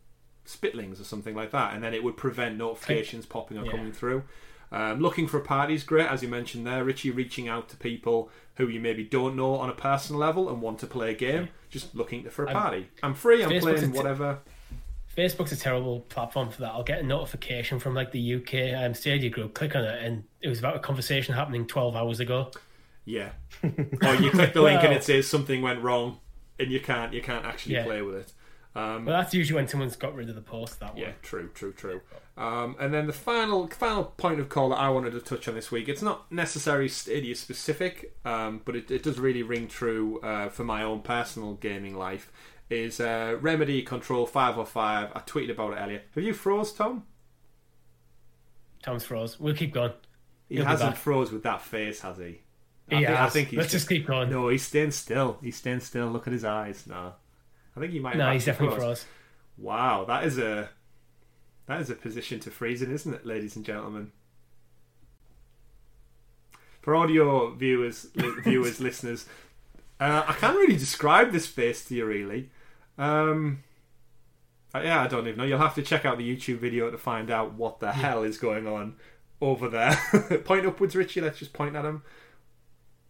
Spitlings 0.47 1.01
or 1.01 1.05
something 1.05 1.35
like 1.35 1.53
that, 1.53 1.75
and 1.75 1.83
then 1.85 1.95
it 1.95 2.03
would 2.03 2.17
prevent 2.17 2.57
notifications 2.57 3.27
popping 3.27 3.59
or 3.59 3.65
Yeah. 3.65 3.71
coming 3.71 3.93
through. 3.93 4.25
Um, 4.71 5.01
looking 5.01 5.27
for 5.27 5.39
a 5.39 5.43
party 5.43 5.73
is 5.75 5.83
great, 5.83 6.07
as 6.09 6.23
you 6.23 6.29
mentioned 6.29 6.67
there, 6.67 6.85
Richie. 6.85 7.11
Reaching 7.11 7.49
out 7.49 7.69
to 7.71 7.77
people 7.77 8.31
who 8.59 8.69
you 8.69 8.79
maybe 8.81 9.03
don't 9.05 9.35
know 9.37 9.55
on 9.55 9.71
a 9.71 9.73
personal 9.73 10.21
level 10.21 10.49
and 10.51 10.61
want 10.61 10.79
to 10.81 10.87
play 10.87 11.13
a 11.13 11.15
game, 11.15 11.49
just 11.71 11.95
looking 11.95 12.29
for 12.29 12.45
a 12.45 12.49
I'm- 12.49 12.57
party. 12.57 12.89
I'm 13.03 13.15
free. 13.15 13.43
I'm 13.43 13.51
Facebook's 13.51 13.63
playing 13.81 13.93
t- 13.93 13.97
whatever. 13.97 14.39
Facebook's 15.17 15.51
a 15.53 15.57
terrible 15.57 16.01
platform 16.01 16.51
for 16.51 16.61
that. 16.61 16.73
I'll 16.73 16.85
get 16.85 17.01
a 17.01 17.03
notification 17.03 17.79
from 17.81 17.95
like 17.95 18.13
the 18.13 18.35
UK 18.37 18.81
um, 18.85 18.95
Stadia 18.95 19.31
group, 19.31 19.55
click 19.55 19.75
on 19.75 19.85
it, 19.85 20.05
and 20.05 20.25
it 20.41 20.49
was 20.49 20.59
about 20.61 20.77
a 20.77 20.79
conversation 20.81 21.35
happening 21.35 21.67
12 21.67 21.97
hours 21.97 22.21
ago. 22.21 22.51
Yeah. 23.05 23.31
or 23.63 24.15
you 24.17 24.31
click 24.31 24.53
the 24.53 24.61
link 24.63 24.83
and 24.85 24.93
it 24.93 25.03
says 25.03 25.27
something 25.27 25.63
went 25.63 25.83
wrong, 25.83 26.19
and 26.61 26.71
you 26.71 26.79
can't 26.81 27.13
you 27.13 27.23
can't 27.23 27.45
actually 27.47 27.77
Yeah. 27.77 27.85
play 27.85 28.03
with 28.03 28.17
it. 28.17 28.33
Um, 28.75 29.05
But 29.05 29.13
that's 29.13 29.35
usually 29.35 29.57
when 29.57 29.67
someone's 29.67 29.97
got 29.97 30.15
rid 30.15 30.29
of 30.29 30.35
the 30.35 30.41
post. 30.41 30.79
That 30.81 30.95
one. 30.95 31.03
Yeah, 31.03 31.13
true, 31.23 31.51
true, 31.55 31.73
true. 31.73 32.01
Um, 32.37 32.77
and 32.79 32.95
then 32.95 33.07
the 33.09 33.13
final 33.13 33.67
final 33.67 34.05
point 34.05 34.39
of 34.39 34.49
call 34.49 34.69
that 34.69 34.77
I 34.79 34.89
wanted 34.91 35.13
to 35.13 35.21
touch 35.21 35.49
on 35.49 35.55
this 35.55 35.73
week, 35.73 35.89
it's 35.89 36.03
not 36.03 36.31
necessarily 36.31 36.89
Stadia 36.89 37.35
specific, 37.35 38.15
um, 38.25 38.61
but 38.65 38.77
it, 38.77 38.91
it 38.91 39.03
does 39.03 39.19
really 39.19 39.43
ring 39.43 39.67
true 39.67 40.21
uh, 40.21 40.49
for 40.49 40.63
my 40.65 40.83
own 40.85 41.01
personal 41.01 41.55
gaming 41.55 41.97
life, 41.97 42.31
is 42.71 43.01
uh, 43.01 43.37
Remedy 43.41 43.83
Control 43.83 44.27
505. 44.27 45.11
I 45.15 45.21
tweeted 45.21 45.51
about 45.51 45.73
it 45.73 45.77
earlier. 45.81 46.03
Have 46.15 46.23
you 46.23 46.33
froze, 46.35 46.73
Tom? 46.73 47.05
Tom's 48.83 49.05
froze. 49.05 49.41
We'll 49.41 49.55
keep 49.55 49.75
going. 49.75 49.93
He 50.49 50.57
He'll 50.57 50.65
be 50.65 50.71
hasn't 50.71 50.97
froze 50.97 51.33
with 51.33 51.43
that 51.43 51.63
face, 51.63 52.01
has 52.03 52.19
he? 52.19 52.41
I 52.91 52.95
He 52.95 53.05
think, 53.05 53.09
I 53.09 53.29
think 53.29 53.49
he's 53.49 53.59
Let's 53.59 53.73
just 53.73 53.89
keep 53.89 54.07
going. 54.07 54.31
No, 54.31 54.49
he's 54.49 54.63
staying 54.67 54.93
still. 54.93 55.39
He's 55.43 55.57
staying 55.57 55.81
still. 55.81 56.07
Look 56.09 56.27
at 56.27 56.33
his 56.33 56.45
eyes. 56.45 56.87
No. 56.87 57.15
I 57.79 57.81
think 57.81 57.93
he 57.93 58.01
might 58.01 58.15
have 58.15 58.19
No, 58.19 58.33
he's 58.33 58.45
definitely 58.45 58.77
froze. 58.77 59.03
froze. 59.03 59.07
Wow, 59.57 60.05
that 60.07 60.25
is 60.25 60.37
a 60.37 60.69
that 61.67 61.81
is 61.81 61.91
a 61.91 61.95
position 61.95 62.41
to 62.41 62.51
freeze 62.51 62.83
in, 62.83 62.91
isn't 62.93 63.15
it, 63.15 63.25
ladies 63.25 63.55
and 63.55 63.65
gentlemen? 63.65 64.11
For 66.81 66.97
audio 66.97 67.51
viewers, 67.55 68.09
li- 68.17 68.33
viewers, 68.45 68.81
listeners, 68.81 69.27
uh, 70.01 70.25
I 70.27 70.33
can't 70.33 70.57
really 70.57 70.77
describe 70.77 71.31
this 71.31 71.47
face 71.47 71.85
to 71.87 71.95
you. 71.95 72.05
Really, 72.05 72.51
um, 72.97 73.63
uh, 74.75 74.81
yeah, 74.81 75.03
I 75.03 75.07
don't 75.07 75.27
even 75.29 75.39
know. 75.39 75.45
You'll 75.45 75.59
have 75.59 75.77
to 75.77 75.83
check 75.83 76.05
out 76.05 76.19
the 76.19 76.37
YouTube 76.37 76.59
video 76.59 76.91
to 76.91 76.99
find 76.99 77.31
out 77.31 77.55
what 77.55 77.79
the 77.79 77.93
hell 77.93 78.25
is 78.25 78.39
going 78.39 78.67
on 78.67 78.97
over 79.41 79.69
there. 79.69 79.95
point 80.45 80.67
upwards, 80.67 80.97
Richie. 80.97 81.21
Let's 81.21 81.39
just 81.39 81.53
point 81.53 81.77
at 81.77 81.85
him. 81.85 82.03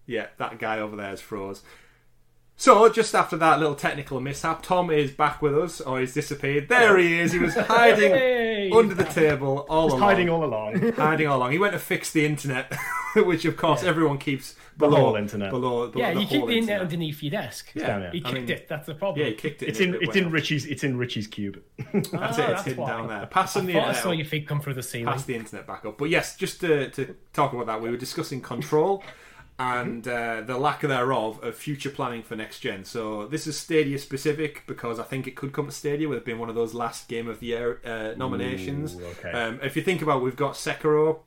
Yeah, 0.05 0.27
that 0.37 0.59
guy 0.59 0.79
over 0.79 0.97
there 0.97 1.13
is 1.13 1.23
froze. 1.23 1.63
So, 2.61 2.89
just 2.89 3.15
after 3.15 3.37
that 3.37 3.61
little 3.61 3.77
technical 3.77 4.21
mishap, 4.21 4.63
Tom 4.65 4.91
is 4.91 5.13
back 5.13 5.41
with 5.41 5.57
us, 5.57 5.81
or 5.81 6.01
he's 6.01 6.13
disappeared. 6.13 6.69
There 6.69 6.99
he 6.99 7.21
is. 7.21 7.31
He 7.31 7.39
was 7.39 7.55
hiding 7.55 8.11
Hey! 8.11 8.69
under 8.75 8.95
the 8.95 9.05
table 9.05 9.65
all 9.69 9.87
Just 9.87 9.97
along. 9.99 10.09
hiding 10.09 10.29
all 10.29 10.45
along. 10.45 10.93
hiding 10.97 11.29
all 11.29 11.39
along. 11.39 11.53
He 11.53 11.59
went 11.61 11.73
to 11.75 11.79
fix 11.79 12.11
the 12.11 12.27
internet, 12.27 12.75
which 13.15 13.45
of 13.45 13.57
course 13.57 13.85
Yeah. 13.85 13.91
everyone 13.91 14.19
keeps 14.19 14.55
The 14.77 14.89
below 14.89 14.97
whole 14.97 15.15
internet. 15.15 15.51
Below, 15.51 15.87
below 15.87 16.05
Yeah, 16.05 16.15
the 16.15 16.21
you 16.23 16.27
keep 16.27 16.31
the 16.31 16.37
internet 16.39 16.57
internet. 16.59 16.81
underneath 16.81 17.23
your 17.23 17.31
desk. 17.31 17.71
Yeah, 17.75 17.87
down 17.87 18.01
here. 18.01 18.11
He 18.11 18.19
I 18.19 18.23
kicked 18.23 18.35
mean, 18.35 18.51
it. 18.51 18.69
That's 18.69 18.87
the 18.87 18.95
problem. 18.97 19.21
Yeah, 19.25 19.31
he 19.31 19.37
kicked 19.37 19.63
it. 19.63 19.69
It's 19.69 19.79
and 19.79 19.91
in 19.91 19.95
it 19.95 19.99
it's 19.99 20.07
went 20.09 20.17
in 20.19 20.25
off. 20.27 20.33
Richie's 20.33 20.67
it's 20.67 20.83
in 20.83 20.99
Richie's 20.99 21.27
cube. 21.29 21.63
That's 21.93 22.09
Ah, 22.13 22.25
it. 22.25 22.29
It's 22.29 22.37
that's 22.39 22.63
hidden 22.65 22.83
why. 22.83 22.89
down 22.89 23.07
there. 23.07 23.27
Pass 23.27 23.57
I 23.57 23.61
the 23.61 23.73
thought 23.75 23.89
I 23.89 23.93
saw 23.93 24.11
your 24.11 24.27
feet 24.27 24.49
come 24.49 24.61
through 24.61 24.75
the 24.75 24.83
ceiling. 24.83 25.07
pass 25.07 25.25
the 25.25 25.37
internet 25.37 25.65
back 25.65 25.85
up. 25.85 25.97
But 25.97 26.11
yes, 26.11 26.35
just 26.37 26.61
to, 26.63 26.91
to 26.91 27.15
talk 27.33 27.53
about 27.53 27.67
that, 27.67 27.81
we 27.81 27.89
were 27.89 27.97
discussing 27.97 28.41
control 28.41 29.05
and 29.59 30.07
uh, 30.07 30.41
the 30.43 30.57
lack 30.57 30.83
thereof 30.83 31.43
of 31.43 31.57
future 31.57 31.91
planning 31.91 32.23
for 32.23 32.37
next 32.37 32.61
gen. 32.61 32.85
So 32.85 33.27
this 33.27 33.47
is 33.47 33.59
Stadia 33.59 33.99
specific 33.99 34.63
because 34.67 35.01
I 35.01 35.03
think 35.03 35.27
it 35.27 35.35
could 35.35 35.53
come 35.53 35.67
to 35.67 35.73
Stadia 35.73 36.09
with 36.09 36.19
it 36.19 36.25
being 36.25 36.39
one 36.39 36.49
of 36.49 36.55
those 36.55 36.75
last 36.75 37.09
Game 37.09 37.29
of 37.29 37.41
the 37.41 37.47
Year 37.47 37.81
uh, 37.85 38.15
nominations. 38.17 38.95
Ooh, 38.95 39.05
okay. 39.07 39.33
Um, 39.33 39.59
if 39.63 39.75
you 39.77 39.83
think 39.83 40.01
about, 40.01 40.19
it, 40.19 40.23
we've 40.23 40.37
got 40.37 40.55
Sekiro. 40.55 41.21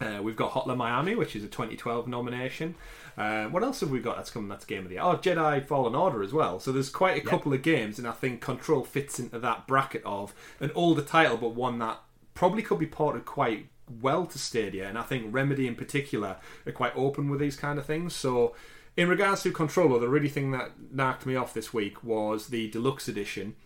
Uh, 0.00 0.20
we've 0.20 0.34
got 0.34 0.52
Hotline 0.52 0.76
Miami, 0.76 1.14
which 1.14 1.36
is 1.36 1.44
a 1.44 1.46
2012 1.46 2.08
nomination. 2.08 2.74
Uh, 3.16 3.44
what 3.44 3.62
else 3.62 3.78
have 3.78 3.90
we 3.90 4.00
got 4.00 4.16
that's 4.16 4.30
coming? 4.30 4.48
That's 4.48 4.64
Game 4.64 4.82
of 4.82 4.88
the 4.88 4.94
Year. 4.94 5.04
Oh, 5.04 5.16
Jedi 5.16 5.64
Fallen 5.64 5.94
Order 5.94 6.24
as 6.24 6.32
well. 6.32 6.58
So 6.58 6.72
there's 6.72 6.90
quite 6.90 7.16
a 7.16 7.20
couple 7.20 7.52
of 7.52 7.62
games, 7.62 8.00
and 8.00 8.08
I 8.08 8.12
think 8.12 8.40
Control 8.40 8.82
fits 8.82 9.20
into 9.20 9.38
that 9.38 9.68
bracket 9.68 10.02
of 10.04 10.34
an 10.58 10.72
older 10.74 11.02
title, 11.02 11.36
but 11.36 11.50
one 11.50 11.78
that 11.78 12.00
probably 12.34 12.62
could 12.62 12.80
be 12.80 12.86
ported 12.86 13.24
quite 13.24 13.68
well 14.00 14.26
to 14.26 14.38
Stadia. 14.38 14.88
And 14.88 14.98
I 14.98 15.02
think 15.02 15.26
Remedy 15.32 15.66
in 15.66 15.74
particular 15.74 16.36
are 16.66 16.72
quite 16.72 16.96
open 16.96 17.28
with 17.28 17.40
these 17.40 17.56
kind 17.56 17.78
of 17.78 17.86
things. 17.86 18.14
So 18.14 18.54
in 18.96 19.08
regards 19.08 19.42
to 19.42 19.50
Controller, 19.50 19.98
the 19.98 20.08
really 20.08 20.28
thing 20.28 20.52
that 20.52 20.72
knocked 20.92 21.26
me 21.26 21.34
off 21.34 21.54
this 21.54 21.74
week 21.74 22.04
was 22.04 22.48
the 22.48 22.70
deluxe 22.70 23.08
edition. 23.08 23.56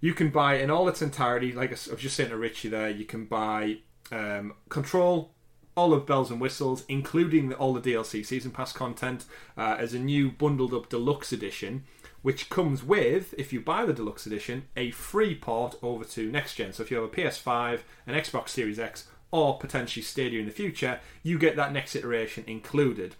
You 0.00 0.14
can 0.14 0.30
buy 0.30 0.56
in 0.56 0.70
all 0.70 0.88
its 0.88 1.02
entirety, 1.02 1.52
like 1.52 1.70
I 1.70 1.72
was 1.72 2.00
just 2.00 2.16
saying 2.16 2.30
to 2.30 2.36
Richie 2.36 2.68
there, 2.68 2.90
you 2.90 3.04
can 3.04 3.24
buy 3.24 3.78
um, 4.10 4.54
Control, 4.68 5.32
all 5.76 5.92
of 5.92 6.06
bells 6.06 6.30
and 6.30 6.40
whistles, 6.40 6.84
including 6.88 7.48
the, 7.48 7.56
all 7.56 7.72
the 7.72 7.80
DLC 7.80 8.24
season 8.24 8.50
pass 8.50 8.72
content, 8.72 9.24
uh, 9.56 9.76
as 9.78 9.94
a 9.94 9.98
new 9.98 10.30
bundled 10.30 10.74
up 10.74 10.88
deluxe 10.88 11.32
edition, 11.32 11.84
which 12.22 12.48
comes 12.48 12.84
with, 12.84 13.34
if 13.38 13.52
you 13.52 13.60
buy 13.60 13.84
the 13.84 13.92
deluxe 13.92 14.26
edition, 14.26 14.64
a 14.76 14.90
free 14.92 15.34
port 15.34 15.76
over 15.82 16.04
to 16.04 16.30
next 16.30 16.54
gen. 16.54 16.72
So 16.72 16.82
if 16.82 16.90
you 16.90 16.98
have 16.98 17.06
a 17.06 17.08
PS5, 17.08 17.80
an 18.06 18.14
Xbox 18.14 18.50
Series 18.50 18.78
X, 18.78 19.08
or 19.32 19.58
potentially 19.58 20.02
Stadia 20.02 20.38
in 20.38 20.46
the 20.46 20.52
future, 20.52 21.00
you 21.24 21.38
get 21.38 21.56
that 21.56 21.72
next 21.72 21.96
iteration 21.96 22.44
included. 22.46 23.16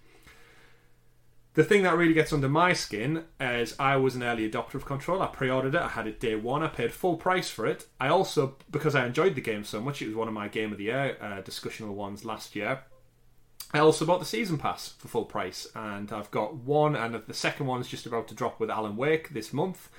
The 1.54 1.64
thing 1.64 1.82
that 1.82 1.96
really 1.96 2.14
gets 2.14 2.32
under 2.32 2.48
my 2.48 2.72
skin 2.72 3.24
is 3.38 3.74
I 3.78 3.96
was 3.96 4.14
an 4.14 4.22
early 4.22 4.48
adopter 4.48 4.74
of 4.74 4.86
Control. 4.86 5.20
I 5.20 5.26
pre-ordered 5.26 5.74
it. 5.74 5.82
I 5.82 5.88
had 5.88 6.06
it 6.06 6.18
day 6.18 6.34
one. 6.34 6.62
I 6.62 6.68
paid 6.68 6.92
full 6.92 7.16
price 7.16 7.50
for 7.50 7.66
it. 7.66 7.86
I 8.00 8.08
also, 8.08 8.56
because 8.70 8.94
I 8.94 9.04
enjoyed 9.04 9.34
the 9.34 9.42
game 9.42 9.64
so 9.64 9.80
much, 9.80 10.00
it 10.00 10.06
was 10.06 10.16
one 10.16 10.28
of 10.28 10.34
my 10.34 10.48
Game 10.48 10.72
of 10.72 10.78
the 10.78 10.84
Year 10.84 11.18
uh, 11.20 11.42
discussional 11.42 11.92
ones 11.92 12.24
last 12.24 12.56
year. 12.56 12.84
I 13.74 13.80
also 13.80 14.06
bought 14.06 14.20
the 14.20 14.26
season 14.26 14.56
pass 14.56 14.94
for 14.98 15.08
full 15.08 15.24
price, 15.24 15.66
and 15.74 16.10
I've 16.12 16.30
got 16.30 16.54
one, 16.56 16.96
and 16.96 17.14
the 17.14 17.34
second 17.34 17.66
one's 17.66 17.88
just 17.88 18.06
about 18.06 18.28
to 18.28 18.34
drop 18.34 18.60
with 18.60 18.70
Alan 18.70 18.96
Wake 18.96 19.30
this 19.30 19.52
month. 19.52 19.90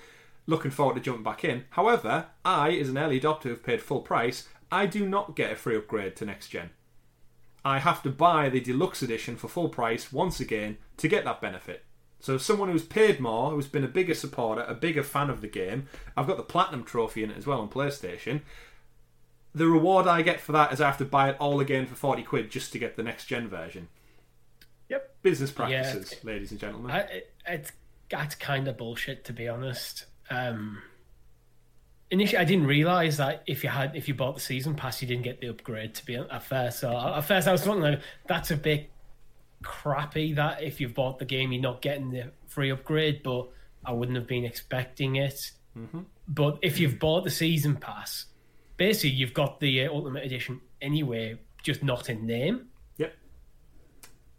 Looking 0.46 0.72
forward 0.72 0.96
to 0.96 1.02
jumping 1.02 1.24
back 1.24 1.44
in. 1.44 1.66
However, 1.72 2.28
I, 2.44 2.72
as 2.72 2.90
an 2.90 2.98
early 2.98 3.20
adopter 3.20 3.44
who've 3.44 3.64
paid 3.64 3.82
full 3.82 4.02
price, 4.02 4.48
I 4.74 4.88
do 4.88 5.06
not 5.08 5.36
get 5.36 5.52
a 5.52 5.56
free 5.56 5.78
upgrade 5.78 6.16
to 6.18 6.26
next 6.26 6.48
gen. 6.50 6.72
I 7.64 7.78
have 7.80 8.02
to 8.04 8.10
buy 8.10 8.50
the 8.50 8.60
deluxe 8.60 9.04
edition 9.04 9.38
for 9.38 9.48
full 9.48 9.70
price 9.70 10.12
once 10.12 10.40
again 10.40 10.78
to 10.98 11.08
get 11.08 11.24
that 11.26 11.40
benefit. 11.42 11.84
So, 12.20 12.38
someone 12.38 12.70
who's 12.70 12.84
paid 12.84 13.20
more, 13.20 13.52
who's 13.52 13.68
been 13.68 13.84
a 13.84 13.88
bigger 13.90 14.14
supporter, 14.16 14.64
a 14.64 14.74
bigger 14.74 15.04
fan 15.04 15.30
of 15.30 15.42
the 15.42 15.48
game, 15.48 15.88
I've 16.18 16.26
got 16.26 16.38
the 16.38 16.44
platinum 16.44 16.84
trophy 16.84 17.24
in 17.24 17.30
it 17.30 17.38
as 17.38 17.46
well 17.46 17.60
on 17.62 17.70
PlayStation. 17.70 18.42
The 19.54 19.68
reward 19.68 20.08
I 20.08 20.24
get 20.24 20.40
for 20.40 20.54
that 20.54 20.74
is 20.74 20.82
I 20.82 20.88
have 20.88 20.98
to 20.98 21.06
buy 21.06 21.30
it 21.30 21.38
all 21.40 21.60
again 21.60 21.86
for 21.86 21.96
40 21.96 22.24
quid 22.24 22.50
just 22.50 22.72
to 22.72 22.80
get 22.80 22.96
the 22.96 23.04
next 23.04 23.26
gen 23.26 23.48
version. 23.48 23.90
Yep. 24.90 25.16
Business 25.22 25.52
practices, 25.52 26.12
it's- 26.14 26.24
ladies 26.26 26.52
and 26.52 26.60
gentlemen. 26.60 26.92
I, 26.92 27.00
it, 27.02 27.34
it's 27.48 27.72
that's 28.10 28.36
kind 28.36 28.68
of 28.68 28.78
bullshit 28.78 29.24
to 29.26 29.34
be 29.34 29.48
honest. 29.48 30.06
Um, 30.30 30.82
initially 32.14 32.38
I 32.38 32.46
didn't 32.46 32.68
realize 32.68 33.18
that 33.18 33.44
if 33.48 33.64
you 33.64 33.70
had 33.70 33.96
if 33.96 34.08
you 34.08 34.14
bought 34.14 34.36
the 34.36 34.42
season 34.42 34.76
pass, 34.76 35.02
you 35.02 35.08
didn't 35.08 35.24
get 35.24 35.42
the 35.42 35.48
upgrade. 35.48 35.96
To 35.96 36.06
be 36.06 36.16
at 36.16 36.44
first, 36.44 36.80
so 36.80 36.96
at 36.96 37.22
first 37.22 37.48
I 37.48 37.52
was 37.52 37.64
thinking 37.64 37.82
like 37.82 38.02
that's 38.28 38.52
a 38.52 38.56
bit 38.56 38.92
crappy. 39.64 40.34
That 40.34 40.62
if 40.62 40.80
you've 40.80 40.94
bought 40.94 41.18
the 41.18 41.26
game, 41.26 41.52
you're 41.52 41.62
not 41.62 41.82
getting 41.82 42.12
the 42.12 42.32
free 42.48 42.70
upgrade. 42.70 43.24
But 43.24 43.50
I 43.84 43.92
wouldn't 43.92 44.16
have 44.16 44.28
been 44.28 44.46
expecting 44.46 45.18
it. 45.18 45.52
Mm-hmm. 45.78 46.02
But 46.28 46.60
if 46.62 46.80
you've 46.80 47.00
bought 47.00 47.24
the 47.24 47.32
season 47.32 47.76
pass, 47.76 48.28
basically 48.78 49.10
you've 49.10 49.34
got 49.34 49.60
the 49.60 49.86
uh, 49.86 49.92
Ultimate 49.92 50.24
Edition 50.24 50.62
anyway, 50.82 51.40
just 51.64 51.84
not 51.84 52.10
in 52.10 52.28
name. 52.28 52.68
Yep. 52.98 53.14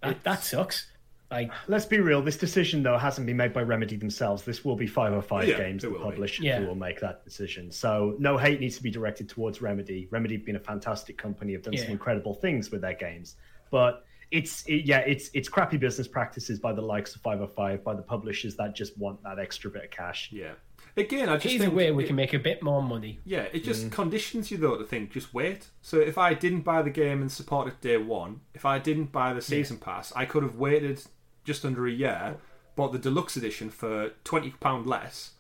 That, 0.03 0.23
that 0.23 0.45
sucks. 0.45 0.87
Like, 1.35 1.51
Let's 1.69 1.85
be 1.85 1.99
real. 2.01 2.23
This 2.23 2.37
decision, 2.37 2.83
though, 2.83 2.97
hasn't 2.97 3.27
been 3.27 3.37
made 3.37 3.53
by 3.53 3.63
Remedy 3.63 3.97
themselves. 3.97 4.45
This 4.45 4.65
will 4.65 4.77
be 4.77 4.87
505 4.87 5.49
Yeah, 5.49 5.57
Games, 5.59 5.83
it 5.83 5.89
the 5.89 5.93
will 5.93 5.99
be. 5.99 6.05
publisher, 6.05 6.43
Yeah. 6.45 6.61
who 6.61 6.67
will 6.69 6.75
make 6.77 7.01
that 7.01 7.25
decision. 7.25 7.71
So 7.73 8.15
no 8.19 8.37
hate 8.39 8.61
needs 8.61 8.77
to 8.77 8.83
be 8.83 8.91
directed 8.91 9.29
towards 9.29 9.61
Remedy. 9.61 10.07
Remedy 10.11 10.37
have 10.37 10.45
been 10.47 10.57
a 10.57 10.61
fantastic 10.61 11.19
company, 11.19 11.53
have 11.55 11.63
done 11.63 11.77
some 11.77 11.91
incredible 11.91 12.35
things 12.35 12.71
with 12.71 12.81
their 12.83 12.95
games, 12.95 13.37
but 13.71 14.05
it's 14.31 14.65
it, 14.67 14.85
yeah, 14.87 15.01
it's 15.01 15.31
it's 15.35 15.49
crappy 15.49 15.77
business 15.77 16.09
practices 16.09 16.59
by 16.59 16.73
the 16.73 16.81
likes 16.83 17.15
of 17.15 17.21
505, 17.23 17.85
by 17.85 17.95
the 17.95 18.03
publishers 18.03 18.57
that 18.57 18.75
just 18.75 18.97
want 18.99 19.23
that 19.23 19.39
extra 19.39 19.71
bit 19.71 19.85
of 19.85 19.91
cash. 19.91 20.31
Yeah. 20.33 20.53
Again, 20.97 21.29
I 21.29 21.37
just 21.39 21.53
either 21.55 21.65
think 21.65 21.77
way, 21.77 21.91
we 21.91 22.05
it- 22.05 22.07
can 22.07 22.15
make 22.17 22.35
a 22.35 22.39
bit 22.39 22.63
more 22.63 22.81
money. 22.83 23.19
Yeah, 23.25 23.43
it 23.53 23.63
Mm. 23.63 23.65
just 23.65 23.91
conditions 23.91 24.51
you 24.53 24.57
though 24.59 24.77
to 24.77 24.85
think 24.85 25.11
just 25.13 25.35
wait. 25.35 25.69
So 25.83 25.99
if 26.01 26.17
I 26.17 26.35
didn't 26.35 26.61
buy 26.63 26.83
the 26.83 26.91
game 26.91 27.21
and 27.21 27.31
support 27.31 27.67
it 27.69 27.81
day 27.81 27.97
one, 27.97 28.41
if 28.55 28.65
I 28.65 28.79
didn't 28.79 29.11
buy 29.13 29.33
the 29.35 29.41
season 29.43 29.77
pass, 29.79 30.13
I 30.15 30.25
could 30.25 30.43
have 30.45 30.55
waited 30.57 31.03
just 31.45 31.65
under 31.65 31.87
a 31.87 31.93
year, 31.93 32.37
bought 32.77 32.93
the 32.93 32.99
deluxe 32.99 33.37
edition 33.37 33.71
for 33.71 34.11
twenty 34.25 34.51
pound 34.51 34.87
less, 34.87 35.33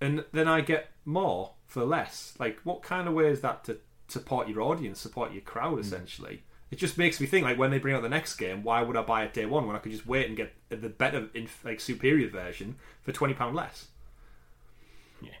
and 0.00 0.24
then 0.32 0.48
I 0.48 0.60
get 0.60 0.90
more 1.04 1.52
for 1.66 1.84
less. 1.84 2.34
Like, 2.38 2.60
what 2.64 2.82
kind 2.82 3.08
of 3.08 3.14
way 3.14 3.28
is 3.28 3.40
that 3.40 3.64
to 3.64 3.78
support 4.08 4.48
your 4.48 4.62
audience, 4.62 5.00
support 5.00 5.32
your 5.32 5.42
crowd? 5.42 5.78
Mm. 5.78 5.80
Essentially, 5.80 6.42
it 6.70 6.76
just 6.76 6.98
makes 6.98 7.20
me 7.20 7.26
think 7.26 7.44
like 7.44 7.58
when 7.58 7.70
they 7.70 7.78
bring 7.78 7.94
out 7.94 8.02
the 8.02 8.08
next 8.08 8.36
game, 8.36 8.62
why 8.62 8.82
would 8.82 8.96
I 8.96 9.02
buy 9.02 9.24
it 9.24 9.34
day 9.34 9.46
one 9.46 9.66
when 9.66 9.76
I 9.76 9.80
could 9.80 9.92
just 9.92 10.06
wait 10.06 10.26
and 10.26 10.36
get 10.36 10.54
the 10.68 10.88
better, 10.88 11.28
like 11.64 11.80
superior 11.80 12.28
version 12.28 12.76
for 13.02 13.12
twenty 13.12 13.34
pound 13.34 13.56
less? 13.56 13.88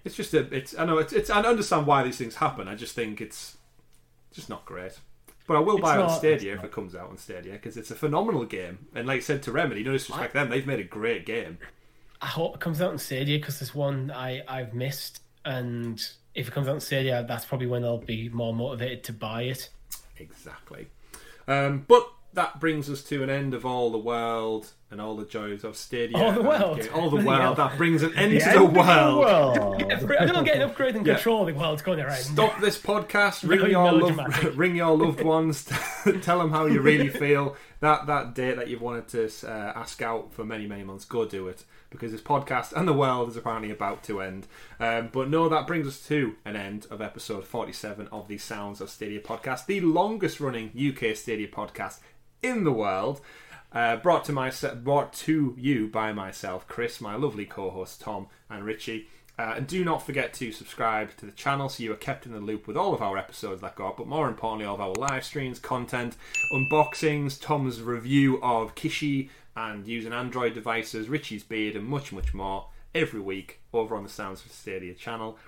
It's 0.04 0.14
just 0.14 0.34
a. 0.34 0.40
It's. 0.54 0.76
I 0.78 0.84
know. 0.84 0.98
It's. 0.98 1.12
It's. 1.12 1.30
I 1.30 1.40
understand 1.40 1.86
why 1.86 2.02
these 2.02 2.18
things 2.18 2.36
happen. 2.36 2.68
I 2.68 2.74
just 2.74 2.94
think 2.94 3.20
it's 3.20 3.56
just 4.32 4.48
not 4.48 4.64
great. 4.64 4.98
But 5.50 5.56
I 5.56 5.60
will 5.62 5.78
It's 5.78 5.82
buy 5.82 5.98
it 5.98 6.02
on 6.02 6.16
Stadia 6.16 6.54
if 6.54 6.62
it 6.62 6.70
comes 6.70 6.94
out 6.94 7.10
on 7.10 7.16
Stadia 7.16 7.54
because 7.54 7.76
it's 7.76 7.90
a 7.90 7.96
phenomenal 7.96 8.44
game. 8.44 8.86
And 8.94 9.08
like 9.08 9.16
I 9.16 9.18
said 9.18 9.42
to 9.42 9.50
Remedy, 9.50 9.82
no 9.82 9.90
disrespect 9.90 10.32
them, 10.32 10.48
they've 10.48 10.64
made 10.64 10.78
a 10.78 10.84
great 10.84 11.26
game. 11.26 11.58
I 12.22 12.26
hope 12.26 12.54
it 12.54 12.60
comes 12.60 12.80
out 12.80 12.92
on 12.92 12.98
Stadia 12.98 13.36
because 13.36 13.58
there's 13.58 13.74
one 13.74 14.12
I 14.12 14.44
I've 14.46 14.74
missed, 14.74 15.22
and 15.44 16.00
if 16.36 16.46
it 16.46 16.54
comes 16.54 16.68
out 16.68 16.74
on 16.74 16.80
Stadia, 16.80 17.24
that's 17.26 17.46
probably 17.46 17.66
when 17.66 17.82
I'll 17.82 17.98
be 17.98 18.28
more 18.28 18.54
motivated 18.54 19.02
to 19.02 19.12
buy 19.12 19.42
it. 19.42 19.70
Exactly. 20.18 20.86
Um, 21.48 21.84
but 21.88 22.08
that 22.34 22.60
brings 22.60 22.88
us 22.88 23.02
to 23.02 23.24
an 23.24 23.28
end 23.28 23.52
of 23.52 23.66
all 23.66 23.90
the 23.90 23.98
world 23.98 24.70
and 24.90 25.00
all 25.00 25.16
the 25.16 25.24
joys 25.24 25.62
of 25.64 25.76
Stadia. 25.76 26.18
All 26.18 26.32
the 26.32 26.42
world? 26.42 26.80
game- 26.80 26.88
All 26.94 27.10
the 27.10 27.16
world. 27.24 27.40
hell. 27.40 27.54
That 27.54 27.76
brings 27.76 28.02
an 28.02 28.14
end 28.16 28.32
The 28.32 28.38
to 28.40 28.46
end 28.50 28.58
the 28.58 28.64
world. 28.64 29.18
world. 29.18 29.82
I'm 29.92 30.06
gonna 30.06 30.42
get 30.44 30.56
an 30.56 30.62
upgrade 30.62 30.96
and 30.96 31.06
Yeah. 31.06 31.14
control 31.14 31.44
the 31.44 31.52
world's 31.54 31.82
going 31.82 32.00
around. 32.00 32.16
Stop 32.16 32.60
this 32.60 32.78
podcast. 32.78 33.42
Ring 33.48 33.60
Very 33.60 33.70
your 33.72 33.84
love, 33.92 34.16
melodramatic. 34.16 34.56
ring 34.56 34.76
your 34.76 34.96
loved 34.96 35.22
ones. 35.22 35.64
tell 36.22 36.38
them 36.38 36.50
how 36.50 36.66
you 36.66 36.80
really 36.80 37.08
feel. 37.08 37.56
That 37.80 38.06
that 38.08 38.34
date 38.34 38.56
that 38.56 38.68
you've 38.68 38.82
wanted 38.82 39.08
to 39.08 39.48
uh, 39.48 39.72
ask 39.74 40.02
out 40.02 40.34
for 40.34 40.44
many 40.44 40.66
many 40.66 40.82
months. 40.84 41.04
Go 41.06 41.24
do 41.24 41.48
it 41.48 41.64
because 41.88 42.12
this 42.12 42.20
podcast 42.20 42.72
and 42.74 42.86
the 42.86 42.92
world 42.92 43.30
is 43.30 43.36
apparently 43.36 43.70
about 43.70 44.02
to 44.04 44.20
end. 44.20 44.46
Um, 44.78 45.08
but 45.12 45.30
no, 45.30 45.48
that 45.48 45.66
brings 45.66 45.86
us 45.86 46.06
to 46.08 46.34
an 46.44 46.56
end 46.56 46.86
of 46.90 47.00
episode 47.00 47.44
forty-seven 47.46 48.08
of 48.12 48.28
the 48.28 48.36
Sounds 48.38 48.80
of 48.82 48.90
Stadia 48.90 49.20
podcast, 49.20 49.64
the 49.66 49.80
longest 49.80 50.40
running 50.40 50.70
UK 50.76 51.16
Stadia 51.16 51.48
podcast 51.48 52.00
in 52.42 52.64
the 52.64 52.72
world. 52.72 53.20
Uh, 53.72 53.96
brought 53.96 54.24
to 54.24 54.32
my 54.32 54.52
brought 54.82 55.12
to 55.12 55.54
you 55.56 55.86
by 55.86 56.12
myself, 56.12 56.66
Chris, 56.66 57.00
my 57.00 57.14
lovely 57.14 57.46
co-host 57.46 58.00
Tom, 58.00 58.26
and 58.48 58.64
Richie. 58.64 59.08
Uh, 59.38 59.54
and 59.56 59.66
do 59.66 59.84
not 59.84 60.04
forget 60.04 60.34
to 60.34 60.52
subscribe 60.52 61.16
to 61.16 61.24
the 61.24 61.32
channel 61.32 61.70
so 61.70 61.82
you 61.82 61.90
are 61.90 61.96
kept 61.96 62.26
in 62.26 62.32
the 62.32 62.40
loop 62.40 62.66
with 62.66 62.76
all 62.76 62.92
of 62.92 63.00
our 63.00 63.16
episodes 63.16 63.62
that 63.62 63.74
go 63.74 63.86
up, 63.86 63.96
but 63.96 64.06
more 64.06 64.28
importantly, 64.28 64.66
all 64.66 64.74
of 64.74 64.80
our 64.82 64.92
live 64.92 65.24
streams, 65.24 65.58
content, 65.58 66.14
unboxings, 66.52 67.40
Tom's 67.40 67.80
review 67.80 68.38
of 68.42 68.74
Kishi 68.74 69.30
and 69.56 69.86
using 69.86 70.12
Android 70.12 70.52
devices, 70.52 71.08
Richie's 71.08 71.42
beard, 71.42 71.74
and 71.74 71.86
much, 71.86 72.12
much 72.12 72.34
more 72.34 72.66
every 72.94 73.20
week 73.20 73.60
over 73.72 73.96
on 73.96 74.02
the 74.02 74.10
Sounds 74.10 74.44
of 74.44 74.52
Stadia 74.52 74.92
channel. 74.92 75.38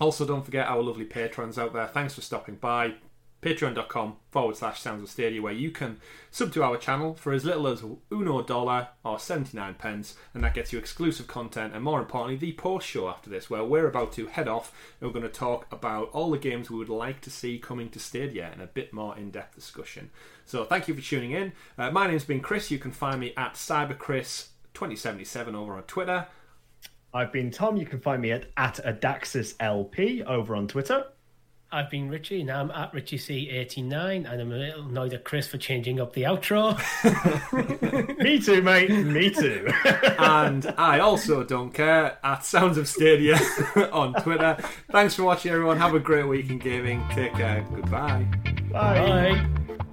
Also, 0.00 0.24
don't 0.24 0.44
forget 0.44 0.68
our 0.68 0.80
lovely 0.80 1.04
patrons 1.04 1.58
out 1.58 1.72
there. 1.72 1.88
Thanks 1.88 2.14
for 2.14 2.20
stopping 2.20 2.54
by. 2.56 2.94
Patreon.com 3.42 4.16
forward 4.30 4.56
slash 4.56 4.80
Sounds 4.80 5.02
of 5.02 5.08
Stadia, 5.08 5.40
where 5.40 5.52
you 5.52 5.70
can 5.70 5.98
sub 6.30 6.52
to 6.52 6.62
our 6.62 6.76
channel 6.76 7.14
for 7.14 7.32
as 7.32 7.44
little 7.44 7.66
as 7.66 7.82
uno 8.12 8.42
dollar 8.42 8.88
or 9.04 9.18
79 9.18 9.74
pence, 9.74 10.14
and 10.34 10.44
that 10.44 10.54
gets 10.54 10.72
you 10.72 10.78
exclusive 10.78 11.26
content 11.26 11.74
and, 11.74 11.82
more 11.82 12.00
importantly, 12.00 12.36
the 12.36 12.52
post 12.52 12.86
show 12.86 13.08
after 13.08 13.30
this, 13.30 13.48
where 13.48 13.64
we're 13.64 13.86
about 13.86 14.12
to 14.12 14.26
head 14.26 14.46
off 14.46 14.72
and 15.00 15.08
we're 15.08 15.18
going 15.18 15.30
to 15.30 15.32
talk 15.32 15.66
about 15.72 16.10
all 16.12 16.30
the 16.30 16.38
games 16.38 16.70
we 16.70 16.78
would 16.78 16.88
like 16.88 17.20
to 17.22 17.30
see 17.30 17.58
coming 17.58 17.88
to 17.90 17.98
Stadia 17.98 18.50
in 18.54 18.60
a 18.60 18.66
bit 18.66 18.92
more 18.92 19.16
in 19.16 19.30
depth 19.30 19.54
discussion. 19.54 20.10
So, 20.44 20.64
thank 20.64 20.88
you 20.88 20.94
for 20.94 21.00
tuning 21.00 21.32
in. 21.32 21.52
Uh, 21.78 21.90
my 21.90 22.06
name's 22.06 22.24
been 22.24 22.40
Chris. 22.40 22.70
You 22.70 22.78
can 22.78 22.92
find 22.92 23.18
me 23.18 23.32
at 23.36 23.54
CyberChris2077 23.54 25.54
over 25.54 25.74
on 25.74 25.82
Twitter. 25.84 26.26
I've 27.12 27.32
been 27.32 27.50
Tom. 27.50 27.76
You 27.76 27.86
can 27.86 27.98
find 28.00 28.22
me 28.22 28.30
at, 28.30 28.46
at 28.56 28.76
AdaxisLP 28.84 30.24
over 30.26 30.54
on 30.54 30.68
Twitter. 30.68 31.06
I've 31.72 31.88
been 31.88 32.08
Richie, 32.08 32.40
and 32.40 32.50
I'm 32.50 32.70
at 32.72 32.92
RichieC89, 32.92 34.30
and 34.30 34.40
I'm 34.40 34.52
a 34.52 34.56
little 34.56 34.88
annoyed 34.88 35.14
at 35.14 35.24
Chris 35.24 35.46
for 35.46 35.56
changing 35.56 36.00
up 36.00 36.12
the 36.14 36.22
outro. 36.22 36.76
Me 38.18 38.40
too, 38.40 38.60
mate. 38.60 38.90
Me 38.90 39.30
too. 39.30 39.68
and 40.18 40.74
I 40.76 40.98
also 40.98 41.44
don't 41.44 41.72
care 41.72 42.18
at 42.24 42.44
Sounds 42.44 42.76
of 42.76 42.88
Stadia 42.88 43.38
on 43.92 44.14
Twitter. 44.14 44.56
Thanks 44.90 45.14
for 45.14 45.22
watching, 45.22 45.52
everyone. 45.52 45.76
Have 45.78 45.94
a 45.94 46.00
great 46.00 46.26
week 46.26 46.50
in 46.50 46.58
gaming. 46.58 47.02
Take 47.10 47.34
care. 47.34 47.64
Goodbye. 47.72 48.26
Bye. 48.72 49.38
Bye. 49.68 49.86